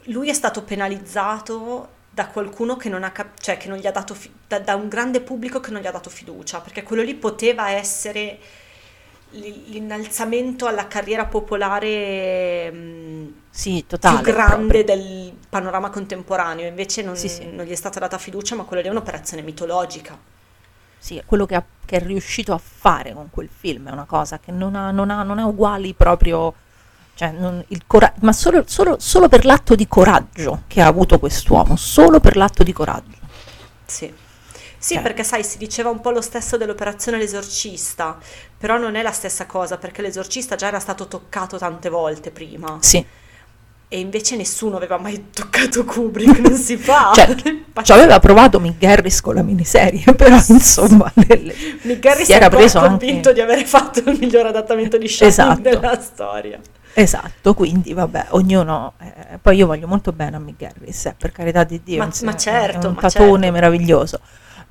lui 0.05 0.29
è 0.31 0.33
stato 0.33 0.63
penalizzato 0.63 1.89
da 2.11 2.29
qualcuno 2.29 2.77
che 2.77 2.89
non 2.89 3.05
ha 3.05 3.11
cap- 3.13 3.39
cioè 3.41 3.59
che 3.59 3.69
non 3.69 3.77
gli 3.77 3.87
ha 3.87 3.91
dato 3.93 4.15
fi- 4.15 4.31
da, 4.47 4.59
da 4.59 4.75
un 4.75 4.89
grande 4.89 5.21
pubblico 5.21 5.61
che 5.61 5.71
non 5.71 5.83
gli 5.83 5.87
ha 5.87 5.91
dato 5.91 6.09
fiducia, 6.09 6.61
perché 6.61 6.83
quello 6.83 7.03
lì 7.03 7.15
poteva 7.15 7.69
essere 7.71 8.39
l'innalzamento 9.33 10.67
alla 10.67 10.87
carriera 10.87 11.27
popolare 11.27 12.71
mm, 12.73 13.27
Sì, 13.51 13.85
totale. 13.87 14.23
più 14.23 14.33
grande 14.33 14.83
proprio. 14.83 14.85
del 14.85 15.33
panorama 15.49 15.91
contemporaneo, 15.91 16.67
invece 16.67 17.03
non, 17.03 17.17
Sì, 17.17 17.29
sì. 17.29 17.47
non 17.51 17.67
gli 17.67 17.71
è 17.73 17.75
stata 17.75 17.99
data 17.99 18.19
fiducia, 18.19 18.55
ma 18.55 18.65
quello 18.65 18.83
lì 18.83 18.89
è 18.89 18.91
un'operazione 18.91 19.43
mitologica. 19.43 20.17
Sì, 20.99 21.23
quello 21.25 21.47
che, 21.47 21.55
ha- 21.55 21.65
che 21.85 21.97
è 21.97 22.03
riuscito 22.03 22.53
a 22.53 22.61
fare 22.63 23.13
con 23.13 23.29
quel 23.31 23.49
film 23.55 23.89
è 23.89 23.93
una 23.93 24.05
cosa 24.07 24.39
che 24.39 24.51
non 24.53 24.75
ha, 24.75 24.91
non 24.91 25.11
ha- 25.11 25.23
non 25.23 25.39
ha 25.39 25.47
uguali 25.47 25.95
proprio... 25.95 26.55
Cioè, 27.15 27.31
non- 27.31 27.65
il 27.69 27.83
cora- 27.87 28.13
ma 28.21 28.33
solo, 28.33 28.65
solo- 28.67 28.97
solo 28.99 29.29
per 29.29 29.45
l'atto 29.47 29.75
di 29.75 29.89
coraggio 29.89 30.63
che 30.67 30.83
ha 30.83 30.87
avuto 30.87 31.19
quest'uomo, 31.19 31.75
solo 31.77 32.21
per 32.21 32.37
l'atto 32.37 32.63
di 32.63 32.73
coraggio. 32.75 33.17
Sì. 33.87 34.13
Sì, 34.79 34.95
Cioè- 34.95 35.03
perché 35.03 35.25
sai, 35.25 35.43
si 35.43 35.57
diceva 35.57 35.89
un 35.89 36.01
po' 36.03 36.11
lo 36.11 36.21
stesso 36.21 36.59
dell'operazione 36.59 37.17
L'esorcista, 37.19 38.19
però 38.59 38.77
non 38.77 38.95
è 38.97 39.03
la 39.03 39.13
stessa 39.13 39.47
cosa, 39.47 39.79
perché 39.79 40.03
l'esorcista 40.03 40.57
già 40.57 40.67
era 40.67 40.79
stato 40.79 41.09
toccato 41.09 41.57
tante 41.57 41.89
volte 41.89 42.31
prima, 42.31 42.77
Sì, 42.83 43.05
e 43.89 44.01
invece 44.01 44.35
nessuno 44.37 44.77
aveva 44.77 44.99
mai 44.99 45.27
toccato 45.33 45.85
Kubrick, 45.85 46.39
non 46.41 46.55
si 46.57 46.77
fa. 46.77 47.13
Cioè, 47.15 47.35
ci 47.83 47.93
aveva 47.93 48.19
provato 48.19 48.59
Mick 48.59 48.79
Garris 48.79 49.21
con 49.21 49.35
la 49.35 49.43
miniserie, 49.43 50.03
però 50.15 50.37
insomma 50.49 51.11
le- 51.15 51.37
le- 51.37 51.55
Mick 51.83 52.01
Garris 52.01 52.27
si 52.27 52.33
era 52.33 52.49
preso 52.49 52.81
convinto 52.81 53.29
anche... 53.29 53.33
di 53.35 53.41
aver 53.41 53.65
fatto 53.65 54.01
il 54.01 54.19
miglior 54.19 54.47
adattamento 54.47 54.99
di 54.99 55.07
Shining 55.09 55.31
Esatto. 55.33 55.61
della 55.61 56.01
storia. 56.01 56.61
Esatto, 56.99 57.53
quindi 57.55 57.93
vabbè, 57.93 58.29
ognuno... 58.31 58.95
eh, 59.01 59.39
poi 59.41 59.57
io 59.57 59.67
voglio 59.67 59.87
molto 59.87 60.13
bene 60.13 60.37
a 60.37 60.39
Mick 60.39 60.59
Garris, 60.59 61.07
eh, 61.07 61.15
per 61.17 61.31
carità 61.31 61.63
di 61.65 61.81
Dio, 61.85 61.99
Ma- 61.99 62.11
ma 62.23 62.37
certo, 62.37 62.87
è 62.87 62.89
un 62.89 62.95
ma 62.95 63.01
tatone 63.03 63.39
certo. 63.43 63.53
meraviglioso. 63.53 64.21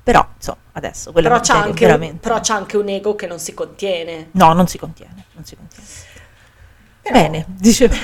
Però, 0.02 0.24
insomma, 0.36 0.58
adesso 0.72 1.10
Però 1.12 1.40
miniserie 1.40 1.52
anche 1.64 1.86
veramente... 1.86 2.18
però 2.20 2.38
c'ha 2.40 2.54
anche 2.54 2.76
un 2.76 2.88
ego 2.88 3.14
che 3.16 3.26
non 3.26 3.38
si 3.40 3.54
contiene. 3.54 4.28
No, 4.32 4.52
non 4.52 4.66
si 4.68 4.78
contiene, 4.78 5.24
non 5.32 5.44
si 5.44 5.56
contiene. 5.56 5.84
Però- 7.02 7.14
Bene, 7.20 7.44
dicevo... 7.48 7.94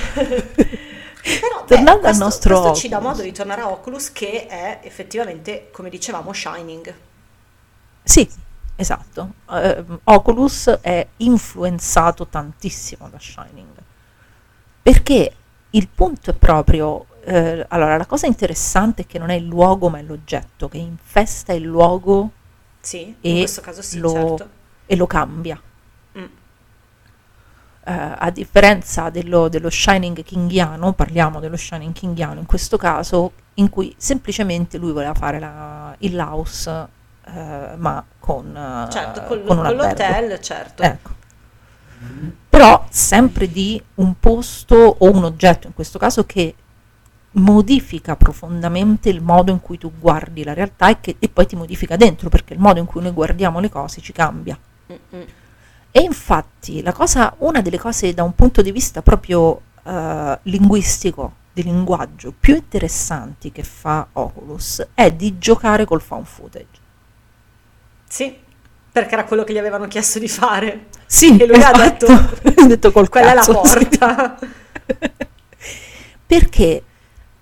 Però, 1.22 1.64
beh, 1.66 1.66
Tornando 1.66 2.06
al 2.08 2.16
questo, 2.16 2.24
nostro 2.24 2.60
questo 2.60 2.74
ci 2.74 2.88
dà 2.88 3.00
modo 3.00 3.22
di 3.22 3.32
tornare 3.32 3.60
a 3.62 3.70
Oculus, 3.70 4.12
che 4.12 4.46
è 4.46 4.80
effettivamente, 4.82 5.70
come 5.70 5.88
dicevamo, 5.88 6.32
Shining. 6.32 6.94
Sì, 8.02 8.28
esatto. 8.76 9.34
Eh, 9.50 9.84
Oculus 10.04 10.68
è 10.80 11.06
influenzato 11.18 12.26
tantissimo 12.26 13.08
da 13.08 13.18
Shining. 13.18 13.68
Perché 14.82 15.32
il 15.70 15.88
punto 15.88 16.30
è 16.30 16.34
proprio... 16.34 17.06
eh, 17.24 17.64
allora, 17.68 17.96
la 17.96 18.06
cosa 18.06 18.26
interessante 18.26 19.02
è 19.02 19.06
che 19.06 19.18
non 19.18 19.30
è 19.30 19.34
il 19.34 19.44
luogo 19.46 19.88
ma 19.88 19.98
è 19.98 20.02
l'oggetto, 20.02 20.68
che 20.68 20.78
infesta 20.78 21.52
il 21.52 21.62
luogo 21.64 22.30
Sì, 22.80 23.16
E 23.20 23.30
in 23.30 23.38
questo 23.38 23.60
caso 23.60 23.80
sì, 23.82 23.98
lo- 23.98 24.10
certo. 24.10 24.48
e 24.86 24.96
lo 24.96 25.06
cambia. 25.06 25.60
Eh, 27.84 27.92
a 28.18 28.30
differenza 28.30 29.10
dello, 29.10 29.48
dello 29.48 29.68
Shining 29.68 30.22
Kingiano, 30.22 30.92
parliamo 30.92 31.40
dello 31.40 31.56
Shining 31.56 31.92
Kingiano 31.92 32.38
in 32.38 32.46
questo 32.46 32.76
caso, 32.76 33.32
in 33.54 33.68
cui 33.70 33.92
semplicemente 33.96 34.78
lui 34.78 34.92
voleva 34.92 35.14
fare 35.14 35.40
la- 35.40 35.92
il 35.98 36.14
Laos, 36.14 36.66
eh, 36.68 37.74
ma 37.76 38.04
con, 38.20 38.56
eh, 38.56 38.90
Certo, 38.90 39.22
con, 39.24 39.42
con 39.44 39.56
con 39.56 39.74
l'hotel, 39.74 40.40
certo. 40.40 40.82
Ecco. 40.82 41.10
Però 42.48 42.86
sempre 42.88 43.48
di 43.50 43.82
un 43.96 44.14
posto 44.18 44.76
o 44.76 45.10
un 45.10 45.24
oggetto, 45.24 45.66
in 45.66 45.74
questo 45.74 45.98
caso, 45.98 46.24
che 46.24 46.54
modifica 47.32 48.14
profondamente 48.14 49.08
il 49.08 49.22
modo 49.22 49.50
in 49.50 49.60
cui 49.60 49.78
tu 49.78 49.90
guardi 49.98 50.44
la 50.44 50.52
realtà 50.52 50.88
e, 50.88 51.00
che, 51.00 51.16
e 51.18 51.28
poi 51.28 51.46
ti 51.46 51.56
modifica 51.56 51.96
dentro, 51.96 52.28
perché 52.28 52.52
il 52.52 52.60
modo 52.60 52.78
in 52.78 52.86
cui 52.86 53.02
noi 53.02 53.12
guardiamo 53.12 53.58
le 53.58 53.70
cose 53.70 54.00
ci 54.00 54.12
cambia. 54.12 54.56
Mm-mm. 54.92 55.24
E 55.94 56.00
infatti 56.00 56.82
la 56.82 56.92
cosa, 56.92 57.34
una 57.38 57.60
delle 57.60 57.78
cose 57.78 58.14
da 58.14 58.22
un 58.22 58.34
punto 58.34 58.62
di 58.62 58.72
vista 58.72 59.02
proprio 59.02 59.60
eh, 59.84 60.38
linguistico, 60.44 61.36
di 61.52 61.62
linguaggio, 61.64 62.32
più 62.38 62.54
interessanti 62.56 63.52
che 63.52 63.62
fa 63.62 64.08
Oculus 64.12 64.86
è 64.94 65.12
di 65.12 65.38
giocare 65.38 65.84
col 65.84 66.00
found 66.00 66.26
footage. 66.26 66.80
Sì, 68.08 68.36
perché 68.90 69.14
era 69.14 69.24
quello 69.24 69.44
che 69.44 69.52
gli 69.52 69.58
avevano 69.58 69.86
chiesto 69.88 70.18
di 70.18 70.28
fare. 70.28 70.88
Sì, 71.06 71.36
E 71.36 71.46
lui 71.46 71.62
ha 71.62 71.70
esatto. 71.72 72.06
detto, 72.06 72.06
Ha 72.62 72.66
detto 72.66 72.92
col 72.92 73.08
quella 73.08 73.34
cazzo, 73.34 73.52
è 73.52 73.54
la 73.54 73.64
sì. 73.64 73.88
porta. 73.88 74.38
Perché 76.26 76.84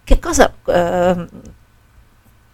che 0.05 0.19
cosa... 0.19 0.53
ehm, 0.65 1.29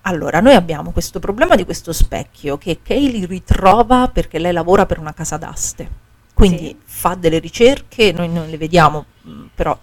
allora, 0.09 0.41
noi 0.41 0.55
abbiamo 0.55 0.93
questo 0.93 1.19
problema 1.19 1.57
di 1.57 1.65
questo 1.65 1.93
specchio 1.93 2.57
che 2.59 2.79
Kaylee 2.83 3.27
ritrova 3.27 4.09
perché 4.09 4.39
lei 4.39 4.53
lavora 4.53 4.87
per 4.87 4.99
una 5.01 5.13
casa 5.13 5.37
d'aste. 5.37 5.89
Quindi 6.33 6.67
Sì. 6.69 6.77
fa 6.85 7.15
delle 7.15 7.39
ricerche, 7.39 8.13
noi 8.13 8.29
non 8.29 8.49
le 8.49 8.57
vediamo, 8.57 9.05
mh, 9.23 9.43
però 9.55 9.77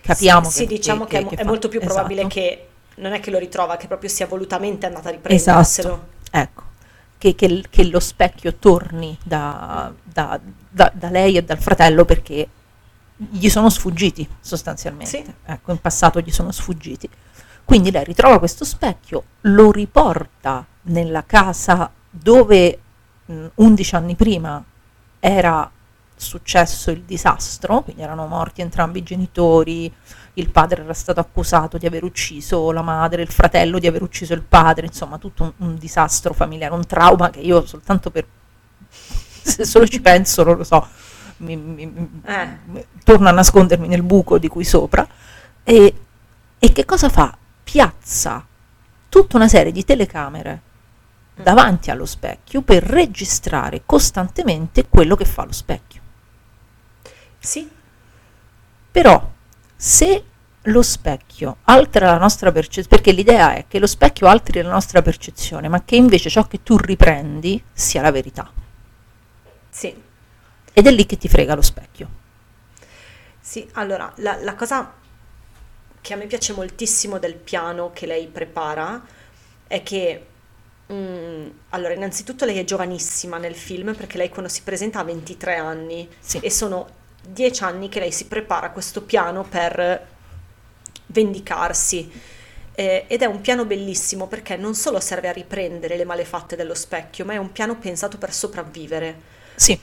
capiamo 0.00 0.48
sì, 0.48 0.60
che, 0.66 0.74
diciamo 0.76 1.04
che, 1.04 1.18
è, 1.18 1.26
che 1.26 1.34
è 1.34 1.42
fa. 1.42 1.44
molto 1.44 1.68
più 1.68 1.80
probabile 1.80 2.20
Esatto. 2.20 2.34
che 2.34 2.66
non 2.96 3.12
è 3.12 3.20
che 3.20 3.30
lo 3.30 3.38
ritrova, 3.38 3.76
che 3.76 3.88
proprio 3.88 4.08
sia 4.08 4.26
volutamente 4.26 4.86
andata 4.86 5.08
a 5.08 5.12
Esatto, 5.12 5.58
riprenderselo. 5.58 6.06
ecco, 6.30 6.62
che, 7.18 7.34
che 7.34 7.64
che 7.68 7.84
lo 7.84 8.00
specchio 8.00 8.54
torni 8.54 9.18
da, 9.22 9.92
da- 10.02 10.40
da- 10.70 10.92
da 10.94 11.10
lei 11.10 11.36
e 11.36 11.42
dal 11.42 11.58
fratello 11.58 12.04
perché 12.06 12.48
gli 13.16 13.48
sono 13.50 13.68
sfuggiti 13.68 14.26
sostanzialmente. 14.40 15.10
Sì. 15.10 15.24
Ecco, 15.44 15.72
in 15.72 15.80
passato 15.80 16.20
gli 16.20 16.30
sono 16.30 16.52
sfuggiti. 16.52 17.08
Quindi 17.64 17.90
lei 17.90 18.04
ritrova 18.04 18.38
questo 18.38 18.64
specchio, 18.64 19.24
lo 19.42 19.70
riporta 19.70 20.64
nella 20.82 21.24
casa 21.24 21.90
dove 22.10 22.78
mh, 23.26 23.46
11 23.54 23.94
anni 23.94 24.14
prima 24.14 24.62
era 25.20 25.70
successo 26.14 26.90
il 26.90 27.02
disastro, 27.02 27.82
quindi 27.82 28.02
erano 28.02 28.26
morti 28.26 28.60
entrambi 28.60 28.98
i 29.00 29.02
genitori, 29.02 29.92
il 30.34 30.50
padre 30.50 30.82
era 30.82 30.92
stato 30.94 31.20
accusato 31.20 31.78
di 31.78 31.86
aver 31.86 32.04
ucciso 32.04 32.70
la 32.72 32.82
madre, 32.82 33.22
il 33.22 33.30
fratello 33.30 33.78
di 33.78 33.86
aver 33.86 34.02
ucciso 34.02 34.32
il 34.34 34.42
padre, 34.42 34.86
insomma 34.86 35.18
tutto 35.18 35.42
un, 35.44 35.52
un 35.68 35.78
disastro 35.78 36.32
familiare, 36.32 36.74
un 36.74 36.86
trauma 36.86 37.30
che 37.30 37.40
io 37.40 37.66
soltanto 37.66 38.10
per... 38.10 38.26
se 39.42 39.64
solo 39.64 39.86
ci 39.86 40.00
penso, 40.00 40.42
non 40.44 40.56
lo 40.56 40.64
so, 40.64 40.86
mi, 41.38 41.56
mi- 41.56 42.20
Eh. 42.24 42.86
torno 43.04 43.28
a 43.28 43.32
nascondermi 43.32 43.88
nel 43.88 44.02
buco 44.02 44.38
di 44.38 44.48
qui 44.48 44.64
sopra. 44.64 45.06
E, 45.64 45.94
e 46.58 46.72
che 46.72 46.84
cosa 46.84 47.08
fa? 47.08 47.36
Piazza 47.62 48.46
tutta 49.08 49.36
una 49.36 49.48
serie 49.48 49.72
di 49.72 49.84
telecamere 49.84 50.62
davanti 51.34 51.90
allo 51.90 52.06
specchio 52.06 52.62
per 52.62 52.82
registrare 52.82 53.82
costantemente 53.86 54.88
quello 54.88 55.16
che 55.16 55.24
fa 55.24 55.44
lo 55.44 55.52
specchio. 55.52 56.00
Sì, 57.40 57.68
Però 58.90 59.30
se 59.76 60.24
lo 60.66 60.82
specchio 60.82 61.56
altera 61.64 62.12
la 62.12 62.18
nostra 62.18 62.52
percezione, 62.52 62.86
perché 62.88 63.10
l'idea 63.12 63.54
è 63.54 63.66
che 63.66 63.78
lo 63.80 63.86
specchio 63.88 64.28
alteri 64.28 64.62
la 64.62 64.70
nostra 64.70 65.02
percezione, 65.02 65.68
ma 65.68 65.82
che 65.84 65.96
invece 65.96 66.30
ciò 66.30 66.46
che 66.46 66.62
tu 66.62 66.76
riprendi 66.76 67.62
sia 67.72 68.02
la 68.02 68.12
verità. 68.12 68.52
sì. 69.70 70.02
Ed 70.74 70.86
è 70.86 70.90
lì 70.90 71.06
che 71.06 71.16
ti 71.18 71.28
frega 71.28 71.54
lo 71.54 71.62
specchio. 71.62 72.08
Sì, 73.40 73.68
allora, 73.74 74.12
la, 74.16 74.38
la 74.40 74.54
cosa 74.54 74.94
che 76.02 76.12
a 76.14 76.16
me 76.16 76.26
piace 76.26 76.52
moltissimo 76.52 77.18
del 77.18 77.36
piano 77.36 77.92
che 77.92 78.06
lei 78.06 78.26
prepara 78.28 79.02
è 79.66 79.82
che, 79.82 80.26
mm, 80.92 81.48
allora, 81.70 81.94
innanzitutto 81.94 82.44
lei 82.44 82.58
è 82.58 82.64
giovanissima 82.64 83.38
nel 83.38 83.56
film 83.56 83.94
perché 83.94 84.18
lei 84.18 84.28
quando 84.28 84.50
si 84.50 84.62
presenta 84.62 85.00
ha 85.00 85.04
23 85.04 85.56
anni 85.56 86.08
Sì. 86.20 86.40
e 86.40 86.50
sono 86.50 87.00
10 87.22 87.62
anni 87.64 87.88
che 87.88 88.00
lei 88.00 88.12
si 88.12 88.26
prepara 88.26 88.70
questo 88.72 89.02
piano 89.04 89.44
per 89.44 90.08
vendicarsi. 91.06 92.10
Eh, 92.74 93.04
ed 93.06 93.22
è 93.22 93.26
un 93.26 93.40
piano 93.42 93.66
bellissimo 93.66 94.28
perché 94.28 94.56
non 94.56 94.74
solo 94.74 94.98
serve 95.00 95.28
a 95.28 95.32
riprendere 95.32 95.96
le 95.96 96.04
malefatte 96.06 96.56
dello 96.56 96.74
specchio, 96.74 97.24
ma 97.26 97.34
è 97.34 97.36
un 97.36 97.52
piano 97.52 97.76
pensato 97.78 98.18
per 98.18 98.32
sopravvivere. 98.32 99.20
Sì, 99.54 99.78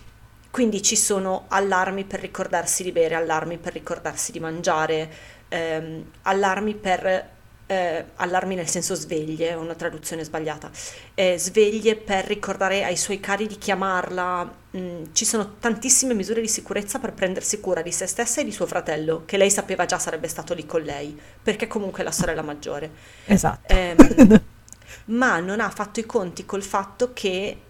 Quindi 0.51 0.81
ci 0.81 0.95
sono 0.95 1.45
allarmi 1.49 2.05
per 2.05 2.19
ricordarsi 2.19 2.81
di 2.83 2.91
bere, 2.91 3.15
allarmi 3.15 3.57
per 3.59 3.73
ricordarsi 3.73 4.31
di 4.31 4.39
mangiare, 4.39 5.09
ehm, 5.49 6.11
allarmi 6.23 6.75
per... 6.75 7.29
eh, 7.67 8.05
allarmi 8.15 8.55
nel 8.55 8.67
senso 8.67 8.95
sveglie, 8.95 9.53
una 9.53 9.75
traduzione 9.75 10.23
sbagliata, 10.23 10.71
eh, 11.13 11.37
sveglie 11.37 11.95
per 11.95 12.25
ricordare 12.25 12.83
ai 12.83 12.97
suoi 12.97 13.19
cari 13.19 13.45
di 13.47 13.57
chiamarla, 13.59 14.51
mm, 14.75 15.03
ci 15.13 15.23
sono 15.25 15.57
tantissime 15.59 16.15
misure 16.15 16.41
di 16.41 16.47
sicurezza 16.47 16.97
per 16.99 17.13
prendersi 17.13 17.59
cura 17.59 17.81
di 17.83 17.91
se 17.91 18.07
stessa 18.07 18.41
e 18.41 18.43
di 18.43 18.51
suo 18.51 18.65
fratello, 18.65 19.23
che 19.25 19.37
lei 19.37 19.51
sapeva 19.51 19.85
già 19.85 19.99
sarebbe 19.99 20.27
stato 20.27 20.53
lì 20.55 20.65
con 20.65 20.81
lei, 20.81 21.19
perché 21.43 21.67
comunque 21.67 22.01
è 22.01 22.03
la 22.05 22.11
sorella 22.11 22.41
maggiore. 22.41 22.91
esatto. 23.25 23.61
Ehm, 23.73 23.95
ma 25.05 25.39
non 25.39 25.59
ha 25.59 25.69
fatto 25.69 25.99
i 25.99 26.05
conti 26.05 26.45
col 26.45 26.63
fatto 26.63 27.13
che 27.13 27.61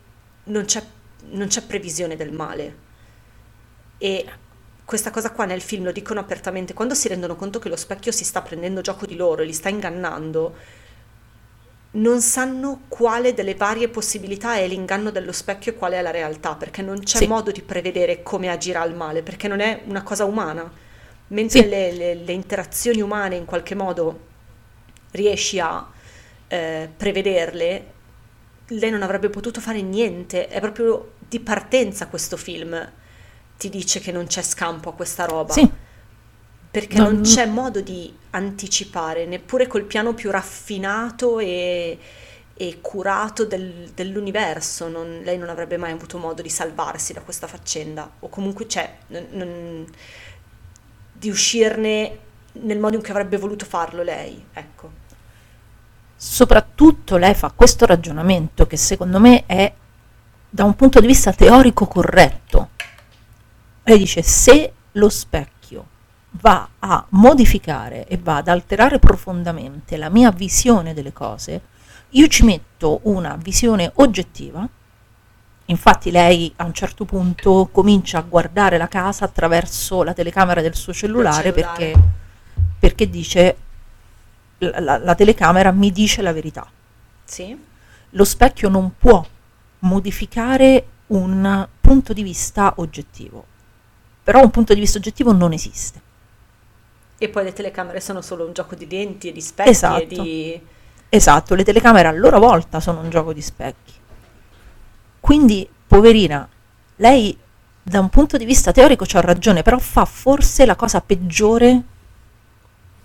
non 0.45 0.65
c'è, 0.65 0.83
non 1.31 1.47
c'è 1.47 1.65
previsione 1.65 2.15
del 2.15 2.31
male. 2.31 2.87
E 3.97 4.25
questa 4.89 5.11
cosa 5.11 5.29
qua 5.29 5.45
nel 5.45 5.61
film 5.61 5.83
lo 5.83 5.91
dicono 5.91 6.19
apertamente, 6.19 6.73
quando 6.73 6.95
si 6.95 7.07
rendono 7.07 7.35
conto 7.35 7.59
che 7.59 7.69
lo 7.69 7.75
specchio 7.75 8.11
si 8.11 8.23
sta 8.23 8.41
prendendo 8.41 8.81
gioco 8.81 9.05
di 9.05 9.15
loro 9.15 9.43
e 9.43 9.45
li 9.45 9.53
sta 9.53 9.69
ingannando, 9.69 10.55
non 11.91 12.21
sanno 12.21 12.81
quale 12.87 13.35
delle 13.35 13.53
varie 13.53 13.87
possibilità 13.87 14.55
è 14.55 14.67
l'inganno 14.67 15.11
dello 15.11 15.31
specchio 15.31 15.73
e 15.73 15.75
quale 15.75 15.99
è 15.99 16.01
la 16.01 16.09
realtà, 16.09 16.55
perché 16.55 16.81
non 16.81 16.97
c'è 17.03 17.19
Sì. 17.19 17.27
modo 17.27 17.51
di 17.51 17.61
prevedere 17.61 18.23
come 18.23 18.49
agirà 18.49 18.83
il 18.83 18.95
male, 18.95 19.21
perché 19.21 19.47
non 19.47 19.59
è 19.59 19.83
una 19.85 20.01
cosa 20.01 20.25
umana. 20.25 20.67
Mentre 21.27 21.61
Sì. 21.61 21.69
le, 21.69 21.91
le- 21.91 22.15
le 22.15 22.31
interazioni 22.31 22.99
umane 22.99 23.35
in 23.35 23.45
qualche 23.45 23.75
modo 23.75 24.19
riesci 25.11 25.59
a 25.59 25.87
eh, 26.47 26.89
prevederle, 26.97 27.85
lei 28.69 28.89
non 28.89 29.03
avrebbe 29.03 29.29
potuto 29.29 29.61
fare 29.61 29.83
niente. 29.83 30.47
È 30.47 30.59
proprio 30.59 31.11
di 31.29 31.39
partenza 31.39 32.07
questo 32.07 32.37
film 32.37 32.91
ti 33.59 33.69
dice 33.69 33.99
che 33.99 34.13
non 34.13 34.25
c'è 34.25 34.41
scampo 34.41 34.87
a 34.89 34.93
questa 34.93 35.25
roba. 35.25 35.51
Sì, 35.53 35.69
Perché 36.71 36.97
Non- 36.99 37.13
non 37.15 37.21
c'è 37.23 37.45
modo 37.47 37.81
di 37.81 38.15
anticipare, 38.29 39.25
neppure 39.25 39.65
col 39.67 39.83
piano 39.85 40.13
più 40.13 40.29
raffinato 40.31 41.39
e, 41.39 41.97
e 42.53 42.77
curato 42.79 43.43
del- 43.45 43.89
dell'universo. 43.93 44.87
non- 44.87 45.21
lei 45.23 45.37
non 45.39 45.49
avrebbe 45.49 45.77
mai 45.77 45.91
avuto 45.91 46.17
modo 46.19 46.41
di 46.43 46.49
salvarsi 46.49 47.11
da 47.11 47.21
questa 47.21 47.47
faccenda, 47.47 48.09
o 48.19 48.29
comunque 48.29 48.67
c'è, 48.67 48.97
non- 49.07 49.27
non- 49.31 49.85
di 51.11 51.29
uscirne 51.29 52.17
nel 52.53 52.77
modo 52.79 52.95
in 52.95 53.01
cui 53.01 53.09
avrebbe 53.11 53.37
voluto 53.37 53.65
farlo 53.65 54.01
lei. 54.03 54.41
Ecco. 54.53 54.91
soprattutto 56.21 57.15
lei 57.17 57.33
fa 57.33 57.51
questo 57.55 57.85
ragionamento 57.85 58.67
che 58.67 58.75
secondo 58.77 59.19
me 59.19 59.45
è 59.45 59.71
da 60.49 60.63
un 60.65 60.75
punto 60.75 60.99
di 60.99 61.07
vista 61.07 61.31
teorico 61.31 61.85
corretto. 61.87 62.69
Lei 63.89 63.97
dice 63.97 64.21
se 64.21 64.71
lo 64.91 65.09
specchio 65.09 65.87
va 66.41 66.69
a 66.77 67.03
modificare 67.09 68.05
e 68.05 68.17
va 68.17 68.35
ad 68.35 68.47
alterare 68.47 68.99
profondamente 68.99 69.97
la 69.97 70.09
mia 70.09 70.29
visione 70.29 70.93
delle 70.93 71.11
cose, 71.11 71.61
io 72.09 72.27
ci 72.27 72.43
metto 72.43 72.99
una 73.05 73.35
visione 73.35 73.91
oggettiva. 73.95 74.67
Infatti 75.65 76.11
lei 76.11 76.53
a 76.57 76.65
un 76.65 76.73
certo 76.73 77.03
punto 77.05 77.69
comincia 77.71 78.19
a 78.19 78.21
guardare 78.21 78.77
la 78.77 78.87
casa 78.87 79.25
attraverso 79.25 80.03
la 80.03 80.13
telecamera 80.13 80.61
del 80.61 80.75
suo 80.75 80.93
cellulare, 80.93 81.51
cellulare. 81.51 81.91
Perché, 81.91 81.99
perché 82.77 83.09
dice 83.09 83.57
la, 84.59 84.79
la- 84.81 84.97
la 84.99 85.15
telecamera 85.15 85.71
mi 85.71 85.91
dice 85.91 86.21
la 86.21 86.31
verità. 86.31 86.69
Sì? 87.23 87.57
Lo 88.11 88.23
specchio 88.23 88.69
non 88.69 88.93
può 88.99 89.25
modificare 89.79 90.85
un 91.07 91.67
punto 91.81 92.13
di 92.13 92.21
vista 92.21 92.73
oggettivo. 92.77 93.57
Però 94.29 94.43
un 94.43 94.51
punto 94.51 94.75
di 94.75 94.79
vista 94.79 94.99
oggettivo 94.99 95.31
non 95.31 95.53
esiste. 95.53 95.99
E 97.17 97.29
poi 97.29 97.45
le 97.45 97.51
telecamere 97.51 97.99
sono 97.99 98.21
solo 98.21 98.45
un 98.45 98.53
gioco 98.53 98.75
di 98.75 98.87
lenti 98.87 99.29
e 99.29 99.31
di 99.31 99.41
specchi 99.41 99.69
Esatto. 99.71 100.03
e 100.03 100.05
di... 100.05 100.61
Esatto, 101.09 101.55
le 101.55 101.63
telecamere 101.63 102.07
a 102.09 102.11
loro 102.11 102.37
volta 102.37 102.79
sono 102.79 102.99
un 102.99 103.09
gioco 103.09 103.33
di 103.33 103.41
specchi. 103.41 103.91
Quindi, 105.19 105.67
poverina, 105.87 106.47
lei 106.97 107.35
da 107.81 107.99
un 107.99 108.09
punto 108.09 108.37
di 108.37 108.45
vista 108.45 108.71
teorico 108.71 109.03
c'ha 109.07 109.19
ragione, 109.19 109.63
però 109.63 109.79
fa 109.79 110.05
forse 110.05 110.63
la 110.67 110.75
cosa 110.75 111.01
peggiore 111.01 111.81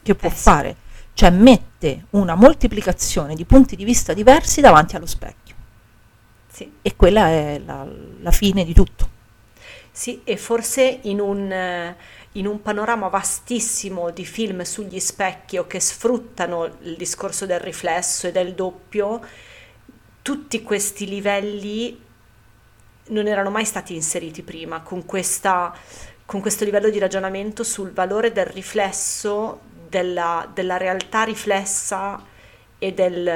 che 0.02 0.14
può 0.14 0.28
Eh 0.28 0.34
sì. 0.34 0.42
fare, 0.42 0.76
cioè 1.14 1.30
mette 1.30 2.04
una 2.10 2.34
moltiplicazione 2.34 3.34
di 3.34 3.46
punti 3.46 3.76
di 3.76 3.84
vista 3.84 4.12
diversi 4.12 4.60
davanti 4.60 4.94
allo 4.94 5.06
specchio. 5.06 5.54
Sì. 6.48 6.70
E 6.82 6.96
quella 6.96 7.28
è 7.28 7.62
la, 7.64 7.86
la 8.20 8.30
fine 8.30 8.62
di 8.66 8.74
tutto. 8.74 9.12
Sì, 9.96 10.22
e 10.24 10.36
forse 10.36 10.98
in 11.02 11.20
un, 11.20 11.52
eh, 11.52 11.96
in 12.32 12.48
un 12.48 12.60
panorama 12.62 13.06
vastissimo 13.06 14.10
di 14.10 14.24
film 14.24 14.62
sugli 14.62 14.98
specchi 14.98 15.56
o 15.56 15.68
che 15.68 15.78
sfruttano 15.78 16.64
il 16.82 16.96
discorso 16.96 17.46
del 17.46 17.60
riflesso 17.60 18.26
e 18.26 18.32
del 18.32 18.54
doppio, 18.54 19.24
tutti 20.20 20.62
questi 20.64 21.06
livelli 21.06 22.02
non 23.06 23.28
erano 23.28 23.50
mai 23.50 23.64
stati 23.64 23.94
inseriti 23.94 24.42
prima, 24.42 24.80
con, 24.80 25.06
questa, 25.06 25.72
con 26.26 26.40
questo 26.40 26.64
livello 26.64 26.90
di 26.90 26.98
ragionamento 26.98 27.62
sul 27.62 27.92
valore 27.92 28.32
del 28.32 28.46
riflesso, 28.46 29.60
della, 29.88 30.50
della 30.52 30.76
realtà 30.76 31.22
riflessa 31.22 32.20
e, 32.80 32.92
del, 32.92 33.28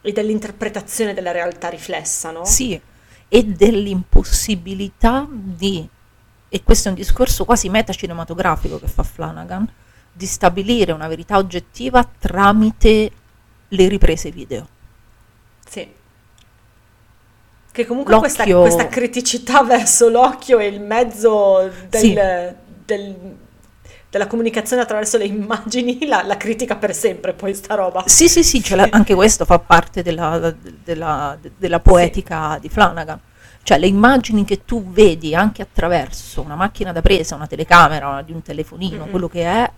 e 0.00 0.12
dell'interpretazione 0.12 1.12
della 1.12 1.32
realtà 1.32 1.68
riflessa, 1.68 2.30
no? 2.30 2.46
Sì, 2.46 2.80
e 3.28 3.44
dell'impossibilità 3.44 5.26
di, 5.30 5.86
e 6.48 6.62
questo 6.62 6.88
è 6.88 6.90
un 6.90 6.96
discorso 6.96 7.44
quasi 7.44 7.68
metacinematografico 7.68 8.78
che 8.78 8.86
fa 8.88 9.02
Flanagan, 9.02 9.68
di 10.12 10.26
stabilire 10.26 10.92
una 10.92 11.08
verità 11.08 11.36
oggettiva 11.36 12.08
tramite 12.18 13.10
le 13.68 13.88
riprese 13.88 14.30
video. 14.30 14.68
Sì. 15.68 15.92
Che 17.72 17.84
comunque 17.86 18.16
questa, 18.18 18.44
questa 18.44 18.86
criticità 18.86 19.62
verso 19.62 20.08
l'occhio 20.08 20.58
e 20.58 20.66
il 20.68 20.80
mezzo 20.80 21.70
del- 21.90 22.00
Sì. 22.00 22.14
del- 22.14 23.36
della 24.16 24.26
comunicazione 24.26 24.82
attraverso 24.82 25.18
le 25.18 25.26
immagini 25.26 26.04
la, 26.06 26.22
la 26.24 26.36
critica 26.36 26.76
per 26.76 26.94
sempre 26.94 27.32
poi 27.34 27.54
sta 27.54 27.74
roba. 27.74 28.02
Sì, 28.06 28.28
sì, 28.28 28.42
sì, 28.42 28.62
ce 28.62 28.76
l'ha- 28.76 28.88
anche 28.90 29.14
questo 29.14 29.44
fa 29.44 29.58
parte 29.58 30.02
della, 30.02 30.54
della- 30.82 31.38
della 31.56 31.80
poetica 31.80 32.58
di 32.60 32.68
Flanagan. 32.68 33.20
Cioè 33.62 33.78
le 33.78 33.86
immagini 33.88 34.44
che 34.44 34.64
tu 34.64 34.90
vedi 34.90 35.34
anche 35.34 35.60
attraverso 35.62 36.40
una 36.40 36.54
macchina 36.54 36.92
da 36.92 37.02
presa, 37.02 37.34
una 37.34 37.46
telecamera, 37.48 38.22
di 38.22 38.32
un 38.32 38.40
telefonino, 38.42 39.04
Mhm. 39.04 39.10
quello 39.10 39.28
che 39.28 39.42
è, 39.42 39.70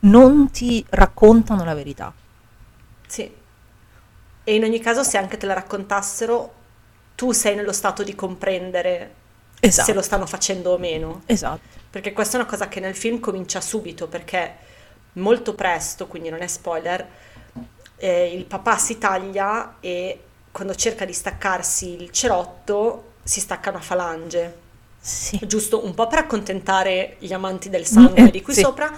non 0.00 0.50
ti 0.50 0.84
raccontano 0.90 1.64
la 1.64 1.74
verità. 1.74 2.12
Sì. 3.06 3.30
E 4.48 4.54
in 4.54 4.62
ogni 4.64 4.78
caso 4.80 5.02
se 5.04 5.16
anche 5.16 5.36
te 5.36 5.46
la 5.46 5.54
raccontassero, 5.54 6.52
tu 7.14 7.32
sei 7.32 7.54
nello 7.56 7.72
stato 7.72 8.02
di 8.02 8.14
comprendere 8.14 9.14
Esatto. 9.60 9.86
se 9.86 9.94
lo 9.94 10.02
stanno 10.02 10.26
facendo 10.26 10.72
o 10.72 10.78
meno. 10.78 11.22
Esatto. 11.26 11.60
Perché 11.96 12.12
questa 12.12 12.36
è 12.36 12.40
una 12.40 12.48
cosa 12.48 12.68
che 12.68 12.78
nel 12.78 12.94
film 12.94 13.20
comincia 13.20 13.58
subito, 13.62 14.06
perché 14.06 14.54
molto 15.14 15.54
presto, 15.54 16.06
quindi 16.06 16.28
non 16.28 16.42
è 16.42 16.46
spoiler, 16.46 17.06
eh, 17.96 18.34
il 18.34 18.44
papà 18.44 18.76
si 18.76 18.98
taglia 18.98 19.76
e 19.80 20.20
quando 20.52 20.74
cerca 20.74 21.06
di 21.06 21.14
staccarsi 21.14 22.02
il 22.02 22.10
cerotto 22.10 23.12
si 23.22 23.40
stacca 23.40 23.70
una 23.70 23.80
falange. 23.80 24.54
Sì. 25.00 25.40
Giusto 25.46 25.86
un 25.86 25.94
po' 25.94 26.06
per 26.06 26.18
accontentare 26.18 27.16
gli 27.18 27.32
amanti 27.32 27.70
del 27.70 27.86
sangue 27.86 28.28
eh, 28.28 28.30
di 28.30 28.42
qui 28.42 28.52
sì. 28.52 28.60
sopra 28.60 28.92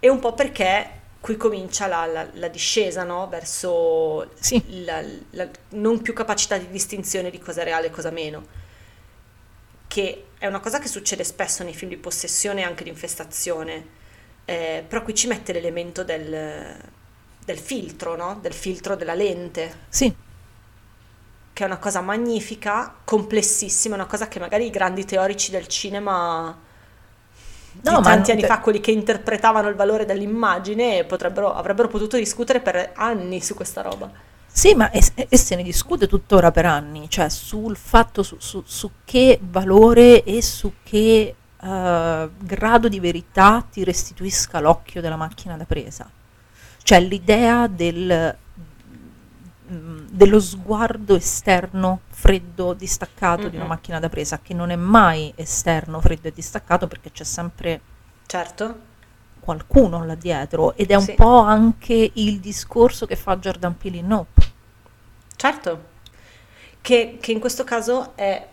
e 0.00 0.08
un 0.08 0.18
po' 0.18 0.34
perché 0.34 0.90
qui 1.20 1.36
comincia 1.36 1.86
la, 1.86 2.06
la- 2.06 2.26
la 2.32 2.48
discesa, 2.48 3.04
no? 3.04 3.28
Verso 3.28 4.32
Sì. 4.40 4.60
la, 4.84 5.00
la 5.30 5.48
non 5.70 6.02
più 6.02 6.12
capacità 6.12 6.58
di 6.58 6.68
distinzione 6.70 7.30
di 7.30 7.38
cosa 7.38 7.60
è 7.60 7.64
reale 7.64 7.86
e 7.86 7.90
cosa 7.90 8.10
meno. 8.10 8.64
Che 9.86 10.24
è 10.38 10.46
una 10.46 10.60
cosa 10.60 10.78
che 10.78 10.88
succede 10.88 11.24
spesso 11.24 11.62
nei 11.64 11.74
film 11.74 11.90
di 11.90 11.96
possessione 11.96 12.60
e 12.62 12.64
anche 12.64 12.84
di 12.84 12.90
infestazione. 12.90 14.04
Eh, 14.44 14.84
però 14.86 15.02
qui 15.02 15.14
ci 15.14 15.26
mette 15.26 15.52
l'elemento 15.52 16.04
del, 16.04 16.76
del 17.44 17.58
filtro, 17.58 18.16
no? 18.16 18.38
Del 18.40 18.52
filtro 18.54 18.94
della 18.96 19.14
lente 19.14 19.74
Sì, 19.88 20.14
che 21.52 21.62
è 21.62 21.66
una 21.66 21.78
cosa 21.78 22.02
magnifica, 22.02 22.94
complessissima, 23.02 23.94
una 23.94 24.04
cosa 24.06 24.28
che 24.28 24.38
magari 24.38 24.66
i 24.66 24.70
grandi 24.70 25.04
teorici 25.06 25.50
del 25.50 25.66
cinema 25.66 26.54
No, 27.82 28.00
tanti 28.00 28.30
anni 28.32 28.42
fa, 28.42 28.60
quelli 28.60 28.80
che 28.80 28.90
interpretavano 28.90 29.68
il 29.68 29.74
valore 29.74 30.04
dell'immagine, 30.06 31.04
potrebbero, 31.04 31.52
avrebbero 31.54 31.88
potuto 31.88 32.16
discutere 32.16 32.60
per 32.60 32.92
anni 32.94 33.40
su 33.42 33.54
questa 33.54 33.82
roba. 33.82 34.10
Sì, 34.56 34.74
ma 34.74 34.90
e, 34.90 35.02
e 35.28 35.36
se 35.36 35.54
ne 35.54 35.62
discute 35.62 36.06
tuttora 36.08 36.50
per 36.50 36.64
anni, 36.64 37.10
cioè 37.10 37.28
sul 37.28 37.76
fatto 37.76 38.22
su, 38.22 38.36
su- 38.38 38.62
su 38.64 38.90
che 39.04 39.38
valore 39.42 40.24
e 40.24 40.40
su 40.40 40.72
che 40.82 41.34
eh, 41.60 42.30
grado 42.38 42.88
di 42.88 42.98
verità 42.98 43.62
ti 43.70 43.84
restituisca 43.84 44.58
l'occhio 44.60 45.02
della 45.02 45.16
macchina 45.16 45.58
da 45.58 45.66
presa. 45.66 46.08
Cioè 46.82 47.00
l'idea 47.00 47.66
del, 47.66 48.34
mm, 49.72 50.06
dello 50.10 50.40
sguardo 50.40 51.16
esterno, 51.16 52.00
freddo, 52.08 52.72
distaccato 52.72 53.48
di 53.48 53.56
una 53.56 53.66
macchina 53.66 53.98
da 54.00 54.08
presa, 54.08 54.38
che 54.42 54.54
non 54.54 54.70
è 54.70 54.76
mai 54.76 55.32
esterno, 55.36 56.00
freddo 56.00 56.28
e 56.28 56.32
distaccato 56.32 56.86
perché 56.86 57.10
c'è 57.12 57.24
sempre 57.24 57.80
Certo, 58.26 58.78
qualcuno 59.38 60.04
là 60.04 60.14
dietro 60.14 60.74
ed 60.76 60.90
è 60.90 60.94
un 60.96 61.02
Sì. 61.02 61.12
po' 61.12 61.40
anche 61.40 62.10
il 62.14 62.40
discorso 62.40 63.06
che 63.06 63.16
fa 63.16 63.36
Jordan 63.36 63.76
Peele 63.76 63.98
in 63.98 64.06
Nope. 64.08 64.45
Certo, 65.36 65.84
che, 66.80 67.18
che 67.20 67.32
in 67.32 67.40
questo 67.40 67.64
caso 67.64 68.12
è 68.16 68.46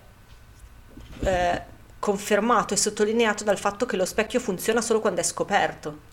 eh, 1.19 1.61
confermato 1.99 2.73
e 2.73 2.77
sottolineato 2.77 3.43
dal 3.43 3.57
fatto 3.57 3.85
che 3.85 3.95
lo 3.95 4.05
specchio 4.05 4.39
funziona 4.39 4.81
solo 4.81 4.99
quando 4.99 5.21
è 5.21 5.23
scoperto. 5.23 6.11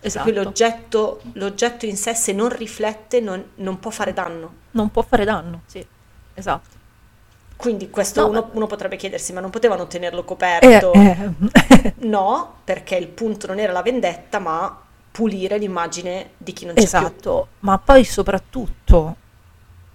Esatto. 0.00 0.30
L'oggetto, 0.32 1.20
l'oggetto 1.34 1.86
in 1.86 1.96
sé, 1.96 2.14
se 2.14 2.32
non 2.32 2.48
riflette, 2.48 3.20
non, 3.20 3.42
non 3.56 3.78
può 3.78 3.90
fare 3.90 4.12
danno. 4.12 4.54
Non 4.72 4.90
può 4.90 5.02
fare 5.02 5.24
danno, 5.24 5.62
sì, 5.66 5.86
esatto. 6.34 6.80
Quindi 7.56 7.90
questo 7.90 8.22
No, 8.22 8.28
uno, 8.28 8.50
uno 8.54 8.66
potrebbe 8.66 8.96
chiedersi, 8.96 9.32
ma 9.32 9.38
non 9.38 9.50
potevano 9.50 9.86
tenerlo 9.86 10.24
coperto? 10.24 10.92
Eh, 10.92 11.16
eh, 11.56 11.94
No, 12.02 12.56
perché 12.64 12.96
il 12.96 13.06
punto 13.06 13.46
non 13.46 13.60
era 13.60 13.72
la 13.72 13.82
vendetta, 13.82 14.40
ma 14.40 14.76
pulire 15.12 15.58
l'immagine 15.58 16.30
di 16.36 16.52
chi 16.52 16.64
non 16.66 16.74
c'è 16.74 16.90
più. 16.90 17.06
esatto, 17.06 17.48
ma 17.60 17.78
poi 17.78 18.02
soprattutto 18.04 19.16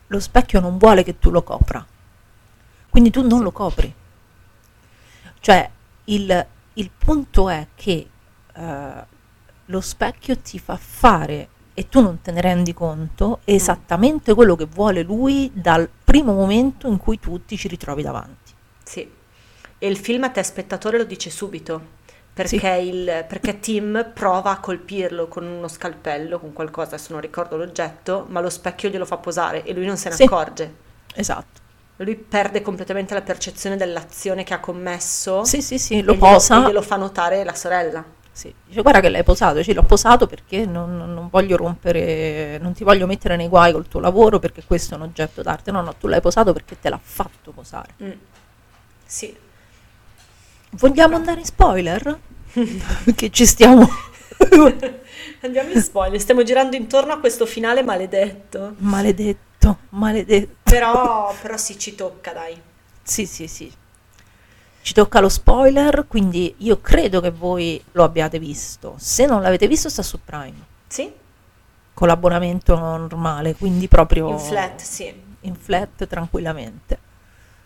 lo 0.07 0.19
specchio 0.19 0.59
non 0.59 0.77
vuole 0.77 1.03
che 1.03 1.19
tu 1.19 1.29
lo 1.29 1.43
copra, 1.43 1.85
quindi 2.89 3.09
tu 3.09 3.25
non 3.25 3.41
lo 3.41 3.51
copri. 3.51 3.93
Cioè, 5.39 5.69
il, 6.05 6.45
il 6.73 6.91
punto 6.97 7.49
è 7.49 7.67
che 7.75 8.09
eh, 8.53 9.05
lo 9.65 9.81
specchio 9.81 10.37
ti 10.39 10.59
fa 10.59 10.77
fare, 10.77 11.49
e 11.73 11.89
tu 11.89 12.01
non 12.01 12.21
te 12.21 12.31
ne 12.31 12.41
rendi 12.41 12.73
conto, 12.73 13.41
esattamente 13.43 14.33
quello 14.33 14.55
che 14.55 14.65
vuole 14.65 15.03
lui 15.03 15.51
dal 15.53 15.87
primo 16.03 16.33
momento 16.33 16.87
in 16.87 16.97
cui 16.97 17.19
tu 17.19 17.45
ti 17.45 17.55
ci 17.55 17.67
ritrovi 17.67 18.01
davanti. 18.01 18.53
Sì. 18.83 19.11
E 19.77 19.87
il 19.87 19.97
film 19.97 20.23
a 20.23 20.29
te 20.29 20.41
spettatore 20.41 20.97
lo 20.97 21.03
dice 21.03 21.29
subito, 21.29 21.95
perché, 22.43 22.69
il- 22.81 23.25
perché 23.27 23.59
Tim 23.59 24.11
prova 24.13 24.51
a 24.51 24.59
colpirlo 24.59 25.27
con 25.27 25.45
uno 25.45 25.67
scalpello, 25.67 26.39
con 26.39 26.53
qualcosa, 26.53 26.95
adesso 26.95 27.11
non 27.13 27.21
ricordo 27.21 27.57
l'oggetto, 27.57 28.25
ma 28.29 28.39
lo 28.39 28.49
specchio 28.49 28.89
glielo 28.89 29.05
fa 29.05 29.17
posare 29.17 29.63
e 29.63 29.73
lui 29.73 29.85
non 29.85 29.97
se 29.97 30.09
ne 30.09 30.15
Sì. 30.15 30.23
accorge. 30.23 30.73
Esatto. 31.15 31.59
Lui 31.97 32.15
perde 32.15 32.61
completamente 32.61 33.15
la 33.15 33.21
percezione 33.21 33.75
dell'azione 33.75 34.43
che 34.43 34.53
ha 34.53 34.59
commesso 34.59 35.43
Sì, 35.43 35.61
sì, 35.63 35.79
sì, 35.79 35.95
e 35.97 36.03
lo 36.03 36.13
glielo- 36.13 36.25
posa. 36.33 36.57
e 36.63 36.67
glielo 36.67 36.81
fa 36.83 36.95
notare 36.95 37.43
la 37.43 37.55
sorella. 37.55 38.03
Sì, 38.31 38.53
dice 38.67 38.83
guarda 38.83 38.99
che 38.99 39.09
l'hai 39.09 39.23
posato, 39.23 39.63
sì, 39.63 39.73
l'ho 39.73 39.81
posato 39.81 40.27
perché 40.27 40.63
non, 40.67 40.95
non- 40.95 41.11
non 41.15 41.27
voglio 41.27 41.57
rompere, 41.57 42.59
non 42.59 42.73
ti 42.73 42.83
voglio 42.83 43.07
mettere 43.07 43.35
nei 43.35 43.47
guai 43.47 43.71
col 43.71 43.87
tuo 43.87 43.99
lavoro 43.99 44.37
perché 44.37 44.63
questo 44.63 44.93
è 44.93 44.97
un 44.97 45.03
oggetto 45.05 45.41
d'arte. 45.41 45.71
No, 45.71 45.81
no, 45.81 45.95
tu 45.95 46.05
l'hai 46.05 46.21
posato 46.21 46.53
perché 46.53 46.79
te 46.79 46.89
l'ha 46.89 46.99
fatto 47.01 47.49
posare. 47.51 47.93
Mm. 48.03 48.11
Sì. 49.03 49.35
Vogliamo 50.71 51.15
andare 51.15 51.39
in 51.39 51.45
spoiler? 51.45 52.19
che 53.15 53.29
ci 53.29 53.45
stiamo... 53.45 53.89
Andiamo 55.41 55.71
in 55.71 55.81
spoiler, 55.81 56.19
stiamo 56.19 56.43
girando 56.43 56.75
intorno 56.75 57.13
a 57.13 57.19
questo 57.19 57.45
finale 57.45 57.83
maledetto. 57.83 58.73
maledetto, 58.77 59.77
maledetto. 59.89 60.55
Però, 60.63 61.33
però 61.41 61.57
sì, 61.57 61.77
ci 61.77 61.95
tocca, 61.95 62.33
dai. 62.33 62.59
Sì, 63.03 63.25
sì, 63.25 63.47
sì. 63.47 63.71
Ci 64.81 64.93
tocca 64.93 65.19
lo 65.19 65.29
spoiler, 65.29 66.05
quindi 66.07 66.55
io 66.59 66.79
credo 66.81 67.19
che 67.21 67.31
voi 67.31 67.81
lo 67.91 68.03
abbiate 68.03 68.39
visto. 68.39 68.95
Se 68.97 69.25
non 69.25 69.41
l'avete 69.41 69.67
visto 69.67 69.89
sta 69.89 70.01
su 70.01 70.19
Prime, 70.23 70.65
Sì? 70.87 71.11
con 71.93 72.07
l'abbonamento 72.07 72.77
normale, 72.77 73.55
quindi 73.55 73.87
proprio... 73.87 74.29
In 74.29 74.39
flat, 74.39 74.81
sì. 74.81 75.13
in 75.41 75.55
flat 75.55 76.05
tranquillamente. 76.07 76.99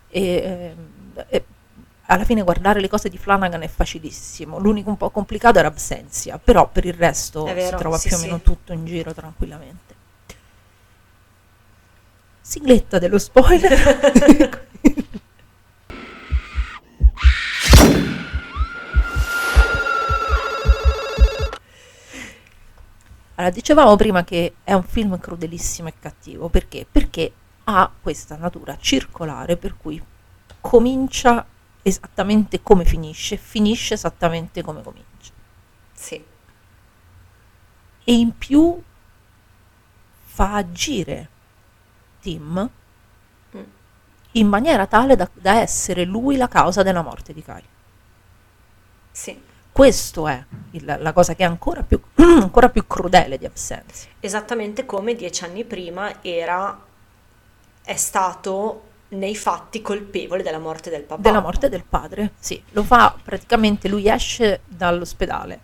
E, 0.09 0.35
ehm, 0.35 1.25
e 1.27 1.43
alla 2.11 2.25
fine 2.25 2.43
guardare 2.43 2.81
le 2.81 2.89
cose 2.89 3.07
di 3.07 3.17
Flanagan 3.17 3.61
è 3.61 3.69
facilissimo. 3.69 4.59
L'unico 4.59 4.89
un 4.89 4.97
po' 4.97 5.09
complicato 5.11 5.59
era 5.59 5.69
Absentia, 5.69 6.37
però 6.37 6.67
per 6.67 6.83
il 6.83 6.93
resto 6.93 7.45
vero, 7.45 7.61
si 7.61 7.75
trova 7.75 7.97
sì, 7.97 8.07
più 8.09 8.17
o 8.17 8.19
sì. 8.19 8.25
meno 8.25 8.41
tutto 8.41 8.73
in 8.73 8.85
giro 8.85 9.13
tranquillamente. 9.13 9.95
Sigletta 12.41 12.99
dello 12.99 13.17
spoiler. 13.17 14.69
Allora, 23.35 23.55
dicevamo 23.55 23.95
prima 23.95 24.23
che 24.23 24.53
è 24.63 24.73
un 24.73 24.83
film 24.83 25.17
crudelissimo 25.17 25.87
e 25.87 25.93
cattivo, 25.99 26.47
perché? 26.49 26.85
Perché 26.91 27.31
ha 27.63 27.89
questa 27.99 28.35
natura 28.35 28.77
circolare 28.79 29.57
per 29.57 29.77
cui 29.77 29.99
comincia 30.59 31.43
esattamente 31.81 32.61
come 32.61 32.85
finisce, 32.85 33.37
finisce 33.37 33.93
esattamente 33.95 34.61
come 34.61 34.81
comincia. 34.83 35.31
Sì, 35.93 36.23
E 38.03 38.13
in 38.13 38.35
più 38.37 38.81
fa 40.23 40.55
agire 40.55 41.29
Tim 42.21 42.69
Mm. 43.55 43.61
in 44.33 44.47
maniera 44.47 44.87
tale 44.87 45.15
da, 45.15 45.29
da 45.33 45.59
essere 45.59 46.03
lui 46.05 46.37
la 46.37 46.47
causa 46.47 46.83
della 46.83 47.01
morte 47.01 47.33
di 47.33 47.43
Kai. 47.43 47.63
sì. 49.11 49.49
Questo 49.73 50.27
è 50.27 50.43
il- 50.71 50.97
la 50.99 51.13
cosa 51.13 51.33
che 51.33 51.43
è 51.43 51.47
ancora 51.47 51.81
più, 51.83 52.01
ancora 52.15 52.67
più 52.69 52.85
crudele 52.87 53.37
di 53.37 53.45
Absenza. 53.45 54.07
Esattamente 54.19 54.85
come 54.85 55.15
dieci 55.15 55.45
anni 55.45 55.63
prima 55.63 56.21
era, 56.21 56.77
è 57.81 57.95
stato 57.95 58.89
nei 59.11 59.35
fatti 59.35 59.81
colpevole 59.81 60.43
della 60.43 60.59
morte 60.59 60.89
del 60.89 61.03
papà. 61.03 61.21
Della 61.21 61.41
morte 61.41 61.69
del 61.69 61.83
padre, 61.87 62.33
sì, 62.39 62.61
lo 62.71 62.83
fa 62.83 63.15
praticamente, 63.21 63.87
lui 63.87 64.07
esce 64.07 64.61
dall'ospedale 64.67 65.59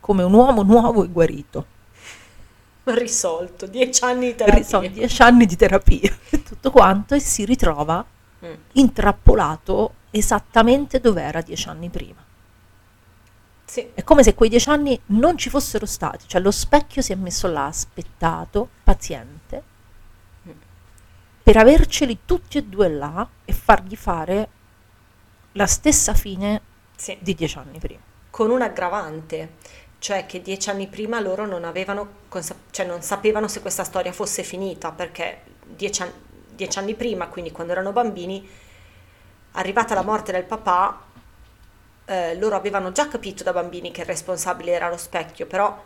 come 0.00 0.22
un 0.22 0.32
uomo 0.32 0.62
nuovo 0.62 1.04
e 1.04 1.08
guarito. 1.08 1.66
Risolto, 2.84 3.66
dieci 3.66 4.02
anni 4.04 4.28
di 4.28 4.34
terapia. 4.34 4.62
Sono 4.64 4.86
dieci 4.86 5.22
anni 5.22 5.44
di 5.44 5.56
terapia 5.56 6.16
e 6.30 6.42
tutto 6.42 6.70
quanto 6.70 7.14
e 7.14 7.20
si 7.20 7.44
ritrova 7.44 8.04
Mm. 8.40 8.52
intrappolato 8.74 9.94
esattamente 10.10 11.00
dove 11.00 11.22
era 11.22 11.40
dieci 11.40 11.68
anni 11.68 11.88
prima. 11.88 12.24
Sì, 13.64 13.90
È 13.92 14.02
come 14.04 14.22
se 14.22 14.34
quei 14.34 14.48
dieci 14.48 14.68
anni 14.70 14.98
non 15.06 15.36
ci 15.36 15.50
fossero 15.50 15.84
stati, 15.86 16.26
cioè 16.28 16.40
lo 16.40 16.52
specchio 16.52 17.02
si 17.02 17.10
è 17.12 17.16
messo 17.16 17.48
là, 17.48 17.66
aspettato, 17.66 18.68
paziente, 18.84 19.62
per 21.48 21.56
averceli 21.56 22.18
tutti 22.26 22.58
e 22.58 22.64
due 22.64 22.90
là 22.90 23.26
e 23.46 23.54
fargli 23.54 23.96
fare 23.96 24.48
la 25.52 25.64
stessa 25.64 26.12
fine 26.12 26.60
sì. 26.94 27.16
di 27.22 27.34
dieci 27.34 27.56
anni 27.56 27.78
prima. 27.78 28.02
Con 28.28 28.50
un 28.50 28.60
aggravante, 28.60 29.54
cioè 29.98 30.26
che 30.26 30.42
dieci 30.42 30.68
anni 30.68 30.88
prima 30.88 31.20
loro 31.20 31.46
non 31.46 31.64
avevano, 31.64 32.06
cioè 32.70 32.84
non 32.84 33.00
sapevano 33.00 33.48
se 33.48 33.62
questa 33.62 33.82
storia 33.82 34.12
fosse 34.12 34.42
finita, 34.42 34.92
perché 34.92 35.40
dieci, 35.64 36.02
an- 36.02 36.12
dieci 36.50 36.78
anni 36.78 36.94
prima, 36.94 37.28
quindi 37.28 37.50
quando 37.50 37.72
erano 37.72 37.92
bambini, 37.92 38.46
arrivata 39.52 39.94
la 39.94 40.02
morte 40.02 40.32
del 40.32 40.44
papà, 40.44 41.02
eh, 42.04 42.36
loro 42.36 42.56
avevano 42.56 42.92
già 42.92 43.08
capito 43.08 43.42
da 43.42 43.54
bambini 43.54 43.90
che 43.90 44.02
il 44.02 44.06
responsabile 44.06 44.72
era 44.72 44.90
lo 44.90 44.98
specchio, 44.98 45.46
però 45.46 45.82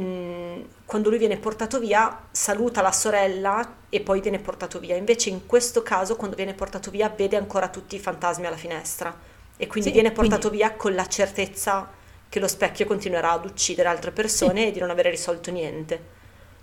mh, 0.00 0.64
quando 0.84 1.08
lui 1.08 1.18
viene 1.18 1.36
portato 1.38 1.78
via 1.78 2.26
saluta 2.30 2.82
la 2.82 2.92
sorella 2.92 3.74
e 3.88 4.00
poi 4.00 4.20
viene 4.20 4.38
portato 4.38 4.78
via. 4.78 4.96
Invece 4.96 5.30
in 5.30 5.46
questo 5.46 5.82
caso 5.82 6.16
quando 6.16 6.36
viene 6.36 6.54
portato 6.54 6.90
via 6.90 7.08
vede 7.08 7.36
ancora 7.36 7.68
tutti 7.68 7.96
i 7.96 7.98
fantasmi 7.98 8.46
alla 8.46 8.56
finestra 8.56 9.14
e 9.56 9.66
quindi 9.66 9.88
Sì, 9.88 9.94
viene 9.94 10.12
quindi- 10.12 10.30
portato 10.30 10.50
via 10.50 10.72
con 10.74 10.94
la 10.94 11.06
certezza 11.06 11.88
che 12.28 12.40
lo 12.40 12.48
specchio 12.48 12.86
continuerà 12.86 13.32
ad 13.32 13.44
uccidere 13.46 13.88
altre 13.88 14.10
persone 14.10 14.66
e 14.68 14.70
di 14.72 14.80
non 14.80 14.90
avere 14.90 15.10
risolto 15.10 15.50
niente. 15.50 16.14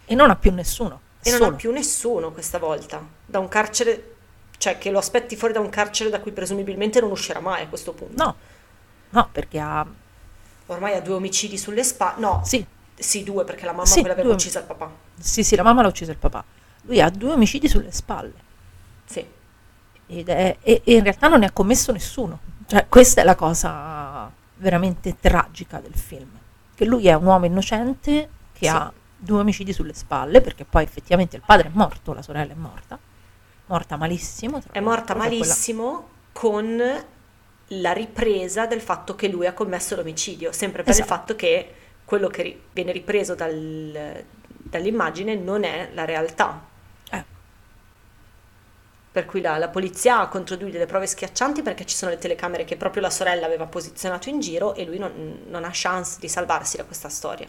E 0.06 0.14
non 0.16 0.30
ha 0.30 0.36
più 0.36 0.52
nessuno. 0.54 1.00
E 1.24 1.30
non 1.30 1.40
solo. 1.40 1.52
ha 1.52 1.56
più 1.56 1.72
nessuno 1.72 2.32
questa 2.32 2.60
volta. 2.60 3.02
Da 3.26 3.40
un 3.40 3.48
carcere, 3.48 4.16
cioè 4.58 4.78
che 4.78 4.92
lo 4.92 4.98
aspetti 5.00 5.36
fuori 5.38 5.54
da 5.54 5.62
un 5.62 5.70
carcere 5.70 6.10
da 6.10 6.20
cui 6.20 6.32
presumibilmente 6.34 7.00
non 7.00 7.10
uscirà 7.12 7.40
mai 7.40 7.64
a 7.64 7.68
questo 7.68 7.94
punto. 7.94 8.22
No, 8.22 8.36
no, 9.12 9.30
perché 9.32 9.58
ha... 9.60 9.86
Ormai 10.68 10.96
ha 10.96 11.02
due 11.02 11.16
omicidi 11.16 11.58
sulle 11.58 11.84
spalle. 11.84 12.20
No, 12.20 12.42
Sì, 12.44 12.64
sì, 12.96 13.24
due 13.24 13.44
perché 13.44 13.66
la 13.66 13.72
mamma 13.72 13.86
Sì, 13.86 14.00
quella 14.00 14.14
aveva 14.14 14.34
ucciso 14.34 14.60
il 14.60 14.66
papà. 14.66 14.92
sì, 15.20 15.44
sì, 15.44 15.56
la 15.56 15.64
mamma 15.64 15.82
l'ha 15.82 15.88
ucciso 15.88 16.12
il 16.12 16.18
papà. 16.18 16.44
Lui 16.84 17.02
ha 17.02 17.10
due 17.10 17.32
omicidi 17.34 17.68
sulle 17.68 17.92
spalle. 17.92 18.34
Sì, 19.06 19.26
Ed 20.08 20.30
è- 20.30 20.58
e, 20.62 20.82
e 20.84 20.94
in 20.96 21.04
realtà 21.04 21.28
non 21.28 21.40
ne 21.40 21.46
ha 21.48 21.52
commesso 21.52 21.92
nessuno. 21.92 22.40
Cioè, 22.68 22.88
questa 22.88 23.22
è 23.22 23.24
la 23.24 23.36
cosa 23.36 24.30
veramente 24.58 25.18
tragica 25.20 25.80
del 25.80 25.96
film. 25.96 26.30
Che 26.76 26.86
lui 26.86 27.08
è 27.08 27.14
un 27.14 27.26
uomo 27.26 27.46
innocente 27.46 28.30
che 28.54 28.66
Sì. 28.66 28.68
ha 28.68 28.92
due 29.18 29.40
omicidi 29.40 29.72
sulle 29.74 29.94
spalle, 29.94 30.42
perché 30.42 30.66
poi 30.66 30.84
effettivamente 30.84 31.36
il 31.38 31.44
padre 31.46 31.68
è 31.68 31.72
morto, 31.74 32.14
la 32.14 32.22
sorella 32.22 32.52
è 32.52 32.56
morta. 32.56 33.00
Morta 33.68 33.96
malissimo. 33.96 34.62
è 34.72 34.80
morta 34.82 35.14
cioè 35.14 35.16
quella- 35.16 35.24
malissimo 35.30 36.08
con 36.34 37.04
la 37.68 37.92
ripresa 37.94 38.66
del 38.68 38.82
fatto 38.82 39.16
che 39.16 39.30
lui 39.30 39.48
ha 39.48 39.54
commesso 39.54 39.96
l'omicidio, 39.96 40.52
sempre 40.52 40.84
per 40.84 40.92
Esatto. 40.92 41.12
il 41.12 41.18
fatto 41.20 41.36
che 41.36 41.74
quello 42.14 42.28
che 42.28 42.44
ri- 42.44 42.64
viene 42.72 42.92
ripreso 42.92 43.34
dal- 43.34 44.24
dall'immagine 44.48 45.34
non 45.36 45.64
è 45.64 45.90
la 45.96 46.06
realtà. 46.06 46.64
Eh, 47.10 47.26
Per 49.12 49.26
cui 49.26 49.40
la, 49.42 49.58
la 49.58 49.70
polizia 49.70 50.20
ha 50.20 50.28
contro 50.28 50.58
lui 50.58 50.70
delle 50.70 50.86
prove 50.86 51.08
schiaccianti 51.08 51.62
perché 51.62 51.86
ci 51.86 51.96
sono 51.96 52.12
le 52.12 52.18
telecamere 52.18 52.66
che 52.66 52.76
proprio 52.78 53.02
la 53.02 53.10
sorella 53.10 53.46
aveva 53.46 53.66
posizionato 53.66 54.28
in 54.30 54.40
giro 54.42 54.76
e 54.76 54.84
lui 54.86 54.98
non, 54.98 55.44
non 55.48 55.64
ha 55.64 55.70
chance 55.72 56.20
di 56.20 56.28
salvarsi 56.28 56.78
da 56.78 56.84
questa 56.86 57.10
storia. 57.10 57.48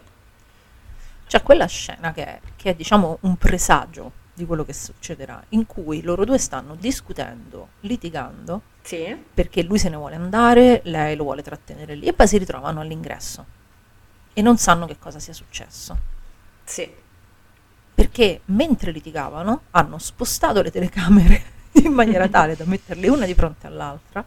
C'è 1.26 1.42
quella 1.42 1.66
scena 1.66 2.12
che 2.12 2.24
è, 2.24 2.40
che 2.56 2.70
è, 2.70 2.74
diciamo 2.74 3.18
un 3.22 3.36
presagio 3.36 4.12
di 4.34 4.44
quello 4.46 4.64
che 4.64 4.72
succederà, 4.72 5.42
in 5.50 5.66
cui 5.66 6.02
loro 6.02 6.24
due 6.24 6.38
stanno 6.38 6.74
discutendo, 6.76 7.68
litigando, 7.80 8.62
Sì, 8.82 9.16
perché 9.32 9.62
lui 9.62 9.78
se 9.78 9.88
ne 9.88 9.96
vuole 9.96 10.14
andare, 10.16 10.80
lei 10.84 11.16
lo 11.16 11.24
vuole 11.24 11.42
trattenere 11.42 11.94
lì 11.94 12.06
e 12.06 12.12
poi 12.12 12.28
si 12.28 12.38
ritrovano 12.38 12.80
all'ingresso 12.80 13.46
e 14.34 14.42
non 14.42 14.58
sanno 14.58 14.86
che 14.86 14.98
cosa 14.98 15.18
sia 15.18 15.32
successo. 15.32 15.96
sì, 16.64 16.92
Perché 17.94 18.40
mentre 18.46 18.90
litigavano 18.90 19.62
hanno 19.70 19.98
spostato 19.98 20.60
le 20.60 20.70
telecamere 20.70 21.42
in 21.84 21.92
maniera 21.92 22.28
tale 22.28 22.56
da 22.56 22.64
metterle 22.66 23.08
una 23.08 23.24
di 23.24 23.34
fronte 23.34 23.66
all'altra 23.66 24.24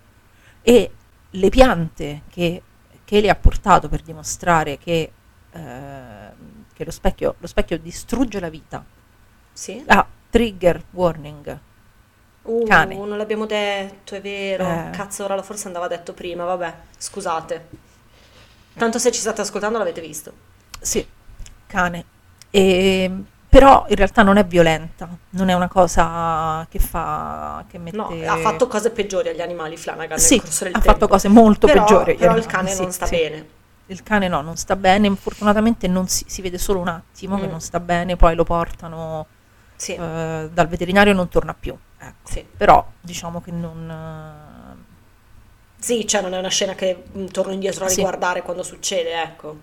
e 0.61 0.91
le 1.29 1.49
piante 1.49 2.23
che, 2.29 2.61
che 3.03 3.21
le 3.21 3.29
ha 3.29 3.35
portato 3.35 3.89
per 3.89 4.01
dimostrare 4.01 4.77
che, 4.77 5.11
eh, 5.51 6.29
che 6.73 6.85
lo, 6.85 6.91
specchio, 6.91 7.35
lo 7.37 7.47
specchio 7.47 7.77
distrugge 7.77 8.39
la 8.39 8.49
vita. 8.49 8.83
sì. 9.53 9.83
Ah, 9.87 10.07
trigger 10.29 10.83
warning. 10.91 11.59
Uh, 12.43 12.63
cane. 12.65 12.95
non 12.95 13.17
l'abbiamo 13.17 13.45
detto, 13.45 14.15
è 14.15 14.21
vero. 14.21 14.63
Eh. 14.65 14.89
Cazzo, 14.91 15.25
ora 15.25 15.41
forse 15.41 15.67
andava 15.67 15.87
detto 15.87 16.13
prima, 16.13 16.45
vabbè, 16.45 16.73
scusate. 16.97 17.67
Tanto 18.77 18.99
se 18.99 19.11
ci 19.11 19.19
state 19.19 19.41
ascoltando 19.41 19.77
l'avete 19.77 20.01
visto. 20.01 20.31
Sì, 20.79 21.05
cane. 21.65 22.05
E, 22.49 23.11
però 23.49 23.85
in 23.89 23.95
realtà 23.95 24.21
non 24.23 24.37
è 24.37 24.45
violenta, 24.45 25.07
non 25.31 25.49
è 25.49 25.53
una 25.53 25.67
cosa 25.67 26.65
che 26.69 26.79
fa 26.79 27.63
che 27.69 27.77
mette 27.77 27.97
No, 27.97 28.09
ha 28.27 28.37
fatto 28.37 28.67
cose 28.67 28.89
peggiori 28.91 29.29
agli 29.29 29.41
animali 29.41 29.77
Flanagan 29.77 30.17
Sì, 30.19 30.35
nel 30.35 30.41
corso 30.43 30.63
del 30.65 30.73
ha 30.75 30.79
tempo. 30.79 30.91
fatto 30.91 31.07
cose 31.07 31.27
molto 31.27 31.65
Però- 31.67 31.83
peggiori 31.83 32.15
Però 32.15 32.35
il 32.35 32.43
animali, 32.43 32.53
cane 32.55 32.69
sì, 32.69 32.81
non 32.81 32.91
sta 32.91 33.05
sì. 33.05 33.15
bene. 33.15 33.47
Il 33.87 34.03
cane 34.03 34.27
no, 34.27 34.41
non 34.41 34.57
sta 34.57 34.75
bene, 34.75 35.15
fortunatamente 35.15 35.87
non 35.87 36.07
si, 36.07 36.25
si 36.27 36.41
vede 36.41 36.57
solo 36.57 36.79
un 36.79 36.89
attimo 36.89 37.39
che 37.39 37.47
Mm. 37.47 37.51
non 37.51 37.61
sta 37.61 37.79
bene, 37.79 38.15
poi 38.17 38.35
lo 38.35 38.43
portano 38.43 39.25
Sì, 39.75 39.93
eh, 39.95 40.49
dal 40.51 40.67
veterinario 40.67 41.13
e 41.13 41.15
non 41.15 41.29
torna 41.29 41.53
più. 41.57 41.75
Ecco. 41.99 42.43
Però 42.57 42.85
diciamo 43.01 43.41
che 43.41 43.51
non... 43.51 43.89
eh, 45.79 45.81
Sì, 45.83 46.07
cioè 46.07 46.21
non 46.21 46.33
è 46.33 46.39
una 46.39 46.49
scena 46.49 46.75
che 46.75 47.05
mm, 47.17 47.25
torno 47.27 47.51
indietro 47.53 47.85
a 47.85 47.89
Sì. 47.89 47.95
riguardare 47.95 48.41
quando 48.43 48.63
succede, 48.63 49.21
ecco. 49.21 49.59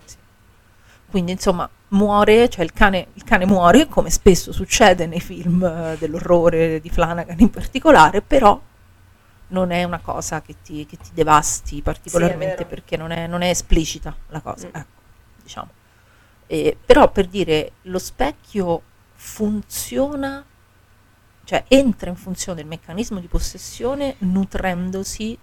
Quindi 1.07 1.31
insomma 1.33 1.69
muore, 1.89 2.49
cioè 2.49 2.63
il 2.65 2.73
cane, 2.73 3.07
il 3.13 3.23
cane 3.23 3.45
muore, 3.45 3.87
come 3.87 4.09
spesso 4.09 4.51
succede 4.51 5.05
nei 5.05 5.21
film 5.21 5.63
eh, 5.63 5.97
dell'orrore 5.97 6.81
di 6.81 6.89
Flanagan 6.89 7.39
in 7.39 7.49
particolare, 7.49 8.21
però 8.21 8.59
non 9.47 9.71
è 9.71 9.83
una 9.83 9.99
cosa 9.99 10.41
che 10.41 10.55
ti, 10.63 10.85
che 10.85 10.97
ti 10.97 11.11
devasti 11.13 11.81
particolarmente 11.81 12.63
vero. 12.63 12.69
perché 12.69 12.97
non 12.97 13.11
è, 13.11 13.27
non 13.27 13.41
è 13.43 13.49
esplicita 13.49 14.15
la 14.29 14.41
cosa, 14.41 14.67
Mm. 14.67 14.75
ecco, 14.75 15.01
diciamo. 15.43 15.69
E, 16.47 16.77
però 16.85 17.09
per 17.11 17.27
dire, 17.27 17.73
lo 17.83 17.99
specchio 17.99 18.81
funziona, 19.13 20.43
cioè 21.43 21.63
entra 21.67 22.09
in 22.09 22.15
funzione 22.15 22.57
del 22.57 22.67
meccanismo 22.67 23.19
di 23.19 23.27
possessione 23.27 24.15
nutrendosi 24.19 25.37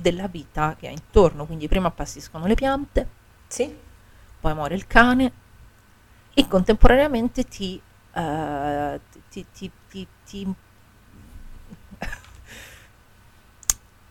della 0.00 0.28
vita 0.28 0.76
che 0.78 0.88
ha 0.88 0.90
intorno, 0.90 1.46
quindi 1.46 1.68
prima 1.68 1.88
appassiscono 1.88 2.46
le 2.46 2.54
piante, 2.54 3.08
Sì, 3.48 3.76
poi 4.40 4.54
muore 4.54 4.74
il 4.74 4.86
cane 4.86 5.32
e 6.34 6.46
contemporaneamente 6.46 7.44
ti, 7.44 7.80
eh, 8.12 9.00
ti, 9.28 9.46
ti- 9.52 9.70
ti- 9.88 10.08
ti- 10.24 10.54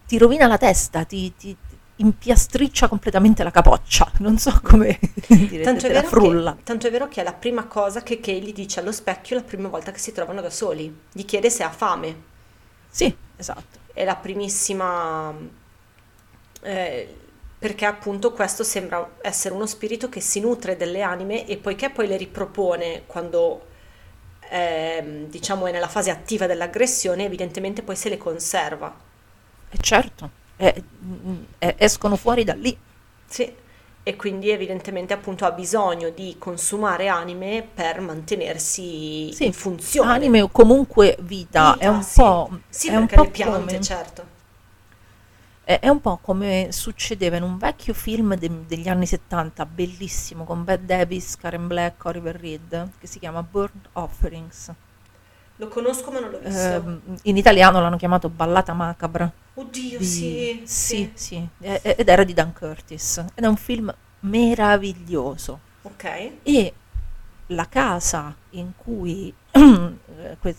ti 0.06 0.18
rovina 0.18 0.48
la 0.48 0.58
testa, 0.58 1.04
ti, 1.06 1.36
ti 1.36 1.56
impiastriccia 1.98 2.88
completamente 2.88 3.44
la 3.44 3.52
capoccia, 3.52 4.12
non 4.20 4.38
so 4.38 4.60
come 4.64 4.98
dire, 5.48 5.64
Tanto 5.64 5.86
è, 5.88 6.04
frulla. 6.04 6.56
che, 6.56 6.64
tanto 6.64 6.88
è 6.88 6.92
vero 6.92 7.08
che 7.08 7.22
è 7.22 7.24
la 7.24 7.34
prima 7.34 7.66
cosa 7.68 8.02
che 8.04 8.20
Kay 8.20 8.52
dice 8.52 8.80
allo 8.82 8.92
specchio 8.92 9.36
la 9.38 9.44
prima 9.44 9.68
volta 9.70 9.92
che 9.92 10.00
si 10.00 10.12
trovano 10.12 10.42
da 10.42 10.50
soli. 10.50 10.94
Gli 11.12 11.24
chiede 11.26 11.50
se 11.50 11.64
ha 11.64 11.70
fame. 11.72 12.24
Sì, 12.92 13.16
esatto. 13.36 13.80
È 13.94 14.04
la 14.04 14.16
primissima... 14.16 15.34
eh, 16.62 17.16
perché 17.60 17.86
appunto 17.86 18.32
questo 18.34 18.64
sembra 18.64 19.16
essere 19.22 19.54
uno 19.54 19.66
spirito 19.66 20.10
che 20.10 20.22
si 20.22 20.40
nutre 20.40 20.78
delle 20.78 21.02
anime 21.02 21.46
e 21.48 21.58
poiché 21.58 21.90
poi 21.90 22.08
le 22.08 22.18
ripropone 22.18 23.04
quando 23.06 23.66
ehm, 24.50 25.26
diciamo 25.28 25.68
è 25.68 25.72
nella 25.72 25.88
fase 25.90 26.10
attiva 26.12 26.48
dell'aggressione, 26.48 27.26
evidentemente 27.26 27.82
poi 27.84 27.96
se 27.96 28.10
le 28.10 28.18
conserva. 28.18 28.96
E 29.70 29.78
certo, 29.80 30.32
eh, 30.58 30.84
mm, 31.04 31.44
eh, 31.60 31.76
escono 31.78 32.16
fuori 32.16 32.44
da 32.44 32.54
lì. 32.54 32.78
Sì, 33.26 33.56
e 34.04 34.16
quindi 34.18 34.50
evidentemente 34.50 35.14
appunto 35.14 35.46
ha 35.46 35.52
bisogno 35.52 36.10
di 36.10 36.36
consumare 36.40 37.08
anime 37.08 37.68
per 37.74 38.02
mantenersi 38.02 39.32
Sì, 39.32 39.46
in 39.46 39.54
funzione. 39.54 40.10
Anime 40.16 40.42
o 40.42 40.50
comunque 40.50 41.16
vita, 41.22 41.78
è 41.78 41.88
Vita, 41.88 41.88
un 41.88 42.04
sì. 42.04 42.12
po', 42.12 42.50
Sì, 42.68 42.90
è 42.90 42.96
un 42.96 43.10
perché 43.10 43.16
po' 43.16 43.26
le 43.26 43.30
piante, 43.32 43.80
come, 43.80 43.80
certo. 43.80 44.28
È, 45.70 45.80
è 45.82 45.88
un 45.88 46.02
po' 46.02 46.18
come 46.20 46.70
succedeva 46.72 47.38
in 47.38 47.44
un 47.44 47.60
vecchio 47.60 47.94
film 47.94 48.36
de- 48.36 48.66
degli 48.66 48.88
anni 48.88 49.06
70, 49.06 49.68
bellissimo, 49.68 50.44
con 50.44 50.64
Bette 50.64 50.86
Davis, 50.86 51.38
Karen 51.38 51.68
Black, 51.68 52.04
Oliver 52.06 52.36
Reed, 52.36 52.90
che 53.00 53.06
si 53.06 53.20
chiama 53.20 53.44
Burnt 53.44 53.90
Offerings. 53.94 54.72
Lo 55.58 55.68
conosco 55.68 56.10
ma 56.10 56.22
non 56.22 56.32
l'ho 56.32 56.40
visto. 56.40 56.60
Ehm, 56.60 57.02
in 57.24 57.38
italiano 57.38 57.80
l'hanno 57.82 57.98
chiamato 57.98 58.30
Ballata 58.30 58.74
Macabra. 58.74 59.32
Oddio, 59.54 60.00
di- 60.00 60.06
sì, 60.06 60.62
sì, 60.66 61.12
sì, 61.14 61.48
e- 61.60 61.80
e- 61.84 61.96
ed 62.00 62.08
era 62.10 62.24
di 62.24 62.34
Dan 62.34 62.52
Curtis. 62.52 63.18
Ed 63.36 63.44
è 63.44 63.48
un 63.48 63.58
film 63.58 63.94
meraviglioso. 64.22 65.60
Ok. 65.84 66.32
E 66.42 66.74
la 67.48 67.68
casa 67.70 68.36
in 68.52 68.72
cui 68.76 69.32
eh, 69.49 69.49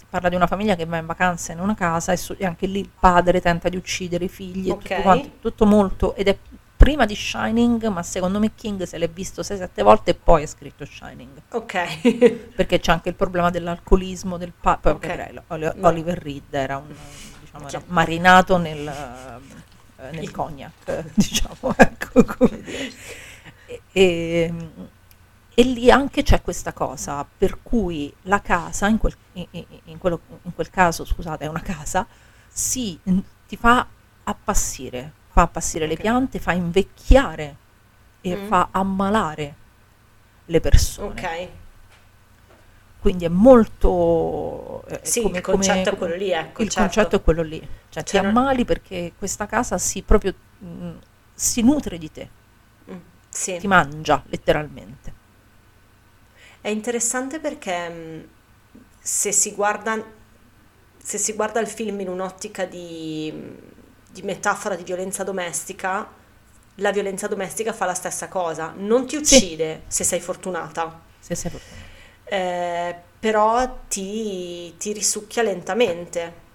parla 0.08 0.28
di 0.28 0.34
una 0.34 0.46
famiglia 0.46 0.74
che 0.76 0.84
va 0.84 0.96
in 0.98 1.06
vacanza 1.06 1.52
in 1.52 1.60
una 1.60 1.74
casa 1.74 2.12
e, 2.12 2.16
su- 2.16 2.34
e 2.38 2.44
anche 2.44 2.66
lì 2.66 2.80
il 2.80 2.90
padre 2.98 3.40
tenta 3.40 3.68
di 3.68 3.76
uccidere 3.76 4.24
i 4.24 4.28
figli 4.28 4.68
e 4.68 4.72
Ok. 4.72 4.82
tutto 4.88 5.02
quanto, 5.02 5.30
tutto 5.40 5.66
molto 5.66 6.14
ed 6.14 6.28
è 6.28 6.36
prima 6.76 7.04
di 7.04 7.14
Shining, 7.14 7.86
ma 7.88 8.02
secondo 8.02 8.38
me 8.38 8.52
King 8.54 8.84
se 8.84 8.96
l'è 8.96 9.08
visto 9.08 9.42
6-7 9.42 9.82
volte 9.82 10.12
e 10.12 10.14
poi 10.14 10.44
ha 10.44 10.46
scritto 10.46 10.84
Shining, 10.86 11.42
Ok. 11.50 12.48
perché 12.56 12.80
c'è 12.80 12.92
anche 12.92 13.10
il 13.10 13.14
problema 13.14 13.50
dell'alcolismo 13.50 14.38
del 14.38 14.52
padre, 14.58 14.90
Ok. 14.92 15.42
Oli- 15.48 15.64
No. 15.74 15.88
Oliver 15.88 16.18
Reed 16.18 16.52
era, 16.54 16.78
un, 16.78 16.86
diciamo, 17.40 17.68
era 17.68 17.82
marinato 17.88 18.56
nel, 18.56 18.88
eh, 18.88 20.10
nel 20.12 20.30
cognac, 20.30 21.04
diciamo, 21.14 21.74
ecco 21.76 22.24
come 22.24 22.62
dire. 22.62 22.92
E, 23.66 23.82
e- 23.92 24.54
e 25.54 25.62
lì 25.64 25.90
anche 25.90 26.22
c'è 26.22 26.40
questa 26.42 26.72
cosa 26.72 27.26
per 27.36 27.58
cui 27.62 28.12
la 28.22 28.40
casa, 28.40 28.86
in 28.88 28.98
quel, 28.98 29.14
in- 29.32 29.46
in- 29.84 29.98
quello- 29.98 30.20
in 30.42 30.54
quel 30.54 30.70
caso, 30.70 31.04
scusate, 31.04 31.44
è 31.44 31.48
una 31.48 31.60
casa, 31.62 32.06
si, 32.48 32.98
ti 33.46 33.56
fa 33.56 33.86
appassire, 34.24 35.12
fa 35.28 35.42
appassire 35.42 35.86
le 35.86 35.94
Ok. 35.94 36.00
piante, 36.00 36.38
fa 36.38 36.52
invecchiare 36.52 37.56
e 38.20 38.36
Mm. 38.36 38.46
fa 38.48 38.68
ammalare 38.70 39.54
le 40.46 40.60
persone. 40.60 41.08
Ok. 41.08 41.48
Quindi 43.00 43.24
è 43.24 43.28
molto... 43.28 44.84
eh, 44.88 45.00
Sì, 45.02 45.22
come- 45.22 45.38
il 45.38 45.42
concetto 45.42 45.72
come- 45.72 45.94
è 45.94 45.96
quello 45.96 46.14
lì, 46.16 46.30
ecco, 46.32 46.62
Il 46.62 46.68
certo. 46.68 46.80
concetto 46.94 47.16
è 47.16 47.22
quello 47.22 47.42
lì. 47.42 47.68
Cioè 47.88 48.02
ti 48.02 48.16
non- 48.16 48.26
ammali 48.26 48.64
perché 48.64 49.12
questa 49.16 49.46
casa 49.46 49.78
si 49.78 50.02
proprio... 50.02 50.34
mm, 50.62 50.96
si 51.34 51.62
nutre 51.62 51.96
di 51.98 52.10
te, 52.12 52.28
Mm, 52.90 52.96
Sì. 53.28 53.56
ti 53.58 53.66
mangia 53.66 54.22
letteralmente. 54.26 55.14
È 56.60 56.68
interessante 56.68 57.40
perché 57.40 57.88
mh, 57.88 58.28
se 59.00 59.32
si 59.32 59.52
guarda, 59.54 60.02
se 61.02 61.18
si 61.18 61.32
guarda 61.34 61.60
il 61.60 61.66
film 61.68 62.00
in 62.00 62.08
un'ottica 62.08 62.66
di, 62.66 63.32
di 64.10 64.22
metafora 64.22 64.74
di 64.76 64.84
violenza 64.84 65.24
domestica, 65.24 66.06
la 66.76 66.92
violenza 66.92 67.26
domestica 67.28 67.72
fa 67.72 67.86
la 67.86 67.94
stessa 67.94 68.28
cosa. 68.28 68.72
Non 68.76 69.06
ti 69.06 69.16
Sì. 69.22 69.36
uccide 69.38 69.84
se 69.88 70.04
sei 70.04 70.20
fortunata, 70.20 71.00
Se 71.20 71.34
sei 71.34 71.50
fortunato. 71.50 71.88
eh, 72.24 72.96
però 73.18 73.78
ti, 73.88 74.76
ti 74.78 74.92
risucchia 74.92 75.42
lentamente, 75.42 76.48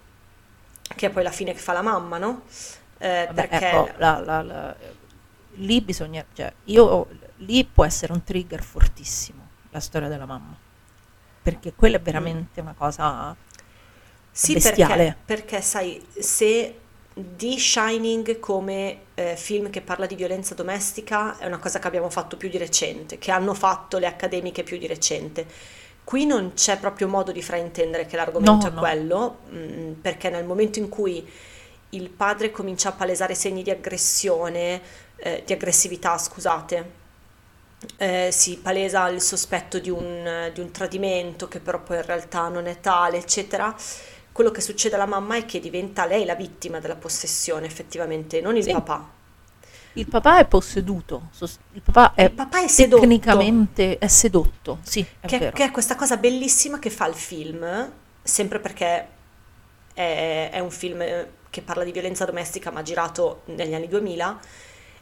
che 0.94 1.06
è 1.06 1.10
poi 1.10 1.22
la 1.22 1.30
fine 1.32 1.52
che 1.52 1.58
fa 1.58 1.72
la 1.72 1.82
mamma, 1.82 2.18
no? 2.18 2.42
Eh, 2.98 3.26
Vabbè, 3.26 3.48
perché 3.48 3.56
ecco, 3.56 3.92
la- 3.98 4.20
la- 4.20 4.42
la- 4.42 4.76
lì 5.54 5.80
bisogna, 5.80 6.24
cioè, 6.32 6.52
io, 6.64 7.08
lì 7.36 7.64
può 7.64 7.84
essere 7.84 8.12
un 8.12 8.22
trigger 8.24 8.62
fortissimo, 8.62 9.45
la 9.70 9.80
storia 9.80 10.08
della 10.08 10.26
mamma, 10.26 10.58
perché 11.42 11.74
quella 11.74 11.96
è 11.98 12.02
veramente 12.02 12.60
una 12.60 12.74
cosa 12.74 13.36
Sì, 14.30 14.58
bestiale. 14.58 15.16
perché, 15.16 15.16
perché 15.24 15.62
sai, 15.62 16.04
se 16.18 16.80
di 17.14 17.58
Shining 17.58 18.38
come 18.38 19.06
eh, 19.14 19.34
film 19.36 19.70
che 19.70 19.80
parla 19.80 20.04
di 20.04 20.14
violenza 20.14 20.54
domestica 20.54 21.38
è 21.38 21.46
una 21.46 21.58
cosa 21.58 21.78
che 21.78 21.86
abbiamo 21.86 22.10
fatto 22.10 22.36
più 22.36 22.50
di 22.50 22.58
recente, 22.58 23.16
che 23.18 23.30
hanno 23.30 23.54
fatto 23.54 23.96
le 23.98 24.06
accademiche 24.06 24.62
più 24.62 24.76
di 24.76 24.86
recente. 24.86 25.46
Qui 26.04 26.26
non 26.26 26.52
c'è 26.54 26.78
proprio 26.78 27.08
modo 27.08 27.32
di 27.32 27.42
fraintendere 27.42 28.04
che 28.06 28.16
l'argomento 28.16 28.66
No, 28.66 28.68
è 28.68 28.70
no. 28.70 28.76
quello, 28.76 29.38
mm, 29.50 29.92
perché 30.02 30.28
nel 30.28 30.44
momento 30.44 30.78
in 30.78 30.88
cui 30.90 31.26
il 31.90 32.10
padre 32.10 32.50
comincia 32.50 32.90
a 32.90 32.92
palesare 32.92 33.34
segni 33.34 33.62
di 33.62 33.70
aggressione, 33.70 34.82
eh, 35.16 35.42
di 35.46 35.52
aggressività, 35.54 36.18
scusate, 36.18 37.04
eh, 37.96 38.30
si 38.32 38.58
palesa 38.58 39.08
il 39.08 39.20
sospetto 39.20 39.78
di 39.78 39.90
un, 39.90 40.50
di 40.52 40.60
un 40.60 40.70
tradimento 40.70 41.48
che 41.48 41.60
però 41.60 41.82
poi 41.82 41.96
in 41.98 42.04
realtà 42.04 42.48
non 42.48 42.66
è 42.66 42.80
tale, 42.80 43.18
eccetera. 43.18 43.74
Quello 44.32 44.50
che 44.50 44.60
succede 44.60 44.94
alla 44.96 45.06
mamma 45.06 45.36
è 45.36 45.44
che 45.46 45.60
diventa 45.60 46.04
lei 46.06 46.24
la 46.24 46.34
vittima 46.34 46.78
della 46.80 46.96
possessione, 46.96 47.66
effettivamente, 47.66 48.40
non 48.40 48.56
il 48.56 48.64
Sì. 48.64 48.70
papà. 48.70 49.14
Il 49.94 50.06
papà 50.08 50.38
è 50.40 50.46
posseduto, 50.46 51.30
il 51.72 51.82
papà 51.82 52.12
è, 52.14 52.24
Il 52.24 52.32
papà 52.32 52.62
è 52.62 52.68
sedotto. 52.68 53.00
tecnicamente 53.00 53.98
è 53.98 54.06
sedotto, 54.08 54.80
sì, 54.82 55.06
è 55.20 55.26
che, 55.26 55.50
che 55.52 55.64
è 55.64 55.70
questa 55.70 55.94
cosa 55.96 56.16
bellissima 56.16 56.78
che 56.78 56.90
fa 56.90 57.06
il 57.06 57.14
film, 57.14 57.92
sempre 58.22 58.60
perché 58.60 59.08
è, 59.94 60.50
è 60.52 60.58
un 60.60 60.70
film 60.70 61.02
eh, 61.02 61.30
che 61.50 61.62
parla 61.62 61.84
di 61.84 61.92
violenza 61.92 62.24
domestica 62.24 62.70
ma 62.70 62.82
girato 62.82 63.42
negli 63.46 63.74
anni 63.74 63.88
2000, 63.88 64.40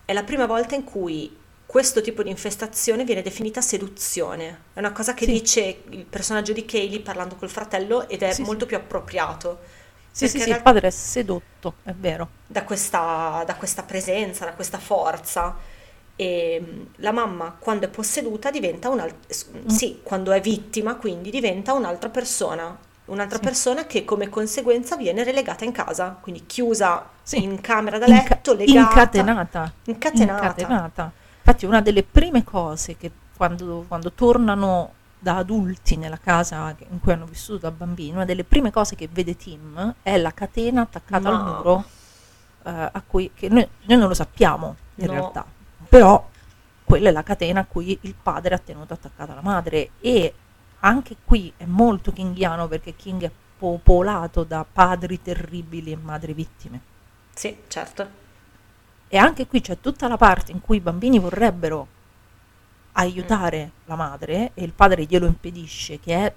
è 0.04 0.12
la 0.12 0.22
prima 0.24 0.46
volta 0.46 0.74
in 0.74 0.84
cui 0.84 1.36
questo 1.66 2.00
tipo 2.00 2.22
di 2.22 2.30
infestazione 2.30 3.04
viene 3.04 3.22
definita 3.22 3.60
seduzione. 3.60 4.64
È 4.74 4.78
una 4.78 4.92
cosa 4.92 5.14
che 5.14 5.24
Sì. 5.24 5.32
dice 5.32 5.82
il 5.90 6.04
personaggio 6.04 6.52
di 6.52 6.64
Kaylee 6.64 7.00
parlando 7.00 7.36
col 7.36 7.50
fratello 7.50 8.08
ed 8.08 8.22
è 8.22 8.32
Sì, 8.32 8.42
molto 8.42 8.66
più 8.66 8.76
appropriato. 8.76 9.60
Sì, 10.10 10.28
sì, 10.28 10.38
sì, 10.38 10.50
il 10.50 10.62
padre 10.62 10.88
è 10.88 10.90
sedotto, 10.90 11.78
è 11.82 11.92
vero. 11.92 12.28
da 12.46 12.62
questa, 12.64 13.42
da 13.46 13.56
questa 13.56 13.82
presenza, 13.82 14.44
da 14.44 14.54
questa 14.54 14.78
forza. 14.78 15.56
E 16.16 16.60
mm, 16.64 16.82
la 16.96 17.10
mamma, 17.12 17.56
quando 17.58 17.86
è 17.86 17.88
posseduta, 17.88 18.50
diventa 18.50 18.88
un'altra, 18.88 19.18
Mm. 19.58 19.66
sì, 19.66 20.00
quando 20.02 20.30
è 20.32 20.40
vittima, 20.40 20.94
quindi 20.96 21.30
diventa 21.30 21.72
un'altra 21.72 22.10
persona. 22.10 22.78
Un'altra 23.06 23.38
Sì. 23.38 23.42
persona 23.42 23.86
che 23.86 24.04
come 24.04 24.28
conseguenza 24.28 24.96
viene 24.96 25.24
relegata 25.24 25.64
in 25.64 25.72
casa, 25.72 26.16
quindi 26.20 26.46
chiusa 26.46 27.10
Sì. 27.22 27.42
in 27.42 27.60
camera 27.60 27.98
da 27.98 28.06
Inca- 28.06 28.34
letto, 28.34 28.54
legata. 28.54 28.78
incatenata. 29.06 29.72
Incatenata. 29.84 30.60
Incatenata. 30.60 31.12
Infatti 31.46 31.66
una 31.66 31.82
delle 31.82 32.02
prime 32.02 32.42
cose 32.42 32.96
che 32.96 33.10
quando, 33.36 33.84
quando 33.86 34.12
tornano 34.12 34.94
da 35.18 35.36
adulti 35.36 35.96
nella 35.96 36.16
casa 36.16 36.74
in 36.88 37.00
cui 37.00 37.12
hanno 37.12 37.26
vissuto 37.26 37.58
da 37.58 37.70
bambini, 37.70 38.12
una 38.12 38.24
delle 38.24 38.44
prime 38.44 38.70
cose 38.70 38.96
che 38.96 39.08
vede 39.12 39.36
Tim 39.36 39.94
è 40.02 40.16
la 40.16 40.32
catena 40.32 40.80
attaccata 40.82 41.28
al 41.28 41.36
No. 41.36 41.42
muro, 41.42 41.84
eh, 42.64 42.70
a 42.70 43.02
cui, 43.06 43.30
che 43.34 43.50
noi, 43.50 43.68
noi 43.82 43.98
non 43.98 44.08
lo 44.08 44.14
sappiamo 44.14 44.74
in 44.94 45.04
No. 45.04 45.12
realtà, 45.12 45.44
però 45.86 46.26
quella 46.82 47.10
è 47.10 47.12
la 47.12 47.22
catena 47.22 47.60
a 47.60 47.64
cui 47.66 47.98
il 48.02 48.14
padre 48.14 48.54
ha 48.54 48.58
tenuto 48.58 48.94
attaccata 48.94 49.34
la 49.34 49.42
madre 49.42 49.90
e 50.00 50.32
anche 50.80 51.16
qui 51.26 51.52
è 51.58 51.64
molto 51.66 52.10
kinghiano 52.10 52.68
perché 52.68 52.96
King 52.96 53.22
è 53.24 53.30
popolato 53.58 54.44
da 54.44 54.64
padri 54.70 55.20
terribili 55.20 55.92
e 55.92 55.96
madri 55.96 56.32
vittime. 56.32 56.80
Sì, 57.34 57.54
certo. 57.68 58.22
E 59.08 59.16
anche 59.16 59.46
qui 59.46 59.60
c'è 59.60 59.78
tutta 59.80 60.08
la 60.08 60.16
parte 60.16 60.52
in 60.52 60.60
cui 60.60 60.78
i 60.78 60.80
bambini 60.80 61.18
vorrebbero 61.18 61.86
aiutare 62.92 63.70
la 63.86 63.96
madre 63.96 64.50
e 64.54 64.64
il 64.64 64.72
padre 64.72 65.04
glielo 65.04 65.26
impedisce, 65.26 66.00
che 66.00 66.14
è 66.26 66.32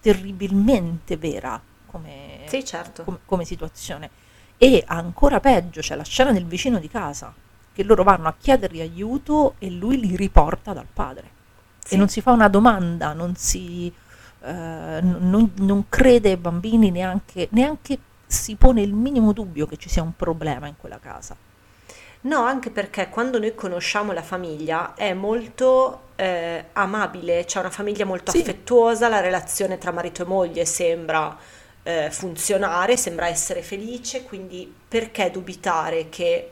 terribilmente 0.00 1.16
vera 1.16 1.60
come, 1.86 2.40
Sì, 2.46 2.64
certo. 2.64 3.04
come- 3.04 3.18
come 3.24 3.44
situazione. 3.44 4.10
E 4.56 4.82
ancora 4.86 5.40
peggio 5.40 5.80
c'è 5.80 5.94
la 5.94 6.04
scena 6.04 6.32
del 6.32 6.44
vicino 6.46 6.78
di 6.78 6.88
casa, 6.88 7.32
che 7.72 7.82
loro 7.84 8.02
vanno 8.02 8.28
a 8.28 8.34
chiedergli 8.38 8.80
aiuto 8.80 9.54
e 9.58 9.70
lui 9.70 9.98
li 10.00 10.16
riporta 10.16 10.72
dal 10.72 10.86
padre. 10.92 11.36
Sì. 11.84 11.94
E 11.94 11.96
non 11.96 12.08
si 12.08 12.20
fa 12.20 12.32
una 12.32 12.48
domanda, 12.48 13.12
non 13.12 13.34
si... 13.36 13.92
eh, 14.40 15.00
non, 15.02 15.52
non 15.56 15.84
crede 15.88 16.30
ai 16.30 16.36
bambini 16.36 16.90
neanche, 16.90 17.48
neanche 17.52 17.98
si 18.26 18.56
pone 18.56 18.82
il 18.82 18.92
minimo 18.92 19.32
dubbio 19.32 19.66
che 19.66 19.76
ci 19.78 19.88
sia 19.88 20.02
un 20.02 20.14
problema 20.14 20.66
in 20.66 20.74
quella 20.76 20.98
casa. 20.98 21.34
No, 22.20 22.40
anche 22.42 22.70
perché 22.70 23.08
quando 23.08 23.38
noi 23.38 23.54
conosciamo 23.54 24.12
la 24.12 24.22
famiglia 24.22 24.94
è 24.94 25.12
molto 25.14 26.08
eh, 26.16 26.64
amabile, 26.72 27.44
c'è 27.44 27.60
una 27.60 27.70
famiglia 27.70 28.04
molto 28.04 28.32
Sì. 28.32 28.38
affettuosa, 28.40 29.08
la 29.08 29.20
relazione 29.20 29.78
tra 29.78 29.92
marito 29.92 30.22
e 30.22 30.26
moglie 30.26 30.64
sembra 30.64 31.36
eh, 31.84 32.08
funzionare, 32.10 32.96
sembra 32.96 33.28
essere 33.28 33.62
felice, 33.62 34.24
quindi 34.24 34.72
perché 34.88 35.30
dubitare 35.30 36.08
che, 36.08 36.50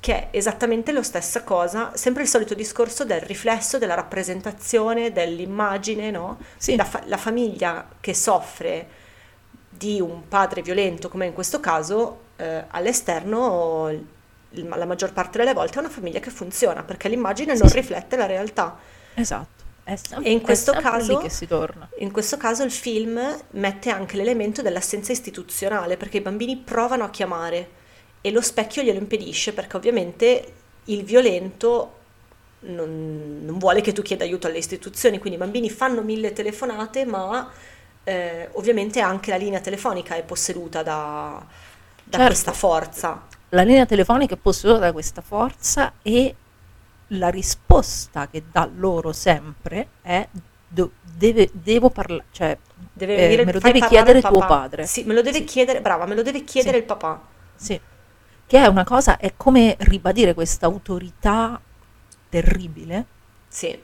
che 0.00 0.14
è 0.14 0.28
esattamente 0.30 0.90
la 0.92 1.02
stessa 1.02 1.44
cosa, 1.44 1.92
sempre 1.94 2.22
il 2.22 2.28
solito 2.28 2.54
discorso 2.54 3.04
del 3.04 3.20
riflesso, 3.20 3.76
della 3.78 3.94
rappresentazione, 3.94 5.12
dell'immagine, 5.12 6.10
no? 6.10 6.38
Sì. 6.56 6.76
La, 6.76 6.84
fa- 6.84 7.02
la 7.04 7.18
famiglia 7.18 7.86
che 8.00 8.14
soffre 8.14 8.88
di 9.68 10.00
un 10.00 10.26
padre 10.28 10.62
violento, 10.62 11.08
come 11.10 11.26
in 11.26 11.34
questo 11.34 11.60
caso, 11.60 12.20
eh, 12.36 12.64
all'esterno 12.68 14.16
la 14.50 14.86
maggior 14.86 15.12
parte 15.12 15.38
delle 15.38 15.52
volte 15.52 15.76
è 15.76 15.80
una 15.80 15.90
famiglia 15.90 16.20
che 16.20 16.30
funziona 16.30 16.82
perché 16.82 17.08
l'immagine 17.08 17.54
Sì, 17.54 17.60
non 17.62 17.70
sì. 17.70 17.76
riflette 17.76 18.16
la 18.16 18.26
realtà. 18.26 18.76
Esatto. 19.14 19.56
È 19.84 19.96
sem- 19.96 20.24
E 20.24 20.30
in 20.30 20.40
questo 20.42 20.72
caso- 20.72 21.16
lì 21.18 21.22
che 21.24 21.30
si 21.30 21.46
torna. 21.46 21.88
In 21.98 22.10
questo 22.12 22.36
caso 22.36 22.62
il 22.62 22.70
film 22.70 23.20
mette 23.50 23.90
anche 23.90 24.16
l'elemento 24.16 24.62
dell'assenza 24.62 25.12
istituzionale 25.12 25.96
perché 25.96 26.18
i 26.18 26.20
bambini 26.20 26.56
provano 26.56 27.04
a 27.04 27.10
chiamare 27.10 27.70
e 28.20 28.30
lo 28.30 28.40
specchio 28.40 28.82
glielo 28.82 28.98
impedisce 28.98 29.52
perché 29.52 29.76
ovviamente 29.76 30.52
il 30.86 31.04
violento 31.04 31.94
non, 32.60 33.40
non 33.44 33.58
vuole 33.58 33.80
che 33.80 33.92
tu 33.92 34.02
chieda 34.02 34.24
aiuto 34.24 34.46
alle 34.46 34.58
istituzioni, 34.58 35.18
quindi 35.18 35.38
i 35.38 35.42
bambini 35.42 35.70
fanno 35.70 36.02
mille 36.02 36.32
telefonate 36.32 37.04
ma 37.04 37.48
eh, 38.04 38.48
ovviamente 38.52 39.00
anche 39.00 39.30
la 39.30 39.36
linea 39.36 39.60
telefonica 39.60 40.16
è 40.16 40.22
posseduta 40.22 40.82
da, 40.82 41.44
da 42.02 42.10
Certo. 42.18 42.26
questa 42.26 42.52
forza. 42.52 43.26
La 43.50 43.62
linea 43.62 43.86
telefonica 43.86 44.34
è 44.34 44.38
posseduta 44.38 44.80
da 44.80 44.92
questa 44.92 45.22
forza 45.22 45.92
e 46.02 46.34
la 47.08 47.28
risposta 47.30 48.28
che 48.28 48.42
dà 48.50 48.68
loro 48.76 49.12
sempre 49.12 49.88
è 50.02 50.28
do- 50.68 50.90
deve, 51.00 51.48
devo 51.52 51.88
parlare, 51.88 52.24
cioè 52.30 52.56
Deve 52.92 53.14
eh, 53.14 53.20
venire 53.22 53.44
me 53.44 53.52
lo 53.52 53.58
devi 53.58 53.78
parlare 53.78 54.04
chiedere 54.04 54.20
tuo 54.28 54.38
padre. 54.46 54.86
Sì, 54.86 55.04
me 55.04 55.14
lo 55.14 55.22
deve 55.22 55.38
Sì. 55.38 55.44
chiedere, 55.44 55.80
brava, 55.80 56.04
me 56.04 56.14
lo 56.14 56.22
deve 56.22 56.44
chiedere 56.44 56.76
Sì. 56.76 56.80
il 56.82 56.86
papà. 56.86 57.20
Sì, 57.56 57.80
che 58.46 58.58
è 58.58 58.66
una 58.66 58.84
cosa, 58.84 59.16
è 59.16 59.32
come 59.36 59.76
ribadire 59.80 60.34
questa 60.34 60.66
autorità 60.66 61.58
terribile 62.28 63.06
Sì, 63.48 63.78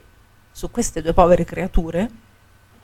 su 0.52 0.70
queste 0.70 1.00
due 1.00 1.14
povere 1.14 1.44
creature 1.44 2.10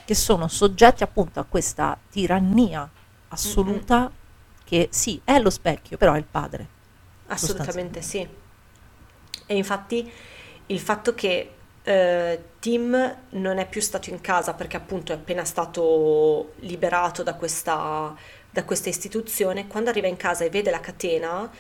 che 0.07 0.15
sono 0.15 0.49
soggetti 0.49 1.03
appunto 1.03 1.39
a 1.41 1.45
questa 1.49 1.97
tirannia 2.11 2.89
assoluta 3.29 4.11
che 4.71 4.87
sì, 4.93 5.21
è 5.25 5.41
lo 5.41 5.51
specchio, 5.51 5.97
però 5.97 6.13
è 6.13 6.19
il 6.19 6.25
padre. 6.31 6.65
assolutamente 7.27 8.03
sì. 8.03 8.27
E 9.47 9.57
infatti 9.57 10.09
il 10.67 10.79
fatto 10.79 11.13
che 11.13 11.51
eh, 11.83 12.43
Tim 12.61 13.17
non 13.31 13.59
è 13.59 13.69
più 13.69 13.81
stato 13.81 14.11
in 14.11 14.21
casa 14.21 14.55
perché 14.55 14.77
appunto 14.77 15.11
è 15.11 15.17
appena 15.17 15.45
stato 15.45 16.53
liberato 16.61 17.25
da 17.25 17.35
questa, 17.35 18.15
da 18.49 18.63
questa 18.63 18.89
istituzione, 18.89 19.67
quando 19.67 19.91
arriva 19.91 20.07
in 20.07 20.17
casa 20.17 20.45
e 20.45 20.51
vede 20.51 20.71
la 20.71 20.79
catena 20.79 21.51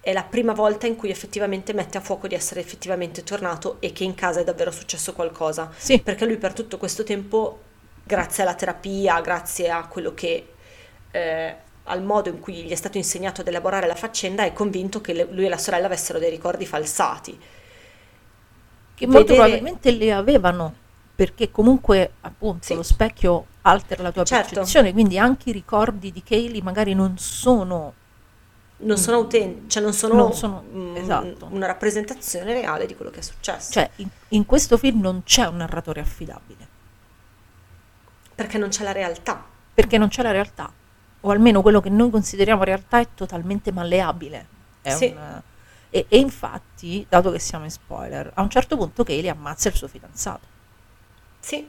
è 0.00 0.12
la 0.12 0.24
prima 0.24 0.52
volta 0.52 0.88
in 0.88 0.96
cui 0.96 1.10
effettivamente 1.10 1.72
mette 1.72 1.98
a 1.98 2.00
fuoco 2.00 2.26
di 2.26 2.34
essere 2.34 2.58
effettivamente 2.60 3.22
tornato 3.22 3.76
e 3.78 3.92
che 3.92 4.02
in 4.02 4.14
casa 4.16 4.40
è 4.40 4.44
davvero 4.44 4.72
successo 4.72 5.12
qualcosa. 5.12 5.70
Sì, 5.76 6.00
perché 6.00 6.26
lui 6.26 6.36
per 6.36 6.52
tutto 6.52 6.78
questo 6.78 7.04
tempo, 7.04 7.60
grazie 8.02 8.42
alla 8.42 8.54
terapia, 8.54 9.20
grazie 9.20 9.70
a 9.70 9.86
quello 9.86 10.14
che, 10.14 10.48
eh, 11.12 11.56
al 11.86 12.02
modo 12.02 12.28
in 12.28 12.38
cui 12.40 12.64
gli 12.64 12.70
è 12.70 12.74
stato 12.74 12.96
insegnato 12.98 13.40
ad 13.40 13.48
elaborare 13.48 13.86
la 13.86 13.94
faccenda, 13.94 14.44
è 14.44 14.52
convinto 14.52 15.00
che 15.00 15.26
lui 15.30 15.46
e 15.46 15.48
la 15.48 15.58
sorella 15.58 15.86
avessero 15.86 16.18
dei 16.18 16.30
ricordi 16.30 16.66
falsati. 16.66 17.38
che 18.94 19.06
molto 19.06 19.20
vedere- 19.34 19.36
probabilmente 19.58 19.90
le 19.90 20.10
avevano, 20.12 20.74
perché 21.14 21.50
comunque 21.50 22.12
appunto 22.22 22.64
Sì. 22.64 22.74
lo 22.74 22.82
specchio 22.82 23.44
altera 23.62 24.02
la 24.02 24.10
tua 24.10 24.24
Certo. 24.24 24.54
percezione, 24.54 24.92
quindi 24.94 25.18
anche 25.18 25.50
i 25.50 25.52
ricordi 25.52 26.10
di 26.12 26.22
Kaylee 26.22 26.62
magari 26.62 26.94
non 26.94 27.18
sono 27.18 27.92
Non 28.78 28.96
sono 28.98 29.16
autentici, 29.18 29.68
cioè 29.68 29.82
non 29.82 29.92
sono, 29.92 30.14
Non 30.14 30.32
sono- 30.34 30.62
mm, 30.70 30.96
esatto. 30.96 31.48
una 31.50 31.66
rappresentazione 31.66 32.52
reale 32.54 32.86
di 32.86 32.94
quello 32.96 33.10
che 33.10 33.20
è 33.20 33.22
successo. 33.22 33.72
Cioè, 33.72 33.90
in, 33.96 34.08
in 34.28 34.44
questo 34.46 34.76
film 34.78 35.00
non 35.00 35.22
c'è 35.24 35.46
un 35.46 35.56
narratore 35.56 36.00
affidabile, 36.00 36.66
perché 38.34 38.58
non 38.58 38.68
c'è 38.68 38.82
la 38.84 38.92
realtà. 38.92 39.44
perché 39.74 39.98
non 39.98 40.08
c'è 40.08 40.22
la 40.22 40.30
realtà, 40.30 40.70
o 41.20 41.30
almeno 41.30 41.62
quello 41.62 41.80
che 41.80 41.90
noi 41.90 42.10
consideriamo 42.10 42.62
realtà 42.64 43.00
è 43.00 43.08
totalmente 43.14 43.72
malleabile. 43.72 44.46
È 44.82 44.90
Sì. 44.90 45.06
un- 45.06 45.40
e, 45.90 46.06
e 46.08 46.18
infatti, 46.18 47.06
dato 47.08 47.30
che 47.30 47.38
siamo 47.38 47.64
in 47.64 47.70
spoiler, 47.70 48.30
a 48.34 48.42
un 48.42 48.50
certo 48.50 48.76
punto 48.76 49.02
Kaylee 49.04 49.30
ammazza 49.30 49.68
il 49.68 49.74
suo 49.74 49.88
fidanzato. 49.88 50.46
Sì. 51.40 51.66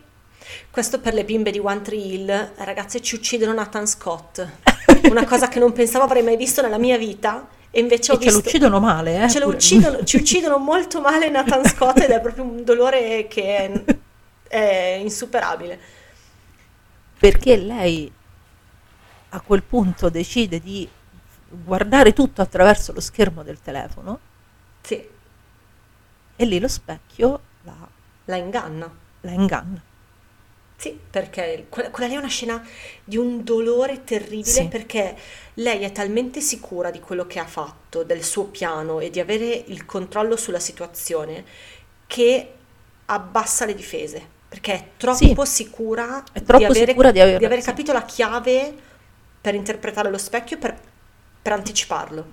Questo 0.70 1.00
per 1.00 1.14
le 1.14 1.24
bimbe 1.26 1.52
di 1.52 1.60
One 1.60 1.82
Tree 1.82 2.00
Hill, 2.00 2.52
ragazze, 2.58 3.02
ci 3.02 3.16
uccidono 3.16 3.54
Nathan 3.54 3.86
Scott. 3.88 4.46
Una 5.10 5.26
cosa 5.26 5.48
che 5.48 5.60
non 5.60 5.72
pensavo 5.74 6.06
avrei 6.06 6.24
mai 6.24 6.38
visto 6.38 6.62
nella 6.62 6.78
mia 6.78 6.98
vita. 6.98 7.48
E 7.70 7.80
invece 7.80 8.12
ho 8.14 8.16
e 8.16 8.20
ce 8.22 8.32
lo 8.32 8.38
uccidono 8.38 8.80
male, 8.80 9.24
eh? 9.24 9.30
Ce 9.30 9.40
lo 9.40 9.48
uccidono, 9.50 10.04
ci 10.04 10.18
uccidono 10.18 10.58
molto 10.58 11.02
male 11.02 11.30
Nathan 11.30 11.66
Scott 11.66 12.00
ed 12.00 12.10
è 12.12 12.20
proprio 12.22 12.44
un 12.44 12.64
dolore 12.64 13.28
che 13.28 13.56
è, 13.58 13.84
è 14.48 14.98
insuperabile. 15.02 15.80
perché 17.20 17.58
lei 17.58 18.12
a 19.30 19.42
quel 19.42 19.64
punto 19.64 20.10
decide 20.10 20.60
di 20.60 20.88
guardare 21.50 22.14
tutto 22.14 22.42
attraverso 22.42 22.94
lo 22.94 23.00
schermo 23.02 23.44
del 23.44 23.60
telefono 23.62 24.20
Sì, 24.84 25.08
e 26.36 26.46
lì 26.46 26.60
lo 26.60 26.68
specchio 26.68 27.40
la, 27.64 27.76
la 28.26 28.36
inganna. 28.38 28.90
la 29.22 29.32
inganna. 29.32 29.82
Sì, 30.80 30.98
perché 31.10 31.66
quella, 31.70 31.90
quella 31.90 32.08
lì 32.08 32.14
è 32.16 32.18
una 32.20 32.28
scena 32.28 32.64
di 33.04 33.18
un 33.18 33.44
dolore 33.44 34.04
terribile 34.04 34.44
Sì. 34.44 34.68
perché 34.68 35.18
lei 35.56 35.82
è 35.82 35.92
talmente 35.92 36.40
sicura 36.40 36.92
di 36.92 37.00
quello 37.00 37.26
che 37.26 37.40
ha 37.40 37.46
fatto, 37.48 38.04
del 38.04 38.24
suo 38.24 38.46
piano 38.46 39.00
e 39.00 39.10
di 39.10 39.20
avere 39.20 39.46
il 39.68 39.86
controllo 39.86 40.36
sulla 40.36 40.60
situazione 40.60 41.44
che 42.06 42.54
abbassa 43.06 43.66
le 43.66 43.74
difese. 43.74 44.36
Perché 44.50 44.74
è 44.74 44.88
troppo 44.98 45.46
sicura, 45.46 46.24
È 46.32 46.42
troppo 46.44 46.58
di, 46.58 46.66
avere, 46.66 46.86
sicura 46.92 47.12
di 47.12 47.20
aver- 47.22 47.38
di 47.40 47.46
aver 47.46 47.60
sì. 47.60 47.66
capito 47.66 47.92
la 47.92 48.06
chiave 48.06 48.74
per 49.48 49.56
interpretare 49.56 50.10
lo 50.10 50.18
specchio, 50.18 50.58
per, 50.58 50.78
per 51.42 51.54
anticiparlo. 51.54 52.26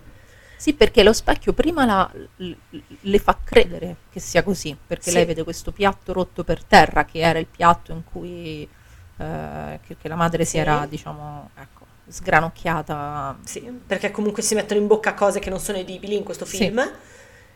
Sì, 0.56 0.74
perché 0.74 1.04
lo 1.04 1.12
specchio 1.12 1.52
prima 1.52 1.84
la- 1.84 2.10
le 2.38 3.18
fa 3.20 3.38
credere 3.44 3.96
che 4.10 4.18
sia 4.18 4.42
così, 4.42 4.76
perché 4.84 5.10
Sì. 5.10 5.16
lei 5.16 5.24
vede 5.24 5.44
questo 5.44 5.70
piatto 5.70 6.12
rotto 6.12 6.42
per 6.42 6.64
terra, 6.64 7.04
che 7.04 7.20
era 7.20 7.38
il 7.38 7.46
piatto 7.46 7.92
in 7.92 8.02
cui 8.02 8.68
eh, 9.16 9.78
che, 9.86 9.96
che 9.96 10.08
la 10.08 10.16
madre 10.16 10.44
si 10.44 10.52
Sì. 10.52 10.56
era, 10.58 10.86
diciamo, 10.86 11.50
ecco, 11.54 11.86
sgranocchiata. 12.08 13.38
Sì, 13.44 13.60
perché 13.60 14.10
comunque 14.10 14.42
si 14.42 14.56
mettono 14.56 14.80
in 14.80 14.88
bocca 14.88 15.14
cose 15.14 15.38
che 15.38 15.50
non 15.50 15.60
sono 15.60 15.78
edibili 15.78 16.16
in 16.16 16.24
questo 16.24 16.44
Sì. 16.44 16.56
film, 16.56 16.82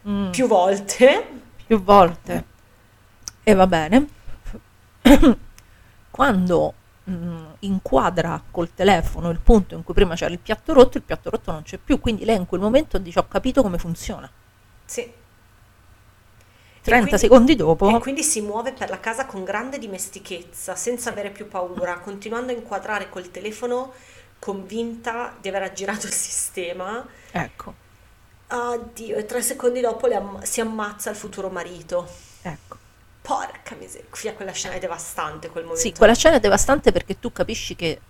Mm, 0.07 0.31
più 0.31 0.47
volte. 0.47 1.27
più 1.67 1.83
volte. 1.83 2.45
E 3.43 3.55
va 3.55 3.67
bene. 3.67 4.07
Quando 6.11 6.75
mm, 7.09 7.45
inquadra 7.61 8.43
col 8.51 8.73
telefono 8.75 9.31
il 9.31 9.41
punto 9.41 9.75
in 9.75 9.83
cui 9.85 9.95
prima 9.95 10.15
c'era 10.15 10.33
il 10.33 10.39
piatto 10.39 10.73
rotto, 10.73 10.97
il 10.99 11.03
piatto 11.05 11.31
rotto 11.31 11.51
non 11.53 11.63
c'è 11.63 11.79
più, 11.79 11.99
quindi 12.01 12.25
lei 12.25 12.37
in 12.37 12.47
quel 12.47 12.61
momento 12.61 12.99
dice 12.99 13.19
ho 13.19 13.27
capito 13.29 13.63
come 13.63 13.79
funziona. 13.79 14.31
Sì. 14.85 15.13
30 16.83 17.07
quindi- 17.07 17.19
secondi 17.27 17.57
dopo, 17.57 17.97
E 17.97 17.99
quindi 18.01 18.23
si 18.23 18.41
muove 18.41 18.73
per 18.73 18.89
la 18.89 18.99
casa 19.01 19.27
con 19.27 19.45
grande 19.45 19.79
dimestichezza, 19.79 20.75
senza 20.75 21.11
avere 21.11 21.31
più 21.31 21.47
paura, 21.47 21.99
continuando 21.99 22.53
a 22.53 22.55
inquadrare 22.55 23.09
col 23.11 23.31
telefono 23.31 23.93
convinta 24.39 25.35
di 25.41 25.49
aver 25.49 25.63
aggirato 25.65 26.07
il 26.07 26.13
sistema. 26.13 27.07
ecco, 27.33 27.75
Oddio, 28.51 29.17
e 29.17 29.27
tre 29.27 29.43
secondi 29.43 29.81
dopo 29.81 30.07
am- 30.07 30.41
si 30.43 30.61
ammazza 30.63 31.11
il 31.11 31.17
futuro 31.17 31.51
marito. 31.51 32.09
ecco. 32.43 32.77
Porca 33.29 33.75
miseria, 33.75 34.33
quella 34.33 34.53
scena 34.53 34.77
è 34.77 34.79
devastante 34.79 35.49
quel 35.51 35.65
momento. 35.65 35.83
Sì, 35.87 35.93
quella 35.93 36.15
scena 36.15 36.37
è 36.37 36.41
devastante 36.41 36.93
perché 36.93 37.19
tu 37.19 37.31
capisci 37.31 37.77
che 37.77 38.01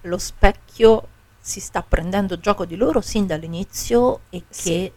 lo 0.00 0.18
specchio 0.18 1.06
si 1.40 1.60
sta 1.60 1.80
prendendo 1.82 2.40
gioco 2.40 2.64
di 2.64 2.74
loro 2.74 3.00
sin 3.00 3.24
dall'inizio 3.24 4.22
e 4.30 4.40
che 4.48 4.52
Sì. 4.54 4.92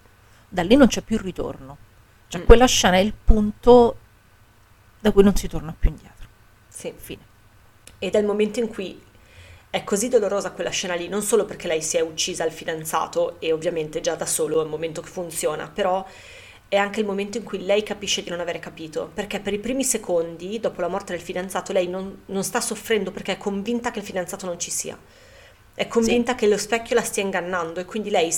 da 0.50 0.64
lì 0.64 0.76
non 0.76 0.88
c'è 0.88 1.02
più 1.02 1.20
ritorno. 1.20 1.78
Cioè 2.28 2.42
Mm. 2.42 2.46
quella 2.46 2.66
scena 2.66 2.96
è 2.96 3.02
il 3.02 3.14
punto 3.14 3.98
da 5.00 5.12
cui 5.12 5.22
non 5.24 5.36
si 5.36 5.48
torna 5.48 5.76
più 5.78 5.90
indietro. 5.92 6.28
Sì. 6.68 6.92
Fine. 6.98 7.22
Ed 8.00 8.16
è 8.16 8.18
il 8.20 8.26
momento 8.26 8.60
in 8.60 8.70
cui 8.70 9.00
è 9.70 9.84
così 9.84 10.08
dolorosa 10.10 10.52
quella 10.54 10.72
scena 10.72 10.96
lì, 10.96 11.08
non 11.08 11.22
solo 11.22 11.46
perché 11.46 11.68
lei 11.68 11.84
si 11.84 11.98
è 11.98 12.02
uccisa 12.02 12.44
al 12.44 12.52
fidanzato 12.52 13.40
e 13.40 13.52
ovviamente 13.52 14.02
già 14.02 14.16
da 14.16 14.26
solo 14.26 14.60
è 14.60 14.64
un 14.64 14.70
momento 14.72 15.02
che 15.02 15.10
funziona, 15.10 15.68
però 15.70 16.04
è 16.70 16.76
anche 16.76 17.00
il 17.00 17.06
momento 17.06 17.38
in 17.38 17.44
cui 17.44 17.64
lei 17.64 17.82
capisce 17.84 18.24
di 18.24 18.30
non 18.30 18.40
avere 18.42 18.60
capito, 18.60 19.10
perché 19.14 19.40
per 19.40 19.54
i 19.54 19.60
primi 19.60 19.84
secondi, 19.84 20.60
dopo 20.60 20.82
la 20.82 20.88
morte 20.90 21.14
del 21.14 21.22
fidanzato, 21.22 21.72
lei 21.72 21.88
non, 21.88 22.24
non 22.26 22.44
sta 22.44 22.60
soffrendo 22.60 23.12
perché 23.12 23.34
è 23.34 23.38
convinta 23.38 23.92
che 23.92 24.00
il 24.00 24.06
fidanzato 24.06 24.46
non 24.46 24.60
ci 24.60 24.70
sia. 24.72 24.98
È 25.74 25.88
convinta 25.88 26.36
che 26.36 26.48
lo 26.48 26.58
specchio 26.58 26.96
la 26.96 27.04
stia 27.04 27.24
ingannando 27.24 27.80
e 27.80 27.86
quindi 27.86 28.10
lei 28.10 28.34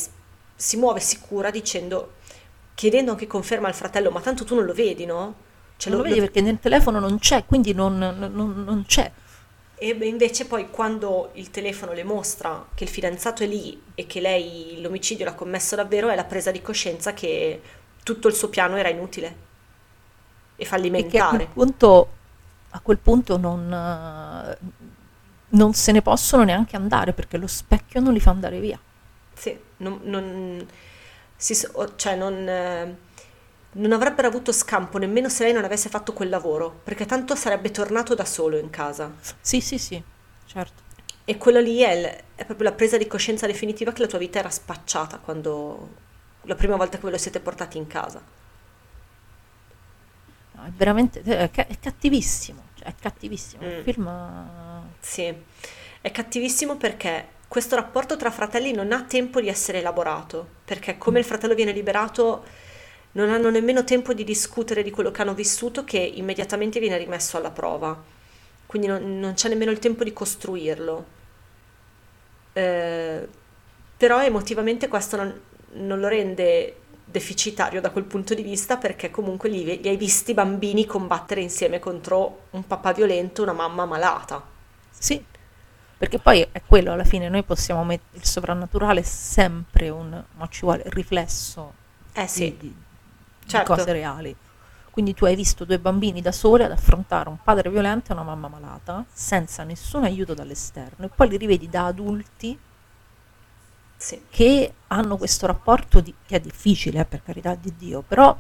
si 0.56 0.78
muove 0.78 1.00
sicura 1.00 1.50
dicendo, 1.52 2.16
chiedendo 2.76 3.12
anche 3.12 3.28
conferma 3.28 3.68
al 3.68 3.74
fratello, 3.74 4.12
ma 4.12 4.20
tanto 4.22 4.44
tu 4.44 4.56
non 4.56 4.66
lo 4.66 4.74
vedi, 4.74 5.06
no? 5.06 5.36
Cioè, 5.78 5.92
non 5.92 6.02
lo 6.02 6.08
vedi 6.08 6.20
perché 6.20 6.42
nel 6.42 6.60
telefono 6.60 7.00
non 7.00 7.18
c'è, 7.18 7.46
quindi 7.46 7.74
non, 7.74 7.98
non- 7.98 8.64
non- 8.66 8.84
c'è. 8.86 9.10
E 9.82 9.98
invece 10.02 10.46
poi 10.46 10.70
quando 10.70 11.32
il 11.36 11.52
telefono 11.52 11.94
le 11.94 12.04
mostra 12.04 12.68
che 12.76 12.84
il 12.84 12.90
fidanzato 12.90 13.44
è 13.44 13.48
lì 13.48 13.82
e 13.96 14.06
che 14.06 14.20
lei 14.20 14.82
l'omicidio 14.82 15.24
l'ha 15.24 15.34
commesso 15.34 15.78
davvero, 15.78 16.10
è 16.10 16.16
la 16.16 16.26
presa 16.26 16.52
di 16.52 16.62
coscienza 16.62 17.14
che 17.14 17.62
tutto 18.14 18.28
il 18.28 18.34
suo 18.36 18.50
piano 18.50 18.76
era 18.78 18.90
inutile 18.90 19.48
e 20.56 20.66
E 20.96 21.06
che 21.06 21.18
a 21.20 21.24
fallimentare. 21.24 21.28
quel 21.28 21.48
punto, 21.48 22.18
a 22.72 22.80
quel 22.82 22.98
punto 23.00 23.38
non, 23.38 23.72
eh, 23.72 24.58
non 25.50 25.74
se 25.74 25.92
ne 25.92 26.02
possono 26.02 26.44
neanche 26.44 26.76
andare 26.76 27.14
perché 27.14 27.38
lo 27.38 27.48
specchio 27.48 28.00
non 28.02 28.14
li 28.14 28.20
fa 28.20 28.32
andare 28.32 28.60
via. 28.60 28.80
Sì, 29.34 29.58
non, 29.78 30.00
non- 30.04 30.68
si 31.36 31.56
cioè 31.96 32.16
non, 32.18 32.34
eh, 32.48 32.98
non 33.72 33.92
avrebbero 33.94 34.28
avuto 34.28 34.52
scampo 34.52 34.98
nemmeno 34.98 35.30
se 35.30 35.44
lei 35.46 35.54
non 35.54 35.64
avesse 35.64 35.90
fatto 35.90 36.12
quel 36.14 36.30
lavoro, 36.30 36.82
perché 36.84 37.06
tanto 37.06 37.36
sarebbe 37.36 37.72
tornato 37.72 38.14
da 38.16 38.26
solo 38.26 38.58
in 38.58 38.70
casa. 38.70 39.14
Sì, 39.42 39.60
sì, 39.62 39.78
sì, 39.78 40.02
certo. 40.46 40.84
E 41.26 41.38
quello 41.38 41.60
lì 41.60 41.80
è, 41.82 42.24
è 42.36 42.46
proprio 42.46 42.70
la 42.70 42.76
presa 42.76 42.98
di 42.98 43.06
coscienza 43.08 43.46
definitiva 43.46 43.92
che 43.92 44.02
la 44.02 44.08
tua 44.08 44.18
vita 44.18 44.40
era 44.40 44.50
spacciata 44.50 45.20
quando 45.20 45.90
la 46.44 46.56
prima 46.56 46.76
volta 46.76 46.98
che 46.98 47.06
ve 47.06 47.12
lo 47.12 47.18
siete 47.18 47.40
portati 47.40 47.78
in 47.78 47.88
casa. 47.88 48.22
No, 50.52 50.64
è 50.66 50.72
veramente 50.72 51.22
è, 51.22 51.50
ca- 51.52 51.68
è 51.68 51.78
cattivissimo, 51.80 52.72
cioè, 52.76 52.88
è 52.90 52.96
cattivissimo. 52.96 53.68
Il 53.68 53.76
Mm. 53.76 53.82
film 53.82 54.08
eh, 54.08 54.98
Sì, 55.00 55.34
è 56.02 56.12
cattivissimo 56.12 56.78
perché 56.78 57.38
questo 57.48 57.76
rapporto 57.76 58.16
tra 58.18 58.32
fratelli 58.32 58.72
non 58.74 58.92
ha 58.92 59.04
tempo 59.06 59.42
di 59.42 59.48
essere 59.48 59.80
elaborato, 59.80 60.48
perché 60.66 60.98
come 60.98 61.20
il 61.20 61.26
fratello 61.26 61.56
viene 61.56 61.72
liberato 61.72 62.46
non 63.14 63.30
hanno 63.30 63.50
nemmeno 63.50 63.84
tempo 63.84 64.14
di 64.14 64.24
discutere 64.24 64.84
di 64.84 64.92
quello 64.92 65.12
che 65.12 65.22
hanno 65.22 65.34
vissuto 65.34 65.84
che 65.84 65.98
immediatamente 65.98 66.80
viene 66.80 66.98
rimesso 66.98 67.38
alla 67.38 67.52
prova. 67.52 68.02
Quindi 68.66 68.88
non, 68.88 69.20
non 69.20 69.34
c'è 69.34 69.50
nemmeno 69.50 69.72
il 69.72 69.80
tempo 69.80 70.04
di 70.04 70.14
costruirlo. 70.14 71.06
Eh, 72.54 73.28
però 73.98 74.22
emotivamente 74.24 74.88
questo 74.88 75.18
non, 75.18 75.40
non 75.74 76.00
lo 76.00 76.08
rende 76.08 76.76
deficitario 77.06 77.82
da 77.82 77.90
quel 77.92 78.04
punto 78.06 78.34
di 78.34 78.44
vista 78.44 78.78
perché 78.78 79.10
comunque 79.10 79.50
li, 79.50 79.64
li 79.82 79.88
hai 79.90 79.98
visti 79.98 80.34
bambini 80.34 80.86
combattere 80.86 81.42
insieme 81.42 81.80
contro 81.80 82.48
un 82.52 82.66
papà 82.68 82.94
violento, 82.94 83.42
una 83.44 83.54
mamma 83.54 83.86
malata. 83.86 84.44
Sì, 84.92 85.24
perché 85.98 86.20
poi 86.20 86.48
è 86.52 86.62
quello 86.66 86.92
alla 86.92 87.04
fine, 87.04 87.30
noi 87.30 87.44
possiamo 87.44 87.84
mettere 87.84 88.18
il 88.18 88.26
soprannaturale 88.26 89.02
è 89.02 89.04
sempre 89.04 89.90
un, 89.90 90.24
ma 90.36 90.48
ci 90.48 90.62
vuole 90.62 90.84
il 90.86 90.92
riflesso 90.92 91.74
Eh 92.14 92.28
di, 92.28 92.28
sì, 92.28 92.58
di- 92.58 92.76
di 93.44 93.46
certo. 93.46 93.64
cose 93.64 93.92
reali. 93.92 94.36
Quindi 94.92 95.14
tu 95.14 95.26
hai 95.26 95.36
visto 95.36 95.66
due 95.66 95.80
bambini 95.80 96.22
da 96.22 96.32
soli 96.32 96.64
ad 96.64 96.72
affrontare 96.72 97.30
un 97.30 97.38
padre 97.42 97.70
violento 97.70 98.12
e 98.12 98.14
una 98.14 98.24
mamma 98.24 98.48
malata, 98.50 99.06
senza 99.12 99.64
nessun 99.64 100.04
aiuto 100.04 100.34
dall'esterno, 100.34 101.06
e 101.06 101.10
poi 101.10 101.30
li 101.30 101.38
rivedi 101.38 101.70
da 101.70 101.86
adulti 101.86 102.58
Sì, 104.00 104.20
che 104.30 104.74
hanno 104.88 105.18
questo 105.18 105.46
rapporto 105.48 106.00
di- 106.02 106.14
che 106.26 106.38
è 106.38 106.40
difficile, 106.40 107.02
eh, 107.02 107.06
per 107.06 107.24
carità 107.24 107.56
di 107.56 107.76
Dio, 107.76 108.02
però 108.02 108.36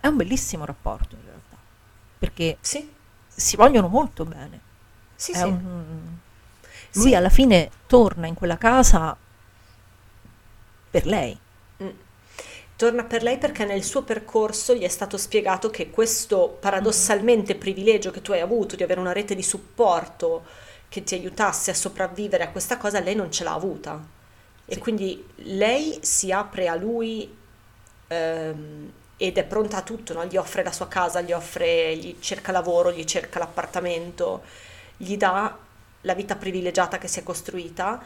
è 0.00 0.06
un 0.06 0.16
bellissimo 0.16 0.64
rapporto 0.64 1.14
in 1.16 1.22
realtà, 1.24 1.56
perché 2.18 2.58
sì, 2.60 2.90
si 3.28 3.56
vogliono 3.56 3.88
molto 3.88 4.24
bene. 4.24 4.60
sì, 5.16 5.32
È 5.32 5.36
sì. 5.36 5.42
un- 5.44 6.18
Lui 6.92 7.08
Sì. 7.10 7.14
alla 7.14 7.28
fine 7.28 7.70
torna 7.86 8.26
in 8.26 8.34
quella 8.34 8.58
casa 8.58 9.16
per 10.90 11.06
lei. 11.06 11.38
Mm. 11.82 11.88
Torna 12.76 13.04
per 13.04 13.22
lei 13.22 13.38
perché 13.38 13.64
nel 13.64 13.84
suo 13.84 14.02
percorso 14.02 14.74
gli 14.74 14.82
è 14.82 14.88
stato 14.88 15.16
spiegato 15.16 15.70
che 15.70 15.90
questo 15.90 16.56
paradossalmente 16.60 17.54
privilegio 17.54 18.10
che 18.10 18.20
tu 18.22 18.32
hai 18.32 18.40
avuto 18.40 18.76
di 18.76 18.82
avere 18.82 19.00
una 19.00 19.12
rete 19.12 19.34
di 19.34 19.42
supporto 19.42 20.44
che 20.88 21.04
ti 21.04 21.14
aiutasse 21.14 21.70
a 21.70 21.74
sopravvivere 21.74 22.44
a 22.44 22.50
questa 22.50 22.76
cosa, 22.76 23.00
lei 23.00 23.14
non 23.14 23.30
ce 23.30 23.44
l'ha 23.44 23.52
avuta. 23.54 24.04
E 24.66 24.74
Sì. 24.74 24.80
quindi 24.80 25.26
lei 25.36 25.98
si 26.02 26.32
apre 26.32 26.68
a 26.68 26.74
lui 26.74 27.34
ehm, 28.08 28.92
ed 29.16 29.38
è 29.38 29.44
pronta 29.44 29.78
a 29.78 29.82
tutto, 29.82 30.12
no? 30.14 30.24
Gli 30.26 30.36
offre 30.36 30.62
la 30.64 30.72
sua 30.72 30.88
casa, 30.88 31.20
gli 31.20 31.32
offre, 31.32 31.96
gli 31.96 32.16
cerca 32.20 32.52
lavoro, 32.52 32.90
gli 32.92 33.04
cerca 33.04 33.38
l'appartamento, 33.38 34.42
gli 34.96 35.16
dà 35.16 35.56
la 36.02 36.14
vita 36.14 36.36
privilegiata 36.36 36.98
che 36.98 37.08
si 37.08 37.20
è 37.20 37.22
costruita 37.22 38.02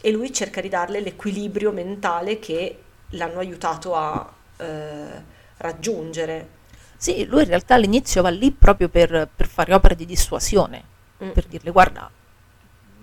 e 0.00 0.10
lui 0.12 0.32
cerca 0.32 0.60
di 0.60 0.68
darle 0.68 1.00
l'equilibrio 1.00 1.72
mentale 1.72 2.38
che 2.38 2.82
l'hanno 3.10 3.38
aiutato 3.40 3.94
a 3.94 4.32
eh, 4.58 5.22
raggiungere. 5.58 6.48
Sì, 6.96 7.24
lui 7.26 7.42
in 7.42 7.48
realtà 7.48 7.74
all'inizio 7.74 8.22
va 8.22 8.30
lì 8.30 8.50
proprio 8.52 8.88
per, 8.88 9.28
per 9.34 9.46
fare 9.48 9.74
opere 9.74 9.94
di 9.94 10.06
dissuasione, 10.06 10.90
Mm. 11.22 11.32
per 11.32 11.46
dirle 11.46 11.70
guarda, 11.70 12.10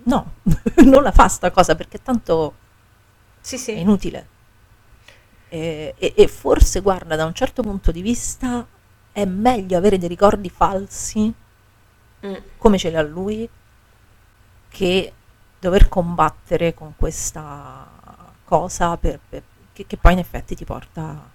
no, 0.04 0.36
non 0.86 1.04
la 1.04 1.12
fa 1.12 1.28
sta 1.28 1.52
cosa 1.52 1.76
perché 1.76 2.02
tanto 2.02 2.63
Sì, 3.44 3.58
è 3.72 3.80
sì, 3.80 3.80
inutile. 3.80 4.28
E, 5.50 5.94
e- 5.98 6.14
e 6.18 6.28
forse, 6.28 6.82
guarda, 6.82 7.16
da 7.16 7.26
un 7.26 7.34
certo 7.34 7.62
punto 7.62 7.92
di 7.92 8.02
vista 8.02 8.68
è 9.12 9.26
meglio 9.26 9.78
avere 9.78 9.98
dei 10.00 10.08
ricordi 10.10 10.50
falsi 10.50 11.32
Mm. 12.24 12.44
come 12.58 12.78
ce 12.78 12.90
li 12.90 12.96
ha 12.96 13.02
lui 13.04 13.48
che 14.70 15.14
dover 15.60 15.88
combattere 15.88 16.74
con 16.74 16.96
questa 16.96 18.34
cosa 18.44 18.98
per- 18.98 19.20
per- 19.28 19.44
che, 19.72 19.86
che 19.88 19.98
poi 19.98 20.14
in 20.14 20.20
effetti 20.20 20.56
ti 20.56 20.66
porta... 20.66 21.32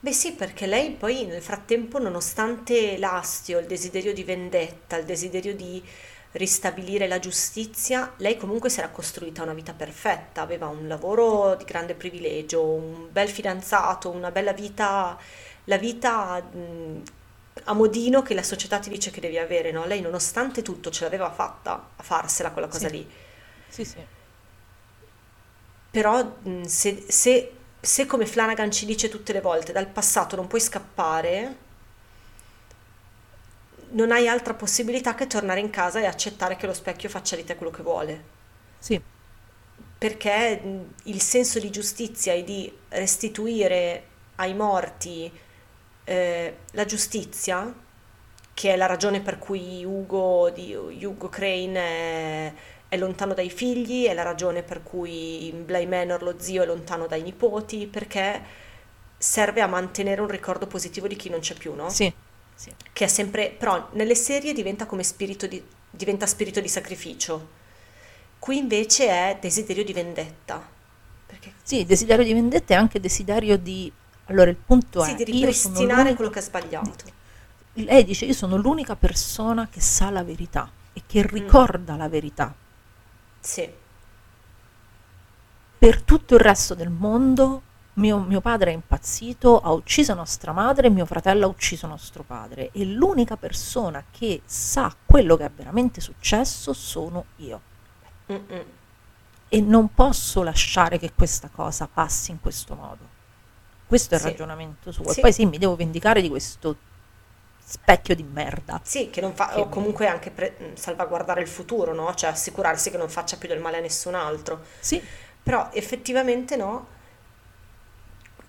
Beh 0.00 0.12
sì, 0.12 0.32
perché 0.34 0.66
lei 0.66 0.92
poi 0.92 1.24
nel 1.26 1.42
frattempo, 1.42 1.98
nonostante 1.98 2.96
l'astio, 2.98 3.58
il 3.58 3.66
desiderio 3.66 4.12
di 4.12 4.24
vendetta, 4.24 4.96
il 4.96 5.04
desiderio 5.04 5.54
di 5.54 5.82
ristabilire 6.32 7.06
la 7.08 7.18
giustizia, 7.18 8.12
lei 8.18 8.36
comunque 8.36 8.68
si 8.70 8.78
era 8.80 8.90
costruita 8.90 9.42
una 9.42 9.54
vita 9.54 9.72
perfetta, 9.72 10.42
aveva 10.42 10.66
un 10.68 10.86
lavoro 10.86 11.54
di 11.56 11.64
grande 11.64 11.94
privilegio, 11.94 12.62
un 12.64 13.08
bel 13.10 13.28
fidanzato, 13.28 14.10
una 14.10 14.30
bella 14.30 14.52
vita, 14.52 15.18
la 15.64 15.78
vita 15.78 16.40
mh, 16.40 17.02
a 17.64 17.72
modino 17.74 18.22
che 18.22 18.34
la 18.34 18.42
società 18.42 18.78
ti 18.78 18.90
dice 18.90 19.10
che 19.10 19.20
devi 19.20 19.38
avere, 19.38 19.70
no? 19.72 19.84
Lei 19.86 20.00
nonostante 20.00 20.62
tutto 20.62 20.90
ce 20.90 21.04
l'aveva 21.04 21.30
fatta 21.30 21.90
a 21.96 22.02
farsela 22.02 22.50
quella 22.52 22.68
cosa 22.68 22.88
Sì. 22.88 22.88
lì. 22.88 23.08
Sì, 23.68 23.84
sì. 23.84 24.06
Però 25.90 26.22
mh, 26.42 26.62
se, 26.64 27.04
se- 27.08 27.52
se 27.80 28.06
come 28.06 28.26
Flanagan 28.26 28.70
ci 28.70 28.84
dice 28.86 29.08
tutte 29.08 29.32
le 29.32 29.40
volte, 29.40 29.72
dal 29.72 29.88
passato 29.88 30.36
non 30.36 30.46
puoi 30.46 30.60
scappare, 30.60 31.56
non 33.90 34.10
hai 34.12 34.28
altra 34.28 34.54
possibilità 34.54 35.14
che 35.14 35.26
tornare 35.26 35.60
in 35.60 35.70
casa 35.70 36.00
e 36.00 36.06
accettare 36.06 36.56
che 36.56 36.66
lo 36.66 36.74
specchio 36.74 37.08
faccia 37.08 37.36
di 37.36 37.44
te 37.44 37.56
quello 37.56 37.72
che 37.72 37.82
vuole. 37.82 38.24
Sì, 38.78 39.00
Perché 39.98 40.62
il 41.04 41.20
senso 41.20 41.58
di 41.58 41.70
giustizia 41.70 42.32
e 42.32 42.44
di 42.44 42.72
restituire 42.90 44.04
ai 44.36 44.54
morti 44.54 45.30
eh, 46.04 46.58
la 46.72 46.84
giustizia, 46.84 47.74
che 48.54 48.72
è 48.72 48.76
la 48.76 48.86
ragione 48.86 49.20
per 49.22 49.38
cui 49.38 49.84
Ugo, 49.84 50.50
di, 50.50 50.74
Ugo 50.74 51.28
Crane 51.28 51.74
è, 51.80 52.54
è 52.88 52.96
lontano 52.96 53.34
dai 53.34 53.50
figli, 53.50 54.06
è 54.06 54.14
la 54.14 54.22
ragione 54.22 54.62
per 54.62 54.82
cui 54.84 55.52
Bly 55.52 55.86
Manor, 55.86 56.22
lo 56.22 56.38
zio, 56.40 56.62
è 56.62 56.66
lontano 56.66 57.06
dai 57.08 57.22
nipoti, 57.22 57.86
perché 57.88 58.42
serve 59.18 59.60
a 59.62 59.66
mantenere 59.66 60.20
un 60.20 60.28
ricordo 60.28 60.66
positivo 60.68 61.08
di 61.08 61.16
chi 61.16 61.28
non 61.30 61.40
c'è 61.40 61.54
più, 61.56 61.74
no? 61.74 61.96
sì, 61.96 62.12
sì. 62.58 62.72
Che 62.92 63.04
è 63.04 63.06
sempre, 63.06 63.50
però 63.56 63.88
nelle 63.92 64.16
serie 64.16 64.52
diventa 64.52 64.84
come 64.86 65.04
spirito 65.04 65.46
di, 65.46 65.62
diventa 65.88 66.26
spirito 66.26 66.60
di 66.60 66.66
sacrificio. 66.68 67.50
Qui 68.40 68.56
invece 68.58 69.06
è 69.08 69.38
desiderio 69.40 69.84
di 69.84 69.92
vendetta. 69.92 70.68
Perché 71.26 71.54
Sì, 71.62 71.84
desiderio 71.84 72.24
di 72.24 72.32
vendetta 72.32 72.74
e 72.74 72.76
anche 72.76 72.98
desiderio 72.98 73.56
di... 73.58 73.92
Allora, 74.26 74.50
il 74.50 74.56
punto 74.56 75.02
sì, 75.04 75.12
è... 75.12 75.14
di 75.14 75.22
ripristinare 75.24 76.14
quello 76.14 76.30
che 76.30 76.40
è 76.40 76.42
sbagliato. 76.42 77.04
Lei 77.74 78.04
dice, 78.04 78.24
io 78.24 78.34
sono 78.34 78.56
l'unica 78.56 78.96
persona 78.96 79.68
che 79.68 79.80
sa 79.80 80.10
la 80.10 80.24
verità 80.24 80.68
e 80.92 81.02
che 81.06 81.24
ricorda 81.24 81.94
la 81.94 82.08
verità. 82.08 82.52
Sì, 83.40 83.72
Per 85.78 86.02
tutto 86.02 86.34
il 86.34 86.40
resto 86.40 86.74
del 86.74 86.90
mondo, 86.90 87.62
mio, 87.98 88.18
mio 88.18 88.40
padre 88.40 88.70
è 88.70 88.74
impazzito, 88.74 89.60
ha 89.60 89.70
ucciso 89.72 90.14
nostra 90.14 90.52
madre, 90.52 90.88
mio 90.90 91.04
fratello 91.06 91.46
ha 91.46 91.48
ucciso 91.48 91.86
nostro 91.86 92.22
padre 92.22 92.70
e 92.72 92.84
l'unica 92.84 93.36
persona 93.36 94.04
che 94.10 94.42
sa 94.44 94.94
quello 95.04 95.36
che 95.36 95.44
è 95.44 95.50
veramente 95.54 96.00
successo 96.00 96.72
sono 96.72 97.24
io. 97.36 97.60
Mm-mm. 98.32 98.64
E 99.48 99.60
non 99.60 99.92
posso 99.94 100.42
lasciare 100.42 100.98
che 100.98 101.12
questa 101.14 101.48
cosa 101.52 101.88
passi 101.92 102.30
in 102.30 102.40
questo 102.40 102.74
modo. 102.74 103.16
Questo 103.86 104.14
è 104.14 104.16
il 104.18 104.22
Sì. 104.22 104.28
ragionamento 104.30 104.92
suo. 104.92 105.10
Sì. 105.10 105.18
E 105.18 105.22
poi 105.22 105.32
sì, 105.32 105.46
mi 105.46 105.58
devo 105.58 105.74
vendicare 105.74 106.20
di 106.20 106.28
questo 106.28 106.76
specchio 107.58 108.14
di 108.14 108.22
merda. 108.22 108.80
Sì, 108.82 109.10
che 109.10 109.20
non 109.20 109.34
fa, 109.34 109.48
Che- 109.48 109.60
o 109.60 109.68
comunque 109.68 110.06
anche 110.06 110.30
pre- 110.30 110.56
mh, 110.58 110.74
salvaguardare 110.76 111.40
il 111.40 111.48
futuro, 111.48 111.94
no? 111.94 112.14
Cioè 112.14 112.30
assicurarsi 112.30 112.90
che 112.90 112.96
non 112.98 113.08
faccia 113.08 113.36
più 113.36 113.48
del 113.48 113.60
male 113.60 113.78
a 113.78 113.80
nessun 113.80 114.14
altro. 114.14 114.62
Sì, 114.80 115.02
Però 115.42 115.70
effettivamente 115.72 116.56
no, 116.56 116.86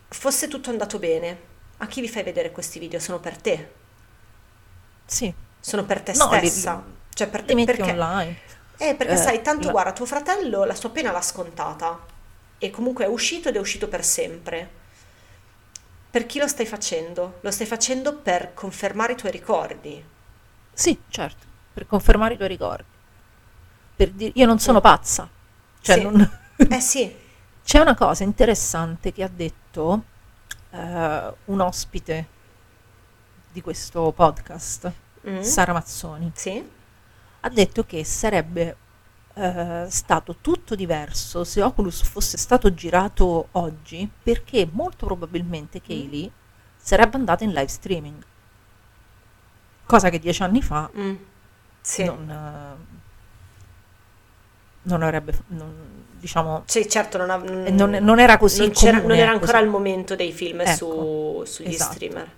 fosse 0.09 0.47
tutto 0.47 0.69
andato 0.69 0.99
bene, 0.99 1.41
a 1.77 1.87
chi 1.87 2.01
vi 2.01 2.09
fai 2.09 2.23
vedere 2.23 2.51
questi 2.51 2.79
video? 2.79 2.99
Sono 2.99 3.19
per 3.19 3.37
te, 3.37 3.69
sì. 5.07 5.33
sono 5.59 5.85
per 5.85 6.01
te 6.01 6.13
No, 6.13 6.35
li- 6.35 6.49
stessa. 6.49 6.83
cioè 7.13 7.27
per 7.29 7.43
Li 7.45 7.55
te, 7.55 7.63
perché? 7.65 7.91
online. 7.91 8.37
Eh, 8.77 8.95
perché 8.95 9.13
Eh, 9.13 9.17
sai, 9.17 9.41
tanto 9.41 9.67
la- 9.67 9.71
guarda, 9.71 9.93
tuo 9.93 10.05
fratello 10.05 10.63
la 10.63 10.75
sua 10.75 10.89
pena 10.91 11.11
l'ha 11.11 11.21
scontata 11.21 11.99
e 12.57 12.69
comunque 12.69 13.05
è 13.05 13.07
uscito 13.07 13.49
ed 13.49 13.55
è 13.55 13.59
uscito 13.59 13.87
per 13.87 14.03
sempre. 14.05 14.77
Per 16.11 16.25
chi 16.25 16.39
lo 16.39 16.47
stai 16.47 16.65
facendo? 16.65 17.37
Lo 17.41 17.51
stai 17.51 17.65
facendo 17.65 18.17
per 18.17 18.53
confermare 18.53 19.13
i 19.13 19.15
tuoi 19.15 19.31
ricordi. 19.31 20.03
Sì, 20.73 20.99
certo, 21.09 21.45
per 21.73 21.85
confermare 21.85 22.33
i 22.33 22.37
tuoi 22.37 22.49
ricordi. 22.49 22.85
Per 23.95 24.11
dire, 24.11 24.31
io 24.35 24.45
non 24.45 24.59
sono 24.59 24.79
pazza. 24.81 25.29
Cioè, 25.81 25.97
Sì. 25.97 26.01
non- 26.01 26.27
Eh 26.67 26.79
sì, 26.81 27.13
C'è 27.63 27.79
una 27.79 27.95
cosa 27.95 28.23
interessante 28.23 29.11
che 29.13 29.21
ha 29.23 29.27
detto 29.27 29.68
eh, 30.71 31.33
un 31.45 31.59
ospite 31.59 32.27
di 33.51 33.61
questo 33.61 34.11
podcast, 34.11 34.91
Mm. 35.27 35.41
Sara 35.41 35.73
Mazzoni. 35.73 36.31
sì, 36.33 36.63
Ha 37.41 37.49
detto 37.49 37.83
che 37.85 38.05
sarebbe 38.05 38.75
eh, 39.33 39.85
stato 39.89 40.37
tutto 40.39 40.75
diverso 40.75 41.43
se 41.43 41.61
Oculus 41.61 42.01
fosse 42.03 42.37
stato 42.37 42.73
girato 42.73 43.49
oggi, 43.51 44.09
perché 44.23 44.67
molto 44.71 45.05
probabilmente 45.07 45.81
Kaylee 45.81 46.31
sarebbe 46.77 47.17
andata 47.17 47.43
in 47.43 47.49
live 47.51 47.67
streaming. 47.67 48.23
Cosa 49.85 50.09
che 50.09 50.19
dieci 50.19 50.41
anni 50.43 50.61
fa 50.61 50.89
Mm. 50.97 51.15
sì. 51.81 52.03
non, 52.05 52.29
eh, 52.29 52.97
non 54.83 55.01
avrebbe, 55.03 55.37
non- 55.47 56.05
diciamo, 56.19 56.63
Sì, 56.65 56.87
certo, 56.87 57.17
non, 57.17 57.29
eh, 57.65 57.71
non, 57.71 57.89
non 58.01 58.19
era 58.19 58.37
così 58.37 58.59
non 58.59 58.71
comune, 58.71 59.01
non 59.01 59.17
era 59.17 59.31
ancora 59.31 59.57
sì. 59.57 59.63
il 59.63 59.69
momento 59.69 60.15
dei 60.15 60.31
film 60.31 60.61
Ecco, 60.63 60.71
su- 60.71 61.43
sugli 61.45 61.73
esatto. 61.73 61.93
streamer. 61.93 62.31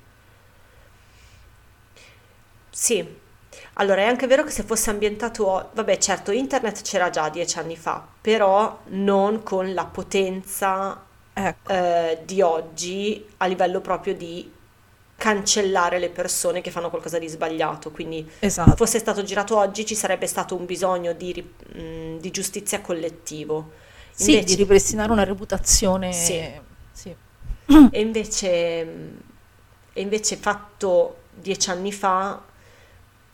Sì, 2.70 3.06
allora 3.74 4.02
è 4.02 4.06
anche 4.06 4.28
vero 4.28 4.44
che 4.44 4.52
se 4.52 4.64
fosse 4.64 4.90
ambientato, 4.90 5.70
vabbè 5.74 5.98
certo 5.98 6.32
internet 6.32 6.82
c'era 6.84 7.10
già 7.10 7.30
dieci 7.30 7.60
anni 7.60 7.76
fa, 7.76 8.06
però 8.22 8.80
non 8.88 9.44
con 9.44 9.74
la 9.74 9.86
potenza 9.86 11.04
Ecco, 11.34 11.72
eh, 11.74 12.20
di 12.26 12.42
oggi 12.42 13.26
a 13.38 13.46
livello 13.48 13.82
proprio 13.82 14.16
di 14.16 14.50
cancellare 15.22 16.00
le 16.00 16.10
persone 16.10 16.62
che 16.62 16.72
fanno 16.72 16.90
qualcosa 16.90 17.20
di 17.20 17.28
sbagliato, 17.28 17.92
quindi 17.92 18.28
esatto. 18.40 18.76
fosse 18.76 18.98
stato 18.98 19.22
girato 19.22 19.56
oggi 19.56 19.86
ci 19.86 19.94
sarebbe 19.94 20.26
stato 20.26 20.56
un 20.56 20.66
bisogno 20.66 21.14
di, 21.14 21.32
mh, 21.76 22.18
di 22.18 22.32
giustizia 22.32 22.82
collettivo. 22.82 23.70
Sì, 24.10 24.32
Invece- 24.32 24.48
di 24.48 24.56
ripristinare 24.56 25.12
una 25.12 25.24
reputazione. 25.24 26.12
Sì. 26.12 26.44
sì. 26.92 27.16
E 27.92 28.00
invece, 28.02 28.50
e 29.94 30.02
invece 30.02 30.38
fatto 30.38 31.18
dieci 31.36 31.70
anni 31.70 31.92
fa 31.94 32.42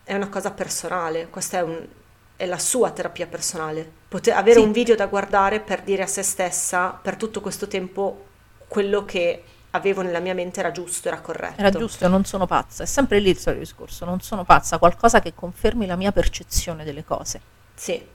è 0.03 0.13
una 0.13 0.27
cosa 0.27 0.51
personale, 0.51 1.27
questa 1.29 1.59
è, 1.59 1.61
un- 1.61 1.88
è 2.35 2.45
la 2.45 2.59
sua 2.59 2.91
terapia 2.91 3.27
personale. 3.27 3.89
Poter, 4.09 4.35
avere 4.35 4.59
Sì. 4.59 4.65
un 4.65 4.73
video 4.73 4.95
da 4.95 5.05
guardare 5.07 5.61
per 5.61 5.83
dire 5.83 6.03
a 6.03 6.07
se 6.07 6.21
stessa 6.21 6.89
per 7.01 7.15
tutto 7.15 7.39
questo 7.39 7.67
tempo 7.69 8.25
quello 8.67 9.05
che 9.05 9.41
avevo 9.78 10.01
nella 10.01 10.19
mia 10.19 10.34
mente 10.34 10.59
era 10.59 10.71
giusto, 10.71 11.07
era 11.07 11.21
corretto. 11.21 11.59
Era 11.59 11.69
giusto, 11.71 12.07
non 12.07 12.25
sono 12.25 12.45
pazza. 12.45 12.84
È 12.84 12.86
sempre 12.86 13.19
lì 13.19 13.30
il 13.30 13.38
solito 13.38 13.61
discorso. 13.63 14.03
Non 14.05 14.19
sono 14.21 14.43
pazza, 14.43 14.78
qualcosa 14.78 15.21
che 15.21 15.34
confermi 15.34 15.86
la 15.86 15.95
mia 15.95 16.11
percezione 16.11 16.84
delle 16.84 17.03
cose. 17.05 17.39
Sì. 17.73 18.05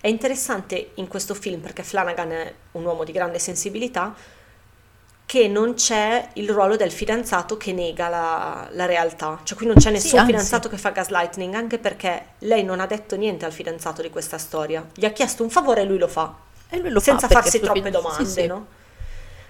È 0.00 0.08
interessante 0.08 0.90
in 0.94 1.08
questo 1.08 1.34
film 1.34 1.60
perché 1.60 1.82
Flanagan 1.82 2.30
è 2.30 2.54
un 2.72 2.84
uomo 2.84 3.04
di 3.04 3.12
grande 3.12 3.38
sensibilità 3.38 4.14
che 5.26 5.48
non 5.48 5.74
c'è 5.74 6.28
il 6.34 6.48
ruolo 6.48 6.76
del 6.76 6.92
fidanzato 6.92 7.56
che 7.56 7.72
nega 7.72 8.08
la, 8.08 8.68
la 8.70 8.86
realtà, 8.86 9.40
cioè 9.42 9.56
qui 9.56 9.66
non 9.66 9.74
c'è 9.74 9.90
nessun 9.90 10.20
anzi. 10.20 10.30
fidanzato 10.30 10.68
che 10.68 10.78
fa 10.78 10.90
gaslighting, 10.90 11.52
anche 11.52 11.78
perché 11.78 12.26
lei 12.40 12.62
non 12.62 12.78
ha 12.78 12.86
detto 12.86 13.16
niente 13.16 13.44
al 13.44 13.52
fidanzato 13.52 14.02
di 14.02 14.10
questa 14.10 14.38
storia, 14.38 14.86
gli 14.94 15.04
ha 15.04 15.10
chiesto 15.10 15.42
un 15.42 15.50
favore 15.50 15.80
e 15.80 15.84
lui 15.84 15.98
lo 15.98 16.06
fa, 16.06 16.32
E 16.68 16.78
lui 16.78 16.90
lo 16.90 17.00
senza 17.00 17.26
fa 17.26 17.40
farsi 17.40 17.58
troppe 17.58 17.82
fid- 17.82 17.90
domande, 17.90 18.24
sì, 18.24 18.30
sì. 18.42 18.46
no? 18.46 18.66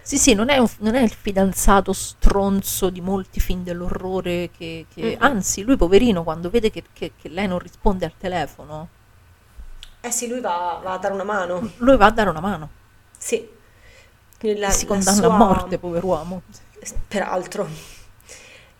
Sì, 0.08 0.16
sì, 0.18 0.32
non 0.34 0.48
è, 0.48 0.56
un- 0.58 0.70
non 0.78 0.94
è 0.94 1.02
il 1.02 1.10
fidanzato 1.12 1.92
stronzo 1.92 2.88
di 2.90 3.00
molti 3.02 3.40
film 3.40 3.62
dell'orrore 3.62 4.50
che... 4.50 4.86
che- 4.88 5.16
Mm-mm. 5.16 5.18
Anzi, 5.20 5.62
lui 5.64 5.76
poverino, 5.76 6.22
quando 6.22 6.48
vede 6.48 6.70
che, 6.70 6.84
che- 6.92 7.14
che 7.16 7.28
lei 7.28 7.46
non 7.48 7.58
risponde 7.58 8.04
al 8.06 8.16
telefono, 8.16 8.92
Eh 10.02 10.10
sì, 10.10 10.26
lui 10.28 10.40
va, 10.40 10.80
va 10.82 10.92
a 10.94 10.98
dare 10.98 11.12
una 11.14 11.24
mano, 11.24 11.60
lui 11.78 11.96
va 11.96 12.06
a 12.06 12.10
dare 12.10 12.28
una 12.30 12.40
mano. 12.40 12.70
sì. 13.18 13.48
La- 14.58 14.70
si 14.70 14.84
condanna 14.86 15.26
sua- 15.26 15.26
a 15.26 15.30
morte, 15.30 15.78
pover'uomo. 15.78 16.44
Peraltro, 17.08 17.68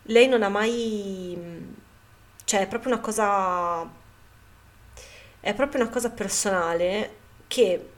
lei 0.03 0.27
non 0.27 0.43
ha 0.43 0.49
mai, 0.49 1.37
cioè 2.45 2.61
è 2.61 2.67
proprio 2.67 2.93
una 2.93 3.01
cosa, 3.01 3.87
è 5.39 5.53
proprio 5.53 5.81
una 5.81 5.89
cosa 5.89 6.09
personale 6.09 7.15
che, 7.47 7.89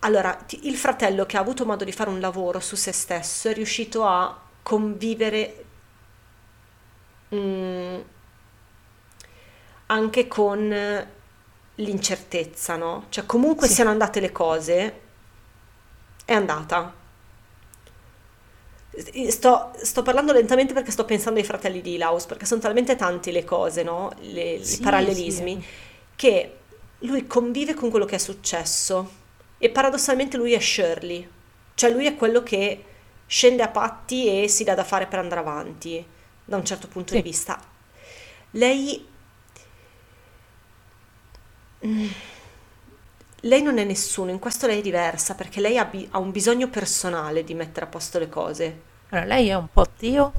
allora, 0.00 0.36
il 0.62 0.76
fratello 0.76 1.26
che 1.26 1.36
ha 1.36 1.40
avuto 1.40 1.64
modo 1.66 1.84
di 1.84 1.92
fare 1.92 2.10
un 2.10 2.20
lavoro 2.20 2.60
su 2.60 2.76
se 2.76 2.92
stesso 2.92 3.48
è 3.48 3.54
riuscito 3.54 4.04
a 4.04 4.38
convivere 4.62 5.64
mm, 7.30 8.00
anche 9.86 10.26
con 10.26 11.06
l'incertezza, 11.78 12.76
no? 12.76 13.06
Cioè 13.08 13.26
comunque 13.26 13.68
Sì. 13.68 13.74
siano 13.74 13.90
andate 13.90 14.20
le 14.20 14.32
cose, 14.32 15.00
è 16.26 16.34
andata. 16.34 16.92
Sto, 19.28 19.72
sto 19.76 20.02
parlando 20.02 20.32
lentamente 20.32 20.72
perché 20.72 20.90
sto 20.90 21.04
pensando 21.04 21.38
ai 21.38 21.44
fratelli 21.44 21.82
di 21.82 21.98
Laus, 21.98 22.24
perché 22.24 22.46
sono 22.46 22.62
talmente 22.62 22.96
tante 22.96 23.30
le 23.30 23.44
cose, 23.44 23.82
no? 23.82 24.10
Le- 24.20 24.54
Sì, 24.58 24.72
I 24.72 24.78
parallelismi, 24.78 25.62
sì. 25.62 25.62
che 26.16 26.60
lui 27.00 27.26
convive 27.26 27.74
con 27.74 27.90
quello 27.90 28.06
che 28.06 28.14
è 28.14 28.18
successo 28.18 29.10
e 29.58 29.70
paradossalmente 29.70 30.36
lui 30.36 30.52
è 30.52 30.60
Shirley, 30.60 31.28
cioè 31.74 31.90
lui 31.90 32.06
è 32.06 32.16
quello 32.16 32.42
che 32.42 32.84
scende 33.26 33.62
a 33.62 33.68
patti 33.68 34.42
e 34.42 34.48
si 34.48 34.64
dà 34.64 34.74
da 34.74 34.84
fare 34.84 35.06
per 35.06 35.18
andare 35.18 35.40
avanti, 35.40 36.04
da 36.44 36.56
un 36.56 36.64
certo 36.64 36.88
punto 36.88 37.12
Sì. 37.12 37.14
di 37.14 37.22
vista. 37.22 37.60
Lei... 38.52 39.06
Mm. 41.82 42.14
Lei 43.40 43.62
non 43.62 43.78
è 43.78 43.84
nessuno, 43.84 44.30
in 44.30 44.38
questo 44.38 44.66
lei 44.66 44.80
è 44.80 44.82
diversa 44.82 45.34
perché 45.34 45.60
lei 45.60 45.78
ha, 45.78 45.84
bi- 45.86 46.06
ha 46.10 46.18
un 46.18 46.30
bisogno 46.32 46.68
personale 46.68 47.44
di 47.44 47.54
mettere 47.54 47.86
a 47.86 47.88
posto 47.88 48.18
le 48.18 48.28
cose. 48.28 48.82
Allora, 49.08 49.26
lei 49.26 49.48
è 49.48 49.54
un 49.56 49.68
po' 49.72 49.86
Tio, 49.96 50.32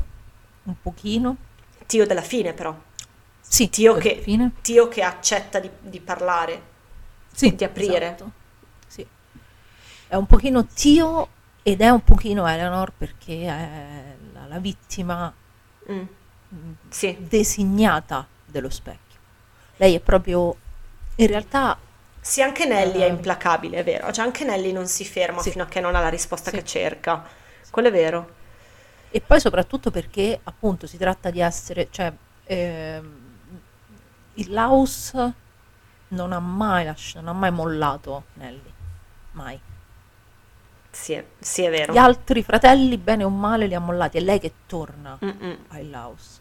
un 0.63 0.75
pochino. 0.81 1.37
Tio 1.87 2.05
della 2.05 2.21
fine 2.21 2.53
però, 2.53 2.75
Sì, 3.41 3.69
Tio 3.69 3.95
che, 3.95 4.19
fine. 4.21 4.51
Tio 4.61 4.87
che 4.89 5.01
accetta 5.03 5.59
di, 5.59 5.69
di 5.79 5.99
parlare. 6.01 6.61
Sì, 7.33 7.55
di 7.55 7.63
aprire. 7.63 8.05
esatto. 8.05 8.31
È 10.07 10.15
un 10.15 10.25
pochino 10.25 10.65
Tio 10.65 11.27
ed 11.63 11.81
è 11.81 11.89
un 11.89 12.03
pochino 12.03 12.47
Eleanor 12.47 12.91
perché 12.97 13.41
è 13.45 14.15
la, 14.33 14.45
la 14.47 14.59
vittima 14.59 15.33
Mm, 15.91 16.05
mm, 16.53 16.71
Sì, 16.89 17.15
designata 17.19 18.27
dello 18.45 18.69
specchio. 18.69 19.19
Lei 19.77 19.95
è 19.95 19.99
proprio, 20.01 20.55
in 21.15 21.27
realtà, 21.27 21.77
sì, 22.19 22.41
anche 22.41 22.65
Nelly 22.65 22.99
è 22.99 23.05
Eh. 23.05 23.07
implacabile, 23.07 23.77
è 23.77 23.83
vero. 23.83 24.11
Cioè 24.11 24.25
anche 24.25 24.43
Nelly 24.43 24.71
non 24.73 24.87
si 24.87 25.05
ferma 25.05 25.41
Sì. 25.41 25.51
fino 25.51 25.63
a 25.63 25.67
che 25.67 25.79
non 25.79 25.95
ha 25.95 26.01
la 26.01 26.09
risposta 26.09 26.49
Sì. 26.49 26.57
che 26.57 26.65
cerca. 26.65 27.25
Quello 27.69 27.87
è 27.89 27.91
vero. 27.91 28.35
e 29.09 29.21
poi 29.21 29.39
soprattutto 29.39 29.89
perché 29.91 30.39
appunto 30.43 30.85
si 30.87 30.97
tratta 30.97 31.29
di 31.31 31.39
essere, 31.39 31.87
cioè, 31.91 32.13
ehm, 32.43 33.19
il 34.35 34.51
Laus 34.51 35.13
non 36.09 36.31
ha 36.33 36.39
mai 36.39 36.85
lasci- 36.85 37.15
non 37.17 37.27
ha 37.29 37.33
mai 37.33 37.51
mollato 37.51 38.25
Nelly, 38.33 38.73
mai. 39.31 39.59
Sì, 40.99 41.13
è, 41.13 41.23
sì, 41.39 41.61
è 41.63 41.69
vero. 41.69 41.93
Gli 41.93 41.97
altri 41.97 42.43
fratelli, 42.43 42.97
bene 42.97 43.23
o 43.23 43.29
male, 43.29 43.67
li 43.67 43.75
ha 43.75 43.79
mollati, 43.79 44.17
è 44.17 44.21
lei 44.21 44.39
che 44.39 44.51
torna 44.65 45.17
Mm-mm, 45.23 45.57
ai 45.69 45.89
Laus. 45.89 46.39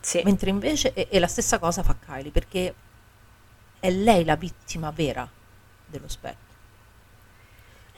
Sì, 0.00 0.22
Mentre 0.24 0.50
invece, 0.50 0.94
e, 0.94 1.06
e 1.10 1.18
la 1.18 1.26
stessa 1.26 1.58
cosa 1.58 1.82
fa 1.82 1.94
Kylie, 2.04 2.30
perché 2.30 2.74
è 3.78 3.90
lei 3.90 4.24
la 4.24 4.36
vittima 4.36 4.90
vera 4.90 5.28
dello 5.86 6.08
specchio. 6.08 6.48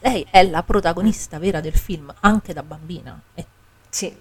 Lei 0.01 0.27
è 0.31 0.43
la 0.49 0.63
protagonista 0.65 1.39
vera 1.39 1.61
del 1.61 1.77
film, 1.77 2.13
anche 2.21 2.53
da 2.53 2.63
bambina. 2.65 3.21
E 3.35 3.47
sì. 3.89 4.15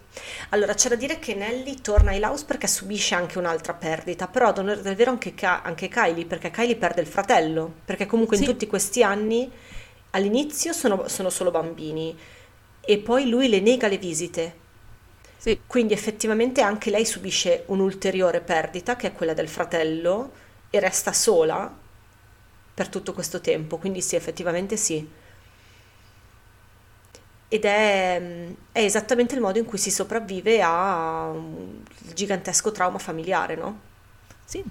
Allora, 0.49 0.73
c'è 0.75 0.89
da 0.89 0.95
dire 0.95 1.17
che 1.17 1.33
Nelly 1.33 1.81
torna 1.81 2.11
ai 2.11 2.19
Laus 2.19 2.43
perché 2.43 2.67
subisce 2.67 3.15
anche 3.15 3.37
un'altra 3.39 3.73
perdita, 3.73 4.27
però 4.27 4.49
ad 4.49 4.59
onore 4.59 4.81
del 4.81 4.95
vero 4.95 5.11
anche, 5.11 5.33
Ka- 5.33 5.61
anche 5.63 5.87
Kylie, 5.87 6.25
perché 6.25 6.51
Kylie 6.51 6.75
perde 6.75 7.01
il 7.01 7.07
fratello, 7.07 7.73
perché 7.85 8.05
comunque 8.05 8.35
in 8.37 8.43
Sì. 8.43 8.49
tutti 8.49 8.67
questi 8.67 9.01
anni 9.01 9.49
all'inizio 10.11 10.73
sono, 10.73 11.07
sono 11.07 11.29
solo 11.29 11.51
bambini 11.51 12.17
e 12.81 12.97
poi 12.99 13.29
lui 13.29 13.49
le 13.49 13.59
nega 13.59 13.87
le 13.87 13.97
visite. 13.97 14.59
Sì. 15.37 15.59
Quindi 15.65 15.93
effettivamente 15.93 16.61
anche 16.61 16.89
lei 16.91 17.05
subisce 17.05 17.63
un'ulteriore 17.67 18.41
perdita, 18.41 18.95
che 18.95 19.07
è 19.07 19.13
quella 19.13 19.33
del 19.33 19.47
fratello, 19.49 20.31
e 20.69 20.79
resta 20.79 21.13
sola 21.13 21.73
per 22.73 22.87
tutto 22.89 23.13
questo 23.13 23.41
tempo. 23.41 23.77
Quindi 23.77 24.01
sì, 24.01 24.15
effettivamente 24.15 24.77
sì. 24.77 25.07
Ed 27.47 27.65
è, 27.65 28.21
è 28.71 28.79
esattamente 28.81 29.35
il 29.35 29.41
modo 29.41 29.57
in 29.59 29.65
cui 29.65 29.77
si 29.77 29.91
sopravvive 29.91 30.61
al 30.61 31.81
gigantesco 32.13 32.71
trauma 32.71 32.97
familiare, 32.97 33.55
no? 33.55 33.79
Sì, 34.45 34.63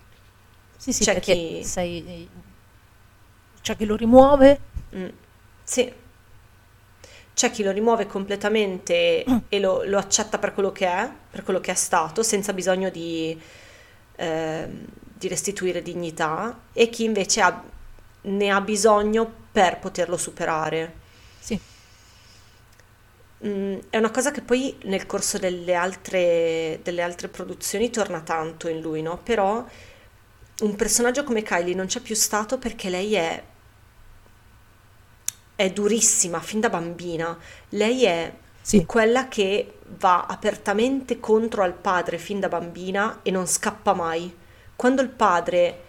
sì, 0.77 0.93
sì 0.93 1.05
C'è 1.05 1.21
chi- 1.21 1.62
sei... 1.65 2.29
C'è 3.62 3.77
chi 3.77 3.85
lo 3.85 3.97
rimuove, 3.97 4.61
Mm, 4.97 5.07
Sì. 5.70 5.92
C'è 7.34 7.51
chi 7.51 7.62
lo 7.62 7.70
rimuove 7.70 8.06
completamente 8.06 9.24
e 9.48 9.60
lo, 9.60 9.82
lo 9.84 9.98
accetta 9.98 10.38
per 10.38 10.52
quello 10.52 10.72
che 10.72 10.86
è, 10.86 11.10
per 11.30 11.42
quello 11.42 11.60
che 11.60 11.70
è 11.72 11.74
stato, 11.74 12.22
senza 12.22 12.52
bisogno 12.52 12.90
di, 12.90 13.38
ehm, 14.16 14.84
di 15.14 15.28
restituire 15.28 15.80
dignità, 15.82 16.60
e 16.72 16.90
chi 16.90 17.05
invece 17.05 17.40
ha- 17.40 17.62
ne 18.22 18.51
ha 18.51 18.60
bisogno 18.60 19.30
per 19.52 19.78
poterlo 19.78 20.16
superare. 20.16 20.98
sì, 21.38 21.59
Mm, 23.47 23.78
è 23.88 23.97
una 23.97 24.10
cosa 24.10 24.30
che 24.32 24.42
poi 24.42 24.76
nel 24.84 25.06
corso 25.06 25.38
delle 25.38 25.74
altre, 25.74 26.80
delle 26.82 27.01
altre 27.02 27.28
produzioni 27.28 27.88
torna 27.90 28.20
tanto 28.20 28.68
in 28.68 28.80
lui, 28.80 29.01
no? 29.02 29.18
Però 29.22 29.64
un 30.62 30.76
personaggio 30.76 31.24
come 31.24 31.42
Kylie 31.42 31.74
non 31.74 31.86
c'è 31.86 32.01
più 32.01 32.14
stato 32.14 32.59
perché 32.59 32.90
lei 32.90 33.14
è, 33.14 33.42
è 35.61 35.70
durissima 35.70 36.41
fin 36.41 36.61
da 36.61 36.70
bambina. 36.70 37.37
Lei 37.70 38.05
è 38.05 38.32
sì, 38.62 38.87
quella 38.87 39.28
che 39.28 39.78
va 39.99 40.24
apertamente 40.27 41.20
contro 41.20 41.62
al 41.62 41.74
padre 41.74 42.19
fin 42.19 42.41
da 42.41 42.49
bambina 42.49 43.20
e 43.23 43.31
non 43.31 43.47
scappa 43.47 43.93
mai. 43.93 44.35
Quando 44.77 45.03
il 45.03 45.09
padre 45.11 45.81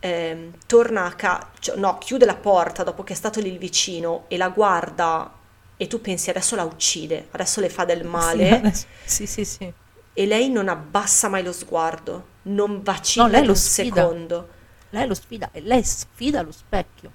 ehm, 0.00 0.52
torna 0.66 1.04
a 1.06 1.14
casa, 1.14 1.48
no, 1.76 1.98
chiude 1.98 2.24
la 2.24 2.34
porta 2.34 2.82
dopo 2.82 3.04
che 3.04 3.12
è 3.12 3.16
stato 3.16 3.40
lì 3.40 3.50
il 3.52 3.58
vicino 3.58 4.24
e 4.28 4.36
la 4.36 4.48
guarda 4.48 5.32
e 5.76 5.86
tu 5.86 6.00
pensi 6.00 6.30
adesso 6.30 6.56
la 6.56 6.64
uccide, 6.64 7.28
adesso 7.32 7.60
le 7.60 7.68
fa 7.68 7.84
del 7.84 8.02
sì, 8.02 8.06
male 8.08 8.48
adesso- 8.50 8.86
sì, 9.04 9.26
sì, 9.26 9.44
sì. 9.44 9.72
e 10.12 10.26
lei 10.26 10.48
non 10.50 10.68
abbassa 10.68 11.28
mai 11.28 11.42
lo 11.44 11.52
sguardo, 11.52 12.26
non 12.44 12.82
vacilla 12.82 13.26
No, 13.26 13.28
lei 13.28 13.44
lo 13.44 13.52
un 13.52 13.56
sfida. 13.56 14.02
secondo. 14.02 14.48
Lei 14.90 15.06
lo 15.06 15.14
sfida 15.14 15.50
e 15.52 15.60
lei 15.60 15.82
sfida 15.84 16.42
lo 16.42 16.52
specchio. 16.52 17.12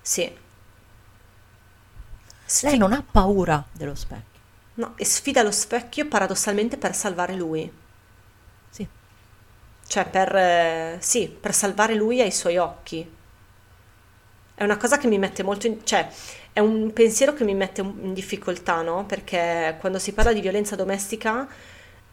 Sì. 0.00 0.30
Lei 2.60 2.76
Sfi- 2.76 2.78
non 2.78 2.92
ha 2.92 3.06
paura 3.08 3.68
dello 3.70 3.94
specchio. 3.94 4.40
no, 4.74 4.94
e 4.96 5.04
sfida 5.04 5.42
lo 5.42 5.50
specchio 5.50 6.06
paradossalmente 6.06 6.76
per 6.78 6.94
salvare 6.94 7.34
lui. 7.34 7.68
Sì, 8.70 8.88
Cioè, 9.86 10.08
per, 10.10 10.34
eh, 10.36 10.96
sì, 11.00 11.28
per 11.28 11.54
salvare 11.54 11.94
lui 11.94 12.20
ai 12.20 12.32
suoi 12.32 12.56
occhi. 12.58 13.08
È 14.56 14.62
una 14.62 14.76
cosa 14.76 14.98
che 14.98 15.08
mi 15.08 15.18
mette 15.18 15.42
molto 15.42 15.66
in... 15.66 15.84
cioè, 15.84 16.08
è 16.52 16.60
un 16.60 16.92
pensiero 16.92 17.32
che 17.34 17.42
mi 17.44 17.54
mette 17.54 17.80
in 17.80 18.14
difficoltà, 18.14 18.82
no? 18.82 19.04
Perché 19.04 19.76
quando 19.80 19.98
si 19.98 20.12
parla 20.12 20.32
di 20.32 20.40
violenza 20.40 20.76
domestica, 20.76 21.46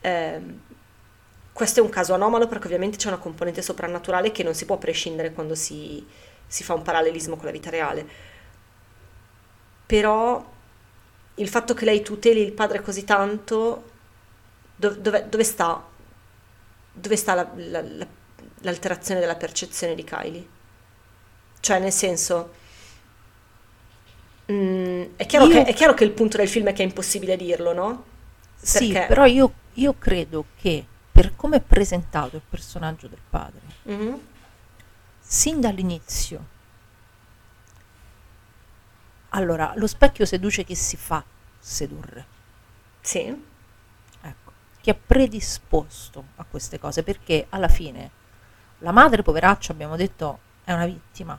ehm, 0.01 0.59
questo 1.53 1.79
è 1.79 1.83
un 1.83 1.89
caso 1.89 2.13
anomalo 2.15 2.47
perché 2.47 2.65
ovviamente 2.65 2.97
c'è 2.97 3.07
una 3.09 3.17
componente 3.17 3.61
soprannaturale 3.61 4.31
che 4.31 4.41
non 4.43 4.55
si 4.55 4.65
può 4.65 4.77
prescindere 4.77 5.33
quando 5.33 5.53
si, 5.53 6.03
si 6.47 6.63
fa 6.63 6.73
un 6.73 6.81
parallelismo 6.81 7.35
con 7.35 7.45
la 7.45 7.51
vita 7.51 7.69
reale. 7.69 8.07
Però 9.91 10.49
il 11.35 11.49
fatto 11.49 11.73
che 11.73 11.83
lei 11.83 12.01
tuteli 12.01 12.39
il 12.39 12.53
padre 12.53 12.79
così 12.81 13.03
tanto, 13.03 13.89
dov- 14.73 14.99
dove, 14.99 15.27
dove 15.27 15.43
sta? 15.43 15.85
Dove 16.93 17.15
sta 17.17 17.33
la- 17.33 17.51
la- 17.55 17.81
la- 17.81 18.07
l'alterazione 18.61 19.19
della 19.19 19.35
percezione 19.35 19.93
di 19.93 20.05
Kylie? 20.05 20.47
Cioè, 21.59 21.79
nel 21.79 21.91
senso, 21.91 22.51
mm, 24.49 25.03
è, 25.17 25.25
chiaro 25.25 25.45
Io- 25.47 25.51
che, 25.51 25.63
è 25.65 25.73
chiaro 25.73 25.93
che 25.93 26.05
il 26.05 26.11
punto 26.11 26.37
del 26.37 26.47
film 26.47 26.67
è 26.67 26.73
che 26.73 26.83
è 26.83 26.85
impossibile 26.85 27.35
dirlo, 27.35 27.73
no? 27.73 28.03
sì, 28.55 28.93
Perché- 28.93 29.07
però 29.07 29.25
io, 29.25 29.53
io 29.73 29.93
credo 29.99 30.45
che 30.57 30.85
per 31.11 31.35
come 31.35 31.57
è 31.57 31.61
presentato 31.61 32.37
il 32.37 32.43
personaggio 32.49 33.07
del 33.09 33.19
padre, 33.29 33.59
Mhm. 33.83 34.19
sin 35.19 35.59
dall'inizio, 35.59 36.45
allora, 39.33 39.73
lo 39.75 39.87
specchio 39.87 40.25
seduce 40.25 40.63
chi 40.63 40.75
si 40.75 40.97
fa 40.97 41.23
sedurre. 41.59 42.25
Sì, 43.01 43.49
Ecco, 44.21 44.51
chi 44.81 44.89
è 44.89 44.95
predisposto 44.95 46.23
a 46.35 46.45
queste 46.49 46.79
cose, 46.79 47.03
perché 47.03 47.47
alla 47.49 47.67
fine 47.67 48.11
la 48.79 48.91
madre, 48.91 49.21
poveraccia, 49.21 49.71
abbiamo 49.71 49.95
detto, 49.95 50.39
è 50.63 50.73
una 50.73 50.85
vittima. 50.85 51.37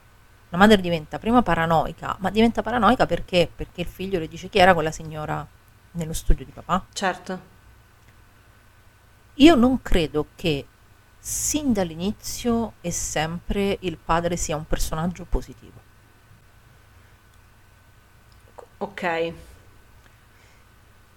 La 0.48 0.58
madre 0.58 0.80
diventa 0.80 1.18
prima 1.18 1.42
paranoica, 1.42 2.16
ma 2.20 2.30
diventa 2.30 2.62
paranoica 2.62 3.06
perché? 3.06 3.50
Perché 3.54 3.80
il 3.80 3.86
figlio 3.86 4.18
le 4.18 4.28
dice 4.28 4.48
chi 4.48 4.58
era 4.58 4.74
quella 4.74 4.90
signora 4.90 5.46
nello 5.92 6.12
studio 6.12 6.44
di 6.44 6.52
papà. 6.52 6.86
certo. 6.92 7.50
Io 9.36 9.54
non 9.54 9.80
credo 9.80 10.26
che 10.34 10.66
sin 11.18 11.72
dall'inizio 11.72 12.74
e 12.80 12.90
sempre 12.90 13.78
il 13.80 13.96
padre 13.96 14.36
sia 14.36 14.56
un 14.56 14.66
personaggio 14.66 15.24
positivo. 15.24 15.81
Ok, 18.82 19.02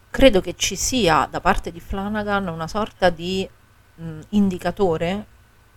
credo 0.09 0.41
che 0.41 0.55
ci 0.55 0.75
sia 0.75 1.27
da 1.29 1.41
parte 1.41 1.71
di 1.71 1.79
Flanagan 1.79 2.47
una 2.47 2.67
sorta 2.67 3.09
di 3.09 3.47
mh, 3.95 4.19
indicatore 4.29 5.25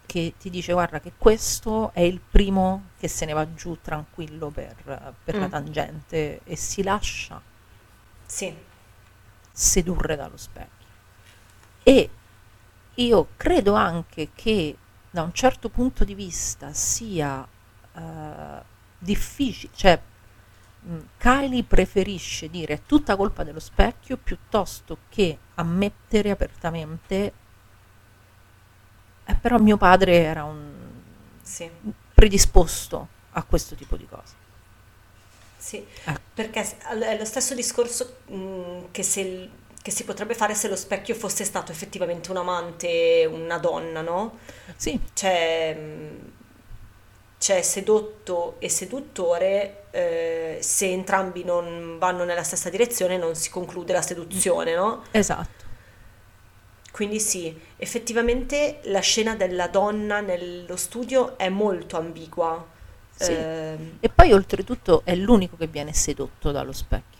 che 0.06 0.34
ti 0.38 0.48
dice 0.50 0.72
guarda 0.72 1.00
che 1.00 1.12
questo 1.16 1.92
è 1.92 2.00
il 2.00 2.20
primo 2.20 2.90
che 2.98 3.08
se 3.08 3.26
ne 3.26 3.32
va 3.34 3.52
giù 3.54 3.78
tranquillo 3.82 4.50
per, 4.50 5.14
per 5.22 5.36
la 5.36 5.46
Mm. 5.46 5.50
tangente 5.50 6.40
e 6.44 6.56
si 6.56 6.82
lascia 6.82 7.42
sì, 8.26 8.54
sedurre 9.52 10.16
dallo 10.16 10.36
specchio. 10.36 10.86
E 11.82 12.10
io 12.94 13.28
credo 13.36 13.74
anche 13.74 14.30
che 14.34 14.76
da 15.10 15.22
un 15.22 15.32
certo 15.32 15.68
punto 15.70 16.04
di 16.04 16.14
vista 16.14 16.72
sia 16.72 17.46
eh, 17.94 18.62
difficile, 18.98 19.72
cioè 19.74 20.00
Kylie 21.18 21.64
preferisce 21.64 22.48
dire 22.48 22.74
è 22.74 22.82
tutta 22.86 23.16
colpa 23.16 23.44
dello 23.44 23.60
specchio 23.60 24.16
piuttosto 24.16 25.00
che 25.08 25.38
ammettere 25.54 26.30
apertamente 26.30 27.32
eh, 29.24 29.34
però 29.34 29.58
mio 29.58 29.76
padre 29.76 30.22
era 30.22 30.44
un 30.44 30.72
sì, 31.42 31.70
predisposto 32.14 33.08
a 33.32 33.44
questo 33.44 33.74
tipo 33.74 33.96
di 33.96 34.06
cose. 34.06 34.34
sì. 35.56 35.86
Ecco. 36.04 36.20
Perché 36.34 36.78
è 36.78 37.18
lo 37.18 37.24
stesso 37.24 37.54
discorso 37.54 38.18
mm, 38.32 38.84
che, 38.92 39.02
se 39.02 39.50
che 39.82 39.90
si 39.90 40.04
potrebbe 40.04 40.34
fare 40.34 40.54
se 40.54 40.68
lo 40.68 40.76
specchio 40.76 41.14
fosse 41.14 41.44
stato 41.44 41.72
effettivamente 41.72 42.30
un 42.30 42.36
amante, 42.38 43.26
una 43.30 43.58
donna, 43.58 44.00
no? 44.00 44.38
Sì, 44.76 44.98
C'è, 45.12 45.74
mm, 45.78 46.18
c'è 47.38 47.62
sedotto 47.62 48.56
e 48.58 48.68
seduttore, 48.68 49.77
eh, 49.90 50.58
se 50.60 50.86
entrambi 50.90 51.44
non 51.44 51.96
vanno 51.98 52.24
nella 52.24 52.42
stessa 52.42 52.68
direzione 52.70 53.16
non 53.16 53.34
si 53.34 53.50
conclude 53.50 53.92
la 53.92 54.02
seduzione, 54.02 54.74
no? 54.74 55.04
esatto. 55.10 55.66
Quindi 56.90 57.20
sì, 57.20 57.56
effettivamente 57.76 58.80
la 58.84 58.98
scena 59.00 59.36
della 59.36 59.68
donna 59.68 60.20
nello 60.20 60.76
studio 60.76 61.38
è 61.38 61.48
molto 61.48 61.96
ambigua. 61.96 62.64
Sì. 63.14 63.32
Ehm, 63.32 63.98
E 64.00 64.08
poi 64.08 64.32
oltretutto 64.32 65.02
è 65.04 65.14
l'unico 65.14 65.56
che 65.56 65.66
viene 65.68 65.92
sedotto 65.92 66.50
dallo 66.50 66.72
specchio. 66.72 67.16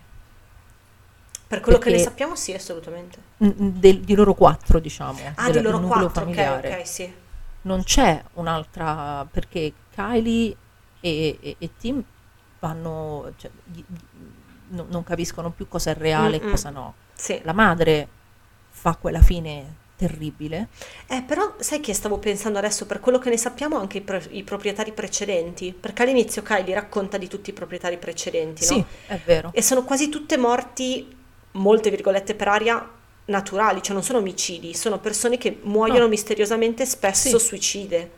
per 1.49 1.61
quello 1.61 1.79
che 1.79 1.87
ne 1.89 1.93
Perché- 1.97 2.11
sappiamo, 2.11 2.35
sì, 2.37 2.53
assolutamente. 2.53 3.19
Del- 3.39 4.01
di 4.01 4.15
loro 4.15 4.35
quattro, 4.35 4.79
diciamo, 4.81 5.19
Ah, 5.37 5.45
del- 5.51 5.63
di 5.63 5.63
loro 5.63 5.81
quattro, 5.81 6.07
ok, 6.07 6.13
familiare. 6.13 6.75
ok, 6.77 6.87
sì. 6.87 7.11
Non 7.63 7.83
c'è 7.85 8.23
un'altra, 8.35 9.27
perché 9.31 9.73
Kylie 9.95 10.55
e, 11.01 11.39
e- 11.41 11.57
e 11.59 11.71
Tim 11.79 12.03
vanno, 12.61 13.33
cioè, 13.37 13.51
gli- 13.65 13.79
gli- 13.87 14.27
non, 14.71 14.87
non 14.91 15.03
capiscono 15.05 15.51
più 15.51 15.67
cosa 15.69 15.91
è 15.91 15.95
reale 15.95 16.37
e 16.37 16.41
Mm-mm. 16.41 16.51
cosa 16.51 16.71
no. 16.71 16.95
Sì. 17.15 17.41
La 17.45 17.53
madre 17.53 18.09
fa 18.71 18.97
quella 18.97 19.21
fine 19.23 19.87
terribile. 19.97 20.69
Eh, 21.09 21.23
però 21.23 21.55
sai 21.59 21.81
che 21.81 21.93
stavo 21.95 22.19
pensando 22.19 22.59
adesso, 22.59 22.87
per 22.87 23.01
quello 23.01 23.19
che 23.19 23.31
ne 23.31 23.37
sappiamo, 23.37 23.79
anche 23.79 23.99
i, 23.99 24.01
pro- 24.03 24.21
i 24.31 24.45
proprietari 24.45 24.93
precedenti, 24.93 25.73
perché 25.73 26.03
all'inizio 26.03 26.43
Kylie 26.43 26.75
racconta 26.75 27.19
di 27.19 27.27
tutti 27.29 27.51
i 27.51 27.53
proprietari 27.53 27.97
precedenti, 27.99 28.65
no? 28.65 28.73
Sì, 28.75 28.85
è 29.07 29.19
vero. 29.25 29.51
E 29.53 29.61
sono 29.63 29.83
quasi 29.83 30.09
tutte 30.09 30.37
morti, 30.37 31.17
molte 31.53 31.91
virgolette 31.91 32.35
per 32.37 32.47
aria, 32.49 32.91
naturali, 33.25 33.83
cioè 33.83 33.95
non 33.95 34.03
sono 34.05 34.19
omicidi, 34.19 34.73
sono 34.75 34.99
persone 35.01 35.37
che 35.37 35.59
muoiono 35.63 36.01
No. 36.05 36.09
misteriosamente, 36.09 36.87
spesso 36.87 37.39
Sì. 37.39 37.45
suicide. 37.45 38.11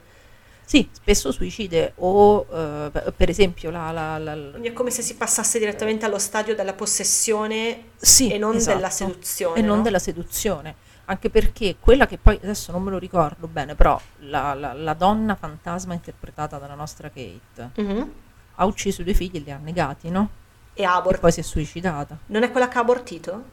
Sì, 0.70 0.88
spesso 0.92 1.32
suicide 1.32 1.94
o 1.96 2.46
eh, 2.48 3.12
per- 3.16 3.28
esempio 3.28 3.70
la... 3.72 3.90
la- 3.90 4.18
la- 4.18 4.50
Quindi 4.50 4.68
è 4.68 4.72
come 4.72 4.92
se 4.92 5.02
si 5.02 5.16
passasse 5.16 5.58
direttamente 5.58 6.04
allo 6.04 6.20
stadio 6.20 6.54
della 6.54 6.74
possessione 6.74 7.86
Sì, 7.96 8.30
e 8.30 8.38
non 8.38 8.54
esatto. 8.54 8.76
della 8.76 8.88
seduzione. 8.88 9.58
e 9.58 9.62
non 9.62 9.78
no? 9.78 9.82
della 9.82 9.98
seduzione. 9.98 10.76
Anche 11.06 11.28
perché 11.28 11.74
quella 11.80 12.06
che 12.06 12.18
poi, 12.18 12.38
adesso 12.40 12.70
non 12.70 12.84
me 12.84 12.92
lo 12.92 12.98
ricordo 12.98 13.48
bene, 13.48 13.74
però 13.74 14.00
la, 14.18 14.54
la- 14.54 14.72
la 14.72 14.94
donna 14.94 15.34
fantasma 15.34 15.92
interpretata 15.94 16.58
dalla 16.58 16.76
nostra 16.76 17.08
Kate 17.08 17.70
Mhm. 17.82 18.12
ha 18.54 18.64
ucciso 18.64 19.00
i 19.00 19.04
due 19.04 19.14
figli 19.14 19.38
e 19.38 19.40
li 19.40 19.50
ha 19.50 19.58
negati, 19.60 20.08
no? 20.08 20.30
E 20.72 20.82
E 20.82 20.84
abort. 20.84 21.18
poi 21.18 21.32
si 21.32 21.40
è 21.40 21.42
suicidata. 21.42 22.16
Non 22.26 22.44
è 22.44 22.50
quella 22.52 22.68
che 22.68 22.78
ha 22.78 22.82
abortito? 22.82 23.44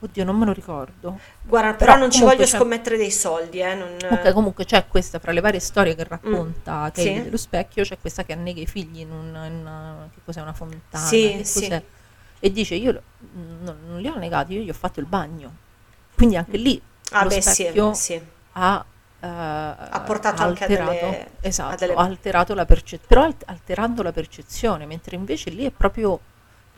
Oddio, 0.00 0.24
non 0.24 0.36
me 0.36 0.44
lo 0.44 0.52
ricordo. 0.52 1.18
Guarda, 1.42 1.74
però, 1.74 1.92
Però 1.92 1.96
non 2.04 2.10
ci 2.12 2.22
voglio 2.22 2.46
scommettere 2.46 2.96
dei 2.96 3.10
soldi, 3.10 3.58
eh. 3.60 3.74
Non... 3.74 3.96
Ok, 4.10 4.32
comunque 4.32 4.64
c'è 4.64 4.86
questa, 4.86 5.18
fra 5.18 5.32
le 5.32 5.40
varie 5.40 5.58
storie 5.60 5.96
che 5.96 6.04
racconta 6.04 6.84
Mm. 6.86 6.90
Sì. 6.94 7.22
dello 7.22 7.36
specchio, 7.36 7.82
c'è 7.82 7.98
questa 8.00 8.22
che 8.24 8.32
annega 8.32 8.60
i 8.60 8.66
figli 8.66 9.00
in, 9.00 9.10
un- 9.10 9.26
in 9.46 9.54
una, 9.60 10.08
che 10.14 10.20
cos'è, 10.24 10.40
una 10.40 10.52
fontana, 10.52 11.04
Sì, 11.04 11.40
sì. 11.44 11.82
E 12.40 12.52
dice, 12.52 12.76
io 12.76 13.02
non, 13.32 13.76
non 13.88 14.00
li 14.00 14.06
ho 14.06 14.16
negati, 14.16 14.54
io 14.54 14.62
gli 14.62 14.70
ho 14.70 14.74
fatto 14.74 15.00
il 15.00 15.06
bagno. 15.06 15.52
Quindi 16.14 16.36
anche 16.36 16.56
lì 16.56 16.80
Ah, 17.10 17.24
lo 17.24 17.28
beh, 17.30 17.40
specchio 17.42 17.92
sì. 17.94 18.20
ha, 18.52 18.84
ha 19.20 20.00
portato 20.06 20.42
anche 20.44 20.64
a 20.64 20.66
delle- 20.68 21.30
esatto, 21.40 21.74
a 21.74 21.76
delle- 21.76 21.94
ha 21.94 22.02
alterato 22.02 22.54
la 22.54 22.64
percezione, 22.64 23.04
però 23.08 23.22
alt- 23.24 23.42
alterando 23.46 24.02
la 24.04 24.12
percezione, 24.12 24.86
mentre 24.86 25.16
invece 25.16 25.50
lì 25.50 25.64
è 25.64 25.70
proprio 25.70 26.20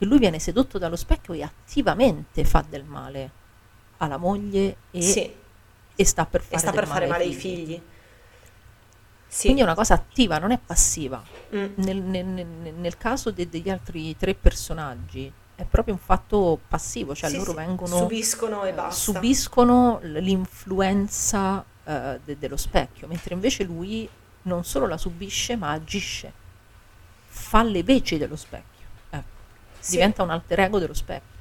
che 0.00 0.06
lui 0.06 0.18
viene 0.18 0.38
sedotto 0.38 0.78
dallo 0.78 0.96
specchio 0.96 1.34
e 1.34 1.42
attivamente 1.42 2.42
fa 2.46 2.64
del 2.66 2.84
male 2.84 3.30
alla 3.98 4.16
moglie 4.16 4.76
e, 4.90 5.02
Sì, 5.02 5.30
e 5.94 6.04
sta 6.06 6.24
per 6.24 6.40
fare, 6.40 6.58
sta 6.58 6.70
per 6.72 6.86
fare 6.86 7.06
male 7.06 7.24
ai 7.24 7.34
figli. 7.34 7.64
figli. 7.66 7.82
Sì. 9.28 9.42
Quindi 9.42 9.60
è 9.60 9.64
una 9.64 9.74
cosa 9.74 9.92
attiva, 9.92 10.38
non 10.38 10.52
è 10.52 10.58
passiva. 10.58 11.22
Mm. 11.54 11.66
Nel, 11.74 11.98
nel- 11.98 12.24
nel- 12.24 12.72
nel 12.74 12.96
caso 12.96 13.30
de- 13.30 13.50
degli 13.50 13.68
altri 13.68 14.16
tre 14.16 14.32
personaggi 14.34 15.30
è 15.54 15.64
proprio 15.64 15.92
un 15.92 16.00
fatto 16.00 16.58
passivo, 16.66 17.14
cioè 17.14 17.28
Sì, 17.28 17.36
loro 17.36 17.52
vengono 17.52 17.94
subiscono 17.98 18.64
e 18.64 18.70
eh, 18.70 18.72
basta. 18.72 19.12
subiscono 19.12 20.00
l'influenza 20.02 21.62
eh, 21.84 22.20
de- 22.24 22.38
dello 22.38 22.56
specchio, 22.56 23.06
mentre 23.06 23.34
invece 23.34 23.64
lui 23.64 24.08
non 24.44 24.64
solo 24.64 24.86
la 24.86 24.96
subisce 24.96 25.56
ma 25.56 25.72
agisce, 25.72 26.32
fa 27.28 27.62
le 27.62 27.82
veci 27.82 28.16
dello 28.16 28.36
specchio. 28.36 28.69
Sì. 29.80 29.92
diventa 29.92 30.22
un 30.22 30.30
alter 30.30 30.60
ego 30.60 30.78
dello 30.78 30.94
specchio. 30.94 31.38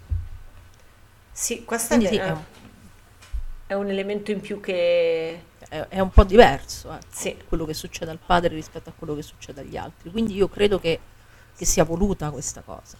Sì, 1.32 1.64
questo 1.64 1.94
è, 1.94 1.98
Quindi 1.98 2.16
sì, 2.16 2.20
ve- 2.22 2.28
è 2.28 2.32
un, 2.32 2.44
è 3.68 3.74
un 3.76 3.90
elemento 3.90 4.32
in 4.32 4.40
più 4.42 4.60
che... 4.60 5.44
è- 5.70 5.86
è 5.90 6.00
un 6.00 6.10
po' 6.10 6.24
diverso 6.24 6.92
ecco, 6.94 7.06
Sì. 7.12 7.38
quello 7.48 7.66
che 7.66 7.74
succede 7.74 8.12
al 8.12 8.20
padre 8.24 8.54
rispetto 8.56 8.90
a 8.90 8.94
quello 8.98 9.16
che 9.16 9.22
succede 9.22 9.62
agli 9.62 9.78
altri. 9.78 10.12
Quindi 10.12 10.34
io 10.36 10.50
credo 10.50 10.80
che, 10.80 11.00
che 11.56 11.66
sia 11.66 11.84
voluta 11.84 12.30
questa 12.32 12.62
cosa. 12.62 12.98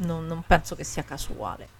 Non, 0.00 0.26
non 0.26 0.42
penso 0.46 0.76
che 0.76 0.84
sia 0.84 1.02
casuale. 1.02 1.76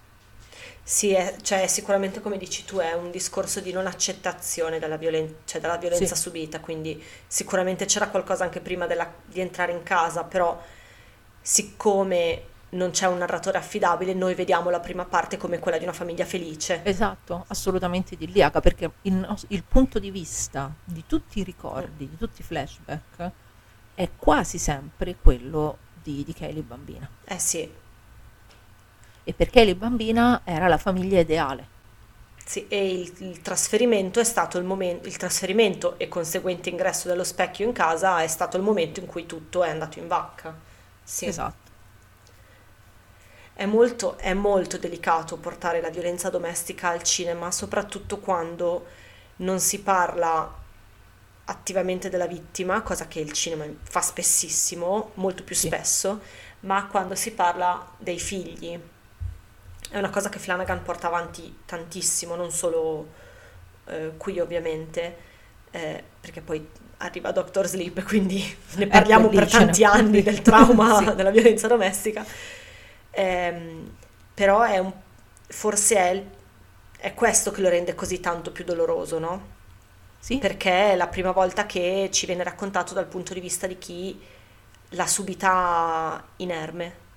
Sì, 0.83 1.11
è, 1.13 1.35
cioè 1.41 1.67
sicuramente 1.67 2.19
come 2.19 2.37
dici 2.37 2.65
tu 2.65 2.77
è 2.77 2.93
un 2.93 3.11
discorso 3.11 3.59
di 3.61 3.71
non 3.71 3.85
accettazione 3.85 4.79
della, 4.79 4.97
violen- 4.97 5.35
cioè, 5.45 5.61
della 5.61 5.77
violenza 5.77 6.15
Sì. 6.15 6.21
subita, 6.23 6.59
quindi 6.59 7.01
sicuramente 7.27 7.85
c'era 7.85 8.09
qualcosa 8.09 8.43
anche 8.43 8.59
prima 8.59 8.87
della- 8.87 9.11
di 9.25 9.39
entrare 9.39 9.71
in 9.71 9.83
casa, 9.83 10.23
però 10.23 10.59
siccome 11.41 12.41
non 12.71 12.91
c'è 12.91 13.07
un 13.07 13.17
narratore 13.19 13.57
affidabile, 13.57 14.13
noi 14.13 14.35
vediamo 14.35 14.69
la 14.69 14.79
prima 14.79 15.05
parte 15.05 15.37
come 15.37 15.59
quella 15.59 15.77
di 15.77 15.83
una 15.83 15.93
famiglia 15.93 16.25
felice. 16.25 16.81
Esatto, 16.81 17.45
assolutamente 17.49 18.15
idilliaca, 18.15 18.59
perché 18.61 18.91
il, 19.01 19.13
nos- 19.13 19.45
il 19.49 19.63
punto 19.65 19.97
di 19.99 20.11
vista 20.11 20.77
di 20.83 21.05
tutti 21.05 21.39
i 21.39 21.43
ricordi, 21.43 22.07
di 22.09 22.17
tutti 22.17 22.41
i 22.41 22.43
flashback, 22.43 23.33
è 23.93 24.15
quasi 24.15 24.57
sempre 24.57 25.17
quello 25.17 25.87
di, 25.93 26.23
di 26.23 26.33
Kaylee 26.33 26.63
bambina. 26.63 27.09
Eh 27.25 27.39
sì, 27.39 27.71
E 29.23 29.33
per 29.33 29.49
Kaylee 29.49 29.77
bambina 29.77 30.41
era 30.43 30.67
la 30.67 30.77
famiglia 30.77 31.21
ideale. 31.21 31.69
sì, 32.43 32.67
e 32.67 32.91
il, 33.01 33.13
il 33.19 33.41
trasferimento 33.41 34.19
è 34.19 34.23
stato 34.23 34.57
il 34.57 34.63
momento, 34.65 35.07
il 35.07 35.17
trasferimento 35.17 35.97
e 35.99 36.07
conseguente 36.07 36.69
ingresso 36.69 37.07
dello 37.07 37.23
specchio 37.23 37.65
in 37.67 37.73
casa 37.73 38.21
è 38.23 38.27
stato 38.27 38.57
il 38.57 38.63
momento 38.63 38.99
in 38.99 39.05
cui 39.05 39.25
tutto 39.27 39.63
è 39.63 39.69
andato 39.69 39.99
in 39.99 40.07
vacca. 40.07 40.59
Sì. 41.03 41.27
Esatto. 41.27 41.68
È 43.59 43.65
molto, 43.65 44.17
è 44.17 44.33
molto 44.33 44.77
delicato 44.77 45.35
portare 45.35 45.81
la 45.81 45.89
violenza 45.89 46.29
domestica 46.29 46.87
al 46.89 47.03
cinema, 47.03 47.51
soprattutto 47.51 48.19
quando 48.19 48.85
non 49.37 49.59
si 49.59 49.81
parla 49.81 50.49
attivamente 51.45 52.09
della 52.09 52.27
vittima, 52.27 52.81
cosa 52.81 53.07
che 53.07 53.19
il 53.19 53.33
cinema 53.33 53.65
fa 53.83 54.01
spessissimo, 54.01 55.11
molto 55.15 55.43
più 55.43 55.55
Sì. 55.55 55.67
spesso, 55.67 56.21
ma 56.61 56.87
quando 56.87 57.15
si 57.15 57.31
parla 57.33 57.85
dei 57.97 58.19
figli. 58.19 58.79
È 59.91 59.97
una 59.97 60.09
cosa 60.11 60.29
che 60.29 60.37
Flanagan 60.39 60.83
porta 60.83 61.07
avanti 61.07 61.59
tantissimo, 61.65 62.35
non 62.35 62.51
solo 62.51 63.07
eh, 63.87 64.13
qui 64.17 64.39
ovviamente, 64.39 65.17
eh, 65.71 66.03
perché 66.21 66.41
poi 66.41 66.67
arriva 66.97 67.31
Doctor 67.31 67.65
Sleep, 67.65 68.03
quindi 68.07 68.43
ne 68.75 68.87
parliamo 68.87 69.29
lì 69.29 69.35
per 69.37 69.49
tanti 69.49 69.83
anni 69.83 70.21
del 70.21 70.41
trauma 70.43 70.97
Sì. 70.97 71.15
della 71.15 71.31
violenza 71.31 71.67
domestica. 71.67 72.25
Ehm, 73.11 73.95
però 74.33 74.61
è 74.61 74.77
un, 74.77 74.91
forse 75.47 75.95
è, 75.97 76.09
il- 76.09 76.25
è 76.97 77.13
questo 77.13 77.51
che 77.51 77.61
lo 77.61 77.69
rende 77.69 77.95
così 77.95 78.19
tanto 78.19 78.51
più 78.51 78.63
doloroso, 78.63 79.19
no? 79.19 79.57
Sì, 80.19 80.37
Perché 80.37 80.91
è 80.91 80.95
la 80.95 81.07
prima 81.07 81.31
volta 81.31 81.65
che 81.65 82.09
ci 82.11 82.25
viene 82.25 82.43
raccontato 82.43 82.93
dal 82.93 83.05
punto 83.07 83.33
di 83.33 83.39
vista 83.39 83.67
di 83.67 83.77
chi 83.77 84.19
l'ha 84.89 85.07
subita 85.07 86.23
inerme. 86.37 87.07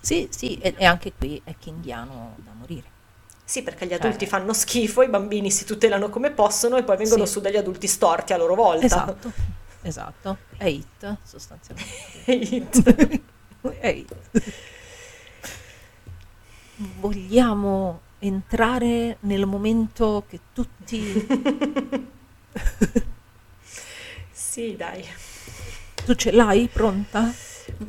sì, 0.00 0.28
sì, 0.30 0.56
e, 0.58 0.74
e 0.76 0.84
anche 0.84 1.12
qui 1.12 1.40
è 1.44 1.54
kinghiano 1.58 2.36
da 2.38 2.52
morire. 2.52 2.96
Sì, 3.44 3.62
perché 3.62 3.86
gli 3.86 3.90
Cioè- 3.90 3.98
adulti 3.98 4.26
fanno 4.26 4.52
schifo, 4.52 5.02
i 5.02 5.08
bambini 5.08 5.50
si 5.50 5.64
tutelano 5.64 6.10
come 6.10 6.30
possono 6.30 6.76
e 6.76 6.84
poi 6.84 6.96
vengono 6.96 7.24
Sì. 7.26 7.32
su 7.32 7.40
degli 7.40 7.56
adulti 7.56 7.86
storti 7.88 8.32
a 8.32 8.36
loro 8.36 8.54
volta. 8.54 8.84
Esatto, 8.86 9.32
esatto. 9.82 10.36
È 10.56 10.66
hit, 10.66 11.16
sostanzialmente. 11.24 11.92
Hit. 12.26 13.20
È 13.80 13.88
hit. 13.88 14.14
Vogliamo 17.00 18.00
entrare 18.20 19.16
nel 19.20 19.46
momento 19.46 20.24
che 20.28 20.38
tutti... 20.52 21.26
sì, 24.30 24.76
dai. 24.76 25.04
Tu 26.04 26.14
ce 26.14 26.30
l'hai 26.30 26.68
pronta? 26.68 27.32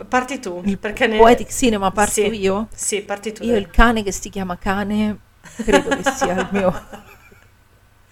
Parti 0.08 0.40
tu, 0.40 0.62
Il 0.66 0.78
perché 0.78 1.08
ne... 1.08 1.18
Poetic 1.18 1.52
Cinema 1.52 1.92
parto 1.92 2.14
Sì. 2.14 2.28
io? 2.40 2.68
Sì, 2.74 3.02
parti 3.02 3.32
tu. 3.32 3.44
Io 3.44 3.52
dai. 3.52 3.62
il 3.62 3.70
cane 3.70 4.04
che 4.04 4.12
si 4.12 4.30
chiama 4.30 4.58
cane 4.58 5.20
credo 5.42 5.90
che 5.90 6.12
sia 6.12 6.34
il 6.40 6.48
mio... 6.52 6.88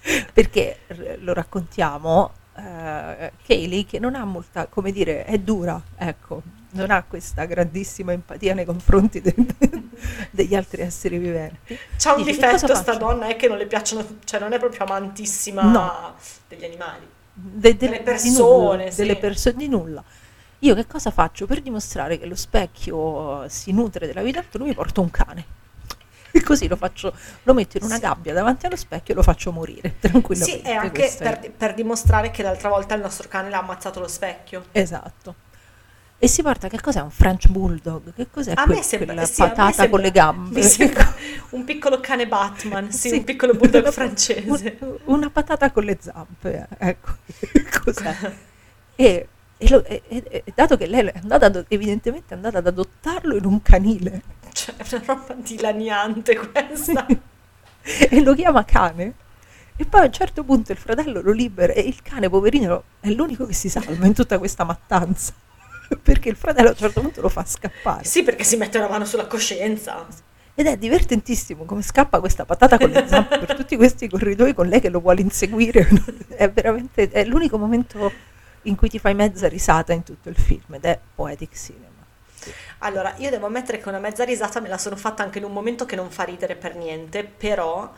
Perché 0.31 0.79
lo 1.19 1.33
raccontiamo, 1.33 2.31
eh, 2.57 3.31
Kaylee 3.45 3.85
che 3.85 3.99
non 3.99 4.15
ha 4.15 4.25
molta, 4.25 4.67
come 4.67 4.91
dire, 4.91 5.23
è 5.25 5.37
dura, 5.37 5.81
ecco, 5.97 6.41
non 6.71 6.91
ha 6.91 7.03
questa 7.03 7.45
grandissima 7.45 8.11
empatia 8.11 8.53
nei 8.53 8.65
confronti 8.65 9.21
de- 9.21 9.35
degli 10.31 10.55
altri 10.55 10.81
esseri 10.81 11.17
viventi. 11.17 11.77
C'ha 11.97 12.13
un 12.13 12.23
Dice, 12.23 12.37
"Che 12.39 12.47
difetto 12.47 12.67
sta 12.75 12.75
faccio?" 12.93 12.97
donna 12.97 13.27
è 13.27 13.35
che 13.35 13.47
non 13.47 13.57
le 13.57 13.65
piacciono, 13.67 14.05
cioè 14.25 14.39
non 14.39 14.53
è 14.53 14.59
proprio 14.59 14.83
amantissima 14.85 15.61
No. 15.63 16.13
degli 16.47 16.65
animali. 16.65 17.05
De- 17.33 17.77
de- 17.77 17.87
Delle 17.87 18.01
persone, 18.01 18.77
nulla, 18.77 18.89
sì. 18.91 18.97
delle 19.01 19.15
persone 19.17 19.55
di 19.57 19.67
nulla. 19.67 20.03
Io 20.59 20.73
che 20.73 20.87
cosa 20.87 21.11
faccio? 21.11 21.45
Per 21.45 21.61
dimostrare 21.61 22.17
che 22.17 22.25
lo 22.25 22.35
specchio 22.35 23.47
si 23.47 23.71
nutre 23.71 24.07
della 24.07 24.23
vita 24.23 24.39
altrui, 24.39 24.67
mi 24.69 24.73
porto 24.73 25.01
un 25.01 25.11
cane. 25.11 25.45
E 26.37 26.41
così 26.43 26.67
lo 26.67 26.75
faccio, 26.75 27.13
lo 27.43 27.53
metto 27.53 27.77
in 27.77 27.83
una 27.83 27.95
Sì. 27.95 28.01
gabbia 28.01 28.33
davanti 28.33 28.65
allo 28.65 28.75
specchio 28.75 29.13
e 29.13 29.17
lo 29.17 29.23
faccio 29.23 29.51
morire 29.51 29.95
tranquillamente. 30.01 30.61
Sì, 30.61 30.67
e 30.67 30.73
anche 30.73 30.99
Questo 31.01 31.23
è- 31.23 31.39
per, 31.39 31.51
per 31.51 31.73
dimostrare 31.73 32.31
che 32.31 32.43
l'altra 32.43 32.69
volta 32.69 32.95
il 32.95 33.01
nostro 33.01 33.27
cane 33.27 33.49
l'ha 33.49 33.59
ammazzato 33.59 33.99
lo 33.99 34.07
specchio. 34.07 34.65
Esatto. 34.71 35.35
E 36.19 36.27
si 36.27 36.41
porta, 36.41 36.67
che 36.67 36.81
cos'è? 36.81 36.99
Un 36.99 37.11
French 37.11 37.47
Bulldog? 37.47 38.11
Che 38.15 38.27
cos'è 38.31 38.53
A 38.55 38.63
quel- 38.63 38.77
me 38.77 38.81
sembra, 38.81 39.13
quella 39.13 39.27
sì, 39.27 39.41
patata 39.41 39.65
sembra- 39.71 39.89
con 39.89 39.99
le 39.99 40.11
gambe? 40.11 40.61
un 41.51 41.63
piccolo 41.63 41.99
cane 41.99 42.27
Batman, 42.27 42.91
sì, 42.91 43.11
un 43.11 43.23
piccolo 43.23 43.53
bulldog 43.53 43.83
Una- 43.83 43.91
francese. 43.91 44.77
un- 44.79 44.97
Una 45.05 45.29
patata 45.29 45.69
con 45.71 45.83
le 45.83 45.97
zampe, 46.01 46.67
eh, 46.79 46.87
ecco. 46.89 47.11
cos'è? 47.83 48.15
E, 48.95 49.27
e 49.57 49.69
lo- 49.69 49.85
e- 49.85 50.01
e- 50.07 50.43
dato 50.55 50.75
che 50.75 50.87
lei 50.87 51.05
è 51.05 51.13
andata, 51.21 51.63
evidentemente 51.67 52.33
è 52.33 52.35
andata 52.37 52.57
ad 52.57 52.65
adottarlo 52.67 53.35
in 53.35 53.45
un 53.45 53.61
canile 53.61 54.21
Cioè, 54.57 54.75
è 54.75 54.95
una 54.95 55.03
roba 55.05 55.35
dilaniante 55.35 56.35
questa. 56.35 57.05
e 58.09 58.21
lo 58.23 58.33
chiama 58.33 58.65
cane, 58.65 59.13
e 59.75 59.85
poi 59.85 60.01
a 60.01 60.05
un 60.05 60.11
certo 60.11 60.43
punto 60.43 60.71
il 60.71 60.79
fratello 60.79 61.21
lo 61.21 61.31
libera 61.31 61.73
e 61.73 61.81
il 61.81 62.01
cane, 62.01 62.27
poverino, 62.27 62.83
è 62.99 63.09
l'unico 63.09 63.45
che 63.45 63.53
si 63.53 63.69
salva 63.69 64.07
in 64.07 64.15
tutta 64.15 64.39
questa 64.39 64.63
mattanza. 64.63 65.31
Perché 66.01 66.29
il 66.29 66.35
fratello 66.35 66.69
a 66.69 66.71
un 66.71 66.77
certo 66.77 67.01
punto 67.01 67.21
lo 67.21 67.29
fa 67.29 67.45
scappare. 67.45 68.03
Sì, 68.03 68.23
perché 68.23 68.43
si 68.43 68.57
mette 68.57 68.77
una 68.79 68.89
mano 68.89 69.05
sulla 69.05 69.27
coscienza. 69.27 70.05
Ed 70.55 70.65
è 70.65 70.75
divertentissimo 70.75 71.63
come 71.63 71.83
scappa 71.83 72.19
questa 72.19 72.43
patata 72.43 72.79
con 72.79 72.89
le 72.89 73.07
zampe 73.07 73.37
per 73.37 73.55
tutti 73.55 73.77
questi 73.77 74.09
corridoi 74.09 74.53
con 74.55 74.67
lei 74.67 74.81
che 74.81 74.89
lo 74.89 74.99
vuole 74.99 75.21
inseguire. 75.21 75.87
È 76.27 76.49
veramente 76.49 77.09
è 77.09 77.23
l'unico 77.23 77.57
momento 77.57 78.11
in 78.63 78.75
cui 78.75 78.89
ti 78.89 78.99
fai 78.99 79.13
mezza 79.13 79.47
risata 79.47 79.93
in 79.93 80.03
tutto 80.03 80.29
il 80.29 80.35
film 80.35 80.73
ed 80.73 80.83
è 80.83 80.99
poetic 81.15 81.55
cinema. 81.55 81.96
Allora, 82.79 83.13
io 83.17 83.29
devo 83.29 83.47
ammettere 83.47 83.79
che 83.79 83.89
una 83.89 83.99
mezza 83.99 84.23
risata 84.23 84.59
me 84.59 84.69
la 84.69 84.77
sono 84.77 84.95
fatta 84.95 85.23
anche 85.23 85.39
in 85.39 85.43
un 85.43 85.53
momento 85.53 85.85
che 85.85 85.95
non 85.95 86.09
fa 86.11 86.23
ridere 86.23 86.55
per 86.55 86.75
niente, 86.75 87.23
però 87.23 87.91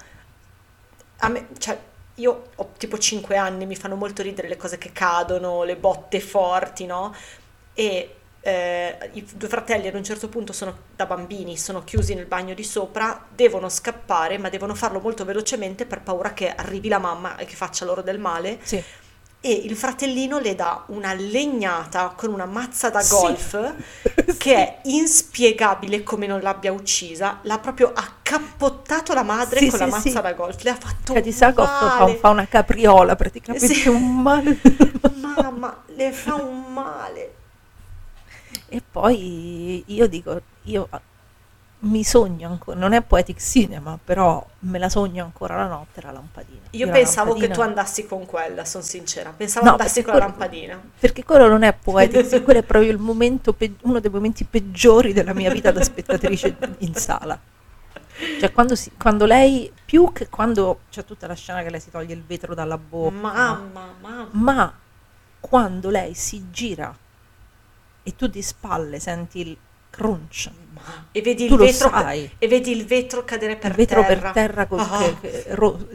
a 1.18 1.28
me, 1.30 1.48
cioè, 1.58 1.78
io 2.16 2.50
ho 2.56 2.72
tipo 2.78 2.98
5 2.98 3.36
anni, 3.36 3.66
mi 3.66 3.76
fanno 3.76 3.96
molto 3.96 4.22
ridere 4.22 4.48
le 4.48 4.58
cose 4.58 4.78
che 4.78 4.92
cadono, 4.92 5.64
le 5.64 5.76
botte 5.76 6.20
forti, 6.20 6.86
no? 6.86 7.14
E 7.74 8.16
eh, 8.42 9.10
i 9.14 9.26
due 9.34 9.48
fratelli 9.50 9.88
ad 9.88 9.96
un 9.96 10.04
certo 10.04 10.30
punto 10.30 10.54
sono 10.54 10.78
da 10.96 11.06
bambini, 11.06 11.58
sono 11.58 11.84
chiusi 11.84 12.14
nel 12.14 12.26
bagno 12.26 12.54
di 12.54 12.64
sopra, 12.64 13.26
devono 13.30 13.70
scappare, 13.70 14.38
ma 14.38 14.50
devono 14.50 14.76
farlo 14.76 15.00
molto 15.00 15.26
velocemente 15.26 15.86
per 15.86 16.02
paura 16.02 16.34
che 16.34 16.54
arrivi 16.54 16.88
la 16.88 17.00
mamma 17.00 17.38
e 17.38 17.46
che 17.46 17.56
faccia 17.56 17.86
loro 17.86 18.02
del 18.02 18.20
male. 18.20 18.60
Sì. 18.64 18.84
E 19.42 19.52
il 19.54 19.74
fratellino 19.78 20.38
le 20.40 20.54
dà 20.54 20.84
una 20.88 21.14
legnata 21.14 22.10
con 22.16 22.34
una 22.34 22.46
mazza 22.46 22.90
da 22.90 23.00
Sì. 23.00 23.16
golf 23.16 23.74
che 24.38 24.54
è 24.56 24.80
inspiegabile 24.84 26.04
come 26.04 26.28
non 26.28 26.42
l'abbia 26.42 26.74
uccisa. 26.74 27.40
L'ha 27.44 27.58
proprio 27.58 27.94
accappottato 27.96 29.14
la 29.14 29.24
madre 29.24 29.60
Sì, 29.60 29.70
con 29.70 29.80
la 29.80 29.86
sì, 29.86 29.92
mazza 29.92 30.10
sì. 30.10 30.22
da 30.22 30.34
golf. 30.34 30.62
Le 30.64 30.70
ha 30.72 30.76
fatto 30.76 31.14
Cioè, 31.14 31.22
di 31.22 31.32
Sakov 31.32 31.66
fa, 31.68 32.00
male. 32.00 32.16
fa 32.16 32.30
una 32.30 32.48
capriola 32.48 33.16
praticamente 33.16 33.68
Sì. 33.74 33.88
un 33.88 34.22
male. 34.22 34.60
Mamma, 35.16 35.84
le 35.96 36.12
fa 36.12 36.36
un 36.36 36.74
male. 36.74 37.34
E 38.68 38.82
poi 38.92 39.84
io 39.88 40.08
dico, 40.08 40.42
io 40.64 40.88
mi 41.82 42.04
sogno 42.04 42.50
ancora, 42.50 42.78
non 42.78 42.92
è 42.94 43.02
poetic 43.02 43.40
cinema, 43.40 43.98
però 44.04 44.46
me 44.60 44.80
la 44.80 44.90
sogno 44.90 45.24
ancora 45.24 45.56
la 45.56 45.68
notte 45.68 46.02
la 46.02 46.12
lampadina. 46.12 46.60
Io 46.72 46.86
la 46.88 46.92
pensavo 46.92 47.34
che 47.34 47.48
lampadina- 47.48 47.56
tu 47.56 47.62
andassi 47.62 48.06
con 48.06 48.26
quella, 48.26 48.66
sono 48.66 48.84
sincera. 48.84 49.32
Pensavo 49.36 49.66
No, 49.66 49.72
andassi 49.72 50.02
con 50.04 50.14
la 50.14 50.20
quello- 50.20 50.38
lampadina. 50.38 50.82
Perché 51.00 51.24
quello 51.24 51.48
non 51.48 51.64
è 51.64 51.74
poetic, 51.74 52.42
quello 52.44 52.60
è 52.60 52.64
proprio 52.64 52.92
il 52.92 52.98
momento, 52.98 53.54
pe- 53.54 53.76
uno 53.84 54.00
dei 54.00 54.12
momenti 54.12 54.44
peggiori 54.44 55.14
della 55.14 55.34
mia 55.34 55.52
vita 55.52 55.72
da 55.72 55.82
spettatrice 55.82 56.56
in 56.80 56.94
sala. 56.96 57.40
Cioè 58.40 58.52
quando, 58.52 58.76
si- 58.76 58.92
quando 58.98 59.26
lei, 59.26 59.72
più 59.86 60.12
che 60.12 60.28
quando 60.28 60.82
c'è 60.90 61.06
tutta 61.06 61.26
la 61.28 61.36
scena 61.36 61.64
che 61.64 61.70
lei 61.70 61.80
si 61.80 61.90
toglie 61.90 62.14
il 62.14 62.24
vetro 62.26 62.54
dalla 62.54 62.78
bocca, 62.78 63.16
Mamma, 63.16 63.94
mamma. 64.02 64.28
ma 64.32 64.74
quando 65.40 65.90
lei 65.90 66.14
si 66.14 66.48
gira 66.52 66.94
e 68.04 68.16
tu 68.18 68.28
di 68.28 68.42
spalle 68.42 69.00
senti 69.00 69.40
il 69.40 69.58
crunch, 69.90 70.50
E 71.12 71.22
vedi 71.22 71.46
il 71.46 71.56
vetro 71.56 71.92
e 72.38 72.48
vedi 72.48 72.72
il 72.72 72.86
vetro 72.86 73.24
cadere 73.26 73.56
per 73.56 73.72
il 73.72 73.76
vetro 73.78 74.02
terra. 74.02 74.20
per 74.22 74.32
terra 74.32 74.66
col- 74.68 74.80
Ah. 74.80 75.18
che- 75.20 75.44
ro- 75.50 75.88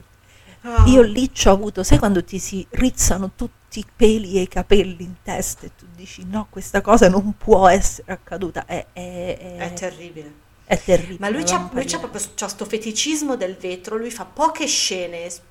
Ah. 0.63 0.85
io 0.87 1.03
lì 1.03 1.31
ci 1.33 1.49
ho 1.49 1.53
avuto 1.53 1.83
sai 1.83 1.99
quando 1.99 2.25
ti 2.25 2.39
si 2.39 2.67
rizzano 2.71 3.33
tutti 3.37 3.81
i 3.81 3.87
peli 3.95 4.39
e 4.39 4.43
i 4.43 4.49
capelli 4.49 5.05
in 5.05 5.17
testa 5.23 5.67
e 5.67 5.71
tu 5.77 5.85
dici 5.95 6.25
no 6.27 6.47
questa 6.49 6.81
cosa 6.81 7.09
non 7.11 7.35
può 7.37 7.69
essere 7.69 8.13
accaduta 8.13 8.65
è, 8.65 8.87
è, 8.95 9.37
è- 9.39 9.57
È 9.59 9.73
terribile. 9.75 10.33
è 10.65 10.81
terribile 10.83 11.19
Ma 11.21 11.29
lui 11.29 11.43
c'ha, 11.45 11.69
lui 11.71 11.85
c'ha 11.85 11.99
proprio 11.99 12.23
c'ha 12.35 12.49
sto 12.49 12.65
feticismo 12.65 13.37
del 13.37 13.57
vetro, 13.57 13.97
lui 13.97 14.11
fa 14.11 14.25
poche 14.25 14.67
scene 14.67 15.25
es- 15.27 15.43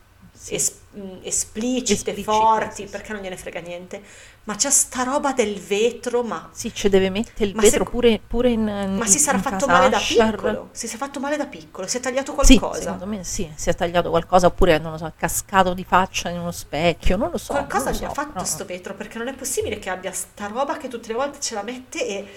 es- 0.47 0.79
esplicite, 1.21 1.93
Esplicite, 1.93 2.23
forti, 2.23 2.75
sì, 2.75 2.81
sì. 2.85 2.89
perché 2.89 3.13
non 3.13 3.21
gliene 3.21 3.37
frega 3.37 3.59
niente, 3.59 4.01
ma 4.45 4.55
c'è 4.55 4.69
sta 4.69 5.03
roba 5.03 5.31
del 5.31 5.57
vetro, 5.59 6.21
ma, 6.21 6.49
sì 6.51 6.73
ci 6.73 6.89
deve 6.89 7.09
mettere 7.09 7.45
il 7.49 7.55
Ma 7.55 7.61
vetro 7.61 7.85
se- 7.85 7.89
pure, 7.89 8.19
pure 8.25 8.49
in 8.49 8.63
ma 8.97 9.05
si 9.05 9.13
in- 9.13 9.19
sarà 9.19 9.37
in 9.37 9.43
fatto 9.43 9.67
male 9.67 9.87
da 9.89 9.97
piccolo, 9.99 10.69
si 10.73 10.85
è 10.85 10.89
fatto 10.97 11.19
male 11.21 11.37
da 11.37 11.45
piccolo, 11.45 11.87
si 11.87 11.97
è 11.97 11.99
tagliato 12.01 12.35
sì, 12.43 12.57
qualcosa. 12.57 12.81
secondo 12.81 13.05
me 13.05 13.23
sì, 13.23 13.49
si 13.55 13.69
è 13.69 13.75
tagliato 13.75 14.09
qualcosa 14.09 14.47
oppure 14.47 14.77
non 14.79 14.91
lo 14.91 14.97
so, 14.97 15.05
è 15.05 15.13
cascato 15.15 15.73
di 15.73 15.85
faccia 15.85 16.29
in 16.29 16.39
uno 16.39 16.51
specchio, 16.51 17.15
non 17.15 17.29
lo 17.31 17.37
so. 17.37 17.53
Qualcosa 17.53 17.91
gli 17.91 18.03
ha 18.03 18.09
so, 18.09 18.13
fatto 18.13 18.31
però- 18.33 18.43
sto 18.45 18.65
vetro, 18.65 18.93
perché 18.95 19.17
non 19.17 19.29
è 19.29 19.33
possibile 19.33 19.79
che 19.79 19.89
abbia 19.89 20.11
sta 20.11 20.47
roba 20.47 20.75
che 20.77 20.89
tutte 20.89 21.07
le 21.07 21.13
volte 21.13 21.39
ce 21.39 21.53
la 21.53 21.63
mette 21.63 22.05
e 22.05 22.27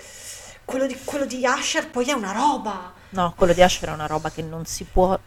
quello 0.64 0.86
di, 0.86 0.96
quello 1.04 1.26
di 1.26 1.42
Usher 1.44 1.90
poi 1.90 2.04
è 2.06 2.12
una 2.12 2.30
roba. 2.32 2.92
No, 3.10 3.32
quello 3.36 3.52
di 3.52 3.62
Asher 3.62 3.88
è 3.88 3.92
una 3.92 4.06
roba 4.06 4.30
che 4.30 4.42
non 4.42 4.64
si 4.64 4.84
può... 4.84 5.18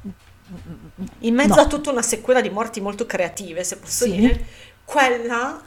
In 1.19 1.33
mezzo 1.35 1.55
No. 1.55 1.61
a 1.61 1.67
tutta 1.67 1.91
una 1.91 2.01
sequela 2.01 2.41
di 2.41 2.49
morti 2.49 2.81
molto 2.81 3.05
creative, 3.05 3.63
se 3.63 3.77
posso 3.77 4.05
Sì. 4.05 4.11
dire, 4.15 4.45
quella 4.85 5.61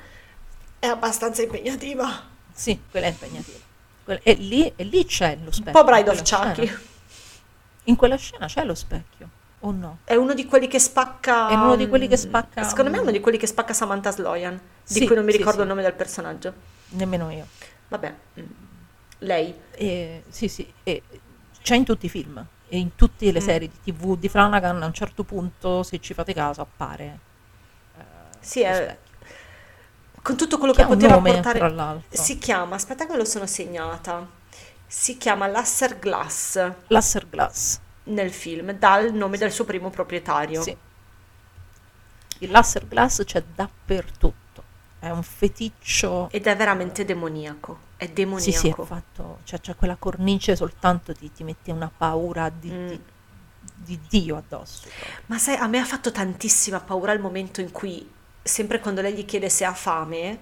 è 0.82 0.88
abbastanza 0.88 1.42
impegnativa. 1.42 2.22
Sì, 2.52 2.76
quella 2.90 3.06
è 3.06 3.10
impegnativa. 3.10 3.56
Quella- 4.02 4.18
E 4.24 4.32
lì, 4.34 4.72
e 4.74 4.82
lì 4.82 5.04
c'è 5.06 5.36
lo 5.36 5.46
Un 5.46 5.52
specchio. 5.52 5.72
po' 5.72 5.84
Bride 5.84 6.10
in 6.10 6.16
of 6.18 6.22
quella 6.28 6.44
Chucky. 6.52 6.66
scena. 6.66 6.80
In 7.84 7.94
quella 7.96 8.16
scena 8.16 8.46
c'è 8.46 8.64
lo 8.64 8.74
specchio, 8.74 9.28
o 9.60 9.70
no? 9.70 9.98
È 10.02 10.16
uno 10.16 10.34
di 10.34 10.44
quelli 10.44 10.66
che 10.66 10.80
spacca. 10.80 11.48
È 11.48 11.54
uno 11.54 11.76
di 11.76 11.86
quelli 11.88 12.08
che 12.08 12.16
spacca- 12.16 12.64
Secondo 12.64 12.90
me 12.90 12.96
è 12.96 13.00
uno 13.00 13.12
di 13.12 13.20
quelli 13.20 13.38
che 13.38 13.46
spacca 13.46 13.72
Samantha 13.72 14.10
Sloyan, 14.10 14.54
di 14.56 14.92
Sì, 14.92 15.06
cui 15.06 15.14
non 15.14 15.24
mi 15.24 15.30
sì, 15.30 15.36
ricordo 15.38 15.58
sì. 15.58 15.62
il 15.62 15.68
nome 15.68 15.82
del 15.82 15.92
personaggio. 15.94 16.52
Nemmeno 16.90 17.30
io. 17.30 17.46
Vabbè, 17.86 18.14
mm, 18.40 18.44
lei. 19.18 19.54
E, 19.70 20.24
sì, 20.30 20.48
sì, 20.48 20.70
e 20.82 21.00
c'è 21.62 21.76
in 21.76 21.84
tutti 21.84 22.06
i 22.06 22.08
film 22.08 22.44
e 22.68 22.76
in 22.76 22.96
tutte 22.96 23.30
le 23.30 23.40
Mm. 23.40 23.44
serie 23.44 23.68
di 23.68 23.92
tv 23.92 24.18
di 24.18 24.28
Flanagan 24.28 24.82
a 24.82 24.86
un 24.86 24.92
certo 24.92 25.22
punto, 25.22 25.84
se 25.84 26.00
ci 26.00 26.12
fate 26.12 26.34
caso, 26.34 26.60
appare 26.60 27.18
eh, 27.98 28.02
Sì, 28.40 28.62
è-. 28.62 28.98
Con 30.22 30.36
tutto 30.36 30.56
quello 30.58 30.72
Che 30.72 30.82
che 30.82 30.88
poteva 30.88 31.14
nome, 31.14 31.40
portare. 31.40 32.02
Si 32.08 32.38
chiama, 32.38 32.76
aspetta 32.76 33.04
che 33.06 33.12
me 33.12 33.18
lo 33.18 33.24
sono 33.24 33.46
segnata. 33.46 34.26
Si 34.86 35.16
chiama 35.16 35.46
Lasser 35.46 35.98
Glass 35.98 36.70
Lasser 36.88 37.26
Glass. 37.28 37.78
nel 38.04 38.30
film, 38.32 38.72
dal 38.72 39.12
nome 39.12 39.38
del 39.38 39.50
suo 39.50 39.64
primo 39.64 39.90
proprietario. 39.90 40.62
Sì. 40.62 40.76
Il 42.38 42.50
Lasser 42.50 42.86
Glass 42.86 43.24
c'è 43.24 43.42
dappertutto. 43.54 44.40
È 44.98 45.10
un 45.10 45.22
feticcio 45.22 46.28
Ed 46.30 46.46
è 46.46 46.56
veramente 46.56 47.04
demoniaco. 47.04 47.90
È 47.96 48.06
demoniaco. 48.08 48.50
Sì, 48.50 48.56
sì, 48.56 48.68
è 48.68 48.84
fatto, 48.84 49.38
cioè 49.44 49.60
c'è 49.60 49.74
quella 49.74 49.96
cornice 49.96 50.54
soltanto 50.54 51.12
ti, 51.14 51.32
ti 51.32 51.42
mette 51.42 51.72
una 51.72 51.90
paura 51.94 52.48
di, 52.50 52.70
Mm. 52.70 52.86
di- 52.88 53.00
di 53.74 54.00
Dio 54.08 54.36
addosso. 54.36 54.82
proprio. 54.88 55.22
Ma 55.26 55.38
sai, 55.38 55.56
a 55.56 55.66
me 55.66 55.78
ha 55.78 55.84
fatto 55.84 56.12
tantissima 56.12 56.78
paura 56.80 57.12
il 57.12 57.20
momento 57.20 57.60
in 57.60 57.70
cui, 57.72 58.08
sempre 58.42 58.80
quando 58.80 59.00
lei 59.00 59.14
gli 59.14 59.24
chiede 59.24 59.48
se 59.48 59.64
ha 59.64 59.74
fame, 59.74 60.38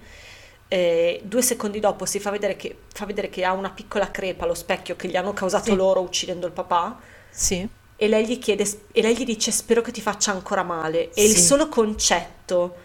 eh, 0.67 1.21
due 1.23 1.41
secondi 1.41 1.79
dopo 1.79 2.05
si 2.05 2.19
fa 2.19 2.29
vedere, 2.31 2.55
che, 2.55 2.77
fa 2.93 3.05
vedere 3.05 3.29
che 3.29 3.43
ha 3.45 3.53
una 3.53 3.71
piccola 3.71 4.09
crepa 4.11 4.45
allo 4.45 4.53
specchio 4.53 4.95
che 4.95 5.07
gli 5.09 5.15
hanno 5.17 5.33
causato 5.33 5.73
Sì. 5.73 5.75
loro 5.75 6.01
uccidendo 6.01 6.45
il 6.47 6.53
papà. 6.53 6.99
Sì, 7.31 7.69
E 7.95 8.07
lei 8.07 8.25
gli 8.27 8.39
chiede, 8.39 8.65
e 8.91 9.01
lei 9.01 9.15
gli 9.15 9.23
dice: 9.25 9.51
Spero 9.51 9.81
che 9.81 9.91
ti 9.91 10.01
faccia 10.01 10.31
ancora 10.31 10.63
male. 10.63 11.13
E 11.13 11.23
il 11.25 11.35
Sì. 11.35 11.37
solo 11.37 11.69
concetto 11.69 12.75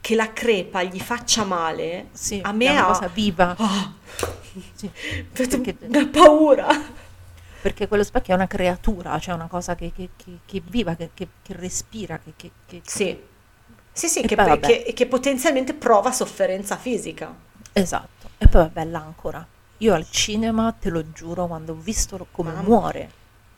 che 0.00 0.14
la 0.16 0.32
crepa 0.32 0.82
gli 0.82 1.00
faccia 1.00 1.44
male, 1.44 2.08
sì, 2.12 2.40
a 2.42 2.52
è 2.60 2.68
me 2.68 2.70
una 2.70 2.82
ha. 2.82 2.84
cosa 2.84 3.08
viva. 3.08 3.54
Ah, 3.58 3.94
Sì, 4.72 4.90
perché... 5.32 5.76
una 5.80 6.06
paura. 6.08 6.68
perché 7.60 7.86
quello 7.88 8.04
specchio 8.04 8.32
è 8.32 8.36
una 8.36 8.46
creatura, 8.46 9.18
cioè 9.18 9.34
una 9.34 9.46
cosa 9.48 9.74
che, 9.74 9.92
che, 9.92 10.10
che, 10.16 10.40
che 10.46 10.58
è 10.58 10.60
viva, 10.62 10.94
che, 10.96 11.10
che, 11.14 11.28
che 11.42 11.54
respira, 11.54 12.18
che, 12.18 12.34
che, 12.36 12.52
che- 12.66 12.82
Sì, 12.82 13.18
sì, 14.08 14.08
sì, 14.08 14.22
che, 14.22 14.34
poi 14.36 14.58
che- 14.60 14.92
che 14.94 15.06
potenzialmente 15.06 15.74
prova 15.74 16.10
sofferenza 16.12 16.76
fisica. 16.76 17.34
Esatto. 17.72 18.30
E 18.38 18.46
poi 18.48 18.62
vabbè, 18.62 18.84
l'ancora. 18.84 19.46
Io 19.78 19.94
al 19.94 20.06
cinema, 20.10 20.72
te 20.78 20.90
lo 20.90 21.10
giuro, 21.12 21.46
quando 21.46 21.72
ho 21.72 21.76
visto 21.76 22.26
come 22.30 22.50
Mamma. 22.52 22.62
muore 22.62 23.10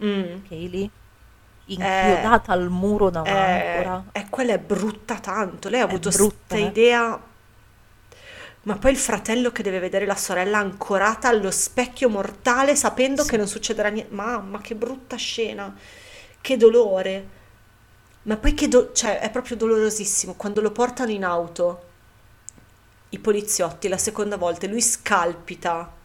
Mm. 0.05 0.44
Kaylee, 0.48 0.90
inchiodata 1.66 2.52
al 2.52 2.69
muro 2.70 3.09
da 3.10 3.23
Eh, 3.23 3.31
un'ancora. 3.31 4.05
eh, 4.12 4.27
quella 4.28 4.55
è 4.55 4.59
brutta 4.59 5.20
tanto. 5.20 5.69
Lei 5.69 5.81
ha 5.81 5.85
È 5.85 5.89
avuto 5.89 6.10
brutta, 6.10 6.35
questa 6.48 6.56
eh. 6.56 6.69
idea. 6.69 7.20
Ma 8.64 8.77
poi 8.77 8.90
il 8.93 8.97
fratello 8.97 9.51
che 9.52 9.62
deve 9.62 9.78
vedere 9.81 10.06
la 10.06 10.16
sorella 10.16 10.59
ancorata 10.59 11.28
allo 11.28 11.51
specchio 11.51 12.09
mortale 12.09 12.77
sapendo 12.77 13.23
Sì. 13.23 13.31
che 13.31 13.36
non 13.36 13.47
succederà 13.48 13.89
niente. 13.89 14.12
Mamma, 14.14 14.60
che 14.60 14.74
brutta 14.74 15.16
scena. 15.16 15.74
Che 16.40 16.56
dolore. 16.56 17.40
Ma 18.23 18.36
poi 18.36 18.55
che 18.55 18.69
do- 18.69 18.93
cioè, 18.93 19.19
è 19.20 19.31
proprio 19.31 19.57
dolorosissimo. 19.57 20.35
Quando 20.35 20.61
lo 20.61 20.70
portano 20.73 21.11
in 21.11 21.24
auto, 21.24 21.82
i 23.11 23.19
poliziotti, 23.19 23.89
la 23.89 23.99
seconda 23.99 24.36
volta, 24.36 24.66
e 24.66 24.69
lui 24.70 24.81
scalpita 24.81 25.97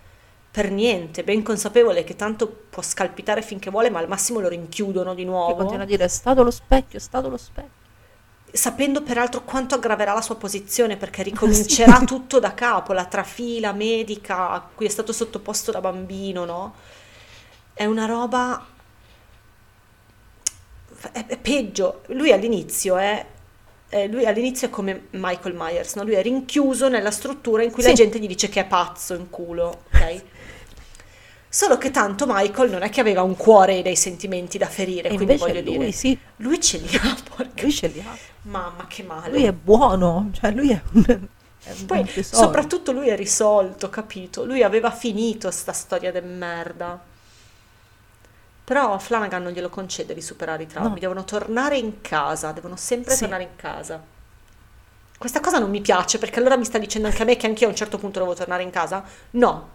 per 0.52 0.72
niente, 0.72 1.24
ben 1.24 1.44
consapevole 1.44 2.04
che 2.04 2.16
tanto 2.16 2.48
può 2.70 2.82
scalpitare 2.82 3.42
finché 3.42 3.70
vuole, 3.70 3.90
ma 3.90 4.00
al 4.00 4.08
massimo 4.08 4.40
lo 4.40 4.48
rinchiudono 4.50 5.14
di 5.14 5.24
nuovo 5.26 5.56
continua 5.56 5.84
a 5.84 5.88
dire 5.88 6.06
è 6.06 6.08
stato 6.08 6.44
lo 6.44 6.52
specchio, 6.52 6.98
è 7.00 7.02
stato 7.02 7.30
lo 7.30 7.38
specchio. 7.38 7.86
sapendo 8.52 9.04
peraltro 9.04 9.44
quanto 9.44 9.76
aggraverà 9.76 10.14
la 10.14 10.22
sua 10.22 10.36
posizione 10.38 10.98
perché 10.98 11.22
ricomincerà 11.24 12.00
Sì. 12.00 12.06
tutto 12.06 12.40
da 12.40 12.54
capo, 12.54 12.94
la 12.94 13.06
trafila 13.06 13.72
medica 13.74 14.50
a 14.50 14.62
cui 14.62 14.86
è 14.86 14.90
stato 14.90 15.12
sottoposto 15.14 15.72
da 15.72 15.82
bambino, 15.82 16.46
no? 16.46 16.74
È 17.74 17.86
una 17.86 18.06
roba... 18.06 18.66
è, 21.12 21.38
peggio. 21.38 22.02
Lui 22.08 22.32
all'inizio 22.32 22.98
è... 22.98 23.26
eh, 23.90 24.08
lui 24.08 24.26
all'inizio 24.26 24.68
è 24.68 24.70
come 24.70 25.08
Michael 25.12 25.56
Myers, 25.56 25.96
no? 25.96 26.04
Lui 26.04 26.14
è 26.16 26.22
rinchiuso 26.22 26.90
nella 26.90 27.12
struttura 27.12 27.64
in 27.64 27.72
cui 27.72 27.84
la 27.84 27.90
Sì. 27.90 27.96
gente 27.96 28.20
gli 28.20 28.28
dice 28.28 28.50
che 28.50 28.62
è 28.62 28.66
pazzo 28.66 29.14
in 29.14 29.30
culo, 29.30 29.84
ok? 29.94 30.24
Solo 31.50 31.78
che 31.78 31.92
tanto 31.92 32.26
Michael 32.28 32.70
non 32.70 32.82
è 32.84 32.90
che 32.90 33.00
aveva 33.00 33.22
un 33.24 33.36
cuore 33.36 33.78
e 33.80 33.82
dei 33.82 33.96
sentimenti 33.96 34.58
da 34.58 34.68
ferire, 34.68 35.10
E 35.10 35.14
quindi 35.14 35.34
invece 35.34 35.46
voglio 35.46 35.62
lui 35.62 35.78
dire, 35.78 35.92
sì, 35.92 36.18
lui 36.38 36.60
ce 36.62 36.78
li 36.78 36.96
ha, 36.98 37.18
porca 37.36 37.62
lui 37.64 37.72
ce 37.72 37.88
li 37.88 38.00
ha. 38.02 38.18
Mamma 38.44 38.86
che 38.88 39.04
male. 39.04 39.30
Lui 39.32 39.46
è 39.46 39.54
buono, 39.54 40.30
cioè 40.34 40.52
lui 40.52 40.72
è 40.72 40.82
un... 40.94 41.04
è 41.64 41.74
Poi, 41.86 42.00
un 42.00 42.24
soprattutto 42.24 42.92
lui 42.92 43.08
è 43.10 43.16
risolto, 43.16 43.90
capito? 43.90 44.46
Lui 44.46 44.62
aveva 44.64 44.92
finito 44.92 45.50
sta 45.52 45.72
storia 45.74 46.12
di 46.12 46.22
merda. 46.22 47.02
Però 48.68 49.00
Flanagan 49.00 49.44
non 49.44 49.54
glielo 49.54 49.70
concede 49.70 50.14
di 50.14 50.22
superare 50.22 50.64
i 50.64 50.68
traumi, 50.68 50.90
No. 50.90 51.00
devono 51.00 51.24
tornare 51.24 51.78
in 51.78 52.02
casa, 52.02 52.52
devono 52.52 52.76
sempre 52.76 53.14
Sì. 53.14 53.22
tornare 53.22 53.44
in 53.44 53.56
casa. 53.56 54.04
Questa 55.18 55.40
cosa 55.40 55.58
non 55.58 55.70
mi 55.70 55.80
piace 55.80 56.18
perché 56.18 56.40
allora 56.40 56.58
mi 56.58 56.66
sta 56.66 56.78
dicendo 56.78 57.08
anche 57.08 57.22
a 57.22 57.26
me 57.26 57.38
che 57.38 57.48
anch'io 57.48 57.68
a 57.68 57.70
un 57.70 57.78
certo 57.78 57.98
punto 57.98 58.20
devo 58.20 58.34
tornare 58.34 58.64
in 58.64 58.70
casa? 58.70 59.06
No, 59.32 59.70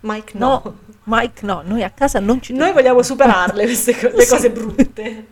Mike 0.00 0.38
no. 0.38 0.62
No, 0.64 0.78
Mike 1.04 1.44
no, 1.44 1.60
noi 1.62 1.82
a 1.84 1.90
casa 1.90 2.20
non 2.20 2.40
ci 2.40 2.54
Noi 2.54 2.72
vogliamo 2.72 3.02
superarle 3.02 3.64
queste 3.64 3.94
co- 3.94 4.08
le 4.16 4.22
Sì. 4.24 4.30
cose 4.30 4.50
brutte. 4.50 5.26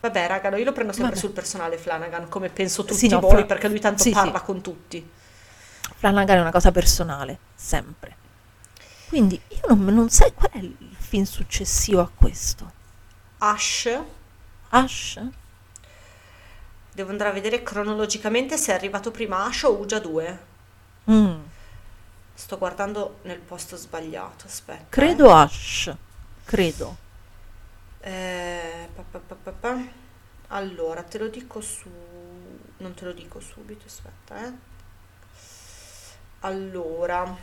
Vabbè, 0.00 0.26
raga, 0.28 0.48
no, 0.48 0.56
io 0.56 0.64
lo 0.64 0.72
prendo 0.72 0.92
sempre 0.92 1.10
Vabbè. 1.12 1.24
sul 1.26 1.34
personale 1.34 1.76
Flanagan, 1.76 2.28
come 2.30 2.48
penso 2.48 2.84
tutti 2.84 3.00
Sì, 3.00 3.08
no, 3.08 3.20
voi, 3.20 3.30
Fra- 3.32 3.44
perché 3.44 3.68
lui 3.68 3.80
tanto 3.80 4.02
sì, 4.02 4.08
sì. 4.08 4.14
parla 4.14 4.40
con 4.40 4.62
tutti. 4.62 5.06
Flanagan 5.96 6.38
è 6.38 6.40
una 6.40 6.50
cosa 6.50 6.72
personale, 6.72 7.38
sempre. 7.54 8.16
Quindi 9.14 9.40
io 9.46 9.60
non, 9.68 9.84
non 9.94 10.10
sai 10.10 10.34
qual 10.34 10.50
è 10.50 10.58
il 10.58 10.76
film 10.98 11.22
successivo 11.22 12.00
a 12.00 12.10
questo. 12.12 12.72
Ash, 13.38 13.88
Ash? 14.70 15.20
devo 16.92 17.10
andare 17.10 17.30
a 17.30 17.32
vedere 17.32 17.62
cronologicamente 17.62 18.56
se 18.56 18.72
è 18.72 18.74
arrivato 18.74 19.12
prima 19.12 19.44
Ash 19.44 19.62
o 19.62 19.78
Uja 19.78 20.00
2. 20.00 20.38
Mm, 21.10 21.42
Sto 22.34 22.58
guardando 22.58 23.18
nel 23.22 23.38
posto 23.38 23.76
sbagliato, 23.76 24.46
aspetta. 24.46 24.86
credo 24.88 25.32
Ash, 25.32 25.94
credo. 26.44 26.96
Eh, 28.00 28.88
pa, 28.94 29.20
pa, 29.20 29.52
pa. 29.52 29.78
Allora, 30.48 31.04
te 31.04 31.18
lo 31.18 31.28
dico 31.28 31.60
su... 31.60 31.88
Non 32.78 32.94
te 32.94 33.04
lo 33.04 33.12
dico 33.12 33.38
subito, 33.38 33.86
aspetta, 33.86 34.44
eh. 34.44 34.52
Allora, 36.40 37.36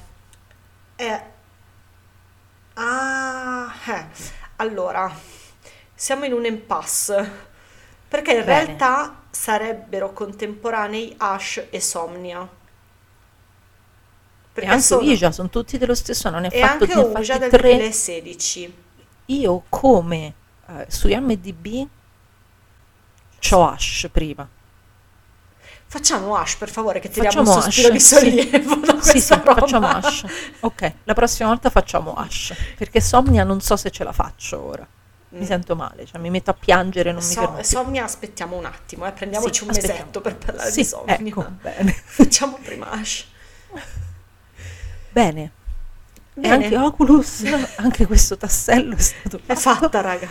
è... 0.95 1.31
Ah, 2.76 3.73
eh. 3.88 4.06
Allora, 4.57 5.11
siamo 5.93 6.26
in 6.26 6.34
un 6.34 6.45
impasse, 6.45 7.30
perché 8.07 8.34
in 8.34 8.45
Bene. 8.45 8.65
realtà 8.65 9.23
sarebbero 9.30 10.14
contemporanei 10.14 11.15
Ash 11.18 11.65
e 11.69 11.80
Somnia. 11.81 12.41
E 12.43 12.48
Perché 14.53 14.69
anche 14.69 14.84
sono- 14.84 15.02
Ouija, 15.02 15.31
sono 15.31 15.49
tutti 15.49 15.77
dello 15.77 15.95
stesso 15.95 16.27
anno, 16.27 16.39
ne 16.39 16.48
ha 16.48 16.52
e 16.53 16.60
fatto, 16.60 16.84
anche 16.84 16.98
Ouija 16.98 17.38
del 17.38 17.49
tre. 17.49 17.61
2016. 17.61 18.76
Io 19.27 19.64
come 19.69 20.34
eh, 20.68 20.85
su 20.89 21.07
IMDb 21.07 21.88
c'ho 23.39 23.68
Ash 23.68 24.10
prima. 24.11 24.48
Facciamo 25.91 26.38
Ash, 26.38 26.55
per 26.55 26.69
favore, 26.69 26.99
che 27.01 27.09
tiriamo 27.09 27.43
Facciamo 27.43 27.53
un 27.53 27.61
sospiro 27.63 27.88
Ash, 27.89 27.93
di 27.93 27.99
sì. 27.99 28.15
sollievo 28.15 28.76
da 28.76 29.01
Sì, 29.01 29.11
questa 29.11 29.35
sì, 29.35 29.41
roba. 29.43 29.59
facciamo 29.59 29.88
Ash. 29.88 30.23
Ok, 30.61 30.93
la 31.03 31.13
prossima 31.13 31.49
volta 31.49 31.69
facciamo 31.69 32.13
Ash. 32.13 32.53
Perché 32.77 33.01
Somnia 33.01 33.43
non 33.43 33.59
so 33.59 33.76
se 33.76 33.91
ce 33.91 34.05
la 34.05 34.13
faccio 34.13 34.63
ora. 34.65 34.88
Mi 35.31 35.39
Mm. 35.43 35.45
sento 35.45 35.76
male, 35.76 36.05
cioè 36.05 36.19
mi 36.22 36.30
metto 36.30 36.49
a 36.49 36.53
piangere, 36.53 37.11
non 37.11 37.22
mi 37.22 37.30
So- 37.34 37.41
fermo 37.41 37.55
più. 37.55 37.63
Somnia, 37.65 38.05
aspettiamo 38.05 38.55
un 38.57 38.63
attimo, 38.65 39.05
eh, 39.05 39.11
prendiamoci 39.11 39.53
Sì, 39.53 39.63
un 39.63 39.69
aspettiamo. 39.72 39.97
mesetto 39.99 40.22
per 40.22 40.35
parlare 40.38 40.72
Sì, 40.72 40.81
di 40.81 40.85
Somnia. 40.88 41.18
ecco, 41.19 41.45
bene. 41.61 41.91
Facciamo 42.05 42.57
prima 42.63 42.89
Ash. 42.91 43.26
Bene. 45.11 45.41
E 46.35 46.39
Bene. 46.39 46.53
anche 46.63 46.77
Oculus, 46.77 47.43
anche 47.77 48.05
questo 48.07 48.38
tassello 48.38 48.95
è 48.95 48.99
stato 49.01 49.41
È 49.45 49.55
fatto. 49.55 49.80
fatta, 49.89 49.99
raga. 50.01 50.30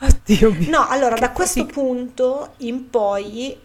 Oddio 0.00 0.52
mio. 0.52 0.68
No, 0.70 0.88
allora, 0.88 1.14
Che 1.14 1.20
da 1.20 1.30
questo 1.30 1.60
fatica. 1.60 1.80
punto 1.80 2.54
in 2.58 2.90
poi 2.90 3.56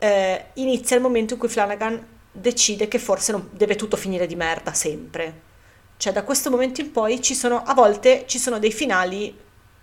eh, 0.00 0.46
inizia 0.54 0.96
il 0.96 1.02
momento 1.02 1.34
in 1.34 1.38
cui 1.38 1.48
Flanagan 1.48 2.04
decide 2.32 2.88
che 2.88 2.98
forse 2.98 3.30
non 3.32 3.48
deve 3.52 3.76
tutto 3.76 3.96
finire 3.96 4.26
di 4.26 4.34
merda 4.34 4.72
sempre. 4.72 5.48
Cioè, 5.96 6.12
da 6.12 6.22
questo 6.24 6.50
momento 6.50 6.80
in 6.80 6.90
poi 6.90 7.20
ci 7.22 7.34
sono, 7.34 7.62
a 7.62 7.74
volte 7.74 8.24
ci 8.26 8.38
sono 8.38 8.58
dei 8.58 8.72
finali 8.72 9.36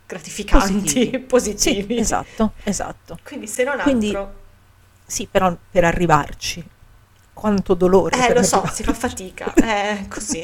gratificanti, 0.06 1.20
positivi. 1.20 1.96
Sì, 1.96 2.00
esatto, 2.02 2.52
esatto. 2.64 3.20
Quindi, 3.24 3.48
se 3.48 3.64
non 3.64 3.78
Quindi- 3.80 4.08
altro, 4.08 4.34
Sì, 5.06 5.28
però 5.30 5.56
per 5.72 5.84
arrivarci. 5.84 6.64
Quanto 7.34 7.76
dolore. 7.76 8.16
eh, 8.18 8.34
lo 8.34 8.42
so, 8.42 8.56
arrivarci. 8.56 8.76
si 8.76 8.84
fa 8.84 8.94
fatica, 8.94 9.54
è 9.54 10.06
così. 10.10 10.44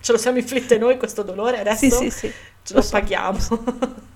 Ce 0.00 0.12
lo 0.12 0.16
siamo 0.18 0.38
inflitte 0.38 0.78
noi 0.78 0.96
questo 0.96 1.22
dolore, 1.22 1.60
adesso 1.60 1.78
Sì, 1.90 1.90
sì, 1.90 2.10
sì. 2.10 2.32
ce 2.62 2.74
lo 2.74 2.80
so. 2.80 2.90
paghiamo. 2.90 3.38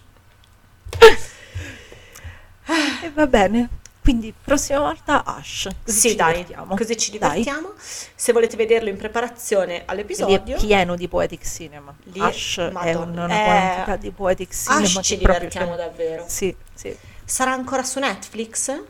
E 3.03 3.11
va 3.11 3.27
bene. 3.27 3.69
Quindi 4.05 4.35
prossima 4.39 4.81
volta 4.81 5.25
Ash. 5.25 5.67
Così 5.83 5.99
sì, 5.99 6.09
ci 6.11 6.15
dai, 6.17 6.33
divertiamo. 6.33 6.77
così 6.77 6.97
ci 6.99 7.11
Dai. 7.19 7.31
divertiamo. 7.41 7.73
Se 7.79 8.33
volete 8.35 8.55
vederlo 8.55 8.91
in 8.91 8.99
preparazione 8.99 9.73
Lì 9.73 9.79
è 9.79 9.83
all'episodio, 9.87 10.57
pieno 10.59 10.95
di 10.95 11.09
poetic 11.09 11.43
cinema. 11.43 11.95
Lì- 12.13 12.21
Ash 12.21 12.59
è 12.59 12.71
Madonna, 12.71 13.25
una 13.25 13.41
eh, 13.41 13.45
quantità 13.45 13.97
di 13.97 14.11
poetic 14.11 14.53
cinema 14.55 14.83
Ash 14.83 14.99
ci 15.03 15.17
proprio 15.17 15.49
divertiamo 15.49 15.71
c'è. 15.71 15.77
davvero. 15.77 16.25
Sì, 16.29 16.55
sì. 16.75 16.95
Sarà 17.25 17.53
ancora 17.53 17.83
su 17.83 17.99
Netflix? 17.99 18.83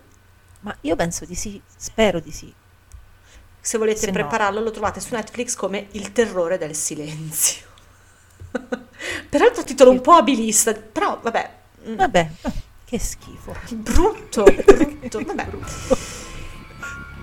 Ma 0.61 0.77
io 0.81 0.97
penso 0.97 1.25
di 1.25 1.37
sì, 1.37 1.63
spero 1.77 2.19
di 2.19 2.33
sì. 2.33 2.53
Se 3.61 3.79
volete 3.79 4.01
Se 4.01 4.07
no- 4.07 4.13
prepararlo, 4.13 4.61
lo 4.61 4.73
trovate 4.73 4.99
su 4.99 5.15
Netflix 5.15 5.55
come 5.55 5.87
Il 5.93 6.11
terrore 6.11 6.59
del 6.59 6.75
silenzio. 6.75 7.67
Peraltro 9.31 9.63
titolo 9.63 9.91
un 9.93 10.01
po' 10.01 10.13
abilista, 10.15 10.73
però 10.75 11.21
vabbè, 11.23 11.51
mm, 11.89 11.95
Vabbè, 11.95 12.31
che 12.95 12.99
schifo. 13.01 13.55
brutto, 13.73 14.45
brutto, 14.45 15.21
vabbè. 15.27 15.49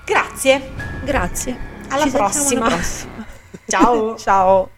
Grazie, 0.03 0.71
Grazie. 1.05 1.69
Alla 1.87 2.03
Ci 2.03 2.09
prossima. 2.11 2.65
alla 2.65 2.75
prossima. 2.75 3.25
ciao. 3.67 4.17
Ciao. 4.19 4.69